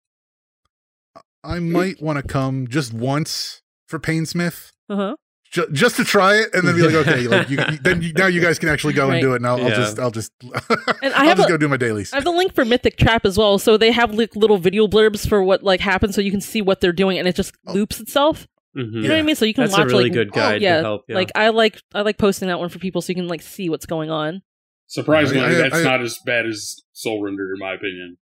I 1.43 1.57
might 1.57 2.03
want 2.03 2.19
to 2.19 2.27
come 2.27 2.67
just 2.67 2.93
once 2.93 3.63
for 3.87 3.97
Painsmith. 3.97 4.73
Uh 4.87 4.95
huh. 4.95 5.15
Ju- 5.51 5.67
just 5.71 5.95
to 5.95 6.03
try 6.03 6.35
it 6.35 6.49
and 6.53 6.67
then 6.67 6.75
be 6.75 6.81
like, 6.81 6.93
okay, 7.07 7.27
like 7.27 7.49
you, 7.49 7.57
you- 7.57 7.77
then 7.81 8.01
you, 8.01 8.11
now 8.13 8.27
you 8.27 8.41
guys 8.41 8.59
can 8.59 8.67
actually 8.69 8.93
go 8.93 9.07
Right. 9.07 9.15
and 9.15 9.21
do 9.21 9.33
it. 9.33 9.37
And 9.37 9.47
I'll, 9.47 9.63
I'll 9.63 9.69
just, 9.69 9.99
I'll 9.99 10.11
just, 10.11 10.31
And 10.41 11.13
I 11.13 11.19
I'll 11.21 11.25
have 11.27 11.37
just 11.37 11.49
a- 11.49 11.51
go 11.53 11.57
do 11.57 11.67
my 11.69 11.77
dailies. 11.77 12.11
I 12.13 12.17
have 12.17 12.23
the 12.25 12.31
link 12.31 12.53
for 12.53 12.65
Mythic 12.65 12.97
Trap 12.97 13.25
as 13.25 13.37
well, 13.37 13.57
so 13.57 13.77
they 13.77 13.91
have 13.91 14.13
like 14.13 14.35
little 14.35 14.57
video 14.57 14.87
blurbs 14.87 15.27
for 15.27 15.41
what 15.43 15.63
like 15.63 15.79
happens, 15.79 16.15
so 16.15 16.21
you 16.21 16.31
can 16.31 16.41
see 16.41 16.61
what 16.61 16.81
they're 16.81 16.91
doing, 16.93 17.17
and 17.17 17.27
it 17.27 17.35
just 17.35 17.53
Oh. 17.65 17.73
loops 17.73 17.99
itself. 17.99 18.47
Mhm. 18.75 18.93
You 18.93 19.01
know 19.03 19.09
what 19.09 19.19
I 19.19 19.21
mean? 19.23 19.35
So 19.35 19.45
you 19.45 19.53
can 19.53 19.63
That's 19.63 19.73
watch 19.77 19.83
a 19.85 19.87
really 19.87 20.03
like 20.03 20.13
good 20.13 20.31
guide 20.33 20.61
yeah, 20.61 20.77
to 20.77 20.83
help. 20.83 21.01
Yeah. 21.07 21.15
like 21.15 21.31
I 21.33 21.49
like 21.49 21.81
I 21.95 22.01
like 22.01 22.17
posting 22.17 22.47
that 22.49 22.59
one 22.59 22.69
for 22.69 22.77
people 22.79 23.01
so 23.01 23.09
you 23.11 23.15
can 23.15 23.27
like 23.27 23.41
see 23.41 23.69
what's 23.69 23.85
going 23.87 24.11
on. 24.11 24.41
Surprisingly, 24.87 25.43
I- 25.43 25.49
I- 25.49 25.53
that's 25.53 25.75
I- 25.77 25.83
not 25.83 26.01
as 26.01 26.19
bad 26.25 26.45
as 26.45 26.75
Soulrender, 26.93 27.53
in 27.53 27.59
my 27.59 27.73
opinion. 27.73 28.17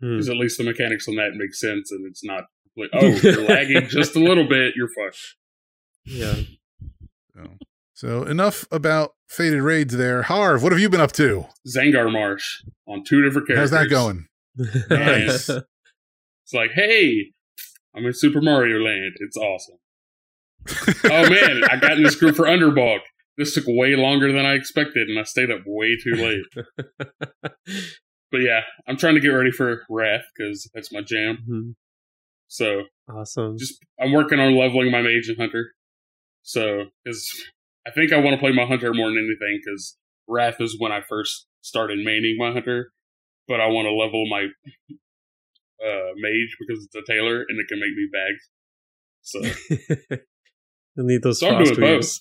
Hmm. 0.00 0.10
Because 0.16 0.28
at 0.28 0.36
least 0.36 0.58
the 0.58 0.64
mechanics 0.64 1.08
on 1.08 1.16
that 1.16 1.30
make 1.34 1.54
sense, 1.54 1.90
and 1.90 2.06
it's 2.06 2.22
not 2.24 2.44
like, 2.76 2.90
oh, 2.94 3.06
you're 3.06 3.42
lagging 3.48 3.88
just 3.88 4.14
a 4.16 4.20
little 4.20 4.48
bit, 4.48 4.74
you're 4.76 4.88
fucked. 4.88 5.18
Yeah. 6.04 6.34
So, 7.34 7.50
so 7.94 8.22
enough 8.24 8.66
about 8.70 9.12
fated 9.28 9.62
raids 9.62 9.96
there. 9.96 10.22
Harv, 10.22 10.62
what 10.62 10.72
have 10.72 10.80
you 10.80 10.88
been 10.90 11.00
up 11.00 11.12
to? 11.12 11.46
Zangarmarsh 11.66 12.42
on 12.86 13.04
two 13.04 13.22
different 13.22 13.46
characters. 13.48 13.70
How's 13.70 13.80
that 13.82 13.88
going? 13.90 14.26
Nice. 14.90 15.48
It's 16.44 16.52
like, 16.54 16.72
hey, 16.72 17.32
I'm 17.96 18.04
in 18.04 18.12
Super 18.12 18.42
Mario 18.42 18.78
Land. 18.78 19.12
It's 19.20 19.36
awesome. 19.36 19.76
oh 21.04 21.30
man, 21.30 21.62
I 21.70 21.76
got 21.76 21.92
in 21.92 22.02
this 22.02 22.16
group 22.16 22.34
for 22.36 22.46
Underbog. 22.48 23.00
This 23.38 23.54
took 23.54 23.64
way 23.68 23.94
longer 23.96 24.32
than 24.32 24.44
I 24.44 24.54
expected, 24.54 25.08
and 25.08 25.18
I 25.18 25.22
stayed 25.22 25.50
up 25.50 25.60
way 25.64 25.96
too 26.02 26.14
late. 26.14 27.46
But 28.30 28.38
yeah, 28.40 28.60
I'm 28.88 28.96
trying 28.96 29.14
to 29.14 29.20
get 29.20 29.28
ready 29.28 29.50
for 29.50 29.82
Wrath 29.90 30.24
because 30.36 30.68
that's 30.74 30.90
my 30.92 31.02
jam. 31.02 31.38
Mhm. 31.48 31.74
So 32.48 32.84
Awesome. 33.08 33.56
just 33.58 33.74
I'm 34.00 34.12
working 34.12 34.40
on 34.40 34.56
leveling 34.56 34.90
my 34.90 35.02
mage 35.02 35.28
and 35.28 35.36
hunter. 35.38 35.72
So 36.42 36.84
because 37.04 37.28
I 37.86 37.90
think 37.90 38.12
I 38.12 38.18
want 38.18 38.34
to 38.34 38.40
play 38.40 38.52
my 38.52 38.66
hunter 38.66 38.92
more 38.92 39.08
than 39.08 39.18
anything 39.18 39.60
because 39.64 39.96
Wrath 40.28 40.60
is 40.60 40.76
when 40.78 40.92
I 40.92 41.00
first 41.08 41.46
started 41.60 41.98
maining 42.06 42.36
my 42.36 42.52
hunter, 42.52 42.92
but 43.48 43.60
I 43.60 43.66
want 43.66 43.86
to 43.86 43.94
level 43.94 44.28
my 44.28 44.46
uh, 45.84 46.12
mage 46.16 46.56
because 46.60 46.84
it's 46.84 46.94
a 46.94 47.12
tailor 47.12 47.44
and 47.48 47.58
it 47.60 47.66
can 47.68 47.80
make 47.80 47.94
me 47.94 48.08
bags. 48.12 48.48
So, 49.22 50.16
You'll 50.96 51.06
need 51.06 51.22
those 51.22 51.40
so 51.40 51.48
I'm 51.48 51.64
doing 51.64 51.80
both. 51.80 52.18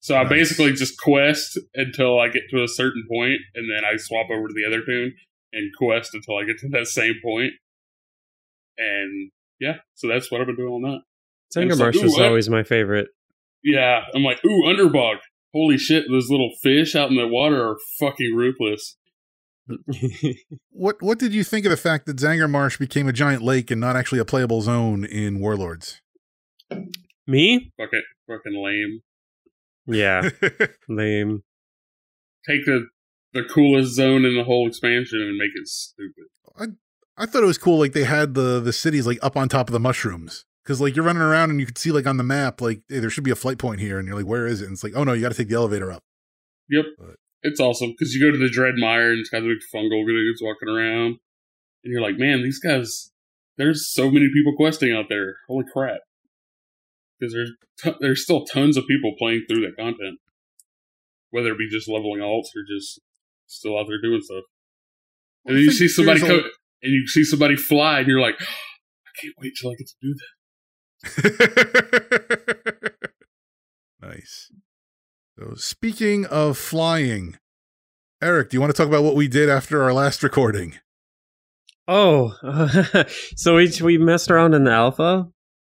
So 0.00 0.16
I 0.16 0.24
basically 0.24 0.72
just 0.72 1.00
quest 1.00 1.58
until 1.76 2.18
I 2.18 2.28
get 2.28 2.42
to 2.50 2.64
a 2.64 2.68
certain 2.68 3.04
point, 3.08 3.38
and 3.54 3.70
then 3.70 3.84
I 3.84 3.96
swap 3.96 4.30
over 4.30 4.48
to 4.48 4.54
the 4.54 4.64
other 4.66 4.84
toon 4.84 5.14
and 5.52 5.70
quest 5.78 6.10
until 6.12 6.38
I 6.38 6.44
get 6.44 6.58
to 6.58 6.68
that 6.70 6.86
same 6.86 7.14
point. 7.22 7.52
And 8.78 9.30
yeah, 9.60 9.76
so 9.94 10.08
that's 10.08 10.30
what 10.30 10.40
I've 10.40 10.48
been 10.48 10.56
doing 10.56 10.72
on 10.72 10.82
that. 10.82 11.02
And 11.54 11.70
Zangar 11.70 11.72
it's 11.72 11.80
like, 11.80 11.94
Marsh 11.94 12.04
is 12.04 12.18
always 12.18 12.48
my 12.48 12.64
favorite. 12.64 13.08
Yeah, 13.64 14.00
I'm 14.14 14.22
like, 14.22 14.44
ooh, 14.44 14.68
underbog. 14.68 15.18
Holy 15.54 15.78
shit, 15.78 16.04
those 16.10 16.30
little 16.30 16.50
fish 16.62 16.96
out 16.96 17.10
in 17.10 17.16
the 17.16 17.28
water 17.28 17.62
are 17.70 17.76
fucking 17.98 18.34
ruthless. 18.34 18.96
What 20.70 21.00
What 21.00 21.18
did 21.20 21.32
you 21.32 21.44
think 21.44 21.64
of 21.64 21.70
the 21.70 21.76
fact 21.76 22.06
that 22.06 22.16
Zangarmarsh 22.16 22.78
became 22.78 23.06
a 23.06 23.12
giant 23.12 23.42
lake 23.42 23.70
and 23.70 23.80
not 23.80 23.94
actually 23.94 24.18
a 24.18 24.24
playable 24.24 24.60
zone 24.60 25.04
in 25.04 25.38
Warlords? 25.38 26.00
Me? 27.26 27.70
Fucking, 27.78 28.02
fucking 28.26 28.60
lame. 28.60 29.00
Yeah, 29.86 30.30
lame. 30.88 31.42
Take 32.48 32.64
the 32.64 32.88
the 33.32 33.44
coolest 33.44 33.94
zone 33.94 34.24
in 34.24 34.36
the 34.36 34.42
whole 34.42 34.66
expansion 34.66 35.20
and 35.20 35.36
make 35.36 35.50
it 35.54 35.68
stupid. 35.68 36.76
I 37.16 37.26
thought 37.26 37.42
it 37.42 37.46
was 37.46 37.58
cool. 37.58 37.78
Like 37.78 37.92
they 37.92 38.04
had 38.04 38.34
the 38.34 38.58
the 38.58 38.72
cities 38.72 39.06
like 39.06 39.18
up 39.22 39.36
on 39.36 39.48
top 39.48 39.68
of 39.68 39.72
the 39.72 39.80
mushrooms 39.80 40.44
because 40.64 40.80
like 40.80 40.94
you're 40.96 41.04
running 41.04 41.22
around 41.22 41.50
and 41.50 41.60
you 41.60 41.66
can 41.66 41.76
see 41.76 41.90
like 41.90 42.06
on 42.06 42.16
the 42.16 42.22
map 42.24 42.60
like 42.60 42.82
hey, 42.88 42.98
there 42.98 43.10
should 43.10 43.24
be 43.24 43.30
a 43.30 43.36
flight 43.36 43.58
point 43.58 43.80
here 43.80 43.98
and 43.98 44.06
you're 44.06 44.16
like 44.16 44.26
where 44.26 44.46
is 44.46 44.60
it? 44.60 44.66
And 44.66 44.74
it's 44.74 44.84
like 44.84 44.92
oh 44.96 45.04
no 45.04 45.12
you 45.12 45.22
got 45.22 45.30
to 45.32 45.36
take 45.38 45.48
the 45.48 45.54
elevator 45.56 45.90
up. 45.92 46.02
Yep, 46.70 46.84
But- 46.98 47.16
it's 47.44 47.58
awesome 47.60 47.90
because 47.90 48.14
you 48.14 48.20
go 48.24 48.30
to 48.30 48.38
the 48.38 48.52
Dreadmire 48.52 49.10
and 49.10 49.18
it's 49.18 49.28
got 49.28 49.40
the 49.40 49.48
big 49.48 49.58
fungal 49.74 50.06
dudes 50.06 50.40
walking 50.40 50.68
around, 50.68 51.16
and 51.82 51.92
you're 51.92 52.00
like, 52.00 52.16
man, 52.16 52.42
these 52.42 52.60
guys. 52.60 53.10
There's 53.58 53.92
so 53.92 54.10
many 54.10 54.28
people 54.32 54.54
questing 54.56 54.92
out 54.94 55.06
there. 55.10 55.34
Holy 55.48 55.64
crap! 55.70 55.98
Because 57.18 57.34
there's 57.34 57.50
t- 57.82 57.98
there's 58.00 58.22
still 58.22 58.44
tons 58.46 58.76
of 58.76 58.86
people 58.86 59.14
playing 59.18 59.44
through 59.48 59.60
that 59.62 59.76
content, 59.76 60.18
whether 61.30 61.50
it 61.52 61.58
be 61.58 61.68
just 61.68 61.88
leveling 61.88 62.20
alts 62.20 62.48
or 62.56 62.62
just 62.66 63.00
still 63.46 63.76
out 63.78 63.86
there 63.88 64.00
doing 64.00 64.20
stuff. 64.22 64.44
And 65.44 65.56
then 65.56 65.64
you 65.64 65.70
see 65.72 65.86
somebody 65.88 66.20
co- 66.20 66.38
a- 66.38 66.50
and 66.82 66.92
you 66.94 67.06
see 67.08 67.24
somebody 67.24 67.56
fly, 67.56 67.98
and 67.98 68.08
you're 68.08 68.20
like, 68.20 68.36
I 68.40 69.10
can't 69.20 69.34
wait 69.42 69.52
till 69.60 69.70
I 69.70 69.74
get 69.74 69.88
to 69.88 69.94
do 70.00 70.14
that. 70.14 70.41
nice. 74.00 74.52
So 75.38 75.54
speaking 75.56 76.26
of 76.26 76.56
flying, 76.56 77.38
Eric, 78.22 78.50
do 78.50 78.56
you 78.56 78.60
want 78.60 78.72
to 78.72 78.76
talk 78.76 78.86
about 78.86 79.02
what 79.02 79.16
we 79.16 79.26
did 79.28 79.48
after 79.48 79.82
our 79.82 79.92
last 79.92 80.22
recording? 80.22 80.78
Oh, 81.88 82.32
so 83.36 83.56
we 83.56 83.72
we 83.82 83.98
messed 83.98 84.30
around 84.30 84.54
in 84.54 84.64
the 84.64 84.70
alpha, 84.70 85.26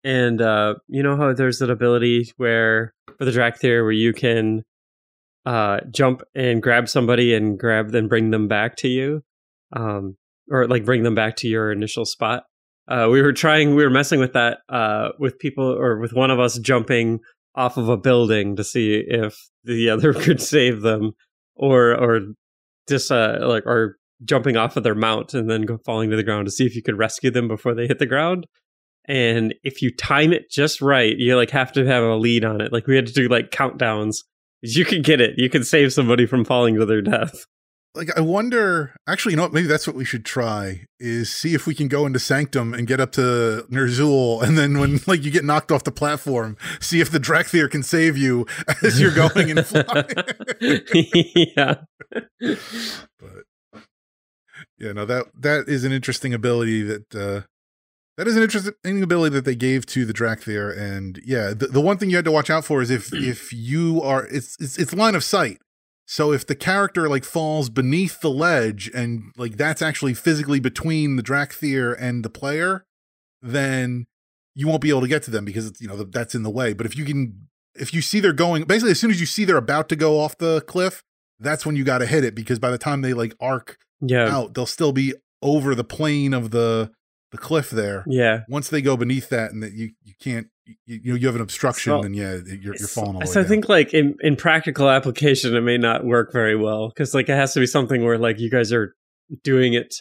and 0.03 0.41
uh, 0.41 0.75
you 0.87 1.03
know 1.03 1.17
how 1.17 1.33
there's 1.33 1.61
an 1.61 1.69
ability 1.69 2.31
where 2.37 2.93
for 3.17 3.25
the 3.25 3.31
Dracthyr 3.31 3.83
where 3.83 3.91
you 3.91 4.13
can 4.13 4.63
uh, 5.45 5.81
jump 5.91 6.21
and 6.33 6.63
grab 6.63 6.87
somebody 6.87 7.33
and 7.35 7.59
grab 7.59 7.91
then 7.91 8.07
bring 8.07 8.31
them 8.31 8.47
back 8.47 8.77
to 8.77 8.87
you, 8.87 9.21
um, 9.75 10.15
or 10.49 10.67
like 10.67 10.85
bring 10.85 11.03
them 11.03 11.15
back 11.15 11.35
to 11.37 11.47
your 11.47 11.71
initial 11.71 12.05
spot. 12.05 12.43
Uh, 12.87 13.07
we 13.11 13.21
were 13.21 13.33
trying, 13.33 13.75
we 13.75 13.83
were 13.83 13.89
messing 13.89 14.19
with 14.19 14.33
that 14.33 14.59
uh, 14.69 15.09
with 15.19 15.39
people, 15.39 15.65
or 15.65 15.97
with 15.99 16.13
one 16.13 16.31
of 16.31 16.39
us 16.39 16.57
jumping 16.59 17.19
off 17.55 17.75
of 17.77 17.89
a 17.89 17.97
building 17.97 18.55
to 18.55 18.63
see 18.63 19.03
if 19.07 19.37
the 19.63 19.89
other 19.91 20.13
could 20.13 20.41
save 20.41 20.81
them, 20.81 21.11
or 21.55 21.91
or 21.95 22.21
just 22.87 23.11
uh, 23.11 23.39
like 23.41 23.65
or 23.65 23.97
jumping 24.23 24.57
off 24.57 24.77
of 24.77 24.83
their 24.83 24.95
mount 24.95 25.33
and 25.33 25.49
then 25.49 25.65
falling 25.85 26.09
to 26.09 26.15
the 26.15 26.23
ground 26.23 26.45
to 26.45 26.51
see 26.51 26.65
if 26.65 26.75
you 26.75 26.81
could 26.81 26.97
rescue 26.97 27.29
them 27.29 27.47
before 27.47 27.75
they 27.75 27.87
hit 27.87 27.99
the 27.99 28.05
ground. 28.05 28.47
And 29.05 29.53
if 29.63 29.81
you 29.81 29.95
time 29.95 30.33
it 30.33 30.49
just 30.49 30.81
right, 30.81 31.15
you 31.15 31.35
like 31.35 31.51
have 31.51 31.71
to 31.73 31.85
have 31.85 32.03
a 32.03 32.15
lead 32.15 32.43
on 32.43 32.61
it. 32.61 32.73
Like 32.73 32.87
we 32.87 32.95
had 32.95 33.07
to 33.07 33.13
do 33.13 33.27
like 33.27 33.51
countdowns. 33.51 34.17
You 34.61 34.85
could 34.85 35.03
get 35.03 35.21
it. 35.21 35.35
You 35.37 35.49
could 35.49 35.65
save 35.65 35.93
somebody 35.93 36.25
from 36.25 36.43
falling 36.43 36.75
to 36.75 36.85
their 36.85 37.01
death. 37.01 37.45
Like 37.97 38.17
I 38.17 38.21
wonder. 38.21 38.95
Actually, 39.07 39.33
you 39.33 39.37
know 39.37 39.43
what? 39.43 39.53
Maybe 39.53 39.67
that's 39.67 39.87
what 39.87 39.95
we 39.95 40.05
should 40.05 40.23
try 40.23 40.85
is 40.99 41.33
see 41.33 41.53
if 41.53 41.67
we 41.67 41.73
can 41.75 41.87
go 41.87 42.05
into 42.05 42.19
Sanctum 42.19 42.73
and 42.73 42.87
get 42.87 42.99
up 42.99 43.11
to 43.13 43.65
Ner'zhul 43.69 44.41
and 44.47 44.57
then 44.57 44.79
when 44.79 44.99
like 45.07 45.23
you 45.23 45.31
get 45.31 45.43
knocked 45.43 45.71
off 45.71 45.83
the 45.83 45.91
platform, 45.91 46.57
see 46.79 47.01
if 47.01 47.11
the 47.11 47.19
Dracthyr 47.19 47.69
can 47.69 47.83
save 47.83 48.17
you 48.17 48.45
as 48.83 49.01
you're 49.01 49.13
going 49.13 49.51
and 49.51 49.65
flying. 49.65 50.05
yeah. 51.55 51.75
but 53.19 53.83
yeah, 54.77 54.93
no 54.93 55.05
that 55.05 55.25
that 55.39 55.67
is 55.67 55.83
an 55.83 55.91
interesting 55.91 56.33
ability 56.33 56.83
that 56.83 57.15
uh 57.15 57.47
that 58.17 58.27
is 58.27 58.35
an 58.35 58.43
interesting 58.43 59.03
ability 59.03 59.35
that 59.35 59.45
they 59.45 59.55
gave 59.55 59.85
to 59.87 60.03
the 60.03 60.13
Dracthyr, 60.13 60.75
and 60.75 61.21
yeah, 61.23 61.53
the, 61.53 61.67
the 61.67 61.79
one 61.79 61.99
thing 61.99 62.09
you 62.09 62.15
had 62.15 62.25
to 62.25 62.31
watch 62.31 62.49
out 62.49 62.65
for 62.65 62.81
is 62.81 62.89
if 62.89 63.13
if 63.13 63.53
you 63.53 64.01
are 64.01 64.25
it's 64.25 64.57
it's 64.59 64.77
it's 64.77 64.93
line 64.93 65.15
of 65.15 65.23
sight. 65.23 65.59
So 66.09 66.31
if 66.31 66.47
the 66.47 66.55
character 66.55 67.09
like 67.09 67.25
falls 67.25 67.69
beneath 67.69 68.21
the 68.21 68.29
ledge 68.31 68.89
and 68.95 69.33
like 69.35 69.57
that's 69.57 69.81
actually 69.81 70.13
physically 70.13 70.61
between 70.61 71.17
the 71.17 71.21
Dracthyr 71.23 71.95
and 71.99 72.23
the 72.23 72.29
player, 72.29 72.85
then 73.41 74.07
you 74.55 74.67
won't 74.67 74.81
be 74.81 74.89
able 74.89 75.01
to 75.01 75.07
get 75.07 75.21
to 75.23 75.31
them 75.31 75.43
because 75.43 75.67
it's 75.67 75.81
you 75.81 75.87
know 75.87 76.01
that's 76.03 76.33
in 76.33 76.43
the 76.43 76.49
way. 76.49 76.71
But 76.73 76.85
if 76.85 76.95
you 76.97 77.03
can, 77.03 77.47
if 77.75 77.93
you 77.93 78.01
see 78.01 78.21
they're 78.21 78.31
going, 78.33 78.63
basically 78.63 78.91
as 78.91 78.99
soon 78.99 79.11
as 79.11 79.19
you 79.19 79.25
see 79.25 79.43
they're 79.43 79.57
about 79.57 79.89
to 79.89 79.95
go 79.97 80.19
off 80.19 80.37
the 80.37 80.61
cliff, 80.61 81.03
that's 81.41 81.65
when 81.65 81.75
you 81.75 81.83
got 81.83 81.97
to 81.97 82.05
hit 82.05 82.23
it 82.23 82.33
because 82.33 82.57
by 82.57 82.71
the 82.71 82.77
time 82.77 83.01
they 83.01 83.13
like 83.13 83.35
arc 83.41 83.77
Yeah. 84.01 84.29
out, 84.33 84.53
they'll 84.53 84.65
still 84.65 84.93
be 84.93 85.13
over 85.41 85.75
the 85.75 85.83
plane 85.83 86.33
of 86.33 86.51
the 86.51 86.89
the 87.31 87.37
cliff 87.37 87.69
there. 87.69 88.03
Yeah. 88.07 88.41
Once 88.47 88.69
they 88.69 88.81
go 88.81 88.95
beneath 88.97 89.29
that 89.29 89.51
and 89.51 89.61
that 89.63 89.73
you 89.73 89.91
you 90.03 90.13
can't 90.21 90.47
you 90.65 90.75
you, 90.85 91.11
know, 91.13 91.15
you 91.17 91.27
have 91.27 91.35
an 91.35 91.41
obstruction, 91.41 91.91
So- 91.91 92.01
then 92.01 92.13
yeah, 92.13 92.37
you're 92.45 92.75
you're 92.75 92.87
falling 92.87 93.15
all 93.15 93.19
the 93.19 93.19
way 93.19 93.25
so 93.25 93.39
I 93.39 93.43
down. 93.43 93.49
think 93.49 93.69
like 93.69 93.93
in, 93.93 94.15
in 94.21 94.35
practical 94.35 94.89
application, 94.89 95.55
it 95.55 95.61
may 95.61 95.77
not 95.77 96.05
work 96.05 96.31
very 96.33 96.55
well 96.55 96.89
because 96.89 97.13
like 97.13 97.29
it 97.29 97.35
has 97.35 97.53
to 97.53 97.59
be 97.59 97.67
something 97.67 98.03
where 98.03 98.17
like 98.17 98.39
you 98.39 98.49
guys 98.49 98.71
are 98.73 98.95
doing 99.43 99.73
it 99.73 99.93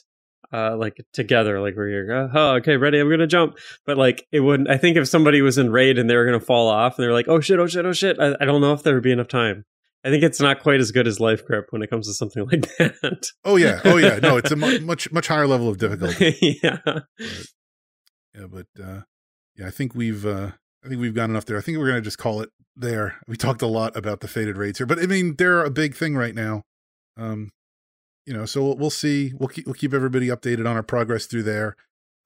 uh 0.52 0.76
like 0.76 0.96
together, 1.12 1.60
like 1.60 1.76
where 1.76 1.88
you're 1.88 2.24
uh, 2.26 2.28
oh 2.32 2.50
okay 2.56 2.76
ready 2.76 3.00
I'm 3.00 3.10
gonna 3.10 3.26
jump, 3.26 3.56
but 3.84 3.96
like 3.96 4.24
it 4.30 4.40
wouldn't. 4.40 4.70
I 4.70 4.76
think 4.76 4.96
if 4.96 5.08
somebody 5.08 5.42
was 5.42 5.58
in 5.58 5.70
raid 5.72 5.98
and 5.98 6.08
they 6.08 6.14
were 6.16 6.24
gonna 6.24 6.38
fall 6.40 6.68
off 6.68 6.96
and 6.96 7.04
they're 7.04 7.12
like 7.12 7.26
oh 7.28 7.40
shit 7.40 7.58
oh 7.58 7.66
shit 7.66 7.84
oh 7.84 7.92
shit, 7.92 8.18
I, 8.20 8.36
I 8.40 8.44
don't 8.44 8.60
know 8.60 8.72
if 8.72 8.82
there 8.84 8.94
would 8.94 9.02
be 9.02 9.12
enough 9.12 9.28
time. 9.28 9.64
I 10.06 10.10
think 10.10 10.22
it's 10.22 10.40
not 10.40 10.60
quite 10.62 10.78
as 10.78 10.92
good 10.92 11.08
as 11.08 11.18
life 11.18 11.44
grip 11.44 11.66
when 11.70 11.82
it 11.82 11.90
comes 11.90 12.06
to 12.06 12.14
something 12.14 12.46
like 12.50 12.62
that. 12.78 13.26
oh 13.44 13.56
yeah, 13.56 13.80
oh 13.84 13.96
yeah, 13.96 14.20
no, 14.20 14.36
it's 14.36 14.52
a 14.52 14.56
mu- 14.56 14.78
much 14.78 15.10
much 15.10 15.26
higher 15.26 15.48
level 15.48 15.68
of 15.68 15.78
difficulty. 15.78 16.60
yeah. 16.62 16.78
Yeah, 18.32 18.46
but 18.48 18.66
uh 18.82 19.00
yeah, 19.56 19.66
I 19.66 19.70
think 19.70 19.94
we've 19.96 20.24
uh 20.24 20.52
I 20.84 20.88
think 20.88 21.00
we've 21.00 21.14
got 21.14 21.28
enough 21.28 21.44
there. 21.44 21.58
I 21.58 21.60
think 21.60 21.78
we're 21.78 21.88
gonna 21.88 22.00
just 22.02 22.18
call 22.18 22.40
it 22.40 22.50
there. 22.76 23.16
We 23.26 23.36
talked 23.36 23.62
a 23.62 23.66
lot 23.66 23.96
about 23.96 24.20
the 24.20 24.28
fated 24.28 24.56
raids 24.56 24.78
here, 24.78 24.86
but 24.86 25.00
I 25.00 25.06
mean 25.06 25.34
they're 25.36 25.64
a 25.64 25.70
big 25.70 25.96
thing 25.96 26.14
right 26.16 26.34
now. 26.34 26.62
Um, 27.16 27.50
you 28.26 28.32
know, 28.32 28.44
so 28.44 28.62
we'll, 28.62 28.76
we'll 28.76 28.90
see. 28.90 29.32
We'll 29.36 29.48
keep 29.48 29.66
we'll 29.66 29.74
keep 29.74 29.92
everybody 29.92 30.28
updated 30.28 30.68
on 30.68 30.76
our 30.76 30.82
progress 30.84 31.26
through 31.26 31.44
there. 31.44 31.74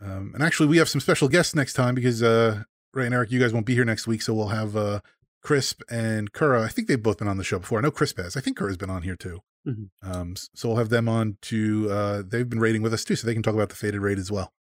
Um, 0.02 0.32
and 0.34 0.42
actually, 0.42 0.68
we 0.68 0.78
have 0.78 0.88
some 0.88 1.00
special 1.00 1.28
guests 1.28 1.54
next 1.54 1.74
time 1.74 1.94
because 1.94 2.22
uh, 2.22 2.64
Rei 2.94 3.06
and 3.06 3.14
Eric, 3.14 3.30
you 3.30 3.38
guys 3.38 3.52
won't 3.52 3.66
be 3.66 3.74
here 3.74 3.84
next 3.84 4.06
week, 4.06 4.22
so 4.22 4.32
we'll 4.34 4.48
have 4.48 4.76
uh, 4.76 5.00
Crisp 5.42 5.82
and 5.90 6.32
Kura. 6.32 6.62
I 6.62 6.68
think 6.68 6.88
they've 6.88 7.02
both 7.02 7.18
been 7.18 7.28
on 7.28 7.36
the 7.38 7.44
show 7.44 7.58
before. 7.58 7.78
I 7.78 7.82
know 7.82 7.90
Crisp 7.90 8.18
has. 8.18 8.36
I 8.36 8.40
think 8.40 8.56
Kura's 8.58 8.76
been 8.76 8.90
on 8.90 9.02
here 9.02 9.16
too. 9.16 9.40
Mhm. 9.66 9.88
Um, 10.02 10.34
so 10.54 10.68
we'll 10.68 10.78
have 10.78 10.88
them 10.88 11.08
on 11.08 11.36
to. 11.42 11.90
Uh, 11.90 12.22
they've 12.26 12.48
been 12.48 12.60
rating 12.60 12.82
with 12.82 12.92
us 12.94 13.04
too, 13.04 13.16
so 13.16 13.26
they 13.26 13.34
can 13.34 13.42
talk 13.42 13.54
about 13.54 13.68
the 13.68 13.74
fated 13.74 14.00
raid 14.00 14.18
as 14.18 14.30
well. 14.30 14.52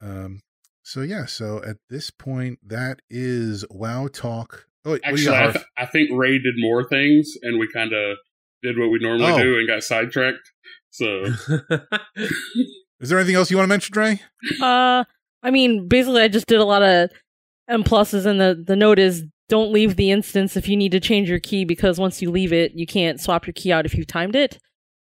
Um, 0.00 0.40
so 0.82 1.00
yeah, 1.02 1.26
so 1.26 1.62
at 1.64 1.76
this 1.90 2.10
point, 2.10 2.58
that 2.64 3.00
is 3.10 3.64
WoW 3.70 4.08
talk. 4.08 4.66
Oh, 4.84 4.92
wait, 4.92 5.02
what 5.04 5.18
you 5.20 5.28
Actually, 5.30 5.36
got, 5.36 5.48
I, 5.48 5.52
th- 5.52 5.64
I 5.78 5.86
think 5.86 6.10
Rei 6.12 6.38
did 6.38 6.54
more 6.58 6.84
things, 6.88 7.32
and 7.42 7.58
we 7.58 7.68
kind 7.72 7.92
of 7.92 8.18
did 8.62 8.78
what 8.78 8.90
we 8.90 8.98
normally 9.00 9.32
Oh. 9.32 9.38
do 9.42 9.58
and 9.58 9.66
got 9.66 9.82
sidetracked. 9.82 10.48
So 10.90 11.24
Is 13.00 13.08
there 13.10 13.18
anything 13.18 13.34
else 13.34 13.50
you 13.50 13.56
want 13.56 13.66
to 13.66 13.68
mention, 13.68 13.92
Dre? 13.92 14.20
Uh, 14.60 15.04
I 15.42 15.50
mean, 15.50 15.88
basically, 15.88 16.22
I 16.22 16.28
just 16.28 16.46
did 16.46 16.60
a 16.60 16.64
lot 16.64 16.82
of 16.82 17.10
M 17.68 17.82
pluses, 17.84 18.24
and 18.26 18.40
the 18.40 18.62
the 18.66 18.76
note 18.76 18.98
is 18.98 19.24
don't 19.48 19.72
leave 19.72 19.96
the 19.96 20.10
instance 20.10 20.56
if 20.56 20.68
you 20.68 20.76
need 20.76 20.92
to 20.92 21.00
change 21.00 21.28
your 21.28 21.38
key 21.38 21.64
because 21.64 21.98
once 21.98 22.20
you 22.20 22.30
leave 22.30 22.52
it, 22.52 22.72
you 22.74 22.86
can't 22.86 23.20
swap 23.20 23.46
your 23.46 23.54
key 23.54 23.72
out 23.72 23.86
if 23.86 23.94
you 23.94 24.04
timed 24.04 24.34
it. 24.34 24.58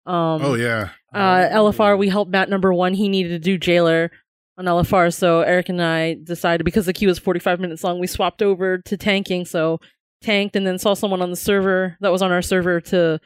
Um, 0.06 0.42
oh 0.42 0.56
yeah, 0.56 0.90
uh, 1.14 1.50
LFR, 1.52 1.98
we 1.98 2.10
helped 2.10 2.32
Matt 2.32 2.50
number 2.50 2.74
one. 2.74 2.94
He 2.94 3.10
needed 3.10 3.30
to 3.30 3.40
do 3.40 3.58
jailer 3.58 4.12
on 4.58 4.66
LFR, 4.66 5.14
so 5.14 5.42
Eric 5.42 5.70
and 5.70 5.82
I 5.82 6.16
decided 6.24 6.64
because 6.64 6.86
the 6.86 6.94
queue 6.94 7.08
was 7.08 7.20
45 7.20 7.60
minutes 7.60 7.84
long, 7.84 8.00
we 8.00 8.08
swapped 8.08 8.42
over 8.42 8.78
to 8.80 8.98
tanking. 8.98 9.46
So 9.46 9.80
tanked, 10.22 10.56
and 10.56 10.66
then 10.66 10.78
saw 10.78 10.94
someone 10.94 11.22
on 11.22 11.30
the 11.30 11.36
server 11.36 11.98
that 12.02 12.12
was 12.12 12.22
on 12.22 12.32
our 12.32 12.42
server 12.42 12.82
to 12.82 13.20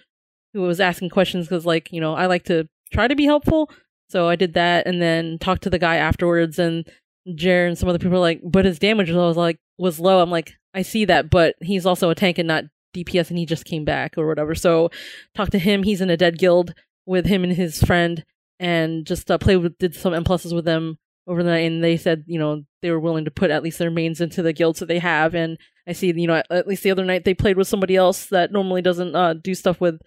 who 0.54 0.62
was 0.62 0.80
asking 0.80 1.10
questions 1.10 1.48
because, 1.48 1.66
like, 1.66 1.92
you 1.92 2.00
know, 2.00 2.14
I 2.14 2.28
like 2.28 2.44
to 2.46 2.68
try 2.92 3.08
to 3.08 3.16
be 3.16 3.26
helpful. 3.26 3.70
So 4.10 4.30
I 4.30 4.36
did 4.36 4.54
that, 4.54 4.86
and 4.86 5.02
then 5.02 5.40
talked 5.40 5.64
to 5.64 5.70
the 5.70 5.80
guy 5.80 5.96
afterwards, 5.96 6.60
and 6.60 6.88
Jer 7.34 7.66
and 7.66 7.78
some 7.78 7.90
other 7.90 7.98
people 7.98 8.14
were 8.14 8.20
like, 8.20 8.42
"But 8.44 8.66
his 8.66 8.78
damage 8.78 9.12
was 9.12 9.38
like 9.38 9.60
was 9.78 10.00
low." 10.00 10.22
I'm 10.22 10.30
like, 10.30 10.54
I 10.74 10.82
see 10.82 11.06
that, 11.06 11.30
but 11.30 11.56
he's 11.62 11.86
also 11.86 12.10
a 12.10 12.16
tank 12.16 12.38
and 12.38 12.48
not 12.48 12.66
DPS, 12.96 13.30
and 13.30 13.38
he 13.38 13.46
just 13.46 13.66
came 13.66 13.86
back 13.86 14.18
or 14.18 14.28
whatever. 14.28 14.56
So 14.56 14.90
talked 15.36 15.52
to 15.54 15.60
him. 15.60 15.84
He's 15.84 16.02
in 16.02 16.10
a 16.10 16.18
dead 16.18 16.38
guild 16.38 16.74
with 17.06 17.26
him 17.26 17.44
and 17.44 17.54
his 17.54 17.82
friend 17.84 18.24
and 18.60 19.06
just 19.06 19.30
uh, 19.30 19.38
played 19.38 19.58
with 19.58 19.78
did 19.78 19.94
some 19.96 20.14
M 20.14 20.24
pluses 20.24 20.54
with 20.56 20.64
them 20.66 20.98
over 21.28 21.42
the 21.44 21.50
night 21.50 21.66
and 21.72 21.84
they 21.84 21.98
said 21.98 22.24
you 22.28 22.38
know 22.38 22.64
they 22.82 22.92
were 22.92 23.00
willing 23.00 23.26
to 23.26 23.32
put 23.32 23.50
at 23.50 23.64
least 23.64 23.80
their 23.80 23.90
mains 23.92 24.22
into 24.22 24.42
the 24.42 24.54
guilds 24.54 24.80
that 24.80 24.88
they 24.88 25.00
have 25.00 25.34
and 25.34 25.58
I 25.88 25.94
see 25.94 26.14
you 26.16 26.28
know 26.28 26.36
at, 26.36 26.46
at 26.52 26.68
least 26.68 26.84
the 26.84 26.92
other 26.92 27.04
night 27.04 27.24
they 27.26 27.34
played 27.34 27.58
with 27.58 27.68
somebody 27.68 27.96
else 27.96 28.28
that 28.28 28.52
normally 28.52 28.82
doesn't 28.82 29.16
uh, 29.16 29.34
do 29.34 29.54
stuff 29.56 29.82
with 29.82 30.00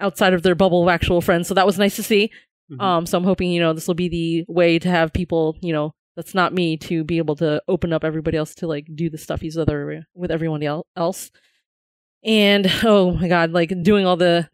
outside 0.00 0.34
of 0.34 0.42
their 0.42 0.54
bubble 0.54 0.82
of 0.82 0.88
actual 0.88 1.20
friends 1.20 1.46
so 1.48 1.54
that 1.54 1.66
was 1.66 1.78
nice 1.78 1.96
to 1.96 2.02
see 2.02 2.30
Mhm. 2.70 2.82
um 2.82 3.06
so 3.06 3.16
I'm 3.18 3.24
hoping 3.24 3.50
you 3.50 3.60
know 3.60 3.72
this 3.72 3.86
will 3.86 3.94
be 3.94 4.08
the 4.08 4.44
way 4.52 4.78
to 4.78 4.88
have 4.88 5.12
people 5.12 5.56
you 5.62 5.72
know 5.72 5.94
that's 6.16 6.34
not 6.34 6.52
me 6.52 6.76
to 6.76 7.04
be 7.04 7.18
able 7.18 7.36
to 7.36 7.62
open 7.68 7.92
up 7.92 8.04
everybody 8.04 8.36
else 8.36 8.54
to 8.56 8.66
like 8.66 8.86
do 8.94 9.08
the 9.08 9.18
stuff 9.18 9.40
he's 9.40 9.56
other 9.56 10.04
with 10.14 10.30
everyone 10.30 10.62
else. 10.96 11.30
And 12.24 12.70
oh 12.84 13.12
my 13.14 13.26
god 13.28 13.50
like 13.50 13.72
doing 13.82 14.06
all 14.06 14.16
the 14.16 14.48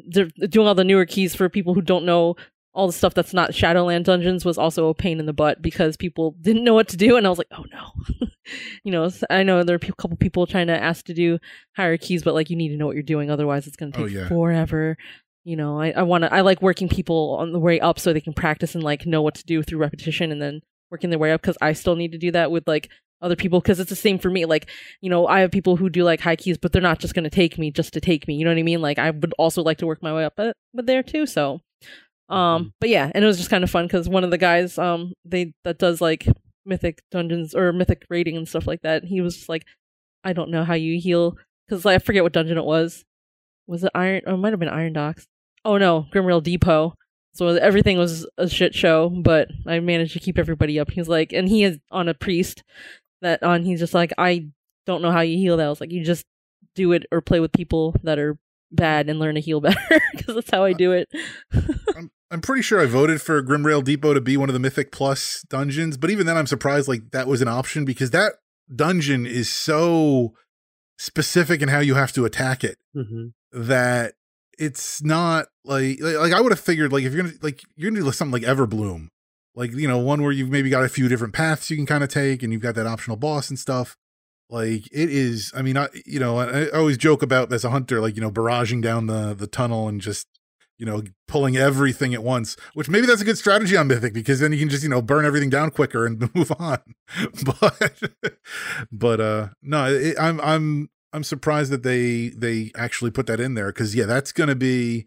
doing 0.49 0.67
all 0.67 0.75
the 0.75 0.85
newer 0.85 1.05
keys 1.05 1.35
for 1.35 1.49
people 1.51 1.75
who 1.75 1.83
don't 1.83 2.05
know 2.07 2.35
all 2.73 2.87
the 2.87 2.93
stuff 2.95 3.13
that's 3.13 3.35
not 3.35 3.55
shadowland 3.55 4.05
dungeons 4.07 4.45
was 4.45 4.57
also 4.57 4.89
a 4.89 4.95
pain 4.95 5.19
in 5.21 5.27
the 5.27 5.33
butt 5.35 5.61
because 5.61 5.97
people 5.97 6.35
didn't 6.41 6.65
know 6.65 6.73
what 6.75 6.89
to 6.89 6.97
do 6.97 7.17
and 7.17 7.27
i 7.27 7.31
was 7.31 7.39
like 7.39 7.49
oh 7.53 7.65
no. 7.73 8.27
You 8.85 8.93
know 8.93 9.11
i 9.29 9.43
know 9.43 9.63
there 9.63 9.75
are 9.75 9.81
a 9.83 9.93
couple 9.93 10.17
people 10.17 10.47
trying 10.47 10.69
to 10.69 10.83
ask 10.83 11.05
to 11.07 11.13
do 11.15 11.39
higher 11.77 11.99
keys 11.99 12.23
but 12.23 12.33
like 12.33 12.49
you 12.49 12.57
need 12.57 12.71
to 12.71 12.77
know 12.79 12.87
what 12.87 12.95
you're 12.95 13.03
doing 13.03 13.31
otherwise 13.31 13.67
it's 13.67 13.77
going 13.77 13.93
to 13.93 14.01
Oh, 14.01 14.07
take 14.07 14.15
yeah. 14.15 14.29
forever. 14.29 14.97
You 15.45 15.57
know 15.57 15.79
i, 15.79 15.91
I 15.91 16.03
want 16.05 16.25
to 16.25 16.33
i 16.33 16.41
like 16.41 16.63
working 16.63 16.89
people 16.89 17.37
on 17.39 17.53
the 17.53 17.59
way 17.59 17.79
up 17.81 17.99
so 17.99 18.13
they 18.15 18.21
can 18.23 18.33
practice 18.33 18.75
and 18.75 18.83
like 18.83 19.05
know 19.05 19.21
what 19.21 19.35
to 19.35 19.45
do 19.45 19.63
through 19.63 19.79
repetition 19.81 20.33
and 20.33 20.41
then 20.41 20.63
working 20.91 21.11
their 21.11 21.19
way 21.19 21.33
up 21.33 21.41
because 21.41 21.59
i 21.61 21.73
still 21.73 21.97
need 21.97 22.13
to 22.13 22.19
do 22.19 22.31
that 22.31 22.51
with 22.51 22.67
like 22.67 22.89
other 23.21 23.37
people 23.37 23.61
because 23.61 23.81
it's 23.81 23.91
the 23.91 23.97
same 23.97 24.19
for 24.19 24.31
me 24.31 24.45
like 24.45 24.71
you 25.01 25.11
know 25.11 25.27
i 25.27 25.41
have 25.41 25.51
people 25.51 25.77
who 25.77 25.89
do 25.89 26.05
like 26.05 26.21
high 26.21 26.37
keys 26.37 26.59
but 26.59 26.73
they're 26.73 26.83
not 26.83 26.99
just 26.99 27.15
going 27.15 27.25
to 27.25 27.31
take 27.31 27.59
me 27.59 27.71
just 27.71 27.93
to 27.93 28.01
take 28.01 28.29
me 28.29 28.35
you 28.35 28.45
know 28.45 28.51
what 28.51 28.59
i 28.59 28.63
mean? 28.63 28.81
Like 28.81 28.99
i 28.99 29.11
would 29.11 29.35
also 29.39 29.63
like 29.63 29.79
to 29.79 29.87
work 29.87 30.03
my 30.03 30.13
way 30.13 30.25
up 30.25 30.35
but, 30.37 30.55
but 30.73 30.87
there 30.87 31.03
too 31.03 31.27
so 31.27 31.61
um 32.29 32.73
but 32.81 32.91
yeah 32.91 33.11
and 33.15 33.25
it 33.25 33.27
was 33.27 33.39
just 33.39 33.51
kind 33.51 33.65
of 33.65 33.71
fun 33.71 33.87
because 33.87 34.09
one 34.09 34.23
of 34.23 34.31
the 34.31 34.39
guys 34.39 34.79
um 34.79 35.13
they 35.25 35.53
that 35.65 35.79
does 35.79 36.01
like 36.01 36.29
mythic 36.65 37.03
dungeons 37.11 37.55
or 37.55 37.73
mythic 37.73 38.05
rating 38.11 38.37
and 38.37 38.47
stuff 38.47 38.67
like 38.67 38.83
that 38.83 39.05
he 39.05 39.21
was 39.21 39.35
just 39.35 39.49
like 39.49 39.65
i 40.25 40.33
don't 40.33 40.51
know 40.51 40.63
how 40.63 40.75
you 40.75 41.01
heal 41.01 41.37
because 41.67 41.85
like, 41.85 41.97
i 41.97 41.99
forget 41.99 42.23
what 42.23 42.33
dungeon 42.33 42.59
it 42.59 42.65
was. 42.65 43.05
Was 43.67 43.85
it 43.85 43.93
iron 43.95 44.23
oh 44.27 44.35
it 44.35 44.39
might 44.39 44.53
have 44.53 44.61
been 44.61 44.69
iron 44.69 44.93
docks 44.93 45.27
oh 45.65 45.79
no 45.79 46.07
grimrail 46.13 46.43
depot 46.43 46.95
so 47.39 47.47
everything 47.49 47.97
was 47.99 48.27
a 48.37 48.49
shit 48.49 48.75
show 48.75 49.09
but 49.09 49.49
i 49.67 49.79
managed 49.81 50.13
to 50.13 50.19
keep 50.21 50.39
everybody 50.39 50.79
up. 50.81 50.91
He's 50.91 51.09
like 51.09 51.33
and 51.33 51.49
he 51.49 51.63
is 51.65 51.79
on 51.91 52.09
a 52.09 52.15
priest 52.15 52.65
that 53.23 53.43
on 53.43 53.63
he's 53.63 53.79
just 53.81 53.95
like 53.95 54.13
i 54.19 54.47
don't 54.87 55.03
know 55.03 55.11
how 55.13 55.21
you 55.21 55.37
heal 55.39 55.57
that. 55.57 55.67
I 55.67 55.71
was 55.71 55.81
like 55.81 55.93
you 55.93 56.05
just 56.05 56.25
do 56.75 56.93
it 56.93 57.05
or 57.13 57.21
play 57.21 57.41
with 57.41 57.53
people 57.53 57.95
that 58.03 58.19
are 58.19 58.39
bad 58.73 59.09
and 59.09 59.19
learn 59.19 59.35
to 59.37 59.41
heal 59.41 59.61
better 59.69 60.01
because 60.13 60.35
that's 60.35 60.51
how 60.51 60.65
i 60.65 60.73
do 60.73 60.93
it. 60.93 61.09
I'm 61.97 62.11
I'm 62.31 62.41
pretty 62.43 62.61
sure 62.63 62.79
I 62.79 62.85
voted 62.87 63.23
for 63.23 63.43
Grimrail 63.43 63.83
Depot 63.83 64.13
to 64.13 64.21
be 64.21 64.37
one 64.37 64.51
of 64.51 64.53
the 64.53 64.59
Mythic 64.59 64.93
Plus 64.93 65.47
dungeons, 65.49 65.97
but 65.97 66.11
even 66.11 66.27
then, 66.27 66.37
I'm 66.37 66.47
surprised 66.47 66.87
like 66.87 67.11
that 67.13 67.27
was 67.27 67.41
an 67.41 67.49
option 67.49 67.87
because 67.87 68.11
that 68.11 68.35
dungeon 68.77 69.25
is 69.25 69.49
so 69.51 70.35
specific 70.99 71.63
in 71.63 71.69
how 71.69 71.81
you 71.81 71.95
have 71.95 72.13
to 72.13 72.25
attack 72.27 72.65
it 72.65 72.77
Mhm. 72.95 73.33
that 73.53 74.13
it's 74.59 75.03
not 75.03 75.47
like 75.65 76.01
like, 76.01 76.17
like 76.17 76.33
I 76.33 76.41
would 76.41 76.53
have 76.53 76.61
figured 76.61 76.93
like 76.93 77.05
if 77.05 77.13
you're 77.13 77.23
gonna 77.23 77.35
like 77.43 77.63
you're 77.77 77.91
gonna 77.91 78.05
do 78.05 78.13
something 78.13 78.43
like 78.43 78.49
Everbloom, 78.49 79.09
like 79.55 79.73
you 79.73 79.89
know 79.89 79.99
one 79.99 80.23
where 80.23 80.33
you've 80.33 80.51
maybe 80.51 80.71
got 80.71 80.85
a 80.85 80.89
few 80.89 81.09
different 81.09 81.35
paths 81.35 81.71
you 81.71 81.77
can 81.77 81.87
kind 81.87 82.05
of 82.05 82.11
take 82.11 82.43
and 82.43 82.53
you've 82.53 82.63
got 82.63 82.75
that 82.75 82.87
optional 82.87 83.17
boss 83.17 83.49
and 83.49 83.59
stuff. 83.59 83.97
Like 84.51 84.87
it 84.93 85.11
is, 85.11 85.53
I 85.55 85.63
mean, 85.63 85.77
I 85.77 85.89
you 86.07 86.19
know 86.19 86.39
I, 86.39 86.65
I 86.65 86.71
always 86.71 86.97
joke 86.97 87.23
about 87.23 87.53
as 87.53 87.65
a 87.65 87.71
hunter, 87.71 88.01
like 88.01 88.17
you 88.17 88.23
know 88.23 88.31
barraging 88.31 88.83
down 88.83 89.07
the 89.07 89.35
the 89.35 89.47
tunnel 89.47 89.89
and 89.89 90.01
just 90.01 90.27
you 90.79 90.87
know 90.87 91.03
pulling 91.27 91.57
everything 91.57 92.15
at 92.15 92.23
once. 92.23 92.57
Which 92.73 92.89
maybe 92.89 93.07
that's 93.07 93.21
a 93.21 93.27
good 93.27 93.37
strategy 93.37 93.77
on 93.77 93.89
Mythic 93.89 94.15
because 94.15 94.41
then 94.41 94.53
you 94.53 94.59
can 94.59 94.71
just 94.71 94.83
you 94.83 94.89
know 94.89 95.03
burn 95.03 95.27
everything 95.27 95.51
down 95.51 95.71
quicker 95.71 96.07
and 96.07 96.31
move 96.35 96.51
on. 96.59 96.79
but 97.61 98.01
but 98.91 99.21
uh 99.21 99.49
no, 99.63 99.87
it, 99.87 100.17
I'm 100.19 100.41
I'm 100.41 100.89
I'm 101.13 101.25
surprised 101.25 101.71
that 101.73 101.83
they 101.83 102.29
they 102.29 102.71
actually 102.75 103.11
put 103.11 103.27
that 103.27 103.41
in 103.41 103.55
there 103.55 103.69
because 103.73 103.95
yeah, 103.95 104.05
that's 104.07 104.33
gonna 104.33 104.55
be 104.55 105.07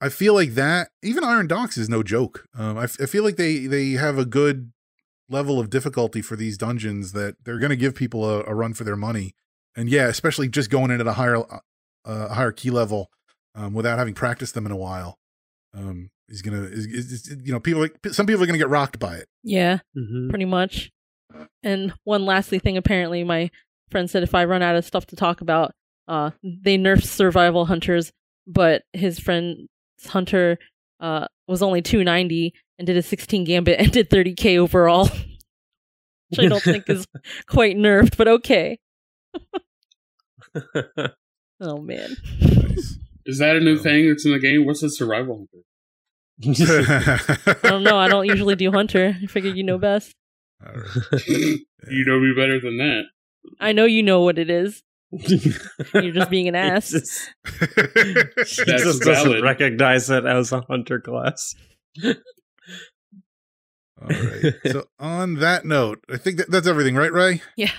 I 0.00 0.08
feel 0.10 0.32
like 0.34 0.54
that 0.54 0.90
even 1.02 1.24
Iron 1.24 1.46
Docks 1.48 1.76
is 1.76 1.88
no 1.88 2.02
joke. 2.04 2.46
Um, 2.56 2.78
I, 2.78 2.84
f- 2.84 3.00
I 3.00 3.06
feel 3.06 3.24
like 3.24 3.36
they 3.36 3.66
they 3.66 3.90
have 3.92 4.16
a 4.18 4.24
good 4.24 4.72
level 5.28 5.58
of 5.60 5.70
difficulty 5.70 6.22
for 6.22 6.36
these 6.36 6.56
dungeons 6.56 7.12
that 7.12 7.36
they're 7.44 7.58
going 7.58 7.68
to 7.70 7.76
give 7.76 7.94
people 7.94 8.24
a, 8.24 8.42
a 8.44 8.54
run 8.54 8.72
for 8.74 8.84
their 8.84 8.96
money. 8.96 9.34
And 9.76 9.88
yeah, 9.90 10.06
especially 10.06 10.48
just 10.48 10.70
going 10.70 10.90
in 10.90 11.00
at 11.00 11.06
a 11.06 11.12
higher 11.14 11.36
uh, 12.04 12.28
higher 12.32 12.52
key 12.52 12.70
level 12.70 13.10
um, 13.54 13.74
without 13.74 13.98
having 13.98 14.14
practiced 14.14 14.54
them 14.54 14.64
in 14.66 14.72
a 14.72 14.76
while. 14.76 15.18
Um, 15.76 16.10
is 16.28 16.42
gonna 16.42 16.62
is, 16.62 16.86
is, 16.86 17.12
is 17.12 17.36
you 17.44 17.52
know 17.52 17.58
people 17.60 17.80
like 17.82 17.96
some 18.12 18.24
people 18.26 18.42
are 18.42 18.46
gonna 18.46 18.58
get 18.58 18.68
rocked 18.68 18.98
by 19.00 19.16
it. 19.16 19.26
Yeah, 19.42 19.78
Mhm. 19.96 20.30
pretty 20.30 20.44
much. 20.44 20.90
And 21.62 21.92
one 22.04 22.24
lastly 22.24 22.58
thing, 22.58 22.76
apparently 22.76 23.24
my 23.24 23.50
friend 23.90 24.10
said 24.10 24.22
if 24.22 24.34
I 24.34 24.44
run 24.44 24.62
out 24.62 24.76
of 24.76 24.84
stuff 24.84 25.06
to 25.06 25.16
talk 25.16 25.40
about, 25.40 25.72
uh, 26.06 26.30
they 26.42 26.78
nerfed 26.78 27.04
survival 27.04 27.66
hunters, 27.66 28.12
but 28.46 28.82
his 28.92 29.18
friend's 29.18 29.68
hunter 30.06 30.58
uh 31.00 31.26
was 31.46 31.62
only 31.62 31.80
290 31.80 32.52
and 32.78 32.86
did 32.86 32.96
a 32.96 33.02
16 33.02 33.44
gambit 33.44 33.78
and 33.80 33.92
did 33.92 34.10
30k 34.10 34.58
overall. 34.58 35.08
Which 36.30 36.40
I 36.40 36.48
don't 36.48 36.62
think 36.62 36.90
is 36.90 37.06
quite 37.46 37.76
nerfed, 37.76 38.16
but 38.18 38.28
okay. 38.28 38.78
Oh 41.60 41.78
man. 41.78 42.16
Nice. 42.40 42.98
Is 43.24 43.38
that 43.38 43.56
a 43.56 43.60
new 43.60 43.78
thing 43.78 44.08
that's 44.08 44.24
in 44.24 44.32
the 44.32 44.38
game? 44.38 44.64
What's 44.66 44.82
a 44.82 44.90
survival 44.90 45.36
hunter? 45.36 45.64
I 46.44 47.68
don't 47.68 47.82
know. 47.82 47.98
I 47.98 48.08
don't 48.08 48.26
usually 48.26 48.54
do 48.54 48.70
hunter. 48.70 49.16
I 49.22 49.26
figured 49.26 49.56
you 49.56 49.64
know 49.64 49.78
best. 49.78 50.14
All 50.64 50.72
right. 50.72 51.22
you 51.26 52.04
know 52.04 52.20
me 52.20 52.32
better 52.36 52.60
than 52.60 52.78
that. 52.78 53.04
I 53.60 53.72
know 53.72 53.84
you 53.84 54.02
know 54.02 54.22
what 54.22 54.38
it 54.38 54.50
is. 54.50 54.82
You're 55.94 56.12
just 56.12 56.30
being 56.30 56.48
an 56.48 56.54
ass. 56.54 56.90
Jesus. 56.90 57.28
She 58.46 58.64
That's 58.64 58.84
just 58.84 59.02
doesn't 59.02 59.04
valid. 59.04 59.42
recognize 59.42 60.10
it 60.10 60.24
as 60.26 60.52
a 60.52 60.60
hunter 60.62 61.00
class. 61.00 61.54
All 64.00 64.08
right. 64.08 64.54
So 64.66 64.84
on 64.98 65.36
that 65.36 65.64
note, 65.64 66.04
I 66.12 66.16
think 66.18 66.38
that, 66.38 66.50
that's 66.50 66.66
everything, 66.66 66.94
right, 66.94 67.12
Rei? 67.12 67.42
Yeah. 67.56 67.72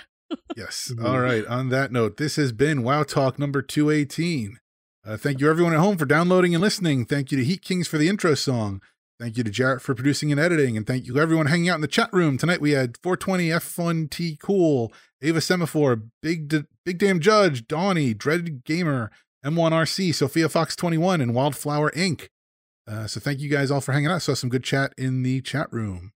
Yes. 0.55 0.91
Mhm. 0.93 1.03
All 1.05 1.19
right. 1.19 1.45
On 1.47 1.69
that 1.69 1.91
note, 1.91 2.17
this 2.17 2.35
has 2.35 2.51
been 2.51 2.83
Wow 2.83 3.03
Talk 3.03 3.39
number 3.39 3.61
218. 3.61 4.57
Uh, 5.05 5.17
thank 5.17 5.39
you, 5.39 5.49
everyone 5.49 5.73
at 5.73 5.79
home, 5.79 5.97
for 5.97 6.05
downloading 6.05 6.53
and 6.53 6.61
listening. 6.61 7.05
Thank 7.05 7.31
you 7.31 7.37
to 7.37 7.43
Heat 7.43 7.61
Kings 7.61 7.87
for 7.87 7.97
the 7.97 8.09
intro 8.09 8.35
song. 8.35 8.81
Thank 9.19 9.35
you 9.35 9.43
to 9.43 9.49
Jarrett 9.49 9.81
for 9.81 9.93
producing 9.93 10.31
and 10.31 10.39
editing. 10.39 10.77
And 10.77 10.87
thank 10.87 11.05
you 11.05 11.13
to 11.13 11.19
everyone 11.19 11.47
hanging 11.47 11.67
out 11.67 11.75
in 11.75 11.81
the 11.81 11.87
chat 11.87 12.09
room. 12.13 12.37
Tonight 12.37 12.61
we 12.61 12.71
had 12.71 12.97
420 13.03 13.49
F1T 13.49 14.39
Cool, 14.39 14.93
Ava 15.21 15.41
Semaphore, 15.41 16.03
Big 16.21 16.47
D- 16.47 16.63
Big 16.85 16.99
Damn 16.99 17.19
Judge, 17.19 17.67
Donnie, 17.67 18.13
Dreaded 18.13 18.63
Gamer, 18.63 19.11
M1RC, 19.45 20.15
Sophia 20.15 20.47
Fox 20.47 20.75
21, 20.77 21.19
and 21.19 21.35
Wildflower 21.35 21.91
Inc. 21.91 22.29
Uh, 22.87 23.07
so 23.07 23.19
thank 23.19 23.39
you 23.39 23.49
guys 23.49 23.69
all 23.69 23.81
for 23.81 23.91
hanging 23.91 24.09
out. 24.09 24.21
Saw 24.21 24.33
some 24.33 24.49
good 24.49 24.63
chat 24.63 24.93
in 24.97 25.23
the 25.23 25.41
chat 25.41 25.71
room. 25.71 26.13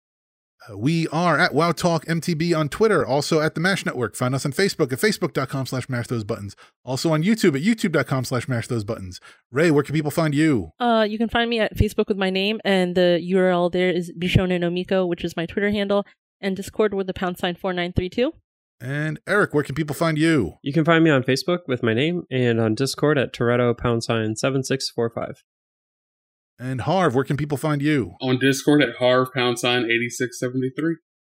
Uh, 0.69 0.77
we 0.77 1.09
are 1.09 1.39
at 1.39 1.55
Wow 1.55 1.73
Talk 1.73 2.05
MTB 2.07 2.57
on 2.57 2.69
Twitter, 2.69 3.05
also 3.05 3.41
at 3.41 3.55
the 3.55 3.61
MASH 3.61 3.85
Network. 3.85 4.15
Find 4.15 4.35
us 4.35 4.47
on 4.47 4.53
Facebook 4.53 4.93
at 4.93 4.99
facebook.com 4.99 5.67
slash 5.67 5.89
mash 5.89 6.07
those 6.07 6.25
buttons. 6.25 6.55
Also 6.85 7.13
on 7.13 7.23
YouTube 7.23 7.57
at 7.57 7.63
youtube.com 7.63 8.25
slash 8.25 8.49
mash 8.49 8.69
those 8.69 8.85
buttons. 8.85 9.21
Rei, 9.51 9.71
where 9.71 9.83
can 9.83 9.95
people 9.95 10.11
find 10.11 10.35
you? 10.35 10.71
Uh, 10.79 11.07
you 11.09 11.19
can 11.19 11.29
find 11.29 11.51
me 11.51 11.61
at 11.61 11.77
Facebook 11.77 12.09
with 12.09 12.17
my 12.17 12.31
name, 12.31 12.61
and 12.65 12.95
the 12.95 13.21
URL 13.33 13.73
there 13.73 13.91
is 13.91 14.13
Bishone 14.13 14.61
no 14.61 14.71
Miko, 14.71 15.07
which 15.07 15.25
is 15.25 15.37
my 15.37 15.47
Twitter 15.47 15.71
handle, 15.71 16.07
and 16.41 16.57
Discord 16.57 16.95
with 16.95 17.07
the 17.07 17.15
pound 17.15 17.39
sign 17.39 17.55
four 17.55 17.73
nine 17.73 17.93
three 17.93 18.09
two. 18.09 18.33
And 18.81 19.21
Eric, 19.29 19.55
where 19.55 19.63
can 19.63 19.77
people 19.77 19.95
find 19.95 20.19
you? 20.19 20.55
You 20.63 20.73
can 20.73 20.85
find 20.85 21.05
me 21.05 21.11
on 21.11 21.23
Facebook 21.23 21.61
with 21.69 21.85
my 21.85 21.95
name 21.95 22.25
and 22.33 22.61
on 22.61 22.75
Discord 22.75 23.17
at 23.17 23.33
Toretto 23.33 23.79
pound 23.79 24.03
sign 24.03 24.35
7645. 24.35 25.45
And 26.63 26.83
Harv, 26.83 27.17
where 27.17 27.25
can 27.25 27.37
people 27.37 27.59
find 27.59 27.83
you? 27.83 28.15
On 28.21 28.39
Discord 28.39 28.85
at 28.85 28.95
Harv 29.01 29.33
pound 29.35 29.59
sign 29.59 29.83
8673. 29.83 30.95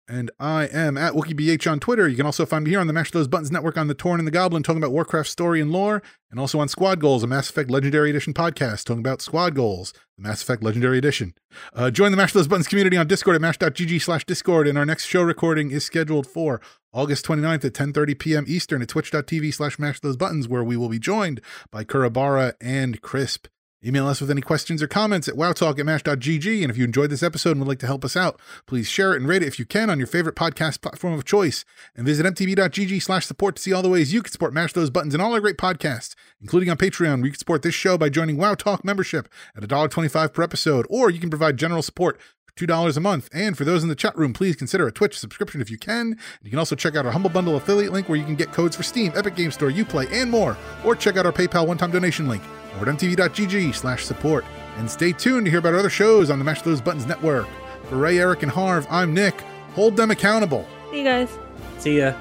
And 0.06 0.30
I 0.38 0.66
am 0.66 0.98
at 0.98 1.14
WookieBH 1.14 1.70
on 1.70 1.80
Twitter. 1.80 2.06
You 2.06 2.16
can 2.16 2.26
also 2.26 2.44
find 2.44 2.64
me 2.64 2.72
here 2.72 2.80
on 2.80 2.88
the 2.88 2.92
Mash 2.92 3.10
Those 3.10 3.26
Buttons 3.26 3.50
Network 3.50 3.78
on 3.78 3.88
The 3.88 3.94
Torn 3.94 4.20
and 4.20 4.26
the 4.26 4.30
Goblin, 4.30 4.62
talking 4.62 4.82
about 4.82 4.92
Warcraft 4.92 5.30
story 5.30 5.62
and 5.62 5.72
lore, 5.72 6.02
and 6.30 6.38
also 6.38 6.58
on 6.58 6.68
Squad 6.68 7.00
Goals, 7.00 7.22
a 7.22 7.26
Mass 7.26 7.48
Effect 7.48 7.70
Legendary 7.70 8.10
Edition 8.10 8.34
podcast, 8.34 8.84
talking 8.84 9.00
about 9.00 9.22
Squad 9.22 9.54
Goals, 9.54 9.94
the 10.18 10.22
Mass 10.22 10.42
Effect 10.42 10.62
Legendary 10.62 10.98
Edition. 10.98 11.32
Uh, 11.72 11.90
join 11.90 12.10
the 12.10 12.18
Mash 12.18 12.34
Those 12.34 12.46
Buttons 12.46 12.68
community 12.68 12.98
on 12.98 13.06
Discord 13.06 13.34
at 13.34 13.40
mash.gg 13.40 14.02
slash 14.02 14.26
Discord, 14.26 14.68
and 14.68 14.76
our 14.76 14.84
next 14.84 15.06
show 15.06 15.22
recording 15.22 15.70
is 15.70 15.86
scheduled 15.86 16.26
for 16.26 16.60
August 16.92 17.24
29th 17.24 17.64
at 17.64 17.72
10.30 17.72 18.18
p.m. 18.18 18.44
Eastern 18.46 18.82
at 18.82 18.88
twitch.tv 18.88 19.54
slash 19.54 19.78
mash 19.78 20.00
those 20.00 20.18
buttons, 20.18 20.46
where 20.46 20.62
we 20.62 20.76
will 20.76 20.90
be 20.90 20.98
joined 20.98 21.40
by 21.70 21.82
Kurabara 21.82 22.52
and 22.60 23.00
Crisp. 23.00 23.46
Email 23.84 24.06
us 24.06 24.20
with 24.20 24.30
any 24.30 24.40
questions 24.40 24.82
or 24.82 24.88
comments 24.88 25.28
at 25.28 25.34
wowtalk 25.34 25.78
at 25.78 25.84
mash.gg. 25.84 26.62
And 26.62 26.70
if 26.70 26.78
you 26.78 26.84
enjoyed 26.84 27.10
this 27.10 27.22
episode 27.22 27.50
and 27.50 27.60
would 27.60 27.68
like 27.68 27.80
to 27.80 27.86
help 27.86 28.04
us 28.04 28.16
out, 28.16 28.40
please 28.66 28.88
share 28.88 29.12
it 29.12 29.20
and 29.20 29.28
rate 29.28 29.42
it 29.42 29.48
if 29.48 29.58
you 29.58 29.66
can 29.66 29.90
on 29.90 29.98
your 29.98 30.06
favorite 30.06 30.36
podcast 30.36 30.80
platform 30.80 31.12
of 31.12 31.24
choice. 31.26 31.66
And 31.94 32.06
visit 32.06 32.24
mtb.gg 32.24 33.02
slash 33.02 33.26
support 33.26 33.56
to 33.56 33.62
see 33.62 33.74
all 33.74 33.82
the 33.82 33.90
ways 33.90 34.12
you 34.12 34.22
can 34.22 34.32
support 34.32 34.54
Mash 34.54 34.72
Those 34.72 34.88
Buttons 34.88 35.12
and 35.12 35.22
all 35.22 35.34
our 35.34 35.40
great 35.40 35.58
podcasts, 35.58 36.14
including 36.40 36.70
on 36.70 36.78
Patreon, 36.78 37.16
where 37.16 37.26
you 37.26 37.32
can 37.32 37.38
support 37.38 37.60
this 37.60 37.74
show 37.74 37.98
by 37.98 38.08
joining 38.08 38.38
Wow 38.38 38.54
Talk 38.54 38.84
membership 38.84 39.28
at 39.54 39.62
$1.25 39.62 40.32
per 40.32 40.42
episode, 40.42 40.86
or 40.88 41.10
you 41.10 41.20
can 41.20 41.30
provide 41.30 41.58
general 41.58 41.82
support 41.82 42.18
for 42.46 42.66
$2 42.66 42.96
a 42.96 43.00
month. 43.00 43.28
And 43.34 43.58
for 43.58 43.66
those 43.66 43.82
in 43.82 43.90
the 43.90 43.94
chat 43.94 44.16
room, 44.16 44.32
please 44.32 44.56
consider 44.56 44.86
a 44.86 44.92
Twitch 44.92 45.18
subscription 45.18 45.60
if 45.60 45.70
you 45.70 45.76
can. 45.76 46.18
You 46.42 46.48
can 46.48 46.58
also 46.58 46.74
check 46.74 46.96
out 46.96 47.04
our 47.04 47.12
Humble 47.12 47.30
Bundle 47.30 47.56
affiliate 47.56 47.92
link 47.92 48.08
where 48.08 48.18
you 48.18 48.24
can 48.24 48.36
get 48.36 48.52
codes 48.52 48.76
for 48.76 48.82
Steam, 48.82 49.12
Epic 49.14 49.34
Game 49.34 49.50
Store, 49.50 49.70
Uplay, 49.70 50.10
and 50.10 50.30
more. 50.30 50.56
Or 50.86 50.96
check 50.96 51.18
out 51.18 51.26
our 51.26 51.32
PayPal 51.32 51.66
one-time 51.66 51.90
donation 51.90 52.28
link 52.28 52.42
over 52.76 52.88
at 52.88 52.96
mtb.gg 52.96 53.74
slash 53.74 54.04
support. 54.04 54.44
And 54.76 54.90
stay 54.90 55.12
tuned 55.12 55.46
to 55.46 55.50
hear 55.50 55.60
about 55.60 55.74
other 55.74 55.90
shows 55.90 56.30
on 56.30 56.38
the 56.38 56.44
Mash 56.44 56.62
Those 56.62 56.80
Buttons 56.80 57.06
network. 57.06 57.46
For 57.88 57.96
Rei, 57.96 58.18
Eric, 58.18 58.42
and 58.42 58.50
Harv, 58.50 58.86
I'm 58.90 59.14
Nick. 59.14 59.40
Hold 59.74 59.96
them 59.96 60.10
accountable. 60.10 60.66
See 60.90 60.98
you 60.98 61.04
guys. 61.04 61.38
See 61.78 61.98
ya. 61.98 62.14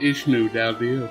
Ishnu-dal-dieb. 0.00 1.10